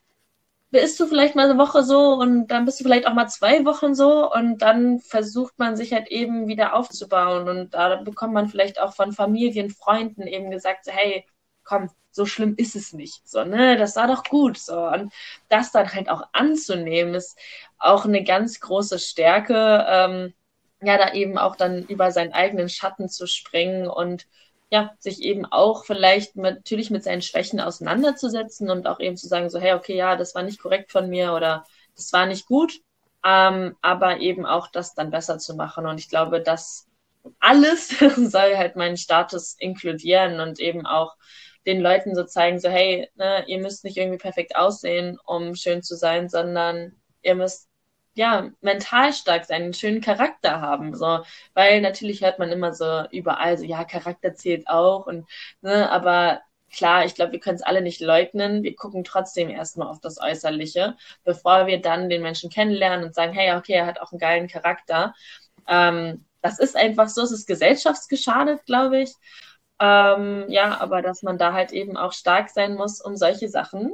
bist 0.72 1.00
du 1.00 1.08
vielleicht 1.08 1.36
mal 1.36 1.50
eine 1.50 1.60
Woche 1.60 1.84
so 1.84 2.14
und 2.14 2.48
dann 2.48 2.66
bist 2.66 2.80
du 2.80 2.84
vielleicht 2.84 3.08
auch 3.08 3.14
mal 3.14 3.28
zwei 3.28 3.66
Wochen 3.66 3.96
so 3.96 4.32
und 4.32 4.60
dann 4.62 5.00
versucht 5.00 5.58
man 5.58 5.76
sich 5.76 5.94
halt 5.94 6.10
eben 6.10 6.48
wieder 6.48 6.76
aufzubauen 6.76 7.50
und 7.50 7.74
da 7.74 7.96
bekommt 7.98 8.34
man 8.34 8.50
vielleicht 8.50 8.80
auch 8.80 8.94
von 8.94 9.12
Familien, 9.12 9.72
Freunden 9.72 10.28
eben 10.28 10.52
gesagt, 10.52 10.86
hey, 10.88 11.26
komm, 11.64 11.90
so 12.20 12.26
schlimm 12.26 12.56
ist 12.58 12.76
es 12.76 12.92
nicht. 12.92 13.26
So, 13.26 13.46
ne, 13.46 13.78
das 13.78 13.96
war 13.96 14.08
doch 14.08 14.26
gut. 14.26 14.58
So, 14.58 14.78
und 14.78 15.14
das 15.48 15.72
dann 15.72 15.94
halt 15.94 16.10
auch 16.10 16.24
anzunehmen, 16.34 17.16
ist 17.16 17.40
auch 17.78 18.04
eine 18.04 18.26
ganz 18.26 18.60
große 18.60 19.00
Stärke, 19.00 19.86
ähm, 19.88 20.34
ja, 20.82 20.98
da 20.98 21.14
eben 21.14 21.38
auch 21.38 21.56
dann 21.56 21.84
über 21.86 22.12
seinen 22.12 22.34
eigenen 22.34 22.68
Schatten 22.68 23.08
zu 23.08 23.26
springen 23.26 23.88
und 23.88 24.28
ja, 24.70 24.92
sich 25.00 25.22
eben 25.22 25.46
auch 25.46 25.86
vielleicht 25.86 26.36
mit, 26.36 26.56
natürlich 26.58 26.90
mit 26.92 27.06
seinen 27.06 27.22
Schwächen 27.22 27.62
auseinanderzusetzen 27.62 28.70
und 28.70 28.86
auch 28.86 29.00
eben 29.00 29.16
zu 29.16 29.28
sagen, 29.28 29.50
so, 29.50 29.58
hey, 29.60 29.74
okay, 29.74 29.96
ja, 29.96 30.18
das 30.18 30.36
war 30.36 30.44
nicht 30.44 30.60
korrekt 30.60 30.92
von 30.92 31.10
mir 31.10 31.34
oder 31.34 31.66
das 31.96 32.12
war 32.12 32.26
nicht 32.26 32.48
gut, 32.48 32.82
ähm, 33.26 33.78
aber 33.82 34.20
eben 34.20 34.46
auch 34.46 34.68
das 34.68 34.94
dann 34.94 35.10
besser 35.10 35.38
zu 35.40 35.56
machen. 35.56 35.86
Und 35.86 36.00
ich 36.02 36.10
glaube, 36.10 36.42
dass 36.42 36.86
alles 37.40 37.88
soll 38.18 38.58
halt 38.58 38.76
meinen 38.76 38.98
Status 38.98 39.56
inkludieren 39.58 40.42
und 40.42 40.60
eben 40.60 40.86
auch 40.86 41.16
den 41.70 41.82
Leuten 41.82 42.16
so 42.16 42.24
zeigen, 42.26 42.60
so 42.60 42.70
hey, 42.70 43.10
ne, 43.16 43.44
ihr 43.48 43.60
müsst 43.60 43.84
nicht 43.84 43.98
irgendwie 43.98 44.18
perfekt 44.18 44.56
aussehen, 44.56 45.20
um 45.26 45.56
schön 45.56 45.84
zu 45.84 45.96
sein, 45.96 46.30
sondern 46.30 46.94
ihr 47.22 47.36
müsst 47.36 47.70
ja, 48.16 48.50
mental 48.62 49.14
stark 49.14 49.46
sein, 49.46 49.64
einen 49.64 49.74
schönen 49.74 50.02
Charakter 50.02 50.62
haben, 50.62 50.96
so, 50.96 51.20
weil 51.54 51.80
natürlich 51.82 52.22
hört 52.22 52.40
man 52.40 52.52
immer 52.52 52.74
so 52.74 53.04
überall 53.12 53.58
so, 53.58 53.64
ja, 53.66 53.86
Charakter 53.86 54.34
zählt 54.36 54.68
auch 54.68 55.06
und, 55.08 55.26
ne, 55.62 55.90
aber 55.92 56.42
klar, 56.72 57.06
ich 57.06 57.16
glaube, 57.16 57.34
wir 57.34 57.40
können 57.40 57.56
es 57.56 57.64
alle 57.64 57.82
nicht 57.82 58.00
leugnen. 58.02 58.64
Wir 58.64 58.76
gucken 58.76 59.04
trotzdem 59.04 59.50
erstmal 59.50 59.88
auf 59.88 60.00
das 60.02 60.20
Äußerliche, 60.20 60.96
bevor 61.24 61.68
wir 61.68 61.82
dann 61.82 62.10
den 62.10 62.22
Menschen 62.22 62.50
kennenlernen 62.50 63.06
und 63.06 63.16
sagen, 63.16 63.34
hey, 63.34 63.56
okay, 63.56 63.74
er 63.74 63.86
hat 63.86 64.02
auch 64.02 64.12
einen 64.12 64.20
geilen 64.20 64.48
Charakter. 64.48 65.14
Ähm, 65.68 66.26
das 66.42 66.60
ist 66.60 66.76
einfach 66.76 67.10
so, 67.10 67.24
es 67.24 67.32
ist 67.32 67.48
gesellschaftsgeschadet, 67.48 68.66
glaube 68.66 69.02
ich. 69.02 69.14
Ähm, 69.80 70.46
ja, 70.50 70.80
aber 70.82 71.02
dass 71.02 71.24
man 71.24 71.38
da 71.38 71.54
halt 71.54 71.72
eben 71.72 71.96
auch 71.96 72.14
stark 72.14 72.50
sein 72.50 72.76
muss, 72.76 73.02
um 73.02 73.16
solche 73.16 73.48
Sachen 73.48 73.94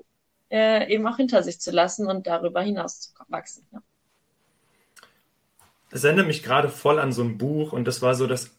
äh, 0.49 0.91
eben 0.91 1.07
auch 1.07 1.17
hinter 1.17 1.43
sich 1.43 1.59
zu 1.59 1.71
lassen 1.71 2.07
und 2.07 2.27
darüber 2.27 2.61
hinaus 2.61 3.01
zu 3.01 3.11
wachsen. 3.27 3.67
Ja. 3.71 3.81
Es 5.91 6.03
erinnert 6.03 6.27
mich 6.27 6.43
gerade 6.43 6.69
voll 6.69 6.99
an 6.99 7.13
so 7.13 7.23
ein 7.23 7.37
Buch 7.37 7.71
und 7.71 7.85
das 7.85 8.01
war 8.01 8.15
so 8.15 8.27
das 8.27 8.51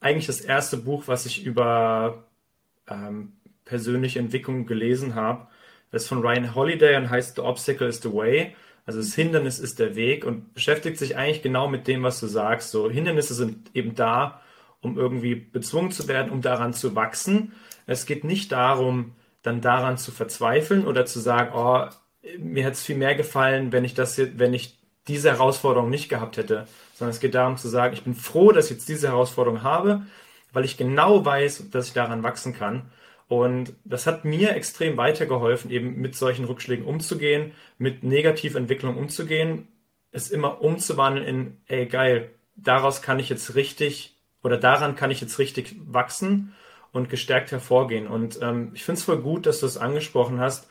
eigentlich 0.00 0.26
das 0.26 0.40
erste 0.40 0.76
Buch, 0.76 1.04
was 1.06 1.24
ich 1.24 1.44
über 1.44 2.24
ähm, 2.88 3.32
persönliche 3.64 4.18
Entwicklung 4.18 4.66
gelesen 4.66 5.14
habe. 5.14 5.46
Das 5.90 6.02
ist 6.02 6.08
von 6.08 6.20
Ryan 6.20 6.54
Holiday 6.54 6.96
und 6.96 7.10
heißt 7.10 7.36
The 7.36 7.42
Obstacle 7.42 7.88
is 7.88 8.02
the 8.02 8.12
Way. 8.12 8.54
Also 8.84 9.00
das 9.00 9.14
Hindernis 9.14 9.58
ist 9.58 9.78
der 9.78 9.96
Weg 9.96 10.24
und 10.24 10.54
beschäftigt 10.54 10.98
sich 10.98 11.16
eigentlich 11.16 11.42
genau 11.42 11.66
mit 11.68 11.88
dem, 11.88 12.02
was 12.02 12.20
du 12.20 12.26
sagst. 12.26 12.70
So 12.70 12.90
Hindernisse 12.90 13.34
sind 13.34 13.74
eben 13.74 13.94
da, 13.94 14.40
um 14.80 14.98
irgendwie 14.98 15.34
bezwungen 15.34 15.90
zu 15.90 16.08
werden, 16.08 16.30
um 16.30 16.42
daran 16.42 16.72
zu 16.72 16.94
wachsen. 16.94 17.52
Es 17.86 18.06
geht 18.06 18.24
nicht 18.24 18.52
darum, 18.52 19.12
dann 19.42 19.60
daran 19.60 19.98
zu 19.98 20.10
verzweifeln 20.10 20.86
oder 20.86 21.06
zu 21.06 21.20
sagen, 21.20 21.52
oh, 21.54 21.86
mir 22.38 22.64
hätte 22.64 22.72
es 22.72 22.84
viel 22.84 22.96
mehr 22.96 23.14
gefallen, 23.14 23.72
wenn 23.72 23.84
ich 23.84 23.94
das, 23.94 24.18
wenn 24.18 24.54
ich 24.54 24.78
diese 25.08 25.30
Herausforderung 25.30 25.88
nicht 25.88 26.08
gehabt 26.08 26.36
hätte, 26.36 26.66
sondern 26.94 27.14
es 27.14 27.20
geht 27.20 27.34
darum 27.34 27.56
zu 27.56 27.68
sagen, 27.68 27.94
ich 27.94 28.02
bin 28.02 28.14
froh, 28.14 28.52
dass 28.52 28.66
ich 28.66 28.72
jetzt 28.72 28.88
diese 28.88 29.08
Herausforderung 29.08 29.62
habe, 29.62 30.02
weil 30.52 30.64
ich 30.64 30.76
genau 30.76 31.24
weiß, 31.24 31.70
dass 31.70 31.88
ich 31.88 31.92
daran 31.92 32.22
wachsen 32.22 32.54
kann. 32.54 32.90
Und 33.28 33.74
das 33.84 34.06
hat 34.06 34.24
mir 34.24 34.54
extrem 34.54 34.96
weitergeholfen, 34.96 35.70
eben 35.70 36.00
mit 36.00 36.14
solchen 36.14 36.44
Rückschlägen 36.44 36.84
umzugehen, 36.84 37.52
mit 37.78 38.04
Negativentwicklungen 38.04 38.98
umzugehen, 38.98 39.68
es 40.12 40.30
immer 40.30 40.60
umzuwandeln 40.62 41.26
in, 41.26 41.56
ey 41.66 41.86
geil, 41.86 42.30
daraus 42.54 43.02
kann 43.02 43.18
ich 43.18 43.28
jetzt 43.28 43.54
richtig 43.54 44.15
oder 44.42 44.56
daran 44.56 44.96
kann 44.96 45.10
ich 45.10 45.20
jetzt 45.20 45.38
richtig 45.38 45.76
wachsen 45.86 46.54
und 46.92 47.10
gestärkt 47.10 47.52
hervorgehen. 47.52 48.06
Und 48.06 48.40
ähm, 48.42 48.70
ich 48.74 48.84
finde 48.84 48.98
es 48.98 49.04
voll 49.04 49.18
gut, 49.18 49.46
dass 49.46 49.60
du 49.60 49.66
es 49.66 49.76
angesprochen 49.76 50.40
hast, 50.40 50.68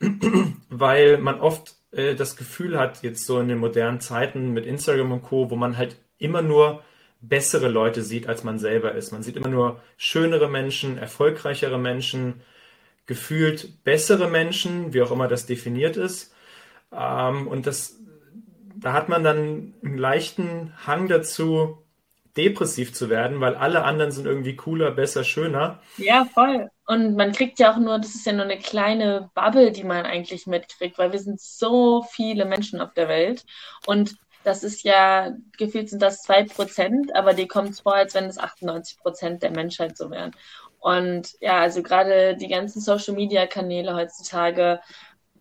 weil 0.68 1.18
man 1.18 1.40
oft 1.40 1.74
äh, 1.92 2.14
das 2.14 2.36
Gefühl 2.36 2.78
hat, 2.78 3.02
jetzt 3.02 3.26
so 3.26 3.40
in 3.40 3.48
den 3.48 3.58
modernen 3.58 4.00
Zeiten 4.00 4.52
mit 4.52 4.66
Instagram 4.66 5.12
und 5.12 5.22
Co., 5.22 5.50
wo 5.50 5.56
man 5.56 5.76
halt 5.76 5.96
immer 6.18 6.42
nur 6.42 6.82
bessere 7.20 7.68
Leute 7.68 8.02
sieht, 8.02 8.28
als 8.28 8.44
man 8.44 8.58
selber 8.58 8.92
ist. 8.92 9.12
Man 9.12 9.22
sieht 9.22 9.36
immer 9.36 9.48
nur 9.48 9.80
schönere 9.96 10.48
Menschen, 10.48 10.98
erfolgreichere 10.98 11.78
Menschen, 11.78 12.40
gefühlt 13.06 13.84
bessere 13.84 14.28
Menschen, 14.28 14.92
wie 14.92 15.02
auch 15.02 15.10
immer 15.10 15.28
das 15.28 15.46
definiert 15.46 15.96
ist. 15.96 16.34
Ähm, 16.92 17.48
und 17.48 17.66
das, 17.66 17.98
da 18.76 18.92
hat 18.92 19.08
man 19.08 19.24
dann 19.24 19.74
einen 19.82 19.98
leichten 19.98 20.72
Hang 20.86 21.08
dazu, 21.08 21.85
depressiv 22.36 22.94
zu 22.94 23.08
werden, 23.08 23.40
weil 23.40 23.54
alle 23.54 23.84
anderen 23.84 24.12
sind 24.12 24.26
irgendwie 24.26 24.56
cooler, 24.56 24.90
besser, 24.90 25.24
schöner. 25.24 25.80
Ja, 25.96 26.24
voll. 26.24 26.68
Und 26.86 27.16
man 27.16 27.32
kriegt 27.32 27.58
ja 27.58 27.72
auch 27.72 27.78
nur, 27.78 27.98
das 27.98 28.14
ist 28.14 28.26
ja 28.26 28.32
nur 28.32 28.44
eine 28.44 28.58
kleine 28.58 29.30
Bubble, 29.34 29.72
die 29.72 29.84
man 29.84 30.06
eigentlich 30.06 30.46
mitkriegt, 30.46 30.98
weil 30.98 31.12
wir 31.12 31.18
sind 31.18 31.40
so 31.40 32.02
viele 32.10 32.44
Menschen 32.44 32.80
auf 32.80 32.92
der 32.94 33.08
Welt. 33.08 33.44
Und 33.86 34.16
das 34.44 34.62
ist 34.62 34.84
ja, 34.84 35.32
gefühlt 35.58 35.90
sind 35.90 36.02
das 36.02 36.22
zwei 36.22 36.44
Prozent, 36.44 37.14
aber 37.16 37.34
die 37.34 37.48
kommt 37.48 37.80
vor, 37.80 37.96
als 37.96 38.14
wenn 38.14 38.26
es 38.26 38.38
98 38.38 38.98
Prozent 38.98 39.42
der 39.42 39.50
Menschheit 39.50 39.96
so 39.96 40.10
wären. 40.10 40.32
Und 40.78 41.32
ja, 41.40 41.58
also 41.58 41.82
gerade 41.82 42.36
die 42.36 42.46
ganzen 42.46 42.80
Social 42.80 43.14
Media 43.14 43.46
Kanäle 43.46 43.96
heutzutage 43.96 44.80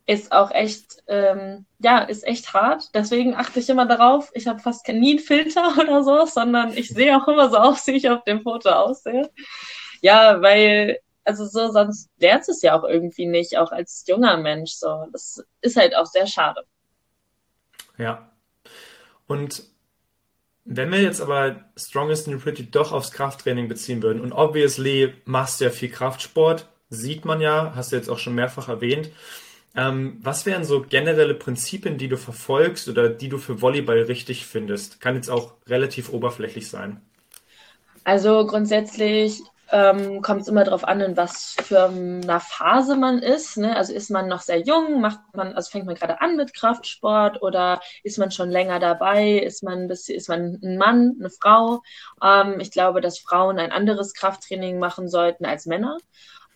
ist 0.07 0.31
auch 0.31 0.51
echt, 0.51 1.03
ähm, 1.07 1.65
ja, 1.79 1.99
ist 1.99 2.25
echt 2.25 2.53
hart. 2.53 2.93
Deswegen 2.93 3.35
achte 3.35 3.59
ich 3.59 3.69
immer 3.69 3.85
darauf. 3.85 4.29
Ich 4.33 4.47
habe 4.47 4.59
fast 4.59 4.87
nie 4.87 5.11
einen 5.11 5.19
Filter 5.19 5.75
oder 5.79 6.03
so, 6.03 6.25
sondern 6.25 6.77
ich 6.77 6.89
sehe 6.89 7.17
auch 7.17 7.27
immer 7.27 7.49
so 7.49 7.57
aus, 7.57 7.87
wie 7.87 7.93
ich 7.93 8.09
auf 8.09 8.23
dem 8.23 8.41
Foto 8.41 8.69
aussehe. 8.69 9.31
Ja, 10.01 10.41
weil, 10.41 10.99
also 11.23 11.45
so, 11.45 11.71
sonst 11.71 12.09
lernst 12.17 12.49
es 12.49 12.61
ja 12.61 12.77
auch 12.77 12.83
irgendwie 12.83 13.25
nicht, 13.25 13.57
auch 13.57 13.71
als 13.71 14.05
junger 14.07 14.37
Mensch. 14.37 14.73
So, 14.73 15.05
das 15.11 15.43
ist 15.61 15.77
halt 15.77 15.95
auch 15.95 16.05
sehr 16.05 16.27
schade. 16.27 16.63
Ja, 17.97 18.29
und 19.27 19.63
wenn 20.65 20.91
wir 20.91 21.01
jetzt 21.01 21.21
aber 21.21 21.65
Strongest 21.75 22.27
in 22.27 22.39
Pretty 22.39 22.69
doch 22.69 22.91
aufs 22.91 23.11
Krafttraining 23.11 23.67
beziehen 23.67 24.01
würden, 24.01 24.21
und 24.21 24.33
obviously 24.33 25.13
machst 25.25 25.59
du 25.59 25.65
ja 25.65 25.71
viel 25.71 25.89
Kraftsport, 25.89 26.67
sieht 26.89 27.25
man 27.25 27.41
ja, 27.41 27.73
hast 27.75 27.91
du 27.91 27.95
jetzt 27.95 28.09
auch 28.09 28.19
schon 28.19 28.35
mehrfach 28.35 28.67
erwähnt. 28.67 29.11
Ähm, 29.75 30.19
was 30.21 30.45
wären 30.45 30.63
so 30.63 30.81
generelle 30.81 31.33
Prinzipien, 31.33 31.97
die 31.97 32.07
du 32.07 32.17
verfolgst 32.17 32.87
oder 32.87 33.09
die 33.09 33.29
du 33.29 33.37
für 33.37 33.61
Volleyball 33.61 34.03
richtig 34.03 34.45
findest? 34.45 35.01
Kann 35.01 35.15
jetzt 35.15 35.29
auch 35.29 35.55
relativ 35.67 36.09
oberflächlich 36.09 36.69
sein. 36.69 37.01
Also 38.05 38.45
grundsätzlich 38.45 39.41
ähm, 39.71 40.21
kommt 40.21 40.41
es 40.41 40.47
immer 40.47 40.63
darauf 40.63 40.83
an, 40.87 41.01
in 41.01 41.17
was 41.17 41.55
für 41.61 41.85
einer 41.89 42.39
Phase 42.39 42.95
man 42.95 43.19
ist. 43.19 43.57
Ne? 43.57 43.75
Also 43.75 43.93
ist 43.93 44.11
man 44.11 44.27
noch 44.27 44.41
sehr 44.41 44.59
jung, 44.59 45.01
macht 45.01 45.19
man, 45.33 45.53
also 45.53 45.69
fängt 45.71 45.87
man 45.87 45.95
gerade 45.95 46.21
an 46.21 46.35
mit 46.35 46.53
Kraftsport 46.53 47.41
oder 47.41 47.81
ist 48.03 48.17
man 48.17 48.31
schon 48.31 48.49
länger 48.49 48.79
dabei? 48.79 49.39
Ist 49.39 49.63
man 49.63 49.79
ein 49.79 49.87
bisschen, 49.87 50.15
ist 50.15 50.29
man 50.29 50.59
ein 50.63 50.77
Mann, 50.77 51.15
eine 51.19 51.29
Frau? 51.29 51.81
Ähm, 52.23 52.59
ich 52.59 52.71
glaube, 52.71 53.01
dass 53.01 53.19
Frauen 53.19 53.59
ein 53.59 53.71
anderes 53.71 54.13
Krafttraining 54.13 54.79
machen 54.79 55.09
sollten 55.09 55.45
als 55.45 55.65
Männer. 55.65 55.97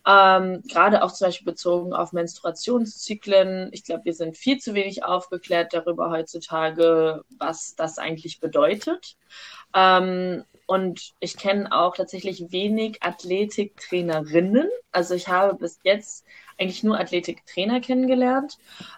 Ähm, 0.07 0.63
gerade 0.67 1.03
auch 1.03 1.11
zum 1.11 1.27
Beispiel 1.27 1.45
bezogen 1.45 1.93
auf 1.93 2.13
Menstruationszyklen. 2.13 3.69
Ich 3.73 3.83
glaube, 3.83 4.05
wir 4.05 4.13
sind 4.13 4.37
viel 4.37 4.57
zu 4.59 4.73
wenig 4.73 5.03
aufgeklärt 5.03 5.73
darüber 5.73 6.09
heutzutage, 6.09 7.23
was 7.37 7.75
das 7.75 7.97
eigentlich 7.97 8.39
bedeutet. 8.39 9.17
Ähm, 9.75 10.45
und 10.65 11.13
ich 11.19 11.35
kenne 11.35 11.71
auch 11.71 11.95
tatsächlich 11.95 12.51
wenig 12.51 13.01
Athletiktrainerinnen. 13.01 14.69
Also 14.91 15.15
ich 15.15 15.27
habe 15.27 15.55
bis 15.55 15.79
jetzt 15.83 16.25
eigentlich 16.57 16.83
nur 16.83 16.99
Athletiktrainer 16.99 17.81
kennengelernt, 17.81 18.57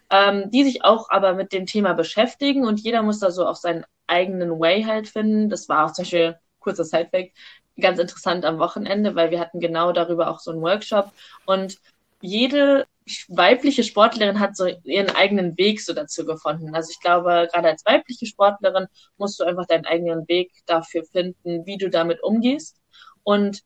ähm, 0.10 0.50
die 0.52 0.64
sich 0.64 0.84
auch 0.84 1.10
aber 1.10 1.34
mit 1.34 1.54
dem 1.54 1.66
Thema 1.66 1.94
beschäftigen 1.94 2.66
und 2.66 2.80
jeder 2.80 3.04
muss 3.04 3.20
da 3.20 3.32
so 3.32 3.46
auch 3.48 3.56
seinen 3.56 3.86
eigenen 4.08 4.60
Way 4.60 4.84
halt 4.84 5.08
finden. 5.08 5.50
Das 5.50 5.70
war 5.70 5.86
auch 5.86 5.94
zum 5.94 6.04
Beispiel, 6.04 6.38
kurzer 6.60 6.84
Sidefact, 6.84 7.32
ganz 7.80 8.00
interessant 8.00 8.46
am 8.46 8.60
Wochenende, 8.60 9.16
weil 9.16 9.32
wir 9.32 9.40
hatten 9.40 9.60
genau 9.60 9.92
darüber 9.92 10.30
auch 10.30 10.40
so 10.40 10.52
einen 10.52 10.62
Workshop 10.62 11.12
und 11.46 11.78
jede 12.22 12.86
weibliche 13.28 13.84
Sportlerin 13.84 14.40
hat 14.40 14.56
so 14.56 14.68
ihren 14.84 15.10
eigenen 15.10 15.58
Weg 15.58 15.82
so 15.82 15.94
dazu 15.94 16.26
gefunden. 16.26 16.76
Also 16.76 16.92
ich 16.92 17.00
glaube, 17.00 17.48
gerade 17.52 17.70
als 17.70 17.86
weibliche 17.86 18.26
Sportlerin 18.28 18.88
musst 19.18 19.40
du 19.40 19.44
einfach 19.44 19.66
deinen 19.66 19.86
eigenen 19.86 20.28
Weg 20.28 20.52
dafür 20.68 21.04
finden, 21.04 21.66
wie 21.66 21.78
du 21.78 21.90
damit 21.90 22.22
umgehst. 22.24 22.78
Und 23.24 23.62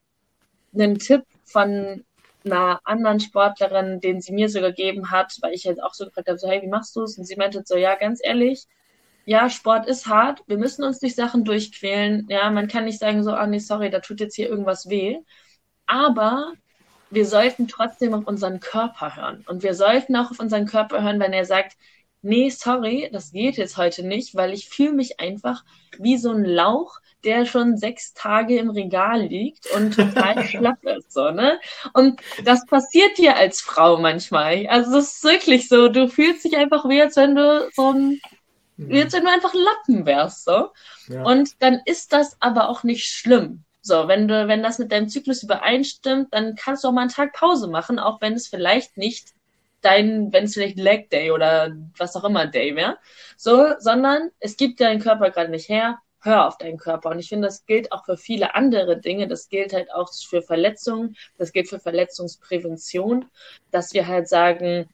einen 0.74 1.00
Tipp 1.00 1.24
von 1.44 2.06
einer 2.46 2.80
anderen 2.84 3.20
Sportlerin, 3.20 4.00
den 4.00 4.22
sie 4.22 4.34
mir 4.34 4.50
so 4.50 4.62
gegeben 4.62 5.12
hat, 5.12 5.36
weil 5.42 5.54
ich 5.54 5.64
jetzt 5.64 5.82
auch 5.82 5.94
so 5.94 6.06
gefragt 6.06 6.28
habe, 6.28 6.38
so, 6.38 6.48
hey, 6.48 6.62
wie 6.62 6.68
machst 6.68 6.96
du 6.96 7.04
es? 7.04 7.18
Und 7.18 7.26
sie 7.26 7.36
meinte 7.36 7.64
so, 7.66 7.76
ja, 7.76 7.96
ganz 7.96 8.20
ehrlich, 8.24 8.66
ja, 9.26 9.50
Sport 9.50 9.88
ist 9.88 10.08
hart, 10.08 10.44
wir 10.48 10.58
müssen 10.58 10.84
uns 10.84 11.00
durch 11.00 11.16
Sachen 11.16 11.44
durchquälen. 11.44 12.28
Ja, 12.30 12.50
man 12.52 12.68
kann 12.68 12.86
nicht 12.86 13.00
sagen 13.00 13.24
so, 13.24 13.32
ah 13.32 13.48
nee, 13.48 13.60
sorry, 13.60 13.90
da 13.90 14.00
tut 14.00 14.20
jetzt 14.20 14.36
hier 14.36 14.50
irgendwas 14.50 14.90
weh. 14.90 15.18
Aber 15.88 16.54
wir 17.10 17.26
sollten 17.26 17.68
trotzdem 17.68 18.14
auf 18.14 18.28
unseren 18.28 18.60
Körper 18.60 19.16
hören. 19.16 19.44
Und 19.48 19.64
wir 19.64 19.74
sollten 19.74 20.16
auch 20.16 20.32
auf 20.32 20.40
unseren 20.40 20.66
Körper 20.66 21.02
hören, 21.04 21.20
wenn 21.20 21.34
er 21.34 21.46
sagt, 21.46 21.78
nee, 22.22 22.50
sorry, 22.50 23.10
das 23.12 23.32
geht 23.32 23.58
jetzt 23.58 23.78
heute 23.78 24.06
nicht, 24.06 24.36
weil 24.36 24.54
ich 24.54 24.70
fühle 24.70 24.94
mich 24.94 25.20
einfach 25.20 25.64
wie 26.00 26.18
so 26.18 26.32
ein 26.32 26.44
Lauch, 26.44 27.00
der 27.24 27.46
schon 27.46 27.78
sechs 27.78 28.14
Tage 28.14 28.58
im 28.58 28.70
Regal 28.70 29.22
liegt 29.24 29.68
und 29.76 29.96
total 29.96 30.44
schlapp 30.48 30.84
ist, 30.84 31.12
so, 31.14 31.32
ne? 31.32 31.60
Und 31.94 32.20
das 32.44 32.66
passiert 32.66 33.18
dir 33.18 33.36
als 33.36 33.62
Frau 33.62 33.98
manchmal. 33.98 34.68
Also 34.68 34.98
es 34.98 35.16
ist 35.16 35.24
wirklich 35.24 35.68
so, 35.68 35.88
du 35.88 36.08
fühlst 36.08 36.46
dich 36.46 36.58
einfach 36.58 36.88
wie, 36.88 37.02
als 37.02 37.16
wenn 37.16 37.36
du 37.36 37.70
so 37.74 37.92
ein, 37.92 38.22
wie 38.78 39.02
als 39.02 39.14
wenn 39.14 39.24
du 39.24 39.32
einfach 39.32 39.54
Lappen 39.54 40.06
wärst, 40.06 40.46
so. 40.46 40.70
Ja. 41.08 41.24
Und 41.24 41.62
dann 41.62 41.82
ist 41.86 42.14
das 42.14 42.38
aber 42.40 42.70
auch 42.70 42.84
nicht 42.84 43.06
schlimm. 43.06 43.64
So, 43.82 44.08
wenn 44.08 44.28
du, 44.28 44.48
wenn 44.48 44.64
das 44.64 44.80
mit 44.80 44.92
deinem 44.92 45.10
Zyklus 45.10 45.44
übereinstimmt, 45.44 46.34
dann 46.34 46.56
kannst 46.56 46.84
du 46.84 46.88
auch 46.88 46.92
mal 46.92 47.02
einen 47.02 47.12
Tag 47.12 47.34
Pause 47.34 47.68
machen, 47.68 48.00
auch 48.00 48.20
wenn 48.20 48.34
es 48.34 48.48
vielleicht 48.48 48.98
nicht 48.98 49.34
dein, 49.82 50.34
wenn 50.34 50.46
es 50.46 50.56
vielleicht 50.56 50.78
Leg 50.78 51.10
Day 51.12 51.32
oder 51.32 51.72
was 51.98 52.16
auch 52.16 52.24
immer 52.24 52.48
Day 52.48 52.76
wäre. 52.76 52.98
So, 53.38 53.76
sondern 53.78 54.32
es 54.40 54.58
gibt 54.58 54.82
deinen 54.82 55.00
Körper 55.00 55.30
gerade 55.30 55.52
nicht 55.52 55.70
her. 55.70 56.00
hör 56.26 56.48
auf 56.48 56.58
deinen 56.58 56.78
Körper. 56.78 57.10
Und 57.12 57.20
ich 57.20 57.30
finde, 57.30 57.48
das 57.48 57.66
gilt 57.68 57.92
auch 57.92 58.06
für 58.06 58.18
viele 58.18 58.56
andere 58.56 59.00
Dinge. 59.00 59.28
Das 59.28 59.48
gilt 59.48 59.74
halt 59.74 59.94
auch 59.94 60.12
für 60.12 60.42
Verletzungen, 60.42 61.16
das 61.38 61.54
gilt 61.54 61.70
für 61.70 61.80
Verletzungsprävention, 61.80 63.26
dass 63.72 63.94
wir 63.94 64.08
halt 64.08 64.28
sagen, 64.28 64.90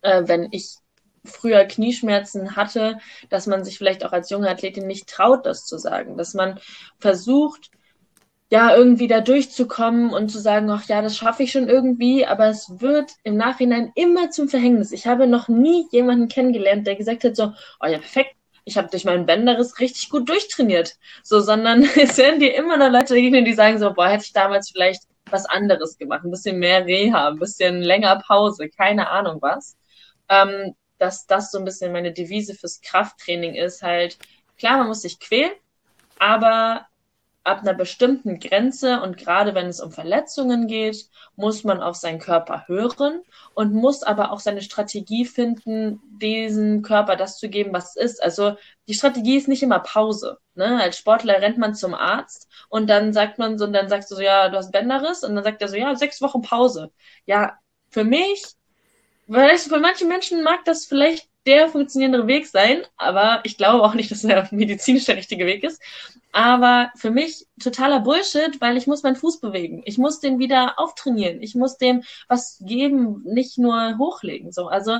äh, 0.00 0.22
wenn 0.26 0.48
ich 0.52 0.76
früher 1.24 1.64
Knieschmerzen 1.64 2.56
hatte, 2.56 2.98
dass 3.28 3.46
man 3.46 3.64
sich 3.64 3.78
vielleicht 3.78 4.04
auch 4.04 4.12
als 4.12 4.30
junge 4.30 4.48
Athletin 4.48 4.86
nicht 4.86 5.08
traut, 5.08 5.46
das 5.46 5.64
zu 5.66 5.78
sagen, 5.78 6.16
dass 6.16 6.34
man 6.34 6.58
versucht, 6.98 7.70
ja, 8.52 8.74
irgendwie 8.74 9.06
da 9.06 9.20
durchzukommen 9.20 10.10
und 10.12 10.28
zu 10.28 10.40
sagen, 10.40 10.70
ach 10.70 10.84
ja, 10.88 11.02
das 11.02 11.16
schaffe 11.16 11.44
ich 11.44 11.52
schon 11.52 11.68
irgendwie, 11.68 12.26
aber 12.26 12.48
es 12.48 12.80
wird 12.80 13.12
im 13.22 13.36
Nachhinein 13.36 13.92
immer 13.94 14.30
zum 14.30 14.48
Verhängnis. 14.48 14.90
Ich 14.90 15.06
habe 15.06 15.28
noch 15.28 15.48
nie 15.48 15.86
jemanden 15.92 16.26
kennengelernt, 16.26 16.86
der 16.86 16.96
gesagt 16.96 17.22
hat 17.22 17.36
so, 17.36 17.52
oh 17.80 17.86
ja, 17.86 17.98
perfekt, 17.98 18.34
ich 18.64 18.76
habe 18.76 18.88
durch 18.90 19.04
meinen 19.04 19.26
Bänderriss 19.26 19.78
richtig 19.78 20.10
gut 20.10 20.28
durchtrainiert. 20.28 20.96
So, 21.22 21.40
sondern 21.40 21.82
es 21.96 22.18
werden 22.18 22.40
dir 22.40 22.54
immer 22.56 22.76
noch 22.76 22.90
Leute 22.90 23.14
begegnen, 23.14 23.44
die 23.44 23.54
sagen 23.54 23.78
so, 23.78 23.92
boah, 23.92 24.08
hätte 24.08 24.24
ich 24.24 24.32
damals 24.32 24.70
vielleicht 24.70 25.04
was 25.30 25.46
anderes 25.46 25.96
gemacht, 25.96 26.24
ein 26.24 26.30
bisschen 26.32 26.58
mehr 26.58 26.84
Reha, 26.86 27.28
ein 27.28 27.38
bisschen 27.38 27.82
länger 27.82 28.20
Pause, 28.26 28.68
keine 28.68 29.10
Ahnung 29.10 29.38
was. 29.40 29.76
Ähm, 30.28 30.74
dass 31.00 31.26
das 31.26 31.50
so 31.50 31.58
ein 31.58 31.64
bisschen 31.64 31.92
meine 31.92 32.12
Devise 32.12 32.54
fürs 32.54 32.80
Krafttraining 32.80 33.54
ist, 33.54 33.82
halt, 33.82 34.18
klar, 34.58 34.78
man 34.78 34.88
muss 34.88 35.02
sich 35.02 35.18
quälen, 35.18 35.52
aber 36.18 36.86
ab 37.42 37.60
einer 37.60 37.74
bestimmten 37.74 38.38
Grenze 38.38 39.00
und 39.00 39.16
gerade 39.16 39.54
wenn 39.54 39.66
es 39.66 39.80
um 39.80 39.92
Verletzungen 39.92 40.66
geht, 40.66 41.08
muss 41.36 41.64
man 41.64 41.82
auf 41.82 41.96
seinen 41.96 42.18
Körper 42.18 42.64
hören 42.68 43.22
und 43.54 43.72
muss 43.72 44.02
aber 44.02 44.30
auch 44.30 44.40
seine 44.40 44.60
Strategie 44.60 45.24
finden, 45.24 46.00
diesem 46.20 46.82
Körper 46.82 47.16
das 47.16 47.38
zu 47.38 47.48
geben, 47.48 47.72
was 47.72 47.96
es 47.96 48.12
ist. 48.12 48.22
Also 48.22 48.56
die 48.88 48.94
Strategie 48.94 49.36
ist 49.36 49.48
nicht 49.48 49.62
immer 49.62 49.80
Pause. 49.80 50.38
Ne? 50.54 50.80
Als 50.82 50.98
Sportler 50.98 51.40
rennt 51.40 51.56
man 51.56 51.74
zum 51.74 51.94
Arzt 51.94 52.46
und 52.68 52.90
dann 52.90 53.12
sagt 53.14 53.38
man 53.38 53.56
so, 53.56 53.64
und 53.64 53.72
dann 53.72 53.88
sagst 53.88 54.10
du 54.10 54.16
so, 54.16 54.22
ja, 54.22 54.50
du 54.50 54.56
hast 54.58 54.70
Bänderriss 54.70 55.24
und 55.24 55.34
dann 55.34 55.44
sagt 55.44 55.62
er 55.62 55.68
so, 55.68 55.76
ja, 55.76 55.94
sechs 55.96 56.20
Wochen 56.20 56.42
Pause. 56.42 56.92
Ja, 57.24 57.58
für 57.88 58.04
mich, 58.04 58.44
vielleicht 59.30 59.68
für 59.68 59.78
manche 59.78 60.06
Menschen 60.06 60.42
mag 60.42 60.64
das 60.64 60.86
vielleicht 60.86 61.28
der 61.46 61.68
funktionierende 61.68 62.26
Weg 62.26 62.46
sein, 62.46 62.82
aber 62.96 63.40
ich 63.44 63.56
glaube 63.56 63.82
auch 63.82 63.94
nicht, 63.94 64.10
dass 64.10 64.22
der 64.22 64.48
medizinisch 64.52 65.06
der 65.06 65.16
richtige 65.16 65.46
Weg 65.46 65.64
ist. 65.64 65.80
Aber 66.32 66.90
für 66.96 67.10
mich 67.10 67.46
totaler 67.60 68.00
Bullshit, 68.00 68.60
weil 68.60 68.76
ich 68.76 68.86
muss 68.86 69.02
meinen 69.02 69.16
Fuß 69.16 69.40
bewegen. 69.40 69.82
Ich 69.84 69.98
muss 69.98 70.20
den 70.20 70.38
wieder 70.38 70.78
auftrainieren. 70.78 71.42
Ich 71.42 71.54
muss 71.54 71.76
dem 71.76 72.04
was 72.28 72.58
geben, 72.64 73.22
nicht 73.24 73.58
nur 73.58 73.98
hochlegen. 73.98 74.52
So, 74.52 74.68
also, 74.68 74.98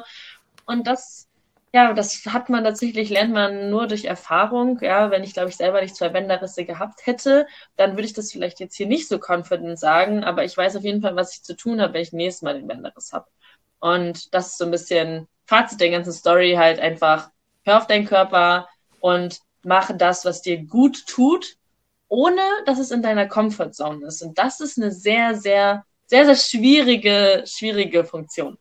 und 0.66 0.86
das, 0.86 1.28
ja, 1.73 1.93
das 1.93 2.24
hat 2.27 2.48
man 2.48 2.65
tatsächlich, 2.65 3.11
lernt 3.11 3.32
man 3.32 3.70
nur 3.70 3.86
durch 3.86 4.07
Erfahrung. 4.07 4.81
Ja, 4.81 5.11
wenn 5.12 5.23
ich, 5.23 5.35
glaube 5.35 5.51
ich, 5.51 5.57
selber 5.57 5.81
nicht 5.82 5.94
zwei 5.94 6.09
Bänderrisse 6.09 6.65
gehabt 6.65 7.07
hätte, 7.07 7.47
dann 7.77 7.93
würde 7.93 8.07
ich 8.07 8.12
das 8.15 8.32
vielleicht 8.32 8.59
jetzt 8.59 8.77
hier 8.77 8.86
nicht 8.86 9.07
so 9.07 9.20
confident 9.24 9.78
sagen. 9.78 10.24
Aber 10.24 10.44
ich 10.44 10.57
weiß 10.57 10.74
auf 10.77 10.85
jeden 10.85 11.02
Fall, 11.02 11.15
was 11.16 11.35
ich 11.36 11.43
zu 11.44 11.55
tun 11.55 11.81
habe, 11.81 11.94
wenn 11.94 12.02
ich 12.02 12.12
nächstes 12.12 12.43
Mal 12.43 12.55
den 12.55 12.66
Bänderriss 12.66 13.12
habe. 13.12 13.27
Und 13.81 14.35
das 14.35 14.48
ist 14.48 14.59
so 14.59 14.65
ein 14.65 14.70
bisschen 14.70 15.27
Fazit 15.47 15.81
der 15.81 15.90
ganzen 15.90 16.12
Story 16.12 16.55
halt 16.57 16.78
einfach, 16.78 17.31
hör 17.65 17.78
auf 17.78 17.86
deinen 17.86 18.07
Körper 18.07 18.69
und 19.01 19.40
mach 19.62 19.90
das, 19.97 20.24
was 20.24 20.43
dir 20.43 20.62
gut 20.65 21.07
tut, 21.07 21.57
ohne 22.09 22.43
dass 22.66 22.78
es 22.78 22.90
in 22.90 23.02
deiner 23.02 23.27
Comfortzone 23.27 24.07
ist. 24.07 24.23
Und 24.23 24.39
das 24.39 24.61
ist 24.61 24.78
eine 24.78 24.93
sehr, 24.93 25.35
sehr, 25.36 25.85
sehr, 26.07 26.27
sehr 26.27 26.36
schwierige, 26.36 27.44
schwierige 27.47 28.05
Funktion. 28.05 28.59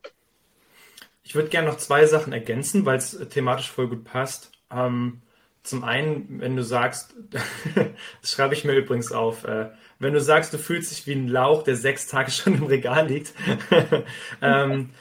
Ich 1.24 1.36
würde 1.36 1.50
gerne 1.50 1.68
noch 1.68 1.78
zwei 1.78 2.06
Sachen 2.06 2.34
ergänzen, 2.34 2.86
weil 2.86 2.98
es 2.98 3.18
thematisch 3.30 3.70
voll 3.70 3.88
gut 3.88 4.04
passt. 4.04 4.52
Ähm, 4.72 5.22
zum 5.64 5.84
einen, 5.84 6.42
wenn 6.42 6.56
du 6.56 6.64
sagst, 6.64 7.16
das 8.22 8.32
schreibe 8.32 8.54
ich 8.54 8.66
mir 8.66 8.74
übrigens 8.74 9.12
auf, 9.12 9.44
äh, 9.44 9.70
wenn 10.00 10.14
du 10.14 10.22
sagst, 10.22 10.54
du 10.54 10.58
fühlst 10.58 10.92
dich 10.92 11.06
wie 11.06 11.14
ein 11.14 11.28
Lauch, 11.28 11.64
der 11.64 11.76
sechs 11.76 12.08
Tage 12.08 12.32
schon 12.32 12.56
im 12.56 12.64
Regal 12.64 13.08
liegt, 13.08 13.34
ähm, 14.42 14.92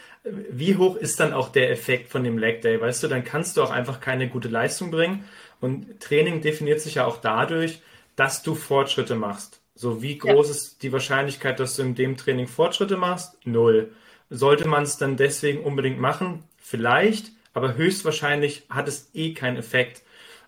wie 0.50 0.76
hoch 0.76 0.96
ist 0.96 1.20
dann 1.20 1.32
auch 1.32 1.50
der 1.50 1.70
Effekt 1.70 2.10
von 2.10 2.24
dem 2.24 2.38
Leg 2.38 2.62
Day? 2.62 2.80
Weißt 2.80 3.02
du, 3.02 3.08
dann 3.08 3.24
kannst 3.24 3.56
du 3.56 3.62
auch 3.62 3.70
einfach 3.70 4.00
keine 4.00 4.28
gute 4.28 4.48
Leistung 4.48 4.90
bringen. 4.90 5.24
Und 5.60 6.00
Training 6.00 6.40
definiert 6.40 6.80
sich 6.80 6.96
ja 6.96 7.06
auch 7.06 7.18
dadurch, 7.18 7.80
dass 8.16 8.42
du 8.42 8.54
Fortschritte 8.54 9.14
machst. 9.14 9.60
So, 9.74 10.02
wie 10.02 10.18
groß 10.18 10.46
ja. 10.46 10.52
ist 10.52 10.82
die 10.82 10.92
Wahrscheinlichkeit, 10.92 11.60
dass 11.60 11.76
du 11.76 11.82
in 11.82 11.94
dem 11.94 12.16
Training 12.16 12.48
Fortschritte 12.48 12.96
machst? 12.96 13.36
Null. 13.44 13.92
Sollte 14.30 14.66
man 14.66 14.82
es 14.82 14.96
dann 14.96 15.16
deswegen 15.16 15.62
unbedingt 15.62 16.00
machen? 16.00 16.42
Vielleicht, 16.56 17.32
aber 17.54 17.76
höchstwahrscheinlich 17.76 18.64
hat 18.68 18.88
es 18.88 19.10
eh 19.14 19.34
keinen 19.34 19.56
Effekt. 19.56 20.02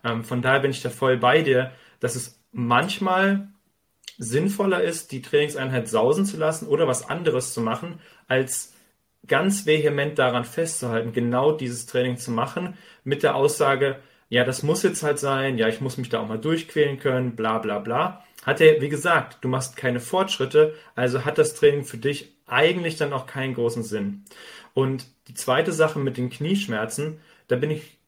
Ähm, 0.05 0.25
von 0.25 0.43
daher 0.43 0.61
bin 0.61 0.73
ich 0.73 0.83
da 0.83 0.91
voll 0.91 1.17
bei 1.17 1.43
dir, 1.43 1.73
dass 2.01 2.17
es 2.17 2.41
manchmal 2.53 3.49
sinnvoller 4.19 4.83
ist, 4.83 5.13
die 5.13 5.23
Trainingseinheit 5.23 5.89
sausen 5.89 6.27
zu 6.27 6.37
lassen 6.37 6.67
oder 6.67 6.87
was 6.87 7.09
anderes 7.09 7.55
zu 7.55 7.61
machen, 7.61 8.01
als 8.27 8.70
ganz 9.31 9.65
vehement 9.65 10.19
daran 10.19 10.45
festzuhalten, 10.45 11.13
genau 11.13 11.53
dieses 11.53 11.87
Training 11.87 12.19
zu 12.19 12.33
machen, 12.33 12.77
mit 13.05 13.23
der 13.23 13.37
Aussage, 13.37 14.01
ja, 14.29 14.45
das 14.45 14.63
muss 14.63 14.83
jetzt 14.83 15.03
halt 15.03 15.19
sein, 15.19 15.57
ja, 15.57 15.69
ich 15.69 15.81
muss 15.81 15.97
mich 15.97 16.09
da 16.09 16.21
auch 16.21 16.29
mal 16.29 16.39
durchquälen 16.39 16.99
können, 16.99 17.37
bla 17.37 17.59
bla 17.59 17.79
bla. 17.79 18.25
Hat 18.45 18.61
er, 18.61 18.81
wie 18.81 18.89
gesagt, 18.89 19.39
du 19.43 19.49
machst 19.49 19.77
keine 19.77 20.01
Fortschritte, 20.01 20.75
also 20.97 21.25
hat 21.25 21.39
das 21.39 21.55
Training 21.55 21.85
für 21.85 21.97
dich 21.97 22.33
eigentlich 22.47 22.97
dann 22.97 23.13
auch 23.13 23.27
keinen 23.27 23.55
großen 23.55 23.85
Sinn. 23.85 24.25
Und 24.75 25.07
die 25.29 25.35
zweite 25.35 25.73
Sache 25.73 26.01
mit 26.01 26.17
den 26.17 26.31
Knieschmerzen, 26.31 27.21
da 27.47 27.57
bin 27.57 27.71
ich 27.71 27.99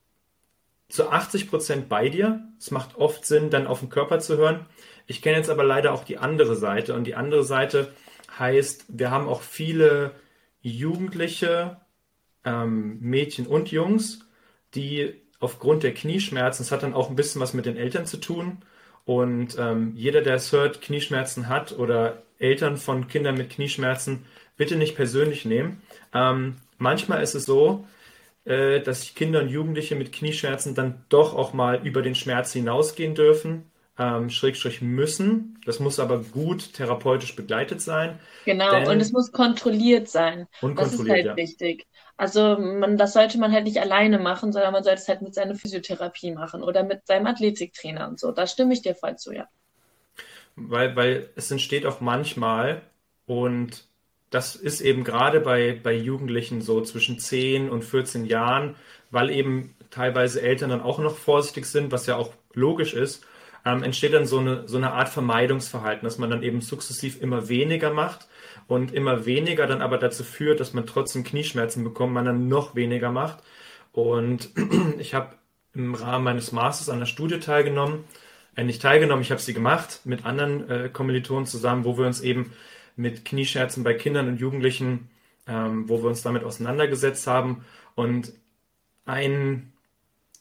zu 0.89 1.09
80 1.09 1.49
Prozent 1.49 1.89
bei 1.89 2.09
dir. 2.09 2.40
Es 2.59 2.70
macht 2.73 2.97
oft 2.97 3.24
Sinn, 3.24 3.51
dann 3.51 3.69
auf 3.69 3.81
den 3.81 3.90
Körper 3.90 4.19
zu 4.19 4.36
hören. 4.36 4.66
Ich 5.07 5.23
kenne 5.23 5.36
jetzt 5.36 5.51
aber 5.51 5.65
leider 5.65 5.93
auch 5.93 6.05
die 6.05 6.19
andere 6.19 6.57
Seite. 6.57 6.94
Und 6.94 7.05
die 7.05 7.15
andere 7.15 7.44
Seite 7.44 7.93
heißt, 8.39 8.86
wir 8.89 9.11
haben 9.11 9.28
auch 9.28 9.43
viele 9.43 10.12
Jugendliche, 10.63 11.77
ähm, 12.45 12.99
Mädchen 13.01 13.47
und 13.47 13.71
Jungs, 13.71 14.21
die 14.75 15.15
aufgrund 15.41 15.83
der 15.83 15.93
Knieschmerzen, 15.93 16.63
es 16.63 16.73
hat 16.73 16.83
dann 16.83 16.95
auch 16.95 17.11
ein 17.11 17.17
bisschen 17.17 17.41
was 17.41 17.53
mit 17.53 17.67
den 17.67 17.77
Eltern 17.77 18.07
zu 18.07 18.19
tun. 18.19 18.59
Und 19.05 19.57
ähm, 19.59 19.93
jeder, 19.97 20.23
der 20.23 20.37
es 20.37 20.53
hört, 20.53 20.81
Knieschmerzen 20.81 21.49
hat 21.49 21.73
oder 21.73 22.23
Eltern 22.39 22.77
von 22.77 23.09
Kindern 23.09 23.37
mit 23.37 23.51
Knieschmerzen, 23.51 24.25
bitte 24.57 24.77
nicht 24.77 24.95
persönlich 24.95 25.45
nehmen. 25.45 25.83
Ähm, 26.15 26.57
manchmal 26.79 27.23
ist 27.23 27.35
es 27.35 27.45
so, 27.45 27.87
äh, 28.45 28.81
dass 28.81 29.15
Kinder 29.15 29.41
und 29.41 29.49
Jugendliche 29.49 29.97
mit 29.97 30.13
Knieschmerzen 30.13 30.77
dann 30.77 31.05
doch 31.09 31.35
auch 31.35 31.53
mal 31.53 31.85
über 31.85 32.03
den 32.03 32.15
Schmerz 32.15 32.53
hinausgehen 32.53 33.17
dürfen 33.17 33.72
ähm, 33.98 34.31
Schrägstrich 34.31 34.81
müssen. 34.81 35.59
Das 35.66 35.81
muss 35.81 36.01
aber 36.01 36.19
gut 36.19 36.73
therapeutisch 36.73 37.36
begleitet 37.36 37.81
sein. 37.81 38.19
Genau, 38.44 38.90
und 38.90 39.01
es 39.01 39.12
muss 39.12 39.32
kontrolliert 39.32 40.09
sein. 40.09 40.47
Und 40.60 40.78
das 40.78 40.94
ist 40.94 41.09
halt 41.09 41.27
ja. 41.27 41.36
wichtig. 41.36 41.86
Also 42.16 42.56
man, 42.59 42.97
das 42.97 43.12
sollte 43.12 43.39
man 43.39 43.52
halt 43.52 43.64
nicht 43.64 43.81
alleine 43.81 44.19
machen, 44.19 44.52
sondern 44.52 44.73
man 44.73 44.85
sollte 44.85 45.01
es 45.01 45.09
halt 45.09 45.23
mit 45.23 45.35
seiner 45.35 45.55
Physiotherapie 45.55 46.32
machen 46.32 46.62
oder 46.62 46.85
mit 46.85 47.06
seinem 47.06 47.27
Athletiktrainer 47.27 48.09
und 48.09 48.19
so. 48.19 48.32
Da 48.32 48.47
stimme 48.47 48.74
ich 48.74 48.82
dir 48.82 48.94
voll 48.94 49.16
zu, 49.16 49.32
ja. 49.32 49.48
Weil, 50.55 50.94
weil 50.97 51.31
es 51.35 51.51
entsteht 51.51 51.86
auch 51.86 52.01
manchmal 52.01 52.82
und 53.27 53.86
das 54.31 54.56
ist 54.56 54.81
eben 54.81 55.05
gerade 55.05 55.40
bei, 55.40 55.78
bei 55.82 55.93
Jugendlichen 55.94 56.62
so 56.62 56.81
zwischen 56.82 57.19
10 57.19 57.70
und 57.70 57.82
14 57.82 58.24
Jahren, 58.24 58.77
weil 59.10 59.31
eben 59.31 59.74
teilweise 59.90 60.40
Eltern 60.40 60.70
dann 60.70 60.81
auch 60.81 60.98
noch 60.98 61.16
vorsichtig 61.16 61.66
sind, 61.66 61.93
was 61.93 62.06
ja 62.06 62.16
auch 62.16 62.32
logisch 62.55 62.94
ist, 62.94 63.27
ähm, 63.65 63.83
entsteht 63.83 64.13
dann 64.13 64.27
so 64.27 64.39
eine, 64.39 64.67
so 64.69 64.77
eine 64.77 64.93
Art 64.93 65.09
Vermeidungsverhalten, 65.09 66.05
dass 66.05 66.19
man 66.19 66.31
dann 66.31 66.43
eben 66.43 66.61
sukzessiv 66.61 67.21
immer 67.21 67.49
weniger 67.49 67.93
macht 67.93 68.29
und 68.67 68.93
immer 68.93 69.27
weniger 69.27 69.67
dann 69.67 69.83
aber 69.83 69.99
dazu 69.99 70.25
führt, 70.25 70.61
dass 70.61 70.73
man 70.73 70.87
trotzdem 70.87 71.25
Knieschmerzen 71.25 71.85
bekommt, 71.85 72.13
man 72.13 72.25
dann 72.25 72.49
noch 72.49 72.75
weniger 72.75 73.11
macht. 73.11 73.43
Und 73.93 74.51
ich 74.99 75.15
habe 75.15 75.35
im 75.75 75.95
Rahmen 75.95 76.25
meines 76.25 76.53
Masters 76.53 76.89
an 76.89 76.99
der 76.99 77.07
Studie 77.07 77.41
teilgenommen, 77.41 78.05
äh, 78.57 78.65
nicht 78.65 78.83
teilgenommen, 78.83 79.23
ich 79.23 79.31
habe 79.31 79.41
sie 79.41 79.55
gemacht 79.55 80.01
mit 80.05 80.25
anderen 80.25 80.69
äh, 80.69 80.89
Kommilitonen 80.93 81.47
zusammen, 81.47 81.85
wo 81.85 81.97
wir 81.97 82.07
uns 82.07 82.21
eben 82.21 82.53
mit 82.97 83.25
Knieschmerzen 83.25 83.85
bei 83.85 83.95
Kindern 83.95 84.29
und 84.29 84.41
Jugendlichen, 84.41 85.09
ähm, 85.47 85.89
wo 85.89 86.03
wir 86.03 86.09
uns 86.09 86.23
damit 86.23 86.45
auseinandergesetzt 86.45 87.27
haben. 87.27 87.65
Und 87.95 88.33
ein 89.07 89.72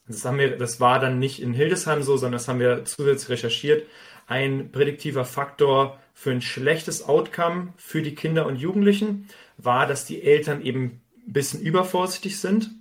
das, 0.07 0.25
haben 0.25 0.37
wir, 0.37 0.57
das 0.57 0.79
war 0.79 0.99
dann 0.99 1.19
nicht 1.19 1.41
in 1.41 1.53
Hildesheim 1.53 2.03
so, 2.03 2.17
sondern 2.17 2.33
das 2.33 2.47
haben 2.47 2.59
wir 2.59 2.85
zusätzlich 2.85 3.29
recherchiert. 3.29 3.87
Ein 4.27 4.71
prädiktiver 4.71 5.25
Faktor 5.25 5.99
für 6.13 6.31
ein 6.31 6.41
schlechtes 6.41 7.07
Outcome 7.07 7.73
für 7.77 8.01
die 8.01 8.15
Kinder 8.15 8.45
und 8.45 8.57
Jugendlichen 8.57 9.27
war, 9.57 9.87
dass 9.87 10.05
die 10.05 10.23
Eltern 10.23 10.61
eben 10.61 11.01
ein 11.27 11.33
bisschen 11.33 11.61
übervorsichtig 11.61 12.39
sind. 12.39 12.71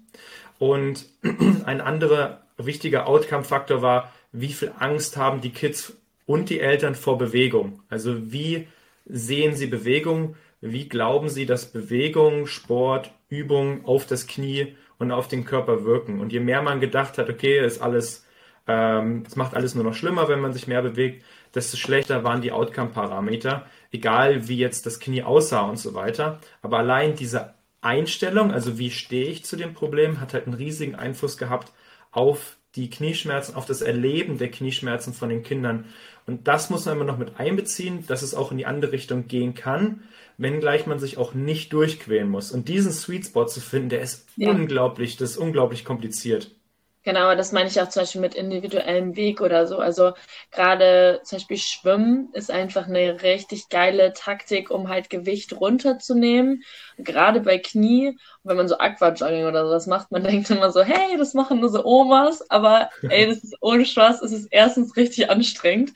Und 0.59 1.07
ein 1.65 1.81
anderer 1.81 2.43
wichtiger 2.57 3.07
Outcome-Faktor 3.07 3.83
war, 3.83 4.13
wie 4.33 4.53
viel 4.53 4.73
Angst 4.79 5.17
haben 5.17 5.41
die 5.41 5.51
Kids 5.51 5.95
und 6.27 6.51
die 6.51 6.61
Eltern 6.61 6.95
vor 6.95 7.19
Bewegung. 7.19 7.83
Also 7.89 8.33
wie 8.33 8.69
sehen 9.07 9.57
sie 9.57 9.67
Bewegung? 9.67 10.37
Wie 10.61 10.89
glauben 10.89 11.29
sie, 11.29 11.47
dass 11.47 11.73
Bewegung, 11.73 12.47
Sport, 12.47 13.13
Übung 13.29 13.85
auf 13.85 14.07
das 14.07 14.27
Knie 14.27 14.77
und 15.01 15.11
auf 15.11 15.27
den 15.27 15.45
Körper 15.45 15.85
wirken. 15.85 16.21
Und 16.21 16.33
je 16.33 16.41
mehr 16.41 16.63
man 16.63 16.79
gedacht 16.81 17.19
hat, 17.19 17.29
okay, 17.29 17.59
ist 17.67 17.83
alles, 17.83 18.25
Ähm, 18.69 19.25
es 19.27 19.37
macht 19.37 19.55
alles 19.55 19.75
nur 19.75 19.85
noch 19.85 19.95
schlimmer, 19.95 20.29
wenn 20.29 20.41
man 20.41 20.53
sich 20.53 20.69
mehr 20.69 20.83
bewegt, 20.83 21.25
desto 21.55 21.77
schlechter 21.77 22.23
waren 22.23 22.43
die 22.43 22.53
Outcome-Parameter, 22.53 23.67
egal 23.91 24.47
wie 24.49 24.59
jetzt 24.59 24.85
das 24.87 25.01
Knie 25.01 25.25
aussah 25.25 25.63
und 25.63 25.79
so 25.79 25.95
weiter. 25.95 26.39
Aber 26.63 26.79
allein 26.79 27.17
diese 27.17 27.55
Einstellung, 27.81 28.53
also 28.53 28.79
wie 28.79 28.91
stehe 28.91 29.31
ich 29.31 29.45
zu 29.45 29.57
dem 29.57 29.73
Problem, 29.75 30.21
hat 30.21 30.35
halt 30.35 30.47
einen 30.47 30.55
riesigen 30.55 30.95
Einfluss 30.95 31.37
gehabt 31.39 31.73
auf 32.13 32.59
die 32.77 32.91
Knieschmerzen, 32.91 33.57
auf 33.57 33.67
das 33.67 33.83
Erleben 33.83 34.39
der 34.39 34.51
Knieschmerzen 34.51 35.15
von 35.15 35.31
den 35.31 35.43
Kindern. 35.43 35.87
Und 36.27 36.47
das 36.47 36.71
muss 36.71 36.85
man 36.85 36.95
immer 36.97 37.11
noch 37.11 37.19
mit 37.19 37.41
einbeziehen, 37.41 38.07
dass 38.07 38.23
es 38.23 38.35
auch 38.35 38.53
in 38.53 38.59
die 38.59 38.67
andere 38.67 38.93
Richtung 38.93 39.27
gehen 39.27 39.55
kann, 39.55 40.03
wenngleich 40.41 40.87
man 40.87 40.99
sich 40.99 41.19
auch 41.19 41.35
nicht 41.35 41.73
durchquälen 41.73 42.29
muss. 42.29 42.51
Und 42.51 42.69
diesen 42.69 42.93
Sweet 42.93 43.27
Spot 43.27 43.47
zu 43.47 43.61
finden, 43.61 43.91
der 43.91 44.01
ist 44.01 44.27
ja. 44.37 44.51
unglaublich, 44.51 45.17
das 45.17 45.33
ist 45.33 45.37
unglaublich 45.37 45.85
kompliziert. 45.85 46.55
Genau, 47.03 47.35
das 47.35 47.51
meine 47.53 47.67
ich 47.71 47.81
auch 47.81 47.89
zum 47.89 48.03
Beispiel 48.03 48.21
mit 48.21 48.35
individuellem 48.35 49.17
Weg 49.17 49.41
oder 49.41 49.67
so. 49.67 49.79
Also 49.79 50.13
gerade 50.51 51.21
zum 51.25 51.39
Beispiel 51.39 51.57
Schwimmen 51.57 52.29
ist 52.35 52.51
einfach 52.51 52.89
eine 52.89 53.23
richtig 53.23 53.71
geile 53.71 54.13
Taktik, 54.13 54.71
um 54.71 54.89
halt 54.91 55.09
Gewicht 55.09 55.59
runterzunehmen. 55.59 56.63
Gerade 56.99 57.41
bei 57.41 57.57
Knie, 57.57 58.19
wenn 58.45 58.59
man 58.59 58.69
so 58.69 58.77
Aquajogging 58.77 59.47
oder 59.47 59.65
sowas 59.67 59.87
macht, 59.87 60.11
man 60.13 60.25
denkt 60.25 60.51
immer 60.51 60.71
so, 60.73 60.83
hey, 60.83 61.17
das 61.17 61.33
machen 61.33 61.61
nur 61.61 61.71
so 61.71 61.83
Omas, 61.87 62.49
aber 62.51 62.91
ey, 63.09 63.27
das 63.27 63.39
ist 63.45 63.57
ohne 63.63 63.87
Spaß, 63.87 64.21
es 64.21 64.33
ist 64.33 64.49
erstens 64.51 64.95
richtig 64.95 65.31
anstrengend 65.31 65.93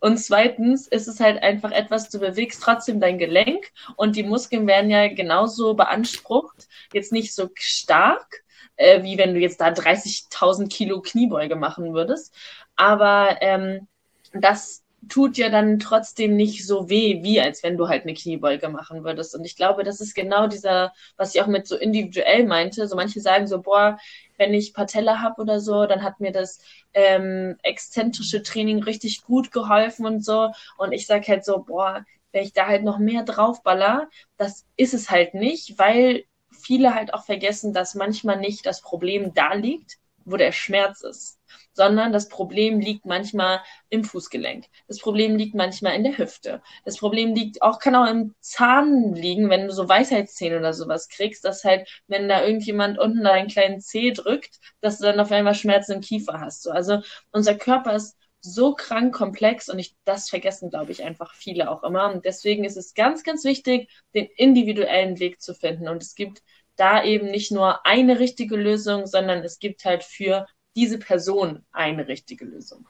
und 0.00 0.18
zweitens 0.18 0.86
ist 0.88 1.08
es 1.08 1.20
halt 1.20 1.42
einfach 1.42 1.70
etwas, 1.70 2.08
du 2.10 2.18
bewegst 2.18 2.62
trotzdem 2.62 3.00
dein 3.00 3.18
Gelenk 3.18 3.70
und 3.96 4.16
die 4.16 4.22
Muskeln 4.22 4.66
werden 4.66 4.90
ja 4.90 5.08
genauso 5.08 5.74
beansprucht, 5.74 6.66
jetzt 6.92 7.12
nicht 7.12 7.34
so 7.34 7.50
stark, 7.54 8.42
äh, 8.76 9.02
wie 9.02 9.18
wenn 9.18 9.34
du 9.34 9.40
jetzt 9.40 9.60
da 9.60 9.70
30.000 9.70 10.68
Kilo 10.68 11.00
Kniebeuge 11.00 11.56
machen 11.56 11.94
würdest. 11.94 12.34
Aber 12.76 13.38
ähm, 13.40 13.86
das 14.32 14.82
tut 15.08 15.36
ja 15.38 15.48
dann 15.50 15.78
trotzdem 15.78 16.36
nicht 16.36 16.66
so 16.66 16.88
weh, 16.88 17.22
wie 17.22 17.40
als 17.40 17.62
wenn 17.62 17.76
du 17.76 17.88
halt 17.88 18.02
eine 18.02 18.14
Kniebeuge 18.14 18.68
machen 18.68 19.04
würdest. 19.04 19.34
Und 19.34 19.44
ich 19.44 19.56
glaube, 19.56 19.84
das 19.84 20.00
ist 20.00 20.14
genau 20.14 20.46
dieser, 20.46 20.92
was 21.16 21.34
ich 21.34 21.40
auch 21.42 21.46
mit 21.46 21.66
so 21.66 21.76
individuell 21.76 22.44
meinte. 22.44 22.86
So 22.88 22.96
manche 22.96 23.20
sagen 23.20 23.46
so, 23.46 23.62
boah, 23.62 23.98
wenn 24.36 24.52
ich 24.54 24.74
Patella 24.74 25.20
habe 25.20 25.42
oder 25.42 25.60
so, 25.60 25.86
dann 25.86 26.02
hat 26.02 26.20
mir 26.20 26.32
das 26.32 26.60
ähm, 26.94 27.56
exzentrische 27.62 28.42
Training 28.42 28.82
richtig 28.82 29.22
gut 29.24 29.52
geholfen 29.52 30.06
und 30.06 30.24
so. 30.24 30.50
Und 30.76 30.92
ich 30.92 31.06
sag 31.06 31.26
halt 31.28 31.44
so, 31.44 31.60
boah, 31.60 32.04
wenn 32.32 32.44
ich 32.44 32.52
da 32.52 32.66
halt 32.66 32.82
noch 32.84 32.98
mehr 32.98 33.22
draufballer, 33.22 34.08
das 34.36 34.66
ist 34.76 34.94
es 34.94 35.10
halt 35.10 35.34
nicht, 35.34 35.78
weil 35.78 36.24
viele 36.66 36.94
halt 36.94 37.14
auch 37.14 37.24
vergessen, 37.24 37.72
dass 37.72 37.94
manchmal 37.94 38.38
nicht 38.38 38.66
das 38.66 38.80
Problem 38.82 39.32
da 39.34 39.54
liegt, 39.54 39.98
wo 40.24 40.36
der 40.36 40.52
Schmerz 40.52 41.02
ist, 41.02 41.38
sondern 41.72 42.12
das 42.12 42.28
Problem 42.28 42.80
liegt 42.80 43.06
manchmal 43.06 43.60
im 43.88 44.02
Fußgelenk. 44.02 44.66
Das 44.88 44.98
Problem 44.98 45.36
liegt 45.36 45.54
manchmal 45.54 45.94
in 45.94 46.02
der 46.02 46.18
Hüfte. 46.18 46.62
Das 46.84 46.96
Problem 46.96 47.34
liegt 47.34 47.62
auch, 47.62 47.78
kann 47.78 47.94
auch 47.94 48.10
im 48.10 48.34
Zahn 48.40 49.14
liegen, 49.14 49.48
wenn 49.50 49.68
du 49.68 49.72
so 49.72 49.88
Weisheitszähne 49.88 50.58
oder 50.58 50.72
sowas 50.74 51.08
kriegst, 51.08 51.44
dass 51.44 51.62
halt, 51.64 51.88
wenn 52.08 52.28
da 52.28 52.44
irgendjemand 52.44 52.98
unten 52.98 53.22
da 53.22 53.32
einen 53.32 53.48
kleinen 53.48 53.80
Zeh 53.80 54.10
drückt, 54.12 54.58
dass 54.80 54.98
du 54.98 55.04
dann 55.04 55.20
auf 55.20 55.30
einmal 55.30 55.54
Schmerzen 55.54 55.92
im 55.92 56.00
Kiefer 56.00 56.40
hast. 56.40 56.62
So, 56.62 56.70
also 56.72 57.00
unser 57.30 57.54
Körper 57.54 57.94
ist 57.94 58.16
so 58.40 58.74
krank 58.74 59.14
komplex 59.14 59.68
und 59.68 59.78
ich, 59.78 59.96
das 60.04 60.28
vergessen, 60.28 60.70
glaube 60.70 60.92
ich, 60.92 61.02
einfach 61.02 61.34
viele 61.34 61.70
auch 61.70 61.82
immer. 61.82 62.12
Und 62.12 62.24
deswegen 62.24 62.64
ist 62.64 62.76
es 62.76 62.94
ganz, 62.94 63.22
ganz 63.24 63.44
wichtig, 63.44 63.90
den 64.14 64.26
individuellen 64.36 65.18
Weg 65.18 65.40
zu 65.40 65.54
finden. 65.54 65.88
Und 65.88 66.02
es 66.02 66.14
gibt 66.14 66.42
da 66.76 67.02
eben 67.02 67.30
nicht 67.30 67.52
nur 67.52 67.86
eine 67.86 68.18
richtige 68.18 68.56
Lösung, 68.56 69.06
sondern 69.06 69.42
es 69.42 69.58
gibt 69.58 69.84
halt 69.84 70.04
für 70.04 70.46
diese 70.74 70.98
Person 70.98 71.64
eine 71.72 72.06
richtige 72.06 72.44
Lösung. 72.44 72.86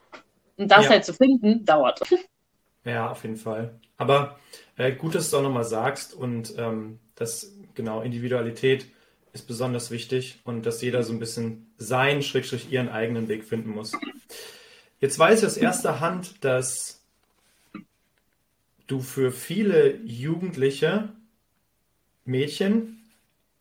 Und 0.56 0.70
das 0.70 0.84
ja. 0.84 0.90
halt 0.90 1.04
zu 1.04 1.14
finden, 1.14 1.64
dauert. 1.64 2.00
Ja, 2.84 3.10
auf 3.10 3.24
jeden 3.24 3.36
Fall. 3.36 3.80
Aber 3.96 4.38
äh, 4.76 4.92
gut, 4.92 5.16
dass 5.16 5.28
du 5.28 5.36
es 5.36 5.40
auch 5.40 5.42
nochmal 5.42 5.64
sagst 5.64 6.14
und 6.14 6.54
ähm, 6.56 7.00
dass 7.16 7.52
genau 7.74 8.00
Individualität 8.00 8.86
ist 9.32 9.48
besonders 9.48 9.90
wichtig 9.90 10.38
und 10.44 10.64
dass 10.64 10.82
jeder 10.82 11.02
so 11.02 11.12
ein 11.12 11.18
bisschen 11.18 11.66
seinen, 11.78 12.22
Schrägstrich 12.22 12.70
ihren 12.70 12.88
eigenen 12.88 13.26
Weg 13.26 13.44
finden 13.44 13.70
muss. 13.70 13.90
Jetzt 15.00 15.18
weiß 15.18 15.40
ich 15.40 15.46
aus 15.46 15.56
erster 15.56 15.98
Hand, 15.98 16.44
dass 16.44 17.02
du 18.86 19.00
für 19.00 19.32
viele 19.32 19.96
Jugendliche 20.04 21.08
Mädchen 22.24 22.95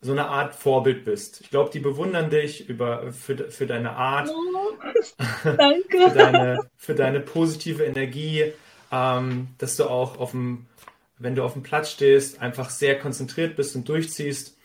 so 0.06 0.12
eine 0.12 0.28
Art 0.28 0.54
Vorbild 0.54 1.04
bist. 1.04 1.42
Ich 1.42 1.50
glaube, 1.50 1.72
die 1.72 1.80
bewundern 1.80 2.30
dich 2.30 2.70
über, 2.70 3.12
für, 3.12 3.50
für 3.50 3.66
deine 3.66 3.94
Art, 3.94 4.30
oh, 4.30 4.74
danke. 5.44 6.10
für, 6.10 6.16
deine, 6.16 6.60
für 6.78 6.94
deine 6.94 7.20
positive 7.20 7.84
Energie, 7.84 8.54
ähm, 8.92 9.48
dass 9.58 9.78
du 9.78 9.86
auch 9.86 10.20
auf 10.20 10.32
dem, 10.32 10.68
wenn 11.18 11.34
du 11.34 11.44
auf 11.44 11.54
dem 11.54 11.64
Platz 11.64 11.90
stehst, 11.90 12.40
einfach 12.40 12.70
sehr 12.70 13.00
konzentriert 13.00 13.56
bist 13.56 13.76
und 13.76 13.90
durchziehst. 13.90 14.56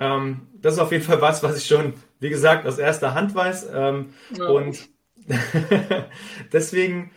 Ähm, 0.00 0.48
das 0.54 0.74
ist 0.74 0.80
auf 0.80 0.90
jeden 0.90 1.04
Fall 1.04 1.20
was, 1.20 1.44
was 1.44 1.56
ich 1.56 1.66
schon, 1.66 1.94
wie 2.18 2.30
gesagt, 2.30 2.66
aus 2.66 2.78
erster 2.78 3.14
Hand 3.14 3.36
weiß. 3.36 3.68
Ähm, 3.72 4.14
oh. 4.40 4.56
Und 4.56 4.88
deswegen, 6.52 7.12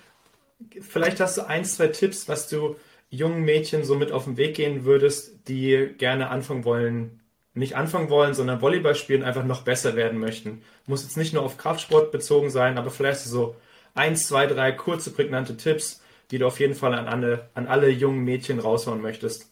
vielleicht 0.82 1.20
hast 1.20 1.40
du 1.40 1.48
ein, 1.48 1.66
zwei 1.66 1.88
Tipps, 1.88 2.30
was 2.30 2.48
du 2.48 2.76
jungen 3.10 3.42
Mädchen 3.42 3.84
so 3.84 3.96
mit 3.96 4.12
auf 4.12 4.26
den 4.26 4.38
Weg 4.38 4.56
gehen 4.56 4.86
würdest, 4.86 5.48
die 5.48 5.96
gerne 5.98 6.30
anfangen 6.30 6.64
wollen, 6.64 7.21
nicht 7.54 7.76
anfangen 7.76 8.10
wollen, 8.10 8.34
sondern 8.34 8.62
Volleyball 8.62 8.96
spielen, 8.96 9.24
einfach 9.24 9.44
noch 9.44 9.64
besser 9.64 9.96
werden 9.96 10.20
möchten. 10.20 10.64
Muss 10.88 11.04
jetzt 11.04 11.18
nicht 11.18 11.34
nur 11.34 11.44
auf 11.44 11.58
Kraftsport 11.58 12.12
bezogen 12.12 12.50
sein, 12.50 12.78
aber 12.78 12.92
vielleicht 12.92 13.20
so 13.22 13.56
eins, 13.94 14.28
zwei, 14.28 14.48
drei 14.48 14.72
kurze, 14.72 15.12
prägnante 15.12 15.58
Tipps, 15.58 16.02
die 16.32 16.38
du 16.38 16.48
auf 16.48 16.60
jeden 16.60 16.76
Fall 16.76 16.94
an 16.94 17.08
alle, 17.08 17.50
an 17.54 17.68
alle 17.68 17.90
jungen 17.90 18.24
Mädchen 18.24 18.60
raushauen 18.60 19.02
möchtest. 19.02 19.52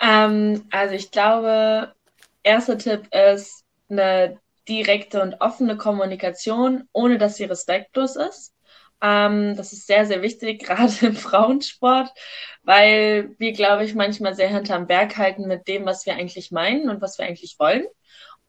Ähm, 0.00 0.64
also 0.70 0.94
ich 0.94 1.10
glaube, 1.10 1.92
erster 2.44 2.78
Tipp 2.78 3.08
ist 3.12 3.64
eine 3.90 4.38
direkte 4.68 5.22
und 5.22 5.40
offene 5.40 5.76
Kommunikation, 5.76 6.88
ohne 6.92 7.18
dass 7.18 7.36
sie 7.36 7.44
respektlos 7.44 8.14
ist. 8.16 8.52
Ähm, 9.00 9.56
das 9.56 9.72
ist 9.72 9.86
sehr, 9.86 10.06
sehr 10.06 10.22
wichtig, 10.22 10.60
gerade 10.64 10.92
im 11.06 11.16
Frauensport, 11.16 12.10
weil 12.62 13.34
wir, 13.38 13.52
glaube 13.52 13.84
ich, 13.84 13.94
manchmal 13.94 14.34
sehr 14.34 14.48
hinterm 14.48 14.86
Berg 14.86 15.16
halten 15.16 15.46
mit 15.46 15.68
dem, 15.68 15.86
was 15.86 16.06
wir 16.06 16.14
eigentlich 16.14 16.50
meinen 16.50 16.90
und 16.90 17.00
was 17.00 17.18
wir 17.18 17.26
eigentlich 17.26 17.58
wollen. 17.58 17.86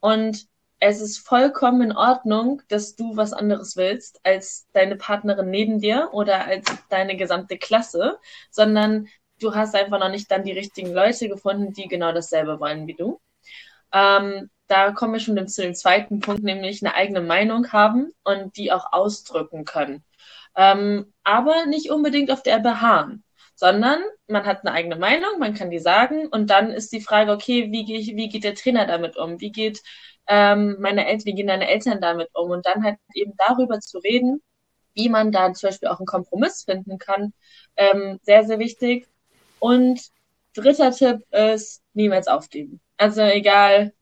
Und 0.00 0.46
es 0.80 1.00
ist 1.00 1.18
vollkommen 1.18 1.82
in 1.82 1.92
Ordnung, 1.96 2.62
dass 2.68 2.96
du 2.96 3.16
was 3.16 3.32
anderes 3.34 3.76
willst 3.76 4.18
als 4.24 4.66
deine 4.72 4.96
Partnerin 4.96 5.50
neben 5.50 5.78
dir 5.78 6.08
oder 6.12 6.46
als 6.46 6.66
deine 6.88 7.16
gesamte 7.16 7.58
Klasse, 7.58 8.18
sondern 8.50 9.08
du 9.40 9.54
hast 9.54 9.74
einfach 9.74 9.98
noch 9.98 10.10
nicht 10.10 10.30
dann 10.30 10.42
die 10.42 10.52
richtigen 10.52 10.92
Leute 10.92 11.28
gefunden, 11.28 11.74
die 11.74 11.86
genau 11.86 12.12
dasselbe 12.12 12.60
wollen 12.60 12.86
wie 12.86 12.94
du. 12.94 13.20
Ähm, 13.92 14.50
da 14.68 14.92
kommen 14.92 15.14
wir 15.14 15.20
schon 15.20 15.48
zu 15.48 15.62
dem 15.62 15.74
zweiten 15.74 16.20
Punkt, 16.20 16.42
nämlich 16.42 16.82
eine 16.82 16.94
eigene 16.94 17.20
Meinung 17.20 17.72
haben 17.72 18.12
und 18.24 18.56
die 18.56 18.72
auch 18.72 18.92
ausdrücken 18.92 19.64
können. 19.64 20.04
Ähm, 20.56 21.12
aber 21.24 21.66
nicht 21.66 21.90
unbedingt 21.90 22.30
auf 22.30 22.42
der 22.42 22.58
beharren, 22.58 23.24
sondern 23.54 24.02
man 24.26 24.46
hat 24.46 24.60
eine 24.66 24.72
eigene 24.74 24.96
Meinung, 24.96 25.38
man 25.38 25.54
kann 25.54 25.70
die 25.70 25.78
sagen 25.78 26.26
und 26.28 26.50
dann 26.50 26.70
ist 26.70 26.92
die 26.92 27.00
Frage, 27.00 27.32
okay, 27.32 27.70
wie, 27.70 27.84
geht, 27.84 28.16
wie 28.16 28.28
geht 28.28 28.44
der 28.44 28.54
Trainer 28.54 28.86
damit 28.86 29.16
um? 29.16 29.40
Wie 29.40 29.52
geht 29.52 29.82
ähm, 30.26 30.76
meine 30.80 31.06
Eltern, 31.06 31.26
wie 31.26 31.34
gehen 31.34 31.46
deine 31.46 31.68
Eltern 31.68 32.00
damit 32.00 32.30
um? 32.34 32.50
Und 32.50 32.66
dann 32.66 32.84
halt 32.84 32.98
eben 33.14 33.34
darüber 33.36 33.80
zu 33.80 33.98
reden, 33.98 34.42
wie 34.94 35.08
man 35.08 35.32
da 35.32 35.52
zum 35.52 35.68
Beispiel 35.68 35.88
auch 35.88 35.98
einen 35.98 36.06
Kompromiss 36.06 36.64
finden 36.64 36.98
kann, 36.98 37.32
ähm, 37.76 38.18
sehr, 38.22 38.44
sehr 38.44 38.58
wichtig. 38.58 39.06
Und 39.58 40.00
dritter 40.54 40.90
Tipp 40.92 41.22
ist, 41.32 41.82
niemals 41.94 42.28
aufgeben. 42.28 42.80
Also 42.96 43.22
egal, 43.22 43.92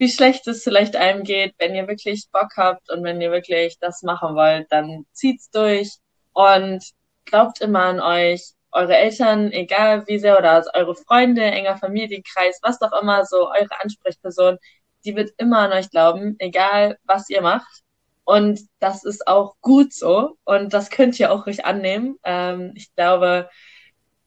wie 0.00 0.08
schlecht 0.08 0.46
es 0.48 0.64
vielleicht 0.64 0.96
einem 0.96 1.24
geht, 1.24 1.54
wenn 1.58 1.74
ihr 1.74 1.86
wirklich 1.86 2.26
Bock 2.32 2.56
habt 2.56 2.90
und 2.90 3.04
wenn 3.04 3.20
ihr 3.20 3.30
wirklich 3.30 3.78
das 3.80 4.02
machen 4.02 4.34
wollt, 4.34 4.66
dann 4.70 5.04
zieht's 5.12 5.50
durch 5.50 5.92
und 6.32 6.82
glaubt 7.26 7.60
immer 7.60 7.84
an 7.84 8.00
euch, 8.00 8.54
eure 8.72 8.96
Eltern, 8.96 9.52
egal 9.52 10.06
wie 10.06 10.18
sehr, 10.18 10.38
oder 10.38 10.64
eure 10.74 10.94
Freunde, 10.94 11.42
enger 11.42 11.76
Familienkreis, 11.76 12.60
was 12.62 12.78
doch 12.78 12.92
immer, 12.98 13.26
so 13.26 13.50
eure 13.50 13.78
Ansprechperson, 13.82 14.56
die 15.04 15.16
wird 15.16 15.32
immer 15.36 15.58
an 15.58 15.72
euch 15.72 15.90
glauben, 15.90 16.34
egal 16.38 16.98
was 17.04 17.28
ihr 17.28 17.42
macht. 17.42 17.82
Und 18.24 18.60
das 18.78 19.04
ist 19.04 19.26
auch 19.26 19.56
gut 19.60 19.92
so. 19.92 20.38
Und 20.44 20.72
das 20.72 20.88
könnt 20.88 21.20
ihr 21.20 21.30
auch 21.30 21.46
ruhig 21.46 21.66
annehmen. 21.66 22.16
Ähm, 22.24 22.72
ich 22.74 22.94
glaube, 22.94 23.50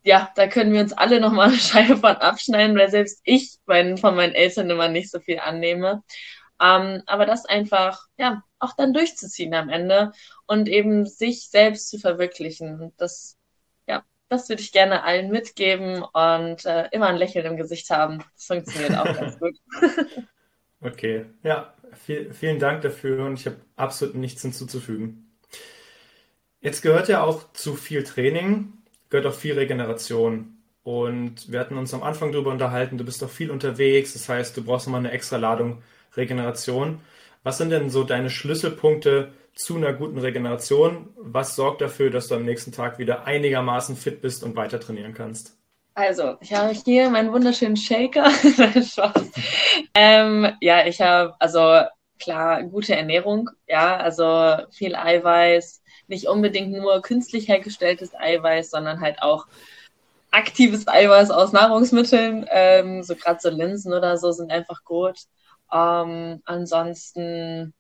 ja, 0.04 0.32
da 0.36 0.48
können 0.48 0.74
wir 0.74 0.82
uns 0.82 0.94
alle 0.94 1.20
nochmal 1.20 1.50
eine 1.50 1.58
Scheibe 1.60 1.98
von 1.98 2.16
abschneiden, 2.16 2.78
weil 2.78 2.90
selbst 2.90 3.22
ich 3.24 3.58
mein, 3.66 3.98
von 3.98 4.16
meinen 4.16 4.34
Eltern 4.36 4.70
immer 4.70 4.90
nicht 4.90 5.12
so 5.12 5.20
viel 5.20 5.40
annehme. 5.40 6.04
Ähm, 6.62 7.04
aber 7.08 7.26
das 7.26 7.46
einfach, 7.46 8.08
ja, 8.18 8.44
auch 8.60 8.74
dann 8.76 8.94
durchzuziehen 8.94 9.54
am 9.54 9.70
Ende 9.70 10.12
und 10.46 10.70
eben 10.70 11.06
sich 11.06 11.50
selbst 11.50 11.90
zu 11.90 12.00
verwirklichen. 12.00 12.94
Das, 12.98 13.38
ja, 13.88 14.04
das 14.30 14.50
würde 14.50 14.62
ich 14.62 14.72
gerne 14.72 15.04
allen 15.04 15.32
mitgeben 15.32 16.04
und 16.04 16.66
äh, 16.66 16.88
immer 16.92 17.08
ein 17.08 17.18
Lächeln 17.18 17.46
im 17.46 17.58
Gesicht 17.58 17.90
haben. 17.90 18.24
Das 18.36 18.46
funktioniert 18.46 18.96
auch 18.96 19.06
ganz 19.06 19.40
gut. 19.40 19.58
Okay, 20.86 21.26
ja, 21.44 21.74
viel, 21.94 22.34
vielen 22.34 22.60
Dank 22.60 22.82
dafür 22.82 23.26
und 23.26 23.40
ich 23.40 23.46
habe 23.46 23.56
absolut 23.78 24.16
nichts 24.16 24.42
hinzuzufügen. 24.42 25.32
Jetzt 26.60 26.82
gehört 26.82 27.08
ja 27.08 27.24
auch 27.24 27.54
zu 27.54 27.76
viel 27.76 28.04
Training, 28.04 28.83
gehört 29.14 29.28
auch 29.28 29.38
viel 29.38 29.54
Regeneration. 29.54 30.58
Und 30.82 31.52
wir 31.52 31.60
hatten 31.60 31.78
uns 31.78 31.94
am 31.94 32.02
Anfang 32.02 32.32
darüber 32.32 32.50
unterhalten, 32.50 32.98
du 32.98 33.06
bist 33.06 33.22
doch 33.22 33.30
viel 33.30 33.52
unterwegs, 33.52 34.14
das 34.14 34.28
heißt, 34.28 34.58
du 34.58 34.64
brauchst 34.64 34.88
nochmal 34.88 35.02
eine 35.02 35.12
extra 35.12 35.38
Ladung 35.38 35.84
Regeneration. 36.18 37.00
Was 37.44 37.60
sind 37.60 37.70
denn 37.70 37.92
so 37.92 38.04
deine 38.04 38.32
Schlüsselpunkte 38.32 39.32
zu 39.54 39.78
einer 39.78 39.94
guten 39.94 40.18
Regeneration? 40.18 41.10
Was 41.16 41.56
sorgt 41.56 41.82
dafür, 41.82 42.10
dass 42.10 42.28
du 42.28 42.36
am 42.36 42.44
nächsten 42.44 42.72
Tag 42.72 42.98
wieder 42.98 43.26
einigermaßen 43.26 43.96
fit 43.96 44.20
bist 44.20 44.44
und 44.44 44.56
weiter 44.56 44.80
trainieren 44.80 45.14
kannst? 45.14 45.58
Also, 45.94 46.38
ich 46.42 46.52
habe 46.52 46.74
hier 46.74 47.12
meinen 47.12 47.32
wunderschönen 47.32 47.78
Shaker. 47.78 48.32
ähm, 49.94 50.48
ja, 50.60 50.88
ich 50.88 51.00
habe, 51.00 51.36
also 51.38 51.84
klar, 52.20 52.64
gute 52.64 52.96
Ernährung, 52.96 53.48
ja, 53.68 53.96
also 53.98 54.58
viel 54.72 54.96
Eiweiß, 54.96 55.83
nicht 56.08 56.28
unbedingt 56.28 56.72
nur 56.72 57.02
künstlich 57.02 57.48
hergestelltes 57.48 58.14
Eiweiß, 58.16 58.70
sondern 58.72 59.02
halt 59.02 59.22
auch 59.22 59.48
aktives 60.32 60.88
Eiweiß 60.88 61.32
aus 61.32 61.52
Nahrungsmitteln. 61.54 62.46
Ähm, 62.50 63.04
so 63.04 63.16
gerade 63.16 63.40
so 63.42 63.50
Linsen 63.50 63.94
oder 63.94 64.18
so 64.18 64.32
sind 64.32 64.52
einfach 64.52 64.84
gut. 64.84 65.20
Ähm, 65.72 66.42
ansonsten, 66.46 67.74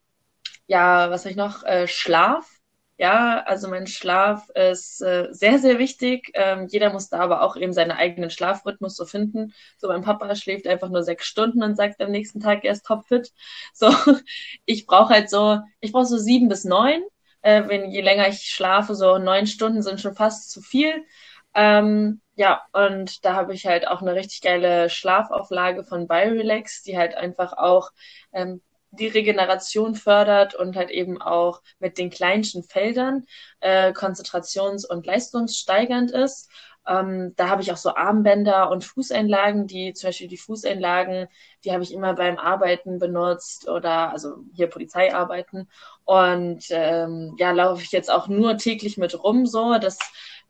ja, 0.68 1.10
was 1.10 1.22
habe 1.24 1.32
ich 1.32 1.38
noch? 1.38 1.64
Äh, 1.64 1.88
Schlaf. 1.88 2.50
Ja, 2.98 3.42
also 3.46 3.68
mein 3.70 3.88
Schlaf 3.88 4.50
ist 4.52 5.02
äh, 5.02 5.28
sehr, 5.32 5.58
sehr 5.60 5.80
wichtig. 5.80 6.30
Ähm, 6.36 6.68
jeder 6.68 6.94
muss 6.94 7.10
da 7.10 7.20
aber 7.20 7.42
auch 7.42 7.56
eben 7.58 7.74
seinen 7.74 7.92
eigenen 7.92 8.30
Schlafrhythmus 8.30 8.96
so 8.96 9.06
finden. 9.06 9.54
So, 9.78 9.88
mein 9.88 10.04
Papa 10.04 10.34
schläft 10.36 10.68
einfach 10.68 10.90
nur 10.90 11.04
sechs 11.04 11.26
Stunden 11.26 11.64
und 11.64 11.76
sagt 11.76 12.02
am 12.02 12.12
nächsten 12.12 12.40
Tag, 12.40 12.64
er 12.64 12.72
ist 12.74 12.86
topfit. 12.86 13.34
So, 13.74 13.90
ich 14.66 14.86
brauche 14.86 15.14
halt 15.14 15.30
so, 15.30 15.60
ich 15.82 15.92
brauche 15.92 16.06
so 16.06 16.18
sieben 16.18 16.50
bis 16.50 16.66
neun. 16.66 17.02
Äh, 17.44 17.64
wenn 17.68 17.92
je 17.92 18.02
länger 18.02 18.28
ich 18.30 18.50
schlafe, 18.50 18.96
so 18.96 19.18
neun 19.20 19.48
Stunden 19.48 19.84
sind 19.84 20.02
schon 20.02 20.16
fast 20.16 20.52
zu 20.52 20.62
viel. 20.62 21.06
Ähm, 21.54 22.22
ja, 22.36 22.64
und 22.74 23.24
da 23.26 23.36
habe 23.36 23.54
ich 23.54 23.68
halt 23.68 23.88
auch 23.88 24.02
eine 24.02 24.16
richtig 24.16 24.42
geile 24.42 24.90
Schlafauflage 24.90 25.84
von 25.84 26.08
Biorelax, 26.08 26.82
die 26.84 26.98
halt 26.98 27.16
einfach 27.16 27.54
auch 27.54 27.92
ähm, 28.34 28.62
die 28.92 29.08
Regeneration 29.08 29.96
fördert 29.96 30.56
und 30.56 30.76
halt 30.76 30.90
eben 30.92 31.22
auch 31.22 31.62
mit 31.80 31.98
den 31.98 32.10
kleinsten 32.10 32.64
Feldern 32.64 33.26
äh, 33.60 33.92
konzentrations- 33.92 34.86
und 34.88 35.06
leistungssteigernd 35.06 36.12
ist. 36.12 36.50
Ähm, 36.88 37.34
da 37.36 37.50
habe 37.50 37.62
ich 37.62 37.72
auch 37.72 37.78
so 37.78 37.96
Armbänder 37.96 38.70
und 38.70 38.84
Fußeinlagen, 38.84 39.68
die 39.68 39.94
zum 39.94 40.10
Beispiel 40.10 40.28
die 40.28 40.38
Fußeinlagen, 40.38 41.28
die 41.64 41.72
habe 41.72 41.84
ich 41.84 41.94
immer 41.94 42.14
beim 42.14 42.38
Arbeiten 42.38 43.00
benutzt 43.00 43.70
oder 43.70 44.12
also 44.12 44.38
hier 44.54 44.68
Polizeiarbeiten. 44.68 45.70
Und 46.06 46.66
ähm, 46.70 47.36
ja, 47.38 47.52
laufe 47.52 47.82
ich 47.84 47.92
jetzt 47.92 48.12
auch 48.12 48.28
nur 48.28 48.58
täglich 48.58 48.98
mit 48.98 49.22
rum 49.24 49.46
so. 49.46 49.78
Das 49.80 49.98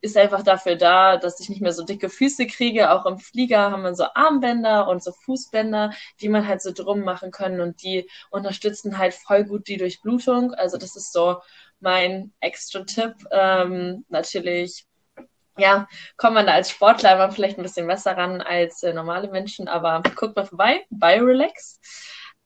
ist 0.00 0.16
einfach 0.18 0.42
dafür 0.42 0.76
da, 0.76 1.16
dass 1.16 1.40
ich 1.40 1.48
nicht 1.48 1.62
mehr 1.62 1.72
so 1.72 1.84
dicke 1.84 2.10
Füße 2.10 2.46
kriege. 2.46 2.90
Auch 2.90 3.06
im 3.06 3.18
Flieger 3.18 3.70
haben 3.70 3.82
wir 3.82 3.94
so 3.94 4.04
Armbänder 4.14 4.88
und 4.88 5.02
so 5.02 5.12
Fußbänder, 5.12 5.92
die 6.20 6.28
man 6.28 6.46
halt 6.46 6.60
so 6.62 6.72
drum 6.72 7.00
machen 7.00 7.30
können 7.30 7.60
und 7.60 7.82
die 7.82 8.08
unterstützen 8.30 8.98
halt 8.98 9.14
voll 9.14 9.44
gut 9.44 9.66
die 9.68 9.78
Durchblutung. 9.78 10.52
Also 10.54 10.76
das 10.76 10.96
ist 10.96 11.12
so 11.12 11.38
mein 11.80 12.32
extra 12.40 12.82
Tipp. 12.84 13.14
Ähm, 13.30 14.04
natürlich 14.08 14.86
ja, 15.56 15.88
kommt 16.16 16.34
man 16.34 16.46
da 16.46 16.52
als 16.52 16.70
Sportler 16.70 17.14
immer 17.14 17.30
vielleicht 17.30 17.58
ein 17.58 17.62
bisschen 17.62 17.86
besser 17.86 18.16
ran 18.16 18.40
als 18.40 18.82
äh, 18.82 18.92
normale 18.92 19.28
Menschen, 19.28 19.68
aber 19.68 20.02
guckt 20.16 20.36
mal 20.36 20.46
vorbei, 20.46 20.84
Biorelax. 20.90 21.80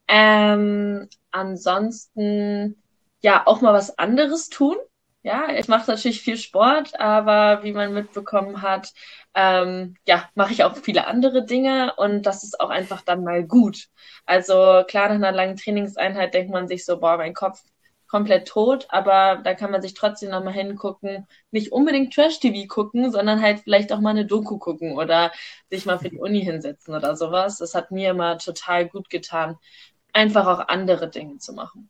Ähm, 0.07 1.07
ansonsten, 1.31 2.81
ja, 3.21 3.43
auch 3.45 3.61
mal 3.61 3.73
was 3.73 3.97
anderes 3.97 4.49
tun. 4.49 4.75
Ja, 5.21 5.49
ich 5.51 5.67
mache 5.67 5.91
natürlich 5.91 6.21
viel 6.21 6.37
Sport, 6.37 6.97
aber 6.99 7.61
wie 7.63 7.73
man 7.73 7.93
mitbekommen 7.93 8.61
hat, 8.61 8.93
ähm, 9.35 9.95
ja, 10.07 10.29
mache 10.33 10.53
ich 10.53 10.63
auch 10.63 10.77
viele 10.77 11.07
andere 11.07 11.45
Dinge 11.45 11.93
und 11.97 12.23
das 12.23 12.43
ist 12.43 12.59
auch 12.61 12.69
einfach 12.69 13.01
dann 13.01 13.23
mal 13.25 13.43
gut. 13.45 13.87
Also 14.25 14.83
klar, 14.87 15.09
nach 15.09 15.15
einer 15.15 15.31
langen 15.33 15.57
Trainingseinheit 15.57 16.33
denkt 16.33 16.51
man 16.51 16.67
sich 16.69 16.85
so, 16.85 16.99
boah, 16.99 17.17
mein 17.17 17.33
Kopf 17.33 17.61
komplett 18.09 18.47
tot, 18.47 18.87
aber 18.89 19.39
da 19.43 19.53
kann 19.53 19.71
man 19.71 19.81
sich 19.81 19.93
trotzdem 19.93 20.31
nochmal 20.31 20.53
hingucken, 20.53 21.27
nicht 21.51 21.71
unbedingt 21.71 22.13
Trash-TV 22.13 22.67
gucken, 22.67 23.11
sondern 23.11 23.41
halt 23.41 23.61
vielleicht 23.61 23.93
auch 23.93 23.99
mal 23.99 24.09
eine 24.09 24.25
Doku 24.25 24.57
gucken 24.57 24.97
oder 24.97 25.31
sich 25.69 25.85
mal 25.85 25.99
für 25.99 26.09
die 26.09 26.19
Uni 26.19 26.41
hinsetzen 26.43 26.95
oder 26.95 27.15
sowas. 27.15 27.57
Das 27.59 27.75
hat 27.75 27.91
mir 27.91 28.11
immer 28.11 28.37
total 28.39 28.87
gut 28.89 29.09
getan, 29.09 29.57
einfach 30.11 30.47
auch 30.47 30.67
andere 30.67 31.09
Dinge 31.09 31.37
zu 31.37 31.53
machen. 31.53 31.89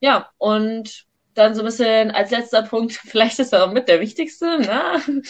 Ja, 0.00 0.30
und 0.38 1.06
dann 1.34 1.54
so 1.54 1.62
ein 1.62 1.66
bisschen 1.66 2.10
als 2.10 2.30
letzter 2.30 2.62
Punkt, 2.62 2.92
vielleicht 3.06 3.38
ist 3.38 3.52
er 3.52 3.64
auch 3.64 3.72
mit 3.72 3.88
der 3.88 4.00
wichtigste, 4.00 4.58
ne? 4.58 5.22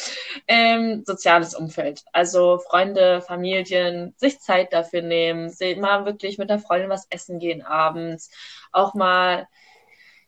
ähm, 0.49 1.05
soziales 1.07 1.55
Umfeld. 1.55 2.03
Also 2.13 2.59
Freunde, 2.59 3.21
Familien, 3.21 4.15
sich 4.17 4.41
Zeit 4.41 4.73
dafür 4.73 5.03
nehmen, 5.03 5.53
mal 5.79 6.07
wirklich 6.07 6.39
mit 6.39 6.51
der 6.51 6.59
Freundin 6.59 6.91
was 6.91 7.07
essen 7.11 7.39
gehen 7.39 7.63
abends, 7.63 8.31
auch 8.73 8.95
mal 8.95 9.47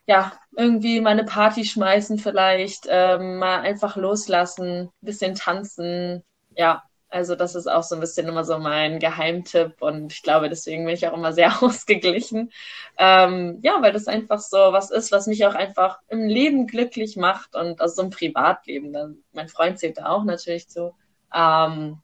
ja, 0.07 0.33
irgendwie 0.57 1.01
mal 1.01 1.11
eine 1.11 1.25
Party 1.25 1.65
schmeißen 1.65 2.19
vielleicht, 2.19 2.87
ähm, 2.89 3.39
mal 3.39 3.61
einfach 3.61 3.97
loslassen, 3.97 4.91
bisschen 5.01 5.35
tanzen, 5.35 6.23
ja, 6.57 6.83
also 7.15 7.37
das 7.37 7.55
ist 7.55 7.69
auch 7.69 7.85
so 7.85 7.95
ein 7.95 8.01
bisschen 8.01 8.27
immer 8.27 8.45
so 8.45 8.59
mein 8.59 8.99
Geheimtipp 8.99 9.81
und 9.81 10.13
ich 10.13 10.23
glaube, 10.23 10.49
deswegen 10.49 10.85
bin 10.85 10.95
ich 10.95 11.07
auch 11.07 11.13
immer 11.15 11.33
sehr 11.33 11.53
ausgeglichen. 11.63 12.51
Ähm, 12.99 13.61
ja, 13.63 13.81
weil 13.81 13.93
das 13.93 14.09
einfach 14.09 14.41
so 14.41 14.57
was 14.57 14.91
ist, 14.91 15.13
was 15.13 15.29
mich 15.29 15.47
auch 15.47 15.55
einfach 15.55 16.01
im 16.09 16.27
Leben 16.27 16.67
glücklich 16.67 17.17
macht 17.17 17.55
und 17.55 17.81
also 17.81 17.97
so 17.97 18.03
ein 18.03 18.11
Privatleben. 18.11 18.93
Dann, 18.93 19.19
mein 19.33 19.49
Freund 19.49 19.79
zählt 19.79 19.99
da 19.99 20.09
auch 20.09 20.25
natürlich 20.25 20.69
zu. 20.69 20.95
Ähm, 21.33 22.01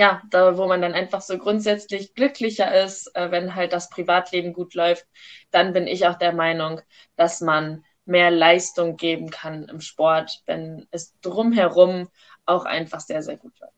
ja, 0.00 0.22
da 0.30 0.56
wo 0.56 0.66
man 0.66 0.80
dann 0.80 0.94
einfach 0.94 1.20
so 1.20 1.36
grundsätzlich 1.36 2.14
glücklicher 2.14 2.74
ist, 2.84 3.14
äh, 3.14 3.30
wenn 3.30 3.54
halt 3.54 3.74
das 3.74 3.90
Privatleben 3.90 4.54
gut 4.54 4.72
läuft, 4.72 5.06
dann 5.50 5.74
bin 5.74 5.86
ich 5.86 6.06
auch 6.06 6.14
der 6.16 6.32
Meinung, 6.32 6.80
dass 7.16 7.42
man 7.42 7.84
mehr 8.06 8.30
Leistung 8.30 8.96
geben 8.96 9.28
kann 9.28 9.64
im 9.68 9.82
Sport, 9.82 10.40
wenn 10.46 10.86
es 10.90 11.12
drumherum 11.20 12.08
auch 12.46 12.64
einfach 12.64 13.00
sehr, 13.00 13.22
sehr 13.22 13.36
gut 13.36 13.52
läuft. 13.60 13.74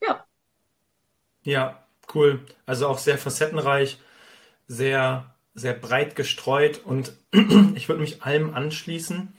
Ja. 0.00 0.24
Ja, 1.42 1.84
cool. 2.14 2.46
Also 2.64 2.88
auch 2.88 2.98
sehr 2.98 3.18
facettenreich, 3.18 3.98
sehr, 4.66 5.34
sehr 5.52 5.74
breit 5.74 6.16
gestreut 6.16 6.80
und 6.86 7.12
ich 7.74 7.90
würde 7.90 8.00
mich 8.00 8.22
allem 8.22 8.54
anschließen 8.54 9.34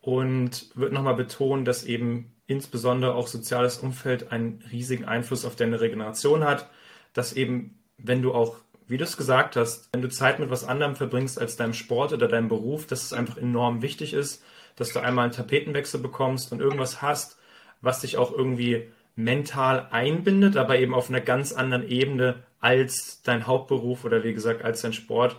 und 0.00 0.76
würde 0.76 0.94
nochmal 0.94 1.14
betonen, 1.14 1.64
dass 1.64 1.84
eben 1.84 2.34
insbesondere 2.50 3.14
auch 3.14 3.28
soziales 3.28 3.78
Umfeld 3.78 4.32
einen 4.32 4.62
riesigen 4.72 5.04
Einfluss 5.04 5.44
auf 5.44 5.54
deine 5.54 5.80
Regeneration 5.80 6.42
hat, 6.42 6.68
dass 7.12 7.32
eben, 7.32 7.78
wenn 7.96 8.22
du 8.22 8.34
auch, 8.34 8.56
wie 8.88 8.96
du 8.96 9.04
es 9.04 9.16
gesagt 9.16 9.54
hast, 9.54 9.88
wenn 9.92 10.02
du 10.02 10.08
Zeit 10.08 10.40
mit 10.40 10.50
was 10.50 10.64
anderem 10.64 10.96
verbringst 10.96 11.40
als 11.40 11.56
deinem 11.56 11.74
Sport 11.74 12.12
oder 12.12 12.26
deinem 12.26 12.48
Beruf, 12.48 12.88
dass 12.88 13.04
es 13.04 13.12
einfach 13.12 13.36
enorm 13.36 13.82
wichtig 13.82 14.14
ist, 14.14 14.42
dass 14.74 14.92
du 14.92 14.98
einmal 14.98 15.26
einen 15.26 15.32
Tapetenwechsel 15.32 16.00
bekommst 16.00 16.50
und 16.50 16.60
irgendwas 16.60 17.00
hast, 17.00 17.38
was 17.82 18.00
dich 18.00 18.16
auch 18.16 18.32
irgendwie 18.32 18.88
mental 19.14 19.86
einbindet, 19.92 20.56
aber 20.56 20.76
eben 20.78 20.92
auf 20.92 21.08
einer 21.08 21.20
ganz 21.20 21.52
anderen 21.52 21.86
Ebene 21.88 22.42
als 22.58 23.22
dein 23.22 23.46
Hauptberuf 23.46 24.04
oder 24.04 24.24
wie 24.24 24.34
gesagt 24.34 24.64
als 24.64 24.82
dein 24.82 24.92
Sport. 24.92 25.36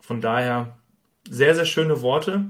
Von 0.00 0.20
daher 0.20 0.76
sehr, 1.28 1.56
sehr 1.56 1.66
schöne 1.66 2.02
Worte. 2.02 2.44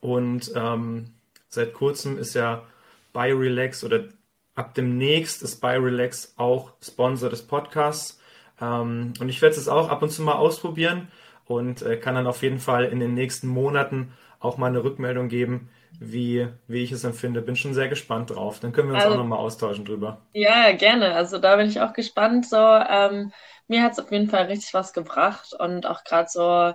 Und 0.00 0.52
ähm, 0.54 1.14
seit 1.48 1.72
kurzem 1.72 2.18
ist 2.18 2.34
ja 2.34 2.66
BioRelax 3.12 3.84
oder 3.84 4.08
ab 4.54 4.74
demnächst 4.74 5.42
ist 5.42 5.60
BioRelax 5.60 6.34
auch 6.36 6.72
Sponsor 6.82 7.30
des 7.30 7.46
Podcasts. 7.46 8.20
Ähm, 8.60 9.14
und 9.20 9.28
ich 9.28 9.42
werde 9.42 9.56
es 9.56 9.68
auch 9.68 9.88
ab 9.88 10.02
und 10.02 10.10
zu 10.10 10.22
mal 10.22 10.34
ausprobieren 10.34 11.08
und 11.46 11.82
äh, 11.82 11.96
kann 11.96 12.14
dann 12.14 12.26
auf 12.26 12.42
jeden 12.42 12.58
Fall 12.58 12.84
in 12.84 13.00
den 13.00 13.14
nächsten 13.14 13.48
Monaten 13.48 14.12
auch 14.38 14.56
mal 14.56 14.68
eine 14.68 14.84
Rückmeldung 14.84 15.28
geben, 15.28 15.70
wie, 15.98 16.48
wie 16.66 16.82
ich 16.82 16.92
es 16.92 17.04
empfinde. 17.04 17.42
Bin 17.42 17.56
schon 17.56 17.74
sehr 17.74 17.88
gespannt 17.88 18.30
drauf. 18.30 18.60
Dann 18.60 18.72
können 18.72 18.88
wir 18.88 18.94
uns 18.94 19.04
also, 19.04 19.16
auch 19.16 19.16
nochmal 19.20 19.38
austauschen 19.38 19.84
drüber. 19.84 20.22
Ja, 20.32 20.72
gerne. 20.72 21.14
Also 21.14 21.38
da 21.38 21.56
bin 21.56 21.68
ich 21.68 21.80
auch 21.80 21.92
gespannt. 21.92 22.46
So, 22.46 22.56
ähm, 22.56 23.32
mir 23.68 23.82
hat 23.82 23.92
es 23.92 23.98
auf 23.98 24.10
jeden 24.10 24.28
Fall 24.28 24.46
richtig 24.46 24.74
was 24.74 24.92
gebracht 24.92 25.52
und 25.58 25.86
auch 25.86 26.04
gerade 26.04 26.28
so 26.28 26.72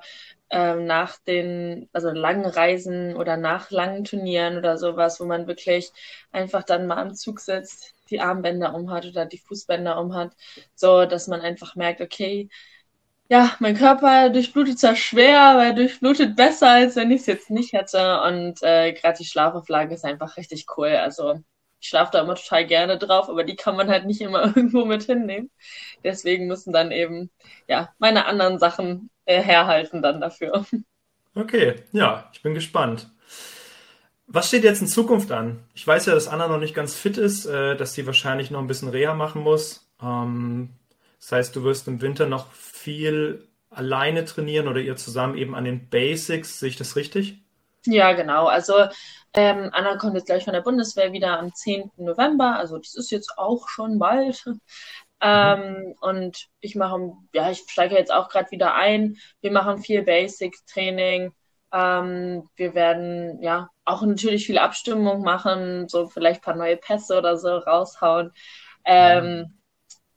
ähm, 0.49 0.85
nach 0.85 1.17
den, 1.27 1.89
also 1.93 2.11
langen 2.11 2.45
Reisen 2.45 3.15
oder 3.15 3.37
nach 3.37 3.71
langen 3.71 4.03
Turnieren 4.03 4.57
oder 4.57 4.77
sowas, 4.77 5.19
wo 5.19 5.25
man 5.25 5.47
wirklich 5.47 5.91
einfach 6.31 6.63
dann 6.63 6.87
mal 6.87 6.97
am 6.97 7.15
Zug 7.15 7.39
sitzt, 7.39 7.93
die 8.09 8.21
Armbänder 8.21 8.73
umhat 8.75 9.05
oder 9.05 9.25
die 9.25 9.39
Fußbänder 9.39 9.99
umhat, 9.99 10.33
so 10.75 11.05
dass 11.05 11.27
man 11.27 11.41
einfach 11.41 11.75
merkt, 11.75 12.01
okay, 12.01 12.49
ja, 13.29 13.55
mein 13.59 13.75
Körper 13.75 14.29
durchblutet 14.29 14.79
zwar 14.79 14.95
schwer, 14.95 15.41
aber 15.41 15.65
er 15.65 15.73
durchblutet 15.73 16.35
besser, 16.35 16.69
als 16.69 16.95
wenn 16.95 17.11
ich 17.11 17.21
es 17.21 17.25
jetzt 17.27 17.49
nicht 17.49 17.73
hätte. 17.73 18.21
Und 18.21 18.61
äh, 18.61 18.93
gerade 18.93 19.17
die 19.17 19.25
Schlafauflage 19.25 19.95
ist 19.95 20.05
einfach 20.05 20.37
richtig 20.37 20.65
cool. 20.77 20.89
Also 20.89 21.39
ich 21.79 21.87
schlafe 21.89 22.11
da 22.13 22.21
immer 22.21 22.35
total 22.35 22.67
gerne 22.67 22.97
drauf, 22.99 23.29
aber 23.29 23.43
die 23.43 23.55
kann 23.55 23.75
man 23.75 23.89
halt 23.89 24.05
nicht 24.05 24.21
immer 24.21 24.43
irgendwo 24.55 24.85
mit 24.85 25.03
hinnehmen. 25.03 25.49
Deswegen 26.03 26.47
müssen 26.47 26.71
dann 26.73 26.91
eben 26.91 27.31
ja 27.67 27.93
meine 27.97 28.25
anderen 28.25 28.59
Sachen 28.59 29.09
herhalten 29.33 30.01
dann 30.01 30.21
dafür. 30.21 30.65
Okay, 31.37 31.83
ja, 31.91 32.29
ich 32.31 32.41
bin 32.41 32.53
gespannt. 32.53 33.09
Was 34.27 34.47
steht 34.47 34.63
jetzt 34.63 34.81
in 34.81 34.87
Zukunft 34.87 35.31
an? 35.31 35.63
Ich 35.73 35.85
weiß 35.85 36.05
ja, 36.07 36.13
dass 36.13 36.27
Anna 36.27 36.47
noch 36.47 36.59
nicht 36.59 36.73
ganz 36.73 36.95
fit 36.95 37.17
ist, 37.17 37.45
äh, 37.45 37.75
dass 37.75 37.93
sie 37.93 38.07
wahrscheinlich 38.07 38.51
noch 38.51 38.59
ein 38.59 38.67
bisschen 38.67 38.89
Reha 38.89 39.13
machen 39.13 39.41
muss. 39.43 39.91
Ähm, 40.01 40.69
das 41.19 41.31
heißt, 41.31 41.55
du 41.55 41.63
wirst 41.63 41.87
im 41.87 42.01
Winter 42.01 42.25
noch 42.25 42.51
viel 42.53 43.47
alleine 43.69 44.25
trainieren 44.25 44.67
oder 44.67 44.79
ihr 44.79 44.95
zusammen 44.95 45.37
eben 45.37 45.55
an 45.55 45.65
den 45.65 45.89
Basics. 45.89 46.59
Sehe 46.59 46.69
ich 46.69 46.77
das 46.77 46.95
richtig? 46.95 47.39
Ja, 47.85 48.13
genau. 48.13 48.47
Also 48.47 48.73
ähm, 49.33 49.69
Anna 49.73 49.97
kommt 49.97 50.15
jetzt 50.15 50.25
gleich 50.25 50.43
von 50.43 50.53
der 50.53 50.61
Bundeswehr 50.61 51.11
wieder 51.11 51.37
am 51.37 51.53
10. 51.53 51.91
November. 51.97 52.57
Also 52.57 52.77
das 52.77 52.95
ist 52.95 53.11
jetzt 53.11 53.37
auch 53.37 53.67
schon 53.69 53.99
bald. 53.99 54.43
Ähm, 55.21 55.59
mhm. 55.59 55.95
Und 56.01 56.47
ich 56.59 56.75
mache, 56.75 57.13
ja, 57.33 57.49
ich 57.51 57.63
steige 57.67 57.95
jetzt 57.95 58.13
auch 58.13 58.29
gerade 58.29 58.51
wieder 58.51 58.75
ein. 58.75 59.17
Wir 59.41 59.51
machen 59.51 59.79
viel 59.79 60.03
Basic-Training. 60.03 61.31
Ähm, 61.71 62.49
wir 62.55 62.73
werden 62.73 63.41
ja 63.41 63.69
auch 63.85 64.01
natürlich 64.01 64.45
viel 64.45 64.57
Abstimmung 64.57 65.21
machen, 65.21 65.87
so 65.87 66.07
vielleicht 66.07 66.41
ein 66.41 66.43
paar 66.43 66.55
neue 66.55 66.77
Pässe 66.77 67.17
oder 67.17 67.37
so 67.37 67.57
raushauen. 67.57 68.31
Ähm, 68.85 69.57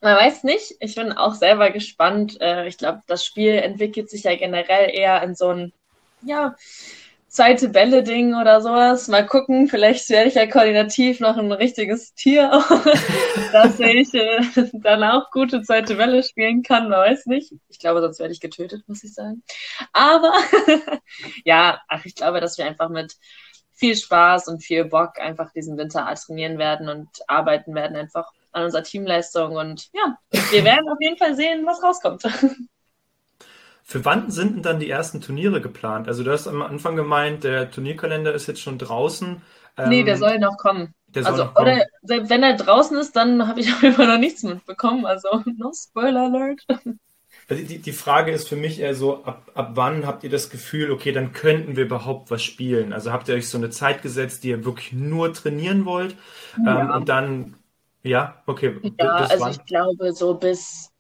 man 0.01 0.17
weiß 0.17 0.45
nicht. 0.45 0.75
Ich 0.81 0.95
bin 0.95 1.13
auch 1.13 1.35
selber 1.35 1.71
gespannt. 1.71 2.41
Äh, 2.41 2.69
ich 2.69 2.79
glaube, 2.79 3.01
das 3.07 3.25
Spiel 3.25 3.55
entwickelt 3.55 4.11
sich 4.11 4.25
ja 4.25 4.37
generell 4.37 4.91
eher 4.95 5.23
in 5.23 5.35
so 5.35 5.49
ein, 5.49 5.73
ja, 6.23 6.55
zweite 7.29 7.69
Bälle-Ding 7.69 8.35
oder 8.35 8.61
sowas. 8.61 9.09
Mal 9.09 9.27
gucken, 9.27 9.69
vielleicht 9.69 10.09
werde 10.11 10.29
ich 10.29 10.35
ja 10.35 10.47
koordinativ 10.47 11.21
noch 11.21 11.37
ein 11.37 11.53
richtiges 11.53 12.15
Tier, 12.15 12.51
dass 13.53 13.79
ich 13.79 14.13
äh, 14.15 14.41
dann 14.73 15.05
auch 15.05 15.31
gute 15.31 15.63
zweite 15.63 15.97
Bälle 15.97 16.23
spielen 16.23 16.63
kann, 16.63 16.91
weiß 16.91 17.27
nicht. 17.27 17.53
Ich 17.69 17.79
glaube, 17.79 18.01
sonst 18.01 18.19
werde 18.19 18.33
ich 18.33 18.41
getötet, 18.41 18.89
muss 18.89 19.05
ich 19.05 19.15
sagen. 19.15 19.43
Aber 19.93 20.33
ja, 21.45 21.81
ach, 21.89 22.05
ich 22.05 22.15
glaube, 22.15 22.41
dass 22.41 22.59
wir 22.59 22.67
einfach 22.67 22.89
mit 22.89 23.15
viel 23.75 23.95
Spaß 23.95 24.49
und 24.49 24.65
viel 24.65 24.87
Bock 24.87 25.21
einfach 25.21 25.53
diesen 25.53 25.77
Winter 25.79 26.13
trainieren 26.15 26.59
werden 26.59 26.89
und 26.89 27.09
arbeiten 27.29 27.75
werden 27.75 27.97
einfach 27.97 28.29
an 28.53 28.65
unserer 28.65 28.83
Teamleistung 28.83 29.57
und 29.57 29.89
ja, 29.93 30.19
wir 30.51 30.65
werden 30.65 30.89
auf 30.89 30.99
jeden 31.01 31.17
Fall 31.17 31.37
sehen, 31.37 31.65
was 31.65 31.83
rauskommt. 31.83 32.23
Für 33.91 34.05
wann 34.05 34.31
sind 34.31 34.57
denn 34.57 34.63
dann 34.63 34.81
die 34.81 34.91
ersten 34.91 35.23
Turniere 35.23 35.63
geplant? 35.63 36.09
Also 36.09 36.23
du 36.23 36.31
hast 36.31 36.47
am 36.47 36.61
Anfang 36.61 36.95
gemeint, 36.95 37.43
der 37.43 37.71
Turnierkalender 37.71 38.35
ist 38.35 38.47
jetzt 38.47 38.61
schon 38.61 38.77
draußen. 38.77 39.41
Ähm, 39.79 39.89
nee, 39.89 40.03
der 40.03 40.13
ähm, 40.17 40.21
soll 40.21 40.39
noch 40.39 40.59
kommen. 40.59 40.93
Der 41.07 41.25
also, 41.25 41.45
noch 41.45 41.55
kommen. 41.55 41.73
Oder 41.73 41.87
selbst 42.03 42.29
wenn 42.29 42.43
er 42.43 42.55
draußen 42.55 42.99
ist, 42.99 43.17
dann 43.17 43.49
habe 43.49 43.61
ich 43.61 43.73
auf 43.73 43.83
jeden 43.83 43.95
Fall 43.95 44.09
noch 44.09 44.19
nichts 44.19 44.43
mitbekommen. 44.43 45.07
Also, 45.07 45.43
no 45.57 45.73
Spoiler 45.75 46.25
Alert. 46.25 46.67
Also 47.49 47.65
die, 47.65 47.79
die 47.79 47.93
Frage 47.93 48.31
ist 48.31 48.47
für 48.47 48.57
mich 48.57 48.79
eher 48.79 48.95
so, 48.95 49.25
ab, 49.25 49.51
ab 49.55 49.71
wann 49.73 50.07
habt 50.07 50.23
ihr 50.23 50.29
das 50.29 50.51
Gefühl, 50.51 50.91
okay, 50.91 51.13
dann 51.13 51.33
könnten 51.33 51.77
wir 51.77 51.85
überhaupt 51.85 52.31
was 52.31 52.43
spielen? 52.43 52.93
Also 52.93 53.11
habt 53.11 53.31
ihr 53.31 53.37
euch 53.37 53.49
so 53.49 53.57
eine 53.57 53.71
Zeit 53.71 54.03
gesetzt, 54.03 54.45
die 54.45 54.51
ihr 54.51 54.67
wirklich 54.67 54.93
nur 54.93 55.33
trainieren 55.33 55.87
wollt? 55.87 56.15
Ja. 56.63 56.83
Ähm, 56.83 56.91
und 56.91 57.09
dann, 57.09 57.57
ja, 58.03 58.43
okay. 58.45 58.79
Ja, 59.01 59.15
also 59.15 59.45
wann? 59.47 59.53
ich 59.53 59.65
glaube 59.65 60.13
so 60.13 60.35
bis 60.35 60.93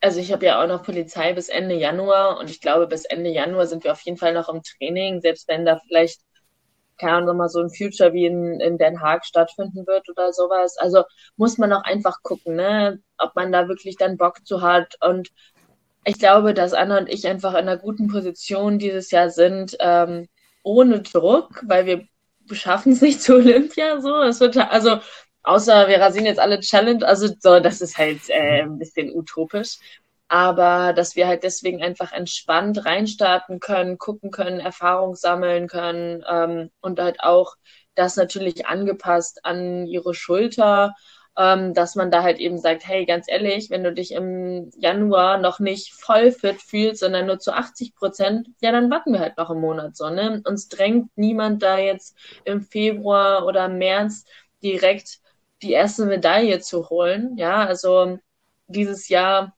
also 0.00 0.20
ich 0.20 0.32
habe 0.32 0.46
ja 0.46 0.62
auch 0.62 0.68
noch 0.68 0.82
Polizei 0.82 1.32
bis 1.32 1.48
Ende 1.48 1.74
Januar 1.74 2.38
und 2.38 2.50
ich 2.50 2.60
glaube, 2.60 2.86
bis 2.86 3.04
Ende 3.04 3.30
Januar 3.30 3.66
sind 3.66 3.84
wir 3.84 3.92
auf 3.92 4.00
jeden 4.02 4.18
Fall 4.18 4.34
noch 4.34 4.48
im 4.48 4.62
Training, 4.62 5.20
selbst 5.20 5.48
wenn 5.48 5.64
da 5.64 5.80
vielleicht, 5.86 6.20
keine 6.98 7.14
Ahnung, 7.14 7.36
mal 7.36 7.48
so 7.48 7.60
ein 7.60 7.70
Future 7.70 8.12
wie 8.12 8.26
in, 8.26 8.60
in 8.60 8.78
Den 8.78 9.00
Haag 9.00 9.24
stattfinden 9.26 9.86
wird 9.86 10.08
oder 10.08 10.32
sowas. 10.32 10.76
Also 10.78 11.04
muss 11.36 11.58
man 11.58 11.72
auch 11.72 11.84
einfach 11.84 12.22
gucken, 12.22 12.56
ne, 12.56 13.00
ob 13.18 13.34
man 13.36 13.52
da 13.52 13.68
wirklich 13.68 13.96
dann 13.96 14.16
Bock 14.16 14.46
zu 14.46 14.62
hat. 14.62 14.96
Und 15.00 15.30
ich 16.04 16.18
glaube, 16.18 16.54
dass 16.54 16.72
Anna 16.72 16.98
und 16.98 17.08
ich 17.08 17.26
einfach 17.26 17.52
in 17.52 17.60
einer 17.60 17.76
guten 17.76 18.08
Position 18.08 18.78
dieses 18.78 19.10
Jahr 19.10 19.30
sind, 19.30 19.76
ähm, 19.80 20.28
ohne 20.62 21.00
Druck, 21.02 21.62
weil 21.66 21.86
wir 21.86 22.06
schaffen 22.52 22.92
es 22.92 23.00
nicht 23.00 23.22
zu 23.22 23.34
Olympia 23.36 24.00
so. 24.00 24.22
Es 24.22 24.40
wird 24.40 24.56
also 24.56 24.98
Außer 25.46 25.86
wir 25.86 26.00
rasieren 26.00 26.26
jetzt 26.26 26.40
alle 26.40 26.58
Challenge, 26.58 27.06
also 27.06 27.28
so, 27.38 27.60
das 27.60 27.80
ist 27.80 27.96
halt 27.96 28.28
äh, 28.30 28.62
ein 28.62 28.78
bisschen 28.78 29.14
utopisch. 29.14 29.78
Aber 30.28 30.92
dass 30.92 31.14
wir 31.14 31.28
halt 31.28 31.44
deswegen 31.44 31.82
einfach 31.84 32.10
entspannt 32.12 32.84
reinstarten 32.84 33.60
können, 33.60 33.96
gucken 33.96 34.32
können, 34.32 34.58
Erfahrung 34.58 35.14
sammeln 35.14 35.68
können 35.68 36.24
ähm, 36.28 36.70
und 36.80 36.98
halt 36.98 37.20
auch 37.20 37.54
das 37.94 38.16
natürlich 38.16 38.66
angepasst 38.66 39.44
an 39.44 39.86
ihre 39.86 40.14
Schulter, 40.14 40.94
ähm, 41.38 41.74
dass 41.74 41.94
man 41.94 42.10
da 42.10 42.24
halt 42.24 42.40
eben 42.40 42.58
sagt, 42.58 42.84
hey, 42.84 43.06
ganz 43.06 43.26
ehrlich, 43.28 43.70
wenn 43.70 43.84
du 43.84 43.92
dich 43.92 44.10
im 44.10 44.70
Januar 44.76 45.38
noch 45.38 45.60
nicht 45.60 45.94
voll 45.94 46.32
fit 46.32 46.60
fühlst, 46.60 47.00
sondern 47.00 47.26
nur 47.26 47.38
zu 47.38 47.52
80 47.52 47.94
Prozent, 47.94 48.48
ja, 48.60 48.72
dann 48.72 48.90
warten 48.90 49.12
wir 49.12 49.20
halt 49.20 49.36
noch 49.36 49.50
einen 49.50 49.60
Monat 49.60 49.96
so, 49.96 50.10
ne? 50.10 50.42
Uns 50.44 50.66
drängt 50.68 51.16
niemand 51.16 51.62
da 51.62 51.78
jetzt 51.78 52.16
im 52.44 52.62
Februar 52.62 53.46
oder 53.46 53.68
März 53.68 54.24
direkt 54.60 55.20
die 55.62 55.72
erste 55.72 56.06
Medaille 56.06 56.60
zu 56.60 56.88
holen. 56.90 57.36
Ja, 57.36 57.64
also 57.64 58.18
dieses 58.68 59.08
Jahr 59.08 59.54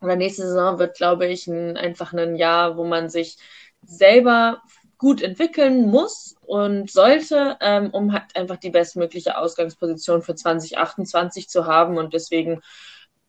oder 0.00 0.16
nächste 0.16 0.42
Saison 0.42 0.78
wird, 0.78 0.96
glaube 0.96 1.26
ich, 1.26 1.46
ein, 1.46 1.76
einfach 1.76 2.12
ein 2.12 2.36
Jahr, 2.36 2.76
wo 2.76 2.84
man 2.84 3.08
sich 3.08 3.36
selber 3.82 4.62
gut 4.96 5.22
entwickeln 5.22 5.88
muss 5.88 6.36
und 6.44 6.90
sollte, 6.90 7.56
ähm, 7.60 7.90
um 7.90 8.12
halt 8.12 8.34
einfach 8.34 8.56
die 8.56 8.70
bestmögliche 8.70 9.38
Ausgangsposition 9.38 10.22
für 10.22 10.34
2028 10.34 11.48
zu 11.48 11.66
haben. 11.66 11.98
Und 11.98 12.14
deswegen 12.14 12.60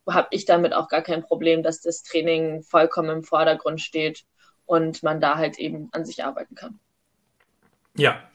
habe 0.07 0.27
ich 0.31 0.45
damit 0.45 0.73
auch 0.73 0.87
gar 0.89 1.03
kein 1.03 1.23
Problem, 1.23 1.61
dass 1.61 1.81
das 1.81 2.01
Training 2.03 2.63
vollkommen 2.63 3.09
im 3.09 3.23
Vordergrund 3.23 3.81
steht 3.81 4.25
und 4.65 5.03
man 5.03 5.21
da 5.21 5.37
halt 5.37 5.59
eben 5.59 5.89
an 5.91 6.05
sich 6.05 6.23
arbeiten 6.23 6.55
kann. 6.55 6.79
Ja, 7.95 8.28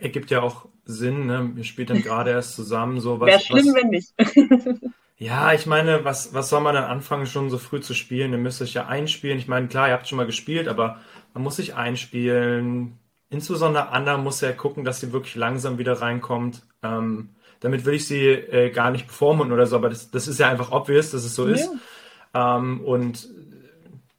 ergibt 0.00 0.30
ja 0.30 0.42
auch 0.42 0.66
Sinn. 0.84 1.26
Ne? 1.26 1.50
Wir 1.54 1.64
spielen 1.64 1.88
dann 1.88 2.02
gerade 2.02 2.30
erst 2.30 2.54
zusammen. 2.54 3.00
So 3.00 3.20
was, 3.20 3.28
Wäre 3.28 3.40
schlimm, 3.40 3.66
was, 3.66 3.74
wenn 3.74 3.88
nicht. 3.90 4.84
ja, 5.18 5.52
ich 5.52 5.66
meine, 5.66 6.04
was, 6.04 6.34
was 6.34 6.48
soll 6.48 6.60
man 6.60 6.74
dann 6.74 6.84
anfangen, 6.84 7.26
schon 7.26 7.50
so 7.50 7.58
früh 7.58 7.80
zu 7.80 7.94
spielen? 7.94 8.32
Ihr 8.32 8.38
müsst 8.38 8.62
euch 8.62 8.74
ja 8.74 8.86
einspielen. 8.86 9.38
Ich 9.38 9.48
meine, 9.48 9.68
klar, 9.68 9.88
ihr 9.88 9.94
habt 9.94 10.08
schon 10.08 10.16
mal 10.16 10.26
gespielt, 10.26 10.68
aber 10.68 11.00
man 11.34 11.42
muss 11.42 11.56
sich 11.56 11.74
einspielen. 11.74 12.98
Insbesondere 13.28 13.90
Anna 13.90 14.16
muss 14.16 14.40
ja 14.40 14.52
gucken, 14.52 14.84
dass 14.84 15.00
sie 15.00 15.12
wirklich 15.12 15.36
langsam 15.36 15.78
wieder 15.78 16.00
reinkommt. 16.00 16.62
Ähm, 16.82 17.30
damit 17.60 17.84
will 17.84 17.94
ich 17.94 18.06
sie 18.06 18.26
äh, 18.26 18.70
gar 18.70 18.90
nicht 18.90 19.06
performen 19.06 19.52
oder 19.52 19.66
so, 19.66 19.76
aber 19.76 19.90
das, 19.90 20.10
das 20.10 20.26
ist 20.26 20.40
ja 20.40 20.48
einfach 20.48 20.72
obvious, 20.72 21.10
dass 21.10 21.24
es 21.24 21.34
so 21.34 21.46
ja. 21.46 21.54
ist. 21.54 21.70
Ähm, 22.34 22.80
und 22.80 23.28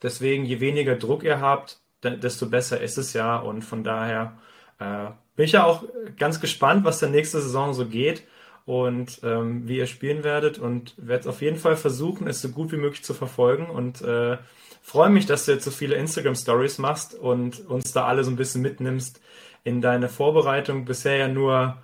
deswegen, 0.01 0.45
je 0.45 0.59
weniger 0.59 0.95
Druck 0.95 1.23
ihr 1.23 1.41
habt, 1.41 1.79
desto 2.03 2.47
besser 2.47 2.81
ist 2.81 2.97
es 2.97 3.13
ja. 3.13 3.37
Und 3.37 3.63
von 3.63 3.83
daher 3.83 4.37
äh, 4.79 5.07
bin 5.41 5.47
ich 5.47 5.53
ja 5.53 5.65
auch 5.65 5.85
ganz 6.19 6.39
gespannt, 6.39 6.85
was 6.85 6.99
der 6.99 7.09
nächste 7.09 7.41
Saison 7.41 7.73
so 7.73 7.87
geht 7.87 8.27
und 8.67 9.21
ähm, 9.23 9.67
wie 9.67 9.77
ihr 9.77 9.87
spielen 9.87 10.23
werdet 10.23 10.59
und 10.59 10.93
werde 10.97 11.27
auf 11.29 11.41
jeden 11.41 11.57
Fall 11.57 11.75
versuchen, 11.75 12.27
es 12.27 12.43
so 12.43 12.49
gut 12.49 12.71
wie 12.71 12.77
möglich 12.77 13.03
zu 13.03 13.15
verfolgen 13.15 13.65
und 13.65 14.03
äh, 14.03 14.37
freue 14.83 15.09
mich, 15.09 15.25
dass 15.25 15.45
du 15.45 15.53
jetzt 15.53 15.65
so 15.65 15.71
viele 15.71 15.95
Instagram 15.95 16.35
Stories 16.35 16.77
machst 16.77 17.15
und 17.15 17.67
uns 17.67 17.91
da 17.91 18.05
alle 18.05 18.23
so 18.23 18.29
ein 18.29 18.35
bisschen 18.35 18.61
mitnimmst 18.61 19.19
in 19.63 19.81
deine 19.81 20.09
Vorbereitung. 20.09 20.85
Bisher 20.85 21.17
ja 21.17 21.27
nur 21.27 21.77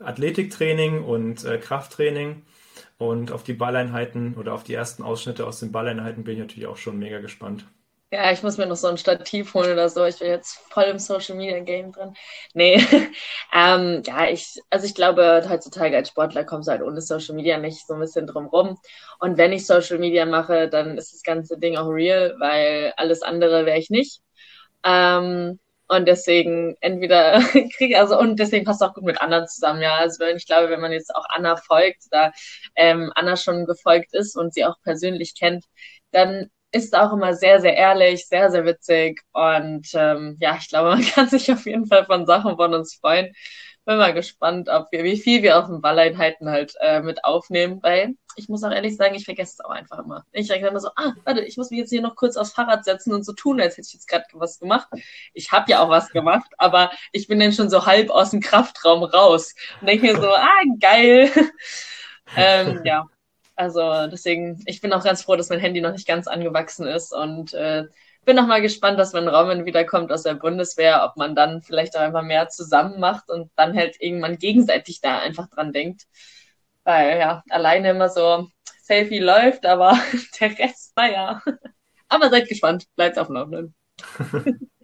Athletiktraining 0.00 1.04
und 1.04 1.44
äh, 1.44 1.58
Krafttraining 1.58 2.42
und 2.96 3.30
auf 3.30 3.44
die 3.44 3.54
Balleinheiten 3.54 4.34
oder 4.34 4.54
auf 4.54 4.64
die 4.64 4.74
ersten 4.74 5.04
Ausschnitte 5.04 5.46
aus 5.46 5.60
den 5.60 5.70
Balleinheiten 5.70 6.24
bin 6.24 6.34
ich 6.34 6.40
natürlich 6.40 6.66
auch 6.66 6.78
schon 6.78 6.98
mega 6.98 7.20
gespannt. 7.20 7.64
Ja, 8.10 8.32
ich 8.32 8.42
muss 8.42 8.56
mir 8.56 8.64
noch 8.66 8.76
so 8.76 8.86
ein 8.88 8.96
Stativ 8.96 9.52
holen 9.52 9.72
oder 9.72 9.90
so. 9.90 10.02
Ich 10.06 10.18
bin 10.18 10.28
jetzt 10.28 10.56
voll 10.70 10.84
im 10.84 10.98
Social 10.98 11.36
Media 11.36 11.58
Game 11.60 11.92
drin. 11.92 12.14
Nee, 12.54 12.76
ähm, 13.52 14.02
ja, 14.06 14.28
ich, 14.30 14.58
also 14.70 14.86
ich 14.86 14.94
glaube, 14.94 15.44
heutzutage 15.48 15.94
als 15.94 16.08
Sportler 16.08 16.44
kommst 16.44 16.68
du 16.68 16.72
halt 16.72 16.80
ohne 16.82 17.02
Social 17.02 17.34
Media 17.34 17.58
nicht 17.58 17.86
so 17.86 17.92
ein 17.94 18.00
bisschen 18.00 18.26
drum 18.26 18.46
rum. 18.46 18.78
Und 19.18 19.36
wenn 19.36 19.52
ich 19.52 19.66
Social 19.66 19.98
Media 19.98 20.24
mache, 20.24 20.68
dann 20.70 20.96
ist 20.96 21.12
das 21.12 21.22
ganze 21.22 21.58
Ding 21.58 21.76
auch 21.76 21.88
real, 21.88 22.34
weil 22.38 22.94
alles 22.96 23.20
andere 23.22 23.66
wäre 23.66 23.78
ich 23.78 23.90
nicht. 23.90 24.22
Ähm, 24.84 25.58
und 25.88 26.06
deswegen 26.06 26.76
entweder 26.80 27.40
kriege 27.76 27.98
also 27.98 28.18
und 28.18 28.38
deswegen 28.38 28.64
passt 28.64 28.82
auch 28.82 28.94
gut 28.94 29.04
mit 29.04 29.20
anderen 29.22 29.48
zusammen, 29.48 29.82
ja. 29.82 29.96
Also 29.96 30.24
ich 30.24 30.46
glaube, 30.46 30.70
wenn 30.70 30.80
man 30.80 30.92
jetzt 30.92 31.14
auch 31.14 31.24
Anna 31.28 31.56
folgt, 31.56 32.04
da 32.10 32.32
ähm, 32.76 33.12
Anna 33.14 33.36
schon 33.36 33.66
gefolgt 33.66 34.14
ist 34.14 34.36
und 34.36 34.54
sie 34.54 34.64
auch 34.66 34.76
persönlich 34.82 35.34
kennt, 35.38 35.64
dann 36.12 36.50
ist 36.70 36.94
auch 36.96 37.12
immer 37.12 37.34
sehr, 37.34 37.60
sehr 37.60 37.76
ehrlich, 37.76 38.26
sehr, 38.26 38.50
sehr 38.50 38.64
witzig. 38.64 39.20
Und 39.32 39.88
ähm, 39.94 40.36
ja, 40.40 40.56
ich 40.60 40.68
glaube, 40.68 40.90
man 40.90 41.02
kann 41.14 41.28
sich 41.28 41.50
auf 41.52 41.66
jeden 41.66 41.86
Fall 41.86 42.04
von 42.04 42.26
Sachen 42.26 42.56
von 42.56 42.74
uns 42.74 42.94
freuen. 42.94 43.32
Bin 43.84 43.96
mal 43.96 44.12
gespannt, 44.12 44.68
ob 44.68 44.88
wir, 44.92 45.02
wie 45.02 45.16
viel 45.16 45.42
wir 45.42 45.58
auf 45.58 45.66
den 45.66 45.80
Balleinheiten 45.80 46.50
halt 46.50 46.74
äh, 46.80 47.00
mit 47.00 47.24
aufnehmen, 47.24 47.78
weil 47.82 48.16
ich 48.36 48.48
muss 48.48 48.62
auch 48.62 48.70
ehrlich 48.70 48.96
sagen, 48.96 49.14
ich 49.14 49.24
vergesse 49.24 49.54
es 49.58 49.64
auch 49.64 49.70
einfach 49.70 49.98
immer. 49.98 50.24
Ich 50.30 50.48
denke 50.48 50.68
immer 50.68 50.78
so, 50.78 50.90
ah, 50.94 51.14
warte, 51.24 51.40
ich 51.40 51.56
muss 51.56 51.70
mich 51.70 51.80
jetzt 51.80 51.90
hier 51.90 52.02
noch 52.02 52.14
kurz 52.14 52.36
aufs 52.36 52.52
Fahrrad 52.52 52.84
setzen 52.84 53.14
und 53.14 53.24
so 53.24 53.32
tun, 53.32 53.60
als 53.60 53.78
hätte 53.78 53.86
ich 53.88 53.94
jetzt 53.94 54.06
gerade 54.06 54.24
was 54.34 54.58
gemacht. 54.58 54.88
Ich 55.32 55.52
habe 55.52 55.70
ja 55.70 55.80
auch 55.80 55.88
was 55.88 56.10
gemacht, 56.10 56.50
aber 56.58 56.90
ich 57.12 57.28
bin 57.28 57.40
dann 57.40 57.52
schon 57.52 57.70
so 57.70 57.86
halb 57.86 58.10
aus 58.10 58.30
dem 58.30 58.40
Kraftraum 58.40 59.04
raus 59.04 59.54
und 59.80 59.88
denke 59.88 60.06
mir 60.06 60.20
so, 60.20 60.28
ah, 60.28 60.62
geil. 60.78 61.30
ähm, 62.36 62.82
ja, 62.84 63.06
also 63.58 64.06
deswegen, 64.06 64.62
ich 64.66 64.80
bin 64.80 64.92
auch 64.92 65.02
ganz 65.02 65.22
froh, 65.22 65.34
dass 65.34 65.48
mein 65.48 65.58
Handy 65.58 65.80
noch 65.80 65.90
nicht 65.90 66.06
ganz 66.06 66.28
angewachsen 66.28 66.86
ist 66.86 67.12
und 67.12 67.54
äh, 67.54 67.86
bin 68.24 68.36
noch 68.36 68.46
mal 68.46 68.62
gespannt, 68.62 69.00
dass 69.00 69.14
wenn 69.14 69.26
Roman 69.26 69.64
wiederkommt 69.64 70.12
aus 70.12 70.22
der 70.22 70.34
Bundeswehr, 70.34 71.04
ob 71.04 71.16
man 71.16 71.34
dann 71.34 71.62
vielleicht 71.62 71.96
auch 71.96 72.02
einfach 72.02 72.22
mehr 72.22 72.48
zusammen 72.50 73.00
macht 73.00 73.28
und 73.30 73.50
dann 73.56 73.76
halt 73.76 74.00
irgendwann 74.00 74.38
gegenseitig 74.38 75.00
da 75.00 75.18
einfach 75.18 75.48
dran 75.48 75.72
denkt. 75.72 76.06
Weil 76.84 77.18
ja, 77.18 77.42
alleine 77.50 77.90
immer 77.90 78.08
so 78.08 78.46
Selfie 78.82 79.18
läuft, 79.18 79.66
aber 79.66 79.98
der 80.40 80.56
Rest, 80.56 80.92
naja. 80.96 81.42
Aber 82.08 82.30
seid 82.30 82.48
gespannt, 82.48 82.86
bleibt 82.94 83.18
auf 83.18 83.26
dem 83.26 83.36
Laufenden. 83.36 83.74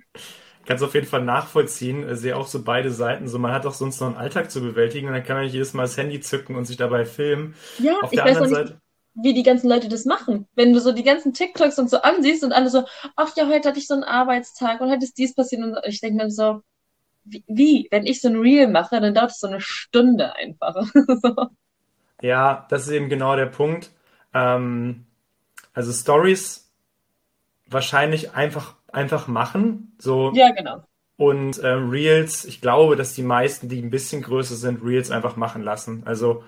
kann 0.66 0.76
es 0.76 0.82
auf 0.82 0.94
jeden 0.94 1.06
Fall 1.06 1.22
nachvollziehen. 1.22 2.08
Ich 2.08 2.18
sehe 2.18 2.36
auch 2.36 2.46
so 2.46 2.62
beide 2.62 2.90
Seiten. 2.90 3.28
So, 3.28 3.38
man 3.38 3.52
hat 3.52 3.66
auch 3.66 3.74
sonst 3.74 4.00
noch 4.00 4.08
einen 4.08 4.16
Alltag 4.16 4.50
zu 4.50 4.60
bewältigen 4.60 5.08
und 5.08 5.14
dann 5.14 5.24
kann 5.24 5.36
man 5.36 5.44
nicht 5.44 5.54
jedes 5.54 5.74
Mal 5.74 5.82
das 5.82 5.96
Handy 5.96 6.20
zücken 6.20 6.56
und 6.56 6.64
sich 6.64 6.76
dabei 6.76 7.04
filmen. 7.04 7.54
Ja, 7.78 7.98
auf 8.00 8.12
ich 8.12 8.18
der 8.18 8.24
weiß 8.24 8.36
anderen 8.36 8.50
nicht, 8.50 8.68
Seite. 8.68 8.80
Wie 9.16 9.34
die 9.34 9.42
ganzen 9.42 9.68
Leute 9.68 9.88
das 9.88 10.06
machen. 10.06 10.48
Wenn 10.56 10.72
du 10.72 10.80
so 10.80 10.92
die 10.92 11.04
ganzen 11.04 11.32
TikToks 11.32 11.78
und 11.78 11.88
so 11.88 11.98
ansiehst 11.98 12.42
und 12.42 12.52
alle 12.52 12.68
so, 12.68 12.84
ach 13.14 13.36
ja, 13.36 13.46
heute 13.46 13.68
hatte 13.68 13.78
ich 13.78 13.86
so 13.86 13.94
einen 13.94 14.02
Arbeitstag 14.04 14.80
und 14.80 14.90
heute 14.90 15.04
ist 15.04 15.18
dies 15.18 15.34
passiert 15.34 15.62
und 15.62 15.76
ich 15.84 16.00
denke 16.00 16.24
mir 16.24 16.30
so, 16.30 16.62
wie, 17.24 17.44
wie, 17.46 17.88
wenn 17.90 18.06
ich 18.06 18.20
so 18.20 18.28
ein 18.28 18.36
Reel 18.36 18.68
mache, 18.68 19.00
dann 19.00 19.14
dauert 19.14 19.30
es 19.30 19.40
so 19.40 19.46
eine 19.46 19.60
Stunde 19.60 20.34
einfach. 20.34 20.84
so. 21.22 21.48
Ja, 22.20 22.66
das 22.70 22.86
ist 22.86 22.92
eben 22.92 23.08
genau 23.08 23.36
der 23.36 23.46
Punkt. 23.46 23.90
Ähm, 24.32 25.06
also 25.72 25.92
Stories 25.92 26.70
wahrscheinlich 27.66 28.34
einfach 28.34 28.74
einfach 28.94 29.26
machen. 29.26 29.94
So. 29.98 30.32
Ja, 30.34 30.50
genau. 30.50 30.84
Und 31.16 31.58
äh, 31.58 31.68
Reels, 31.68 32.44
ich 32.44 32.60
glaube, 32.60 32.96
dass 32.96 33.14
die 33.14 33.22
meisten, 33.22 33.68
die 33.68 33.80
ein 33.80 33.90
bisschen 33.90 34.22
größer 34.22 34.56
sind, 34.56 34.84
Reels 34.84 35.10
einfach 35.10 35.36
machen 35.36 35.62
lassen. 35.62 36.02
Also 36.06 36.42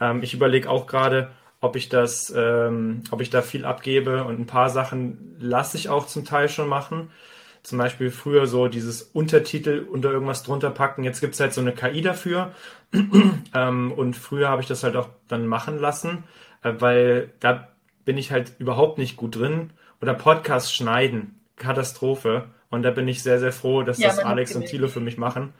ähm, 0.00 0.22
ich 0.22 0.34
überlege 0.34 0.68
auch 0.68 0.86
gerade, 0.86 1.30
ob 1.60 1.76
ich 1.76 1.88
das, 1.88 2.32
ähm, 2.36 3.02
ob 3.10 3.20
ich 3.20 3.30
da 3.30 3.42
viel 3.42 3.64
abgebe 3.64 4.24
und 4.24 4.40
ein 4.40 4.46
paar 4.46 4.70
Sachen 4.70 5.36
lasse 5.38 5.76
ich 5.76 5.88
auch 5.88 6.06
zum 6.06 6.24
Teil 6.24 6.48
schon 6.48 6.68
machen. 6.68 7.10
Zum 7.62 7.78
Beispiel 7.78 8.10
früher 8.10 8.46
so 8.46 8.68
dieses 8.68 9.02
Untertitel 9.02 9.86
unter 9.90 10.10
irgendwas 10.10 10.42
drunter 10.42 10.70
packen. 10.70 11.04
Jetzt 11.04 11.20
gibt 11.20 11.34
es 11.34 11.40
halt 11.40 11.52
so 11.52 11.60
eine 11.60 11.72
KI 11.72 12.00
dafür. 12.00 12.52
ähm, 13.54 13.92
und 13.92 14.16
früher 14.16 14.48
habe 14.48 14.62
ich 14.62 14.68
das 14.68 14.84
halt 14.84 14.96
auch 14.96 15.08
dann 15.28 15.46
machen 15.46 15.78
lassen, 15.78 16.24
äh, 16.62 16.72
weil 16.78 17.30
da 17.40 17.68
bin 18.04 18.16
ich 18.16 18.32
halt 18.32 18.52
überhaupt 18.58 18.98
nicht 18.98 19.16
gut 19.16 19.36
drin. 19.36 19.70
Oder 20.00 20.14
Podcast 20.14 20.74
schneiden. 20.74 21.37
Katastrophe. 21.58 22.46
Und 22.70 22.82
da 22.82 22.90
bin 22.90 23.08
ich 23.08 23.22
sehr, 23.22 23.38
sehr 23.40 23.52
froh, 23.52 23.82
dass 23.82 23.98
ja, 23.98 24.08
das 24.08 24.18
Alex 24.18 24.54
und 24.54 24.66
Thilo 24.66 24.88
für 24.88 25.00
mich 25.00 25.16
machen. 25.16 25.52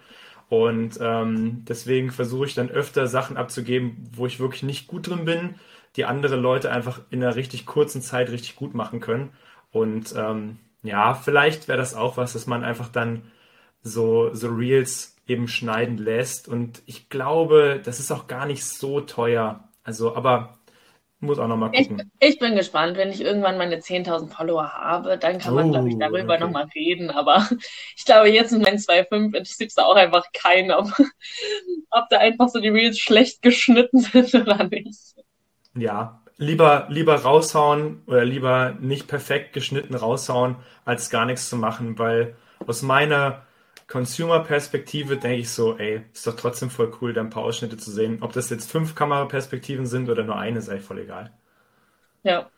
Und 0.48 0.98
ähm, 1.00 1.64
deswegen 1.68 2.10
versuche 2.10 2.46
ich 2.46 2.54
dann 2.54 2.70
öfter 2.70 3.06
Sachen 3.06 3.36
abzugeben, 3.36 4.08
wo 4.14 4.26
ich 4.26 4.40
wirklich 4.40 4.62
nicht 4.62 4.86
gut 4.86 5.08
drin 5.08 5.24
bin, 5.24 5.56
die 5.96 6.04
andere 6.04 6.36
Leute 6.36 6.70
einfach 6.70 7.00
in 7.10 7.22
einer 7.22 7.36
richtig 7.36 7.66
kurzen 7.66 8.02
Zeit 8.02 8.30
richtig 8.30 8.56
gut 8.56 8.74
machen 8.74 9.00
können. 9.00 9.30
Und 9.70 10.14
ähm, 10.16 10.58
ja, 10.82 11.14
vielleicht 11.14 11.68
wäre 11.68 11.78
das 11.78 11.94
auch 11.94 12.16
was, 12.16 12.32
dass 12.32 12.46
man 12.46 12.64
einfach 12.64 12.88
dann 12.88 13.30
so, 13.82 14.34
so 14.34 14.48
Reels 14.48 15.16
eben 15.26 15.48
schneiden 15.48 15.98
lässt. 15.98 16.48
Und 16.48 16.82
ich 16.86 17.08
glaube, 17.10 17.80
das 17.84 18.00
ist 18.00 18.10
auch 18.10 18.26
gar 18.26 18.46
nicht 18.46 18.64
so 18.64 19.00
teuer. 19.00 19.68
Also, 19.84 20.16
aber 20.16 20.57
muss 21.20 21.38
auch 21.38 21.48
nochmal 21.48 21.72
gucken. 21.72 22.12
Ich, 22.20 22.34
ich, 22.34 22.38
bin 22.38 22.54
gespannt, 22.54 22.96
wenn 22.96 23.10
ich 23.10 23.20
irgendwann 23.20 23.58
meine 23.58 23.76
10.000 23.76 24.28
Follower 24.28 24.72
habe, 24.72 25.18
dann 25.18 25.38
kann 25.38 25.54
man, 25.54 25.68
oh, 25.68 25.72
glaube 25.72 25.88
ich, 25.88 25.98
darüber 25.98 26.34
okay. 26.34 26.40
nochmal 26.40 26.68
reden. 26.74 27.10
Aber 27.10 27.48
ich 27.96 28.04
glaube, 28.04 28.30
jetzt 28.30 28.52
in 28.52 28.62
meinen 28.62 28.78
2.5 28.78 29.36
interessiert 29.36 29.70
es 29.70 29.74
da 29.74 29.84
auch 29.84 29.96
einfach 29.96 30.26
keinen, 30.32 30.70
ob, 30.70 30.86
ob 31.90 32.04
da 32.10 32.18
einfach 32.18 32.48
so 32.48 32.60
die 32.60 32.68
Reels 32.68 32.98
schlecht 32.98 33.42
geschnitten 33.42 33.98
sind 34.00 34.32
oder 34.34 34.62
nicht. 34.64 35.16
Ja, 35.74 36.22
lieber, 36.36 36.86
lieber 36.88 37.16
raushauen 37.16 38.02
oder 38.06 38.24
lieber 38.24 38.76
nicht 38.80 39.08
perfekt 39.08 39.52
geschnitten 39.52 39.94
raushauen, 39.94 40.56
als 40.84 41.10
gar 41.10 41.26
nichts 41.26 41.48
zu 41.48 41.56
machen, 41.56 41.98
weil 41.98 42.36
aus 42.66 42.82
meiner 42.82 43.42
Consumer-Perspektive 43.88 45.16
denke 45.16 45.38
ich 45.38 45.50
so, 45.50 45.76
ey, 45.78 46.02
ist 46.12 46.26
doch 46.26 46.36
trotzdem 46.36 46.68
voll 46.68 46.92
cool, 47.00 47.14
da 47.14 47.22
ein 47.22 47.30
paar 47.30 47.42
Ausschnitte 47.42 47.78
zu 47.78 47.90
sehen. 47.90 48.18
Ob 48.20 48.32
das 48.32 48.50
jetzt 48.50 48.70
fünf 48.70 48.94
Kameraperspektiven 48.94 49.86
sind 49.86 50.10
oder 50.10 50.24
nur 50.24 50.36
eine, 50.36 50.58
eigentlich 50.58 50.82
voll 50.82 50.98
egal. 50.98 51.32
Ja. 52.22 52.50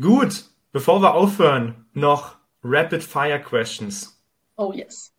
Gut, 0.00 0.44
bevor 0.72 1.02
wir 1.02 1.14
aufhören, 1.14 1.86
noch 1.92 2.36
Rapid 2.64 3.04
Fire 3.04 3.38
Questions. 3.38 4.18
Oh 4.56 4.72
yes. 4.72 5.12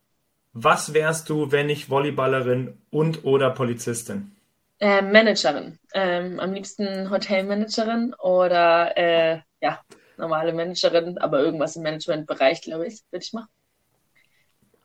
Was 0.53 0.93
wärst 0.93 1.29
du, 1.29 1.51
wenn 1.51 1.69
ich 1.69 1.89
Volleyballerin 1.89 2.81
und 2.89 3.23
oder 3.23 3.51
Polizistin? 3.51 4.35
Äh, 4.79 5.03
Managerin. 5.03 5.77
Ähm, 5.93 6.39
am 6.39 6.51
liebsten 6.53 7.11
Hotelmanagerin 7.11 8.15
oder 8.15 8.97
äh, 8.97 9.41
ja, 9.61 9.79
normale 10.17 10.51
Managerin, 10.51 11.19
aber 11.19 11.39
irgendwas 11.39 11.75
im 11.75 11.83
Managementbereich, 11.83 12.61
glaube 12.61 12.87
ich, 12.87 13.01
würde 13.11 13.23
ich 13.23 13.33
machen. 13.33 13.49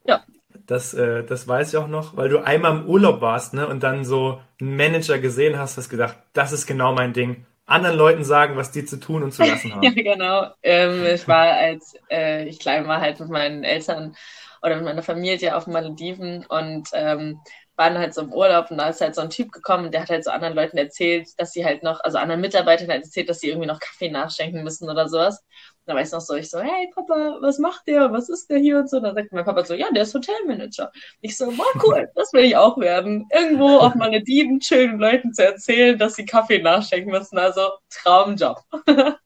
Ja. 0.07 0.25
Das, 0.67 0.95
äh, 0.95 1.25
das 1.25 1.47
weiß 1.47 1.73
ich 1.73 1.77
auch 1.77 1.89
noch, 1.89 2.17
weil 2.17 2.29
du 2.29 2.39
einmal 2.41 2.77
im 2.79 2.87
Urlaub 2.87 3.21
warst, 3.21 3.55
ne, 3.55 3.69
und 3.69 3.83
dann 3.83 4.05
so 4.05 4.41
einen 4.61 4.77
Manager 4.77 5.19
gesehen 5.19 5.59
hast, 5.59 5.77
hast 5.77 5.89
gedacht, 5.91 6.17
das 6.33 6.53
ist 6.53 6.67
genau 6.67 6.93
mein 6.93 7.13
Ding. 7.13 7.47
Anderen 7.67 7.97
Leuten 7.97 8.25
sagen, 8.25 8.57
was 8.57 8.71
die 8.71 8.85
zu 8.85 8.99
tun 8.99 9.23
und 9.23 9.33
zu 9.33 9.45
lassen 9.45 9.75
haben. 9.75 9.83
ja, 9.83 9.91
genau. 9.91 10.51
Ähm, 10.63 11.05
ich 11.05 11.27
war, 11.29 11.53
als 11.53 11.95
äh, 12.11 12.45
ich 12.49 12.59
klein 12.59 12.87
war, 12.87 13.01
halt 13.01 13.21
mit 13.21 13.29
meinen 13.29 13.65
Eltern 13.65 14.17
oder 14.63 14.77
mit 14.77 14.85
meiner 14.85 15.03
Familie 15.03 15.57
auf 15.57 15.67
Malediven 15.67 16.47
und 16.47 16.89
ähm, 16.93 17.41
waren 17.77 17.99
halt 17.99 18.15
so 18.15 18.23
im 18.23 18.33
Urlaub 18.33 18.71
und 18.71 18.79
da 18.79 18.89
ist 18.89 19.01
halt 19.01 19.15
so 19.15 19.21
ein 19.21 19.31
Typ 19.31 19.53
gekommen, 19.53 19.91
der 19.93 20.03
hat 20.03 20.11
halt 20.11 20.25
so 20.25 20.31
anderen 20.31 20.55
Leuten 20.55 20.79
erzählt, 20.79 21.29
dass 21.39 21.53
sie 21.53 21.65
halt 21.65 21.83
noch, 21.83 22.01
also 22.01 22.19
anderen 22.19 22.41
Mitarbeitern 22.41 22.89
halt 22.89 23.05
erzählt, 23.05 23.29
dass 23.29 23.41
sie 23.41 23.49
irgendwie 23.49 23.69
noch 23.69 23.81
Kaffee 23.81 24.11
nachschenken 24.11 24.65
müssen 24.65 24.89
oder 24.89 25.09
sowas. 25.09 25.45
Da 25.87 25.95
weiß 25.95 26.09
ich 26.09 26.13
noch 26.13 26.21
so, 26.21 26.35
ich 26.35 26.51
so, 26.51 26.59
hey 26.59 26.91
Papa, 26.95 27.39
was 27.41 27.59
macht 27.59 27.87
der? 27.87 28.13
Was 28.13 28.29
ist 28.29 28.51
der 28.51 28.59
hier 28.59 28.79
und 28.79 28.91
so? 28.91 28.97
Und 28.97 29.05
dann 29.05 29.15
sagt 29.15 29.33
mein 29.33 29.45
Papa 29.45 29.65
so, 29.65 29.75
ja, 29.75 29.87
der 29.93 30.03
ist 30.03 30.15
Hotelmanager. 30.15 30.91
Ich 31.21 31.37
so, 31.37 31.47
wow, 31.47 31.85
cool, 31.85 32.09
das 32.17 32.33
will 32.33 32.45
ich 32.45 32.57
auch 32.57 32.77
werden. 32.79 33.27
Irgendwo 33.33 33.79
auf 33.79 33.95
meine 33.95 34.21
Dieben 34.23 34.59
chillen 34.59 34.99
Leuten 34.99 35.33
zu 35.33 35.45
erzählen, 35.45 35.97
dass 35.97 36.17
sie 36.17 36.27
Kaffee 36.27 36.61
nachschenken 36.61 37.13
müssen. 37.13 37.39
Also 37.39 37.71
Traumjob. 37.91 38.59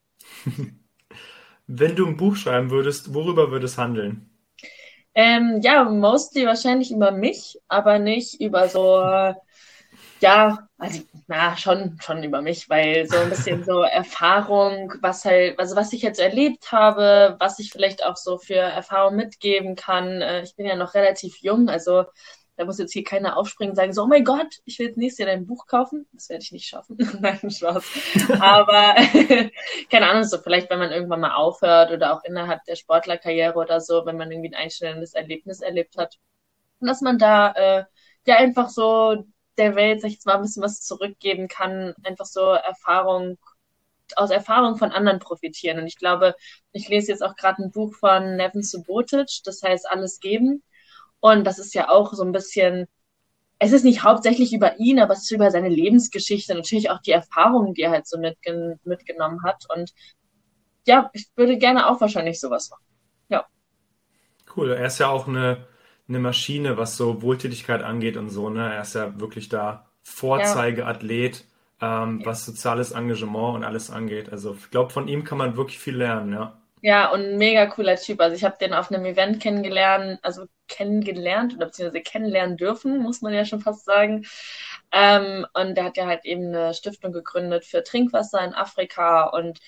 Wenn 1.67 1.97
du 1.97 2.07
ein 2.07 2.17
Buch 2.17 2.37
schreiben 2.37 2.71
würdest, 2.71 3.15
worüber 3.15 3.51
würde 3.51 3.65
es 3.67 3.79
handeln? 3.79 4.31
Ähm, 5.15 5.61
ja, 5.63 5.85
mostly 5.85 6.47
wahrscheinlich 6.47 6.93
über 6.93 7.11
mich, 7.11 7.59
aber 7.69 7.99
nicht 7.99 8.41
über 8.41 8.69
so, 8.69 9.03
ja, 10.21 10.69
also, 10.79 11.03
na, 11.27 11.57
schon, 11.57 11.99
schon 12.01 12.23
über 12.23 12.43
mich, 12.43 12.69
weil 12.69 13.07
so 13.07 13.17
ein 13.19 13.31
bisschen 13.31 13.65
so 13.65 13.83
Erfahrung, 13.83 14.93
was 15.01 15.25
halt, 15.25 15.59
also 15.59 15.77
was 15.77 15.93
ich 15.93 16.03
jetzt 16.03 16.21
erlebt 16.21 16.73
habe, 16.73 17.37
was 17.39 17.59
ich 17.59 17.71
vielleicht 17.71 18.05
auch 18.05 18.17
so 18.17 18.39
für 18.39 18.55
Erfahrung 18.55 19.17
mitgeben 19.17 19.77
kann. 19.77 20.21
Äh, 20.21 20.43
ich 20.43 20.57
bin 20.57 20.67
ja 20.67 20.77
noch 20.77 20.95
relativ 20.95 21.39
jung, 21.41 21.69
also 21.69 22.05
da 22.61 22.67
muss 22.67 22.79
jetzt 22.79 22.93
hier 22.93 23.05
keiner 23.05 23.39
aufspringen 23.39 23.71
und 23.71 23.77
sagen, 23.77 23.95
so, 23.95 24.03
oh 24.03 24.07
mein 24.07 24.23
Gott, 24.23 24.59
ich 24.67 24.79
will 24.79 24.89
jetzt 24.89 24.99
nächstes 24.99 25.25
Jahr 25.25 25.35
dein 25.35 25.47
Buch 25.47 25.67
kaufen. 25.67 26.07
Das 26.13 26.29
werde 26.29 26.43
ich 26.43 26.53
nicht 26.53 26.69
schaffen. 26.69 26.99
Nein, 27.21 27.51
Spaß. 27.51 27.83
Aber 28.39 28.97
keine 29.91 30.11
Ahnung, 30.11 30.25
so 30.25 30.37
vielleicht, 30.37 30.69
wenn 30.69 30.79
man 30.79 30.93
irgendwann 30.93 31.21
mal 31.21 31.35
aufhört 31.35 31.91
oder 31.91 32.15
auch 32.15 32.23
innerhalb 32.25 32.63
der 32.65 32.77
Sportlerkarriere 32.77 33.55
oder 33.55 33.81
so, 33.81 34.05
wenn 34.05 34.19
man 34.19 34.31
irgendwie 34.31 34.51
ein 34.51 34.63
einstellendes 34.63 35.15
Erlebnis 35.15 35.63
erlebt 35.63 35.97
hat. 35.97 36.19
Und 36.81 36.89
dass 36.89 37.01
man 37.01 37.17
da 37.17 37.53
äh, 37.53 37.85
ja 38.27 38.37
einfach 38.37 38.69
so 38.69 39.25
der 39.61 39.77
Welt, 39.77 40.01
sag 40.01 40.09
ich 40.09 40.15
jetzt 40.15 40.27
mal, 40.27 40.37
ein 40.37 40.43
bisschen 40.43 40.63
was 40.63 40.81
zurückgeben 40.81 41.49
kann, 41.49 41.95
einfach 42.05 42.27
so 42.27 42.41
Erfahrung 42.41 43.39
aus 44.17 44.31
Erfahrung 44.31 44.77
von 44.77 44.91
anderen 44.91 45.19
profitieren. 45.19 45.79
Und 45.79 45.87
ich 45.87 45.97
glaube, 45.97 46.35
ich 46.73 46.89
lese 46.89 47.13
jetzt 47.13 47.23
auch 47.23 47.37
gerade 47.37 47.63
ein 47.63 47.71
Buch 47.71 47.95
von 47.95 48.37
Nevin 48.37 48.63
Subotic, 48.63 49.29
das 49.45 49.63
heißt 49.63 49.89
Alles 49.89 50.21
geben. 50.21 50.63
Und 51.21 51.45
das 51.45 51.59
ist 51.59 51.75
ja 51.75 51.89
auch 51.89 52.13
so 52.15 52.25
ein 52.25 52.33
bisschen, 52.33 52.87
es 53.59 53.73
ist 53.73 53.85
nicht 53.85 54.03
hauptsächlich 54.03 54.53
über 54.53 54.79
ihn, 54.79 55.01
aber 55.01 55.13
es 55.13 55.23
ist 55.23 55.31
über 55.31 55.51
seine 55.51 55.69
Lebensgeschichte, 55.69 56.55
natürlich 56.55 56.91
auch 56.91 57.01
die 57.01 57.13
Erfahrungen, 57.13 57.75
die 57.75 57.83
er 57.83 57.91
halt 57.91 58.07
so 58.07 58.19
mitgen 58.19 58.81
mitgenommen 58.85 59.43
hat. 59.45 59.67
Und 59.75 59.93
ja, 60.87 61.11
ich 61.13 61.29
würde 61.37 61.59
gerne 61.59 61.89
auch 61.89 62.01
wahrscheinlich 62.01 62.41
sowas 62.41 62.71
machen. 62.71 62.85
Ja. 63.29 63.47
Cool. 64.57 64.73
Er 64.73 64.87
ist 64.87 64.99
ja 64.99 65.09
auch 65.09 65.29
eine, 65.29 65.67
eine 66.11 66.19
Maschine, 66.19 66.77
was 66.77 66.97
so 66.97 67.23
Wohltätigkeit 67.23 67.83
angeht 67.83 68.17
und 68.19 68.29
so. 68.29 68.51
Ne? 68.51 68.75
Er 68.75 68.83
ist 68.83 68.95
ja 68.95 69.19
wirklich 69.19 69.49
da 69.49 69.87
Vorzeigeathlet, 70.03 71.45
ähm, 71.81 72.21
ja. 72.21 72.27
was 72.27 72.45
soziales 72.45 72.93
Engagement 72.93 73.57
und 73.57 73.65
alles 73.65 73.91
angeht. 73.91 74.31
Also 74.31 74.57
ich 74.59 74.71
glaube, 74.71 74.91
von 74.91 75.09
ihm 75.09 75.25
kann 75.25 75.39
man 75.39 75.57
wirklich 75.57 75.79
viel 75.79 75.97
lernen, 75.97 76.33
ja. 76.33 76.57
Ja, 76.83 77.11
und 77.11 77.21
ein 77.21 77.37
mega 77.37 77.67
cooler 77.67 77.97
Typ. 77.97 78.21
Also 78.21 78.35
ich 78.35 78.45
habe 78.45 78.57
den 78.59 78.73
auf 78.73 78.91
einem 78.91 79.05
Event 79.05 79.41
kennengelernt, 79.41 80.19
also 80.23 80.47
kennengelernt 80.67 81.55
oder 81.55 81.67
beziehungsweise 81.67 82.03
kennenlernen 82.03 82.57
dürfen, 82.57 83.01
muss 83.03 83.21
man 83.21 83.35
ja 83.35 83.45
schon 83.45 83.61
fast 83.61 83.85
sagen. 83.85 84.27
Ähm, 84.93 85.47
und 85.53 85.75
der 85.75 85.85
hat 85.85 85.97
ja 85.99 86.07
halt 86.07 86.25
eben 86.25 86.55
eine 86.55 86.73
Stiftung 86.75 87.13
gegründet 87.13 87.67
für 87.67 87.83
Trinkwasser 87.83 88.43
in 88.43 88.55
Afrika 88.55 89.25
und 89.25 89.61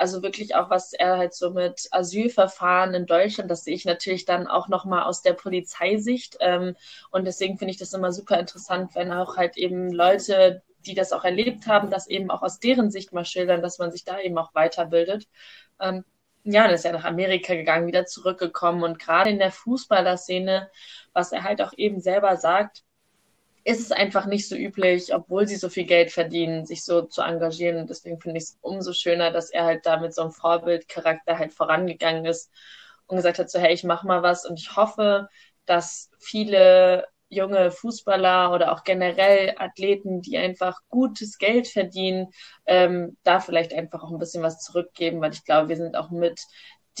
also 0.00 0.22
wirklich 0.22 0.54
auch, 0.54 0.70
was 0.70 0.92
er 0.94 1.18
halt 1.18 1.34
so 1.34 1.50
mit 1.50 1.88
Asylverfahren 1.90 2.94
in 2.94 3.06
Deutschland, 3.06 3.50
das 3.50 3.64
sehe 3.64 3.74
ich 3.74 3.84
natürlich 3.84 4.24
dann 4.24 4.46
auch 4.46 4.68
nochmal 4.68 5.02
aus 5.02 5.22
der 5.22 5.34
Polizeisicht. 5.34 6.38
Ähm, 6.40 6.74
und 7.10 7.26
deswegen 7.26 7.58
finde 7.58 7.72
ich 7.72 7.78
das 7.78 7.92
immer 7.92 8.12
super 8.12 8.38
interessant, 8.38 8.94
wenn 8.94 9.12
auch 9.12 9.36
halt 9.36 9.58
eben 9.58 9.92
Leute, 9.92 10.62
die 10.86 10.94
das 10.94 11.12
auch 11.12 11.24
erlebt 11.24 11.66
haben, 11.66 11.90
das 11.90 12.08
eben 12.08 12.30
auch 12.30 12.42
aus 12.42 12.58
deren 12.60 12.90
Sicht 12.90 13.12
mal 13.12 13.26
schildern, 13.26 13.60
dass 13.62 13.78
man 13.78 13.92
sich 13.92 14.04
da 14.04 14.18
eben 14.18 14.38
auch 14.38 14.54
weiterbildet. 14.54 15.28
Ähm, 15.78 16.04
ja, 16.44 16.64
der 16.66 16.76
ist 16.76 16.84
ja 16.84 16.92
nach 16.92 17.04
Amerika 17.04 17.54
gegangen, 17.54 17.86
wieder 17.86 18.06
zurückgekommen 18.06 18.82
und 18.82 18.98
gerade 18.98 19.28
in 19.30 19.38
der 19.38 19.52
Fußballerszene, 19.52 20.70
was 21.12 21.32
er 21.32 21.44
halt 21.44 21.60
auch 21.60 21.72
eben 21.76 22.00
selber 22.00 22.36
sagt, 22.38 22.84
ist 23.64 23.80
es 23.80 23.92
einfach 23.92 24.26
nicht 24.26 24.48
so 24.48 24.56
üblich, 24.56 25.14
obwohl 25.14 25.46
sie 25.46 25.56
so 25.56 25.68
viel 25.68 25.84
Geld 25.84 26.10
verdienen, 26.10 26.66
sich 26.66 26.84
so 26.84 27.02
zu 27.02 27.22
engagieren. 27.22 27.78
Und 27.78 27.90
deswegen 27.90 28.20
finde 28.20 28.38
ich 28.38 28.44
es 28.44 28.58
umso 28.62 28.92
schöner, 28.92 29.30
dass 29.30 29.50
er 29.50 29.64
halt 29.64 29.86
da 29.86 29.98
mit 30.00 30.14
so 30.14 30.22
einem 30.22 30.32
Vorbildcharakter 30.32 31.38
halt 31.38 31.52
vorangegangen 31.52 32.24
ist 32.24 32.50
und 33.06 33.16
gesagt 33.16 33.38
hat, 33.38 33.50
so 33.50 33.58
hey, 33.58 33.72
ich 33.74 33.84
mach 33.84 34.02
mal 34.04 34.22
was 34.22 34.46
und 34.46 34.58
ich 34.58 34.76
hoffe, 34.76 35.28
dass 35.66 36.10
viele 36.18 37.06
junge 37.28 37.70
Fußballer 37.70 38.52
oder 38.52 38.72
auch 38.72 38.82
generell 38.82 39.54
Athleten, 39.56 40.20
die 40.20 40.36
einfach 40.36 40.80
gutes 40.88 41.38
Geld 41.38 41.68
verdienen, 41.68 42.28
ähm, 42.66 43.16
da 43.22 43.40
vielleicht 43.40 43.72
einfach 43.72 44.02
auch 44.02 44.10
ein 44.10 44.18
bisschen 44.18 44.42
was 44.42 44.60
zurückgeben, 44.60 45.20
weil 45.20 45.32
ich 45.32 45.44
glaube, 45.44 45.68
wir 45.68 45.76
sind 45.76 45.96
auch 45.96 46.10
mit 46.10 46.40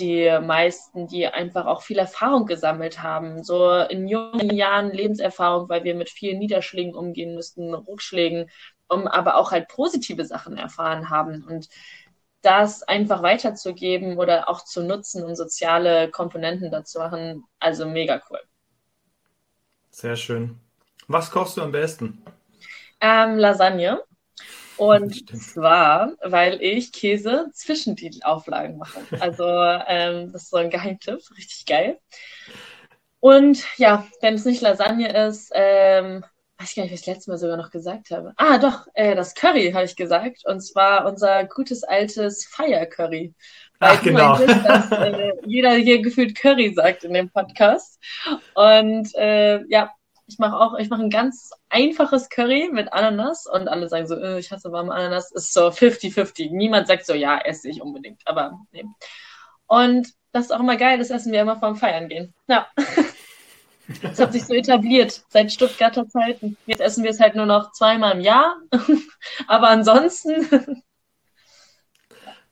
die 0.00 0.38
meisten, 0.42 1.06
die 1.06 1.26
einfach 1.26 1.66
auch 1.66 1.82
viel 1.82 1.98
Erfahrung 1.98 2.46
gesammelt 2.46 3.02
haben, 3.02 3.44
so 3.44 3.72
in 3.72 4.08
jungen 4.08 4.50
Jahren 4.50 4.90
Lebenserfahrung, 4.90 5.68
weil 5.68 5.84
wir 5.84 5.94
mit 5.94 6.10
vielen 6.10 6.38
Niederschlägen 6.38 6.94
umgehen 6.94 7.34
müssten, 7.34 7.74
Rückschlägen, 7.74 8.50
um, 8.88 9.06
aber 9.06 9.36
auch 9.36 9.52
halt 9.52 9.68
positive 9.68 10.24
Sachen 10.24 10.56
erfahren 10.56 11.10
haben 11.10 11.44
und 11.44 11.68
das 12.42 12.82
einfach 12.82 13.22
weiterzugeben 13.22 14.18
oder 14.18 14.48
auch 14.48 14.64
zu 14.64 14.82
nutzen, 14.82 15.22
um 15.24 15.34
soziale 15.34 16.10
Komponenten 16.10 16.70
dazu 16.70 16.98
machen, 16.98 17.44
also 17.58 17.86
mega 17.86 18.20
cool. 18.30 18.40
Sehr 19.90 20.16
schön. 20.16 20.58
Was 21.06 21.30
kochst 21.30 21.56
du 21.56 21.62
am 21.62 21.72
besten? 21.72 22.22
Ähm, 23.00 23.36
Lasagne. 23.36 24.02
Und 24.80 25.36
zwar, 25.38 26.12
weil 26.22 26.62
ich 26.62 26.90
Käse 26.90 27.50
Zwischentitel-Auflagen 27.52 28.78
mache. 28.78 29.00
Also 29.20 29.44
ähm, 29.44 30.32
das 30.32 30.44
ist 30.44 30.50
so 30.50 30.56
ein 30.56 30.70
Geheimtipp, 30.70 31.20
richtig 31.36 31.66
geil. 31.66 31.98
Und 33.20 33.62
ja, 33.76 34.06
wenn 34.22 34.34
es 34.34 34.46
nicht 34.46 34.62
Lasagne 34.62 35.26
ist, 35.26 35.52
ähm, 35.54 36.24
weiß 36.58 36.70
ich 36.70 36.76
gar 36.76 36.84
nicht, 36.84 36.92
was 36.92 37.00
ich 37.00 37.04
das 37.04 37.14
letzte 37.14 37.30
Mal 37.30 37.36
sogar 37.36 37.58
noch 37.58 37.70
gesagt 37.70 38.10
habe. 38.10 38.32
Ah, 38.36 38.56
doch, 38.56 38.86
äh, 38.94 39.14
das 39.14 39.34
Curry 39.34 39.70
habe 39.72 39.84
ich 39.84 39.96
gesagt. 39.96 40.46
Und 40.46 40.60
zwar 40.60 41.04
unser 41.04 41.44
gutes 41.44 41.84
altes 41.84 42.46
Fire 42.46 42.86
Curry. 42.86 43.34
Weil 43.80 43.96
Ach, 43.98 44.02
genau. 44.02 44.38
Meintest, 44.38 44.64
dass 44.66 44.92
äh, 44.92 45.32
jeder 45.44 45.72
hier 45.72 46.00
gefühlt 46.00 46.34
Curry 46.34 46.72
sagt 46.72 47.04
in 47.04 47.12
dem 47.12 47.28
Podcast. 47.28 47.98
Und 48.54 49.14
äh, 49.14 49.62
ja, 49.68 49.90
ich 50.30 50.38
mache 50.38 50.56
auch, 50.56 50.78
ich 50.78 50.88
mache 50.88 51.02
ein 51.02 51.10
ganz 51.10 51.50
einfaches 51.68 52.28
Curry 52.28 52.70
mit 52.72 52.92
Ananas 52.92 53.46
und 53.46 53.68
alle 53.68 53.88
sagen 53.88 54.06
so, 54.06 54.14
äh, 54.14 54.38
ich 54.38 54.52
hasse 54.52 54.70
warme 54.72 54.94
Ananas. 54.94 55.32
Ist 55.32 55.52
so 55.52 55.68
50-50. 55.68 56.50
Niemand 56.52 56.86
sagt 56.86 57.04
so, 57.04 57.14
ja, 57.14 57.38
esse 57.38 57.68
ich 57.68 57.82
unbedingt, 57.82 58.22
aber 58.24 58.58
nee. 58.72 58.84
Und 59.66 60.08
das 60.32 60.46
ist 60.46 60.52
auch 60.52 60.60
immer 60.60 60.76
geil, 60.76 60.98
das 60.98 61.10
essen 61.10 61.32
wir 61.32 61.42
immer 61.42 61.58
vorm 61.58 61.76
Feiern 61.76 62.08
gehen. 62.08 62.34
Ja. 62.48 62.68
Das 64.02 64.20
hat 64.20 64.32
sich 64.32 64.46
so 64.46 64.54
etabliert 64.54 65.24
seit 65.30 65.50
Stuttgarter 65.50 66.08
Zeiten. 66.08 66.56
Jetzt 66.64 66.80
essen 66.80 67.02
wir 67.02 67.10
es 67.10 67.18
halt 67.18 67.34
nur 67.34 67.46
noch 67.46 67.72
zweimal 67.72 68.12
im 68.12 68.20
Jahr. 68.20 68.54
Aber 69.48 69.68
ansonsten 69.68 70.84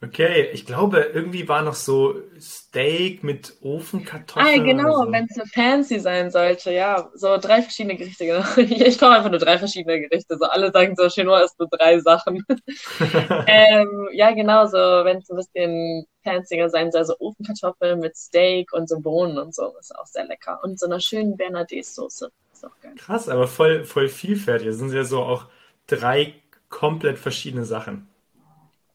Okay, 0.01 0.51
ich 0.53 0.65
glaube, 0.65 1.11
irgendwie 1.13 1.49
war 1.49 1.63
noch 1.63 1.75
so 1.75 2.23
Steak 2.41 3.25
mit 3.25 3.57
Ofenkartoffeln. 3.63 4.61
Ah, 4.61 4.63
genau, 4.63 5.05
so. 5.05 5.11
wenn 5.11 5.25
es 5.25 5.35
so 5.35 5.43
fancy 5.53 5.99
sein 5.99 6.31
sollte, 6.31 6.73
ja. 6.73 7.11
So 7.15 7.37
drei 7.37 7.63
verschiedene 7.63 7.97
Gerichte, 7.97 8.27
genau. 8.27 8.45
Ich 8.57 8.97
koche 8.97 9.17
einfach 9.17 9.31
nur 9.31 9.41
drei 9.41 9.59
verschiedene 9.59 10.01
Gerichte. 10.01 10.39
So 10.39 10.45
alle 10.45 10.71
sagen 10.71 10.95
so, 10.97 11.09
Chinois 11.09 11.43
ist 11.43 11.59
nur 11.59 11.69
drei 11.69 11.99
Sachen. 11.99 12.45
ähm, 13.49 14.09
ja, 14.13 14.31
genau, 14.31 14.67
so 14.67 14.79
wenn 14.79 15.19
es 15.19 15.31
ein 15.31 15.37
bisschen 15.37 16.07
fancier 16.23 16.71
sein 16.71 16.93
soll, 16.93 17.05
so 17.05 17.17
Ofenkartoffeln 17.19 17.99
mit 17.99 18.17
Steak 18.17 18.73
und 18.73 18.89
so 18.89 19.01
Bohnen 19.01 19.37
und 19.37 19.53
so, 19.53 19.75
ist 19.81 19.97
auch 19.97 20.07
sehr 20.07 20.27
lecker. 20.27 20.61
Und 20.63 20.79
so 20.79 20.87
einer 20.87 21.01
schönen 21.01 21.37
Bernadette-Soße. 21.37 22.31
Ist 22.53 22.65
auch 22.65 22.81
geil. 22.81 22.95
Krass, 22.97 23.29
aber 23.29 23.49
voll, 23.49 23.83
voll 23.83 24.09
vielfältig. 24.09 24.69
Das 24.69 24.77
sind 24.77 24.93
ja 24.93 25.03
so 25.03 25.25
auch 25.25 25.47
drei 25.89 26.35
komplett 26.69 27.19
verschiedene 27.19 27.65
Sachen. 27.65 28.07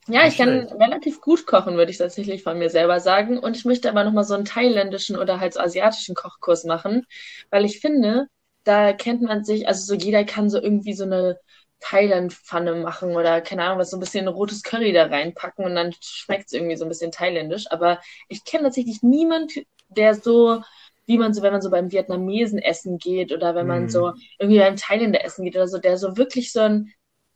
Ja, 0.08 0.28
ich 0.28 0.38
kann 0.38 0.50
relativ 0.50 1.22
gut 1.22 1.46
kochen, 1.46 1.78
würde 1.78 1.92
ich 1.92 1.98
tatsächlich 1.98 2.44
von 2.44 2.58
mir 2.58 2.70
selber 2.70 3.00
sagen. 3.00 3.38
Und 3.38 3.56
ich 3.56 3.66
möchte 3.66 3.90
aber 3.90 4.04
nochmal 4.04 4.26
so 4.26 4.34
einen 4.34 4.46
thailändischen 4.46 5.18
oder 5.18 5.40
halt 5.40 5.54
so 5.54 5.60
asiatischen 5.60 6.16
Kochkurs 6.16 6.66
machen, 6.66 7.06
weil 7.50 7.64
ich 7.64 7.80
finde, 7.80 8.28
da 8.64 8.94
kennt 8.94 9.22
man 9.22 9.44
sich, 9.44 9.68
also 9.68 9.84
so 9.86 9.94
jeder 9.94 10.24
kann 10.24 10.50
so 10.50 10.62
irgendwie 10.62 10.94
so 10.94 11.06
eine 11.06 11.40
Thailand-Pfanne 11.80 12.76
machen 12.76 13.16
oder 13.16 13.42
keine 13.42 13.64
Ahnung, 13.64 13.80
was 13.80 13.92
so 13.92 13.98
ein 13.98 14.00
bisschen 14.00 14.28
rotes 14.28 14.64
Curry 14.64 14.94
da 14.94 15.06
reinpacken 15.06 15.66
und 15.66 15.76
dann 15.76 15.94
schmeckt 16.02 16.48
es 16.48 16.54
irgendwie 16.54 16.78
so 16.78 16.86
ein 16.86 16.90
bisschen 16.90 17.12
thailändisch. 17.12 17.66
Aber 17.72 18.00
ich 18.30 18.46
kenne 18.46 18.64
tatsächlich 18.64 19.04
niemand, 19.04 19.52
der 19.90 20.16
so, 20.16 20.62
wie 21.06 21.18
man 21.18 21.34
so, 21.34 21.42
wenn 21.42 21.52
man 21.52 21.62
so 21.62 21.70
beim 21.70 21.92
Vietnamesen 21.92 22.60
essen 22.60 22.98
geht 22.98 23.34
oder 23.34 23.54
wenn 23.56 23.68
man 23.68 23.86
mm. 23.86 23.90
so 23.90 24.14
irgendwie 24.40 24.60
beim 24.60 24.78
Thailänder 24.78 25.24
essen 25.26 25.44
geht 25.44 25.56
oder 25.56 25.68
so, 25.68 25.78
der 25.78 25.98
so 25.98 26.16
wirklich 26.16 26.54
so 26.54 26.62
ein 26.62 26.94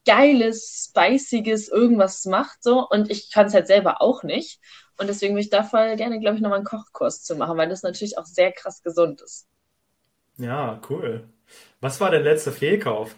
geiles, 0.07 0.87
spiciges 0.89 1.67
irgendwas 1.67 2.25
macht 2.25 2.63
so 2.63 2.87
und 2.87 3.11
ich 3.11 3.31
kann 3.31 3.47
es 3.47 3.53
halt 3.53 3.67
selber 3.67 4.01
auch 4.01 4.23
nicht 4.23 4.59
und 4.97 5.07
deswegen 5.07 5.35
würde 5.35 5.43
ich 5.43 5.49
da 5.49 5.63
voll 5.63 5.95
gerne, 5.95 6.19
glaube 6.19 6.37
ich, 6.37 6.41
nochmal 6.41 6.57
einen 6.57 6.65
Kochkurs 6.65 7.23
zu 7.23 7.35
machen, 7.35 7.57
weil 7.57 7.69
das 7.69 7.83
natürlich 7.83 8.17
auch 8.17 8.25
sehr 8.25 8.51
krass 8.51 8.81
gesund 8.81 9.21
ist. 9.21 9.47
Ja, 10.37 10.81
cool. 10.89 11.27
Was 11.81 12.01
war 12.01 12.09
der 12.11 12.21
letzte 12.21 12.51
Fehlkauf? 12.51 13.15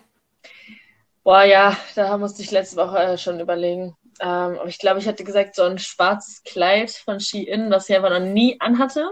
Boah, 1.24 1.44
ja, 1.44 1.78
da 1.95 2.18
musste 2.18 2.41
ich 2.41 2.52
letzte 2.52 2.78
Woche 2.78 2.98
äh, 2.98 3.18
schon 3.18 3.40
überlegen. 3.40 3.95
Ähm, 4.20 4.57
aber 4.60 4.68
ich 4.68 4.80
glaube, 4.80 4.99
ich 4.99 5.07
hatte 5.07 5.24
gesagt, 5.24 5.56
so 5.56 5.64
ein 5.64 5.80
schwarzes 5.80 6.44
Kleid 6.44 6.91
von 6.91 7.20
Shein, 7.20 7.72
was 7.72 7.90
ich 7.90 7.95
einfach 7.95 8.10
noch 8.10 8.20
nie 8.20 8.60
anhatte. 8.60 9.10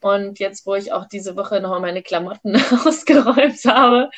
Und 0.00 0.38
jetzt, 0.38 0.66
wo 0.66 0.74
ich 0.74 0.92
auch 0.92 1.06
diese 1.06 1.36
Woche 1.36 1.60
nochmal 1.60 1.80
meine 1.80 2.02
Klamotten 2.02 2.54
ausgeräumt 2.84 3.64
habe, 3.64 4.10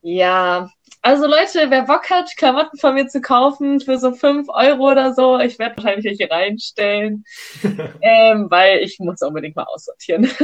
ja, 0.00 0.70
also 1.02 1.26
Leute, 1.26 1.68
wer 1.68 1.82
Bock 1.82 2.08
hat, 2.10 2.36
Klamotten 2.36 2.78
von 2.78 2.94
mir 2.94 3.08
zu 3.08 3.20
kaufen 3.20 3.80
für 3.80 3.98
so 3.98 4.12
fünf 4.12 4.48
Euro 4.48 4.92
oder 4.92 5.12
so, 5.14 5.38
ich 5.38 5.58
werde 5.58 5.76
wahrscheinlich 5.76 6.04
welche 6.04 6.30
reinstellen, 6.30 7.24
ähm, 8.00 8.46
weil 8.48 8.78
ich 8.78 8.98
muss 9.00 9.20
unbedingt 9.20 9.56
mal 9.56 9.64
aussortieren. 9.64 10.30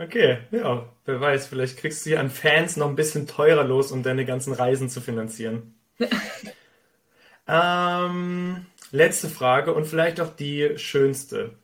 Okay, 0.00 0.38
ja, 0.52 0.88
wer 1.06 1.20
weiß, 1.20 1.48
vielleicht 1.48 1.76
kriegst 1.76 2.06
du 2.06 2.10
hier 2.10 2.20
an 2.20 2.30
Fans 2.30 2.76
noch 2.76 2.88
ein 2.88 2.94
bisschen 2.94 3.26
teurer 3.26 3.64
los, 3.64 3.90
um 3.90 4.04
deine 4.04 4.24
ganzen 4.24 4.52
Reisen 4.52 4.88
zu 4.88 5.00
finanzieren. 5.00 5.74
ähm, 7.48 8.66
letzte 8.92 9.28
Frage 9.28 9.74
und 9.74 9.86
vielleicht 9.86 10.20
auch 10.20 10.32
die 10.36 10.78
schönste. 10.78 11.58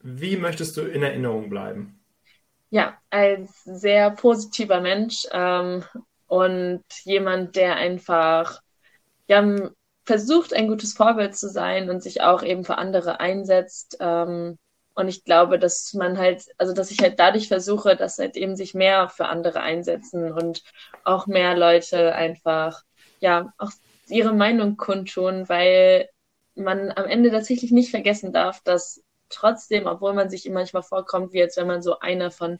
Wie 0.00 0.36
möchtest 0.36 0.76
du 0.76 0.82
in 0.82 1.02
Erinnerung 1.02 1.50
bleiben? 1.50 1.98
Ja, 2.70 2.96
als 3.10 3.64
sehr 3.64 4.12
positiver 4.12 4.80
Mensch 4.80 5.26
ähm, 5.32 5.82
und 6.34 6.82
jemand, 7.04 7.54
der 7.54 7.76
einfach 7.76 8.60
ja, 9.28 9.70
versucht, 10.04 10.52
ein 10.52 10.66
gutes 10.66 10.92
Vorbild 10.92 11.36
zu 11.36 11.48
sein 11.48 11.90
und 11.90 12.02
sich 12.02 12.22
auch 12.22 12.42
eben 12.42 12.64
für 12.64 12.76
andere 12.76 13.20
einsetzt. 13.20 13.98
Ähm, 14.00 14.58
und 14.94 15.08
ich 15.08 15.22
glaube, 15.22 15.60
dass 15.60 15.94
man 15.94 16.18
halt, 16.18 16.46
also 16.58 16.72
dass 16.72 16.90
ich 16.90 16.98
halt 16.98 17.20
dadurch 17.20 17.46
versuche, 17.46 17.94
dass 17.94 18.18
halt 18.18 18.36
eben 18.36 18.56
sich 18.56 18.74
mehr 18.74 19.08
für 19.08 19.26
andere 19.26 19.60
einsetzen 19.60 20.32
und 20.32 20.64
auch 21.04 21.28
mehr 21.28 21.56
Leute 21.56 22.16
einfach, 22.16 22.82
ja, 23.20 23.52
auch 23.56 23.70
ihre 24.08 24.32
Meinung 24.32 24.76
kundtun, 24.76 25.48
weil 25.48 26.08
man 26.56 26.90
am 26.90 27.04
Ende 27.04 27.30
tatsächlich 27.30 27.70
nicht 27.70 27.90
vergessen 27.90 28.32
darf, 28.32 28.60
dass 28.64 29.04
trotzdem, 29.28 29.86
obwohl 29.86 30.14
man 30.14 30.30
sich 30.30 30.48
manchmal 30.50 30.82
vorkommt, 30.82 31.32
wie 31.32 31.42
als 31.42 31.56
wenn 31.56 31.68
man 31.68 31.80
so 31.80 32.00
einer 32.00 32.32
von 32.32 32.58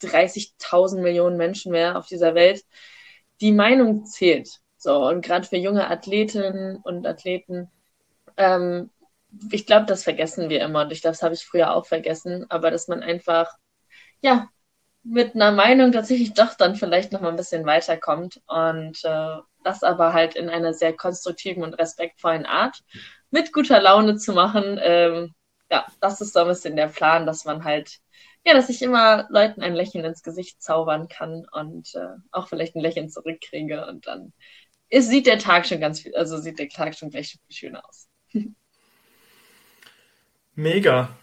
30.000 0.00 1.02
Millionen 1.02 1.36
Menschen 1.36 1.72
wäre 1.72 1.96
auf 1.96 2.06
dieser 2.06 2.34
Welt, 2.34 2.64
die 3.44 3.52
Meinung 3.52 4.06
zählt. 4.06 4.60
So, 4.78 5.06
und 5.06 5.22
gerade 5.22 5.46
für 5.46 5.58
junge 5.58 5.90
Athletinnen 5.90 6.78
und 6.78 7.06
Athleten, 7.06 7.70
ähm, 8.38 8.90
ich 9.50 9.66
glaube, 9.66 9.84
das 9.84 10.02
vergessen 10.02 10.48
wir 10.48 10.62
immer 10.62 10.82
und 10.82 10.92
ich, 10.92 11.02
das 11.02 11.22
habe 11.22 11.34
ich 11.34 11.44
früher 11.44 11.74
auch 11.74 11.84
vergessen, 11.84 12.46
aber 12.48 12.70
dass 12.70 12.88
man 12.88 13.02
einfach, 13.02 13.52
ja, 14.22 14.48
mit 15.02 15.34
einer 15.34 15.52
Meinung 15.52 15.92
tatsächlich 15.92 16.32
doch 16.32 16.54
dann 16.54 16.74
vielleicht 16.74 17.12
noch 17.12 17.20
mal 17.20 17.28
ein 17.28 17.36
bisschen 17.36 17.66
weiterkommt 17.66 18.40
und 18.46 19.04
äh, 19.04 19.36
das 19.62 19.82
aber 19.82 20.14
halt 20.14 20.36
in 20.36 20.48
einer 20.48 20.72
sehr 20.72 20.94
konstruktiven 20.94 21.62
und 21.64 21.74
respektvollen 21.74 22.46
Art 22.46 22.78
mit 23.30 23.52
guter 23.52 23.82
Laune 23.82 24.16
zu 24.16 24.32
machen. 24.32 24.78
Ähm, 24.80 25.34
ja, 25.70 25.86
das 26.00 26.22
ist 26.22 26.32
so 26.32 26.40
ein 26.40 26.48
bisschen 26.48 26.76
der 26.76 26.86
Plan, 26.88 27.26
dass 27.26 27.44
man 27.44 27.64
halt 27.64 27.98
ja, 28.44 28.54
dass 28.54 28.68
ich 28.68 28.82
immer 28.82 29.26
Leuten 29.30 29.62
ein 29.62 29.74
Lächeln 29.74 30.04
ins 30.04 30.22
Gesicht 30.22 30.62
zaubern 30.62 31.08
kann 31.08 31.46
und 31.50 31.94
äh, 31.94 32.16
auch 32.30 32.48
vielleicht 32.48 32.76
ein 32.76 32.82
Lächeln 32.82 33.08
zurückkriege 33.08 33.86
und 33.86 34.06
dann 34.06 34.32
ist, 34.90 35.08
sieht 35.08 35.26
der 35.26 35.38
Tag 35.38 35.66
schon 35.66 35.80
ganz 35.80 36.00
viel, 36.00 36.14
also 36.14 36.38
sieht 36.38 36.58
der 36.58 36.68
Tag 36.68 36.94
schon 36.94 37.10
gleich 37.10 37.38
schöner 37.48 37.82
aus. 37.88 38.08
Mega. 40.54 41.16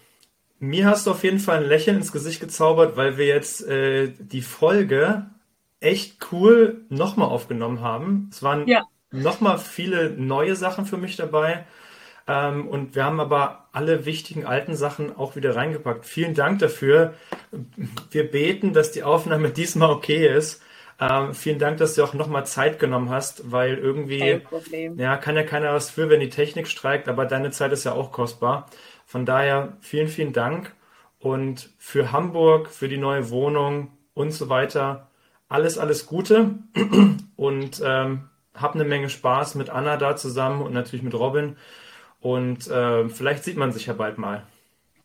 Mir 0.58 0.86
hast 0.86 1.06
du 1.06 1.12
auf 1.12 1.24
jeden 1.24 1.40
Fall 1.40 1.58
ein 1.58 1.68
Lächeln 1.68 1.96
ins 1.96 2.12
Gesicht 2.12 2.40
gezaubert, 2.40 2.96
weil 2.96 3.16
wir 3.18 3.26
jetzt 3.26 3.66
äh, 3.66 4.12
die 4.18 4.42
Folge 4.42 5.26
echt 5.80 6.32
cool 6.32 6.84
nochmal 6.88 7.28
aufgenommen 7.28 7.80
haben. 7.80 8.28
Es 8.30 8.42
waren 8.42 8.68
ja. 8.68 8.84
nochmal 9.10 9.58
viele 9.58 10.10
neue 10.10 10.54
Sachen 10.54 10.86
für 10.86 10.98
mich 10.98 11.16
dabei. 11.16 11.66
Ähm, 12.26 12.68
und 12.68 12.94
wir 12.94 13.04
haben 13.04 13.20
aber 13.20 13.68
alle 13.72 14.04
wichtigen 14.04 14.44
alten 14.44 14.76
Sachen 14.76 15.16
auch 15.16 15.36
wieder 15.36 15.56
reingepackt. 15.56 16.04
Vielen 16.04 16.34
Dank 16.34 16.60
dafür. 16.60 17.14
Wir 18.10 18.30
beten, 18.30 18.72
dass 18.72 18.92
die 18.92 19.02
Aufnahme 19.02 19.50
diesmal 19.50 19.90
okay 19.90 20.26
ist. 20.26 20.62
Ähm, 21.00 21.34
vielen 21.34 21.58
Dank, 21.58 21.78
dass 21.78 21.94
du 21.94 22.04
auch 22.04 22.14
nochmal 22.14 22.46
Zeit 22.46 22.78
genommen 22.78 23.10
hast, 23.10 23.50
weil 23.50 23.76
irgendwie 23.78 24.42
ja, 24.96 25.16
kann 25.16 25.36
ja 25.36 25.42
keiner 25.42 25.72
was 25.72 25.90
für, 25.90 26.08
wenn 26.10 26.20
die 26.20 26.28
Technik 26.28 26.68
streikt, 26.68 27.08
aber 27.08 27.24
deine 27.24 27.50
Zeit 27.50 27.72
ist 27.72 27.84
ja 27.84 27.92
auch 27.92 28.12
kostbar. 28.12 28.68
Von 29.06 29.26
daher 29.26 29.76
vielen, 29.80 30.08
vielen 30.08 30.32
Dank 30.32 30.72
und 31.18 31.70
für 31.78 32.12
Hamburg, 32.12 32.68
für 32.68 32.88
die 32.88 32.98
neue 32.98 33.30
Wohnung 33.30 33.90
und 34.14 34.32
so 34.32 34.48
weiter 34.48 35.08
alles, 35.48 35.76
alles 35.76 36.06
Gute 36.06 36.54
und 37.36 37.82
ähm, 37.84 38.28
hab 38.54 38.74
eine 38.74 38.84
Menge 38.84 39.10
Spaß 39.10 39.54
mit 39.54 39.70
Anna 39.70 39.96
da 39.96 40.16
zusammen 40.16 40.62
und 40.62 40.72
natürlich 40.72 41.02
mit 41.02 41.14
Robin 41.14 41.56
und 42.22 42.68
äh, 42.68 43.08
vielleicht 43.08 43.44
sieht 43.44 43.56
man 43.56 43.72
sich 43.72 43.86
ja 43.86 43.92
bald 43.92 44.16
mal. 44.16 44.46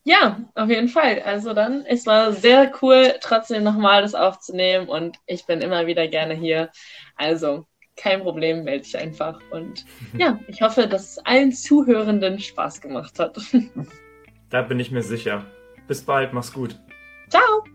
Ja, 0.03 0.39
auf 0.56 0.69
jeden 0.69 0.88
Fall. 0.88 1.22
Also 1.26 1.53
dann, 1.53 1.84
es 1.85 2.06
war 2.06 2.31
sehr 2.31 2.72
cool, 2.81 3.15
trotzdem 3.19 3.64
nochmal 3.64 4.03
das 4.03 4.15
aufzunehmen 4.15 4.88
und 4.88 5.18
ich 5.26 5.45
bin 5.45 5.60
immer 5.60 5.85
wieder 5.85 6.07
gerne 6.07 6.34
hier. 6.34 6.69
Also 7.18 7.65
kein 7.98 8.22
Problem, 8.22 8.64
melde 8.64 8.84
dich 8.84 8.98
einfach. 8.98 9.41
Und 9.52 9.84
ja, 10.18 10.39
ich 10.48 10.61
hoffe, 10.61 10.88
dass 10.88 11.11
es 11.11 11.26
allen 11.26 11.52
Zuhörenden 11.52 12.39
Spaß 12.39 12.80
gemacht 12.80 13.19
hat. 13.19 13.38
Da 14.49 14.61
bin 14.61 14.80
ich 14.80 14.91
mir 14.91 15.03
sicher. 15.03 15.44
Bis 15.89 16.02
bald, 16.02 16.31
mach's 16.31 16.53
gut. 16.53 16.80
Ciao. 17.27 17.65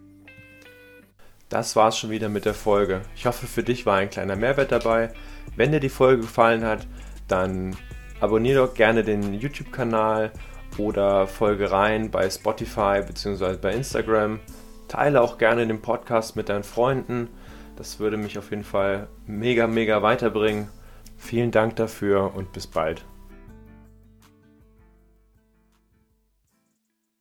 Das 1.51 1.77
war's 1.77 1.98
schon 1.98 2.09
wieder 2.09 2.31
mit 2.31 2.47
der 2.47 2.55
Folge. 2.55 3.02
Ich 3.14 3.27
hoffe, 3.27 3.47
für 3.47 3.62
dich 3.62 3.85
war 3.85 3.98
ein 3.98 4.09
kleiner 4.09 4.36
Mehrwert 4.36 4.73
dabei. 4.73 5.12
Wenn 5.55 5.70
dir 5.70 5.81
die 5.81 5.90
Folge 5.90 6.23
gefallen 6.23 6.64
hat, 6.64 6.86
dann 7.28 7.77
abonniere 8.23 8.66
doch 8.66 8.74
gerne 8.74 9.03
den 9.03 9.35
YouTube-Kanal 9.35 10.31
oder 10.78 11.27
folge 11.27 11.73
rein 11.73 12.11
bei 12.11 12.31
Spotify 12.31 13.03
bzw. 13.05 13.57
bei 13.61 13.74
Instagram. 13.74 14.39
Teile 14.86 15.20
auch 15.20 15.39
gerne 15.39 15.66
den 15.66 15.82
Podcast 15.82 16.36
mit 16.36 16.49
deinen 16.49 16.62
Freunden. 16.62 17.28
Das 17.77 17.99
würde 17.99 18.16
mich 18.16 18.39
auf 18.39 18.51
jeden 18.51 18.65
Fall 18.65 19.09
mega, 19.27 19.66
mega 19.66 20.03
weiterbringen. 20.03 20.69
Vielen 21.16 21.51
Dank 21.51 21.77
dafür 21.77 22.35
und 22.35 22.53
bis 22.53 22.69
bald. 22.69 23.05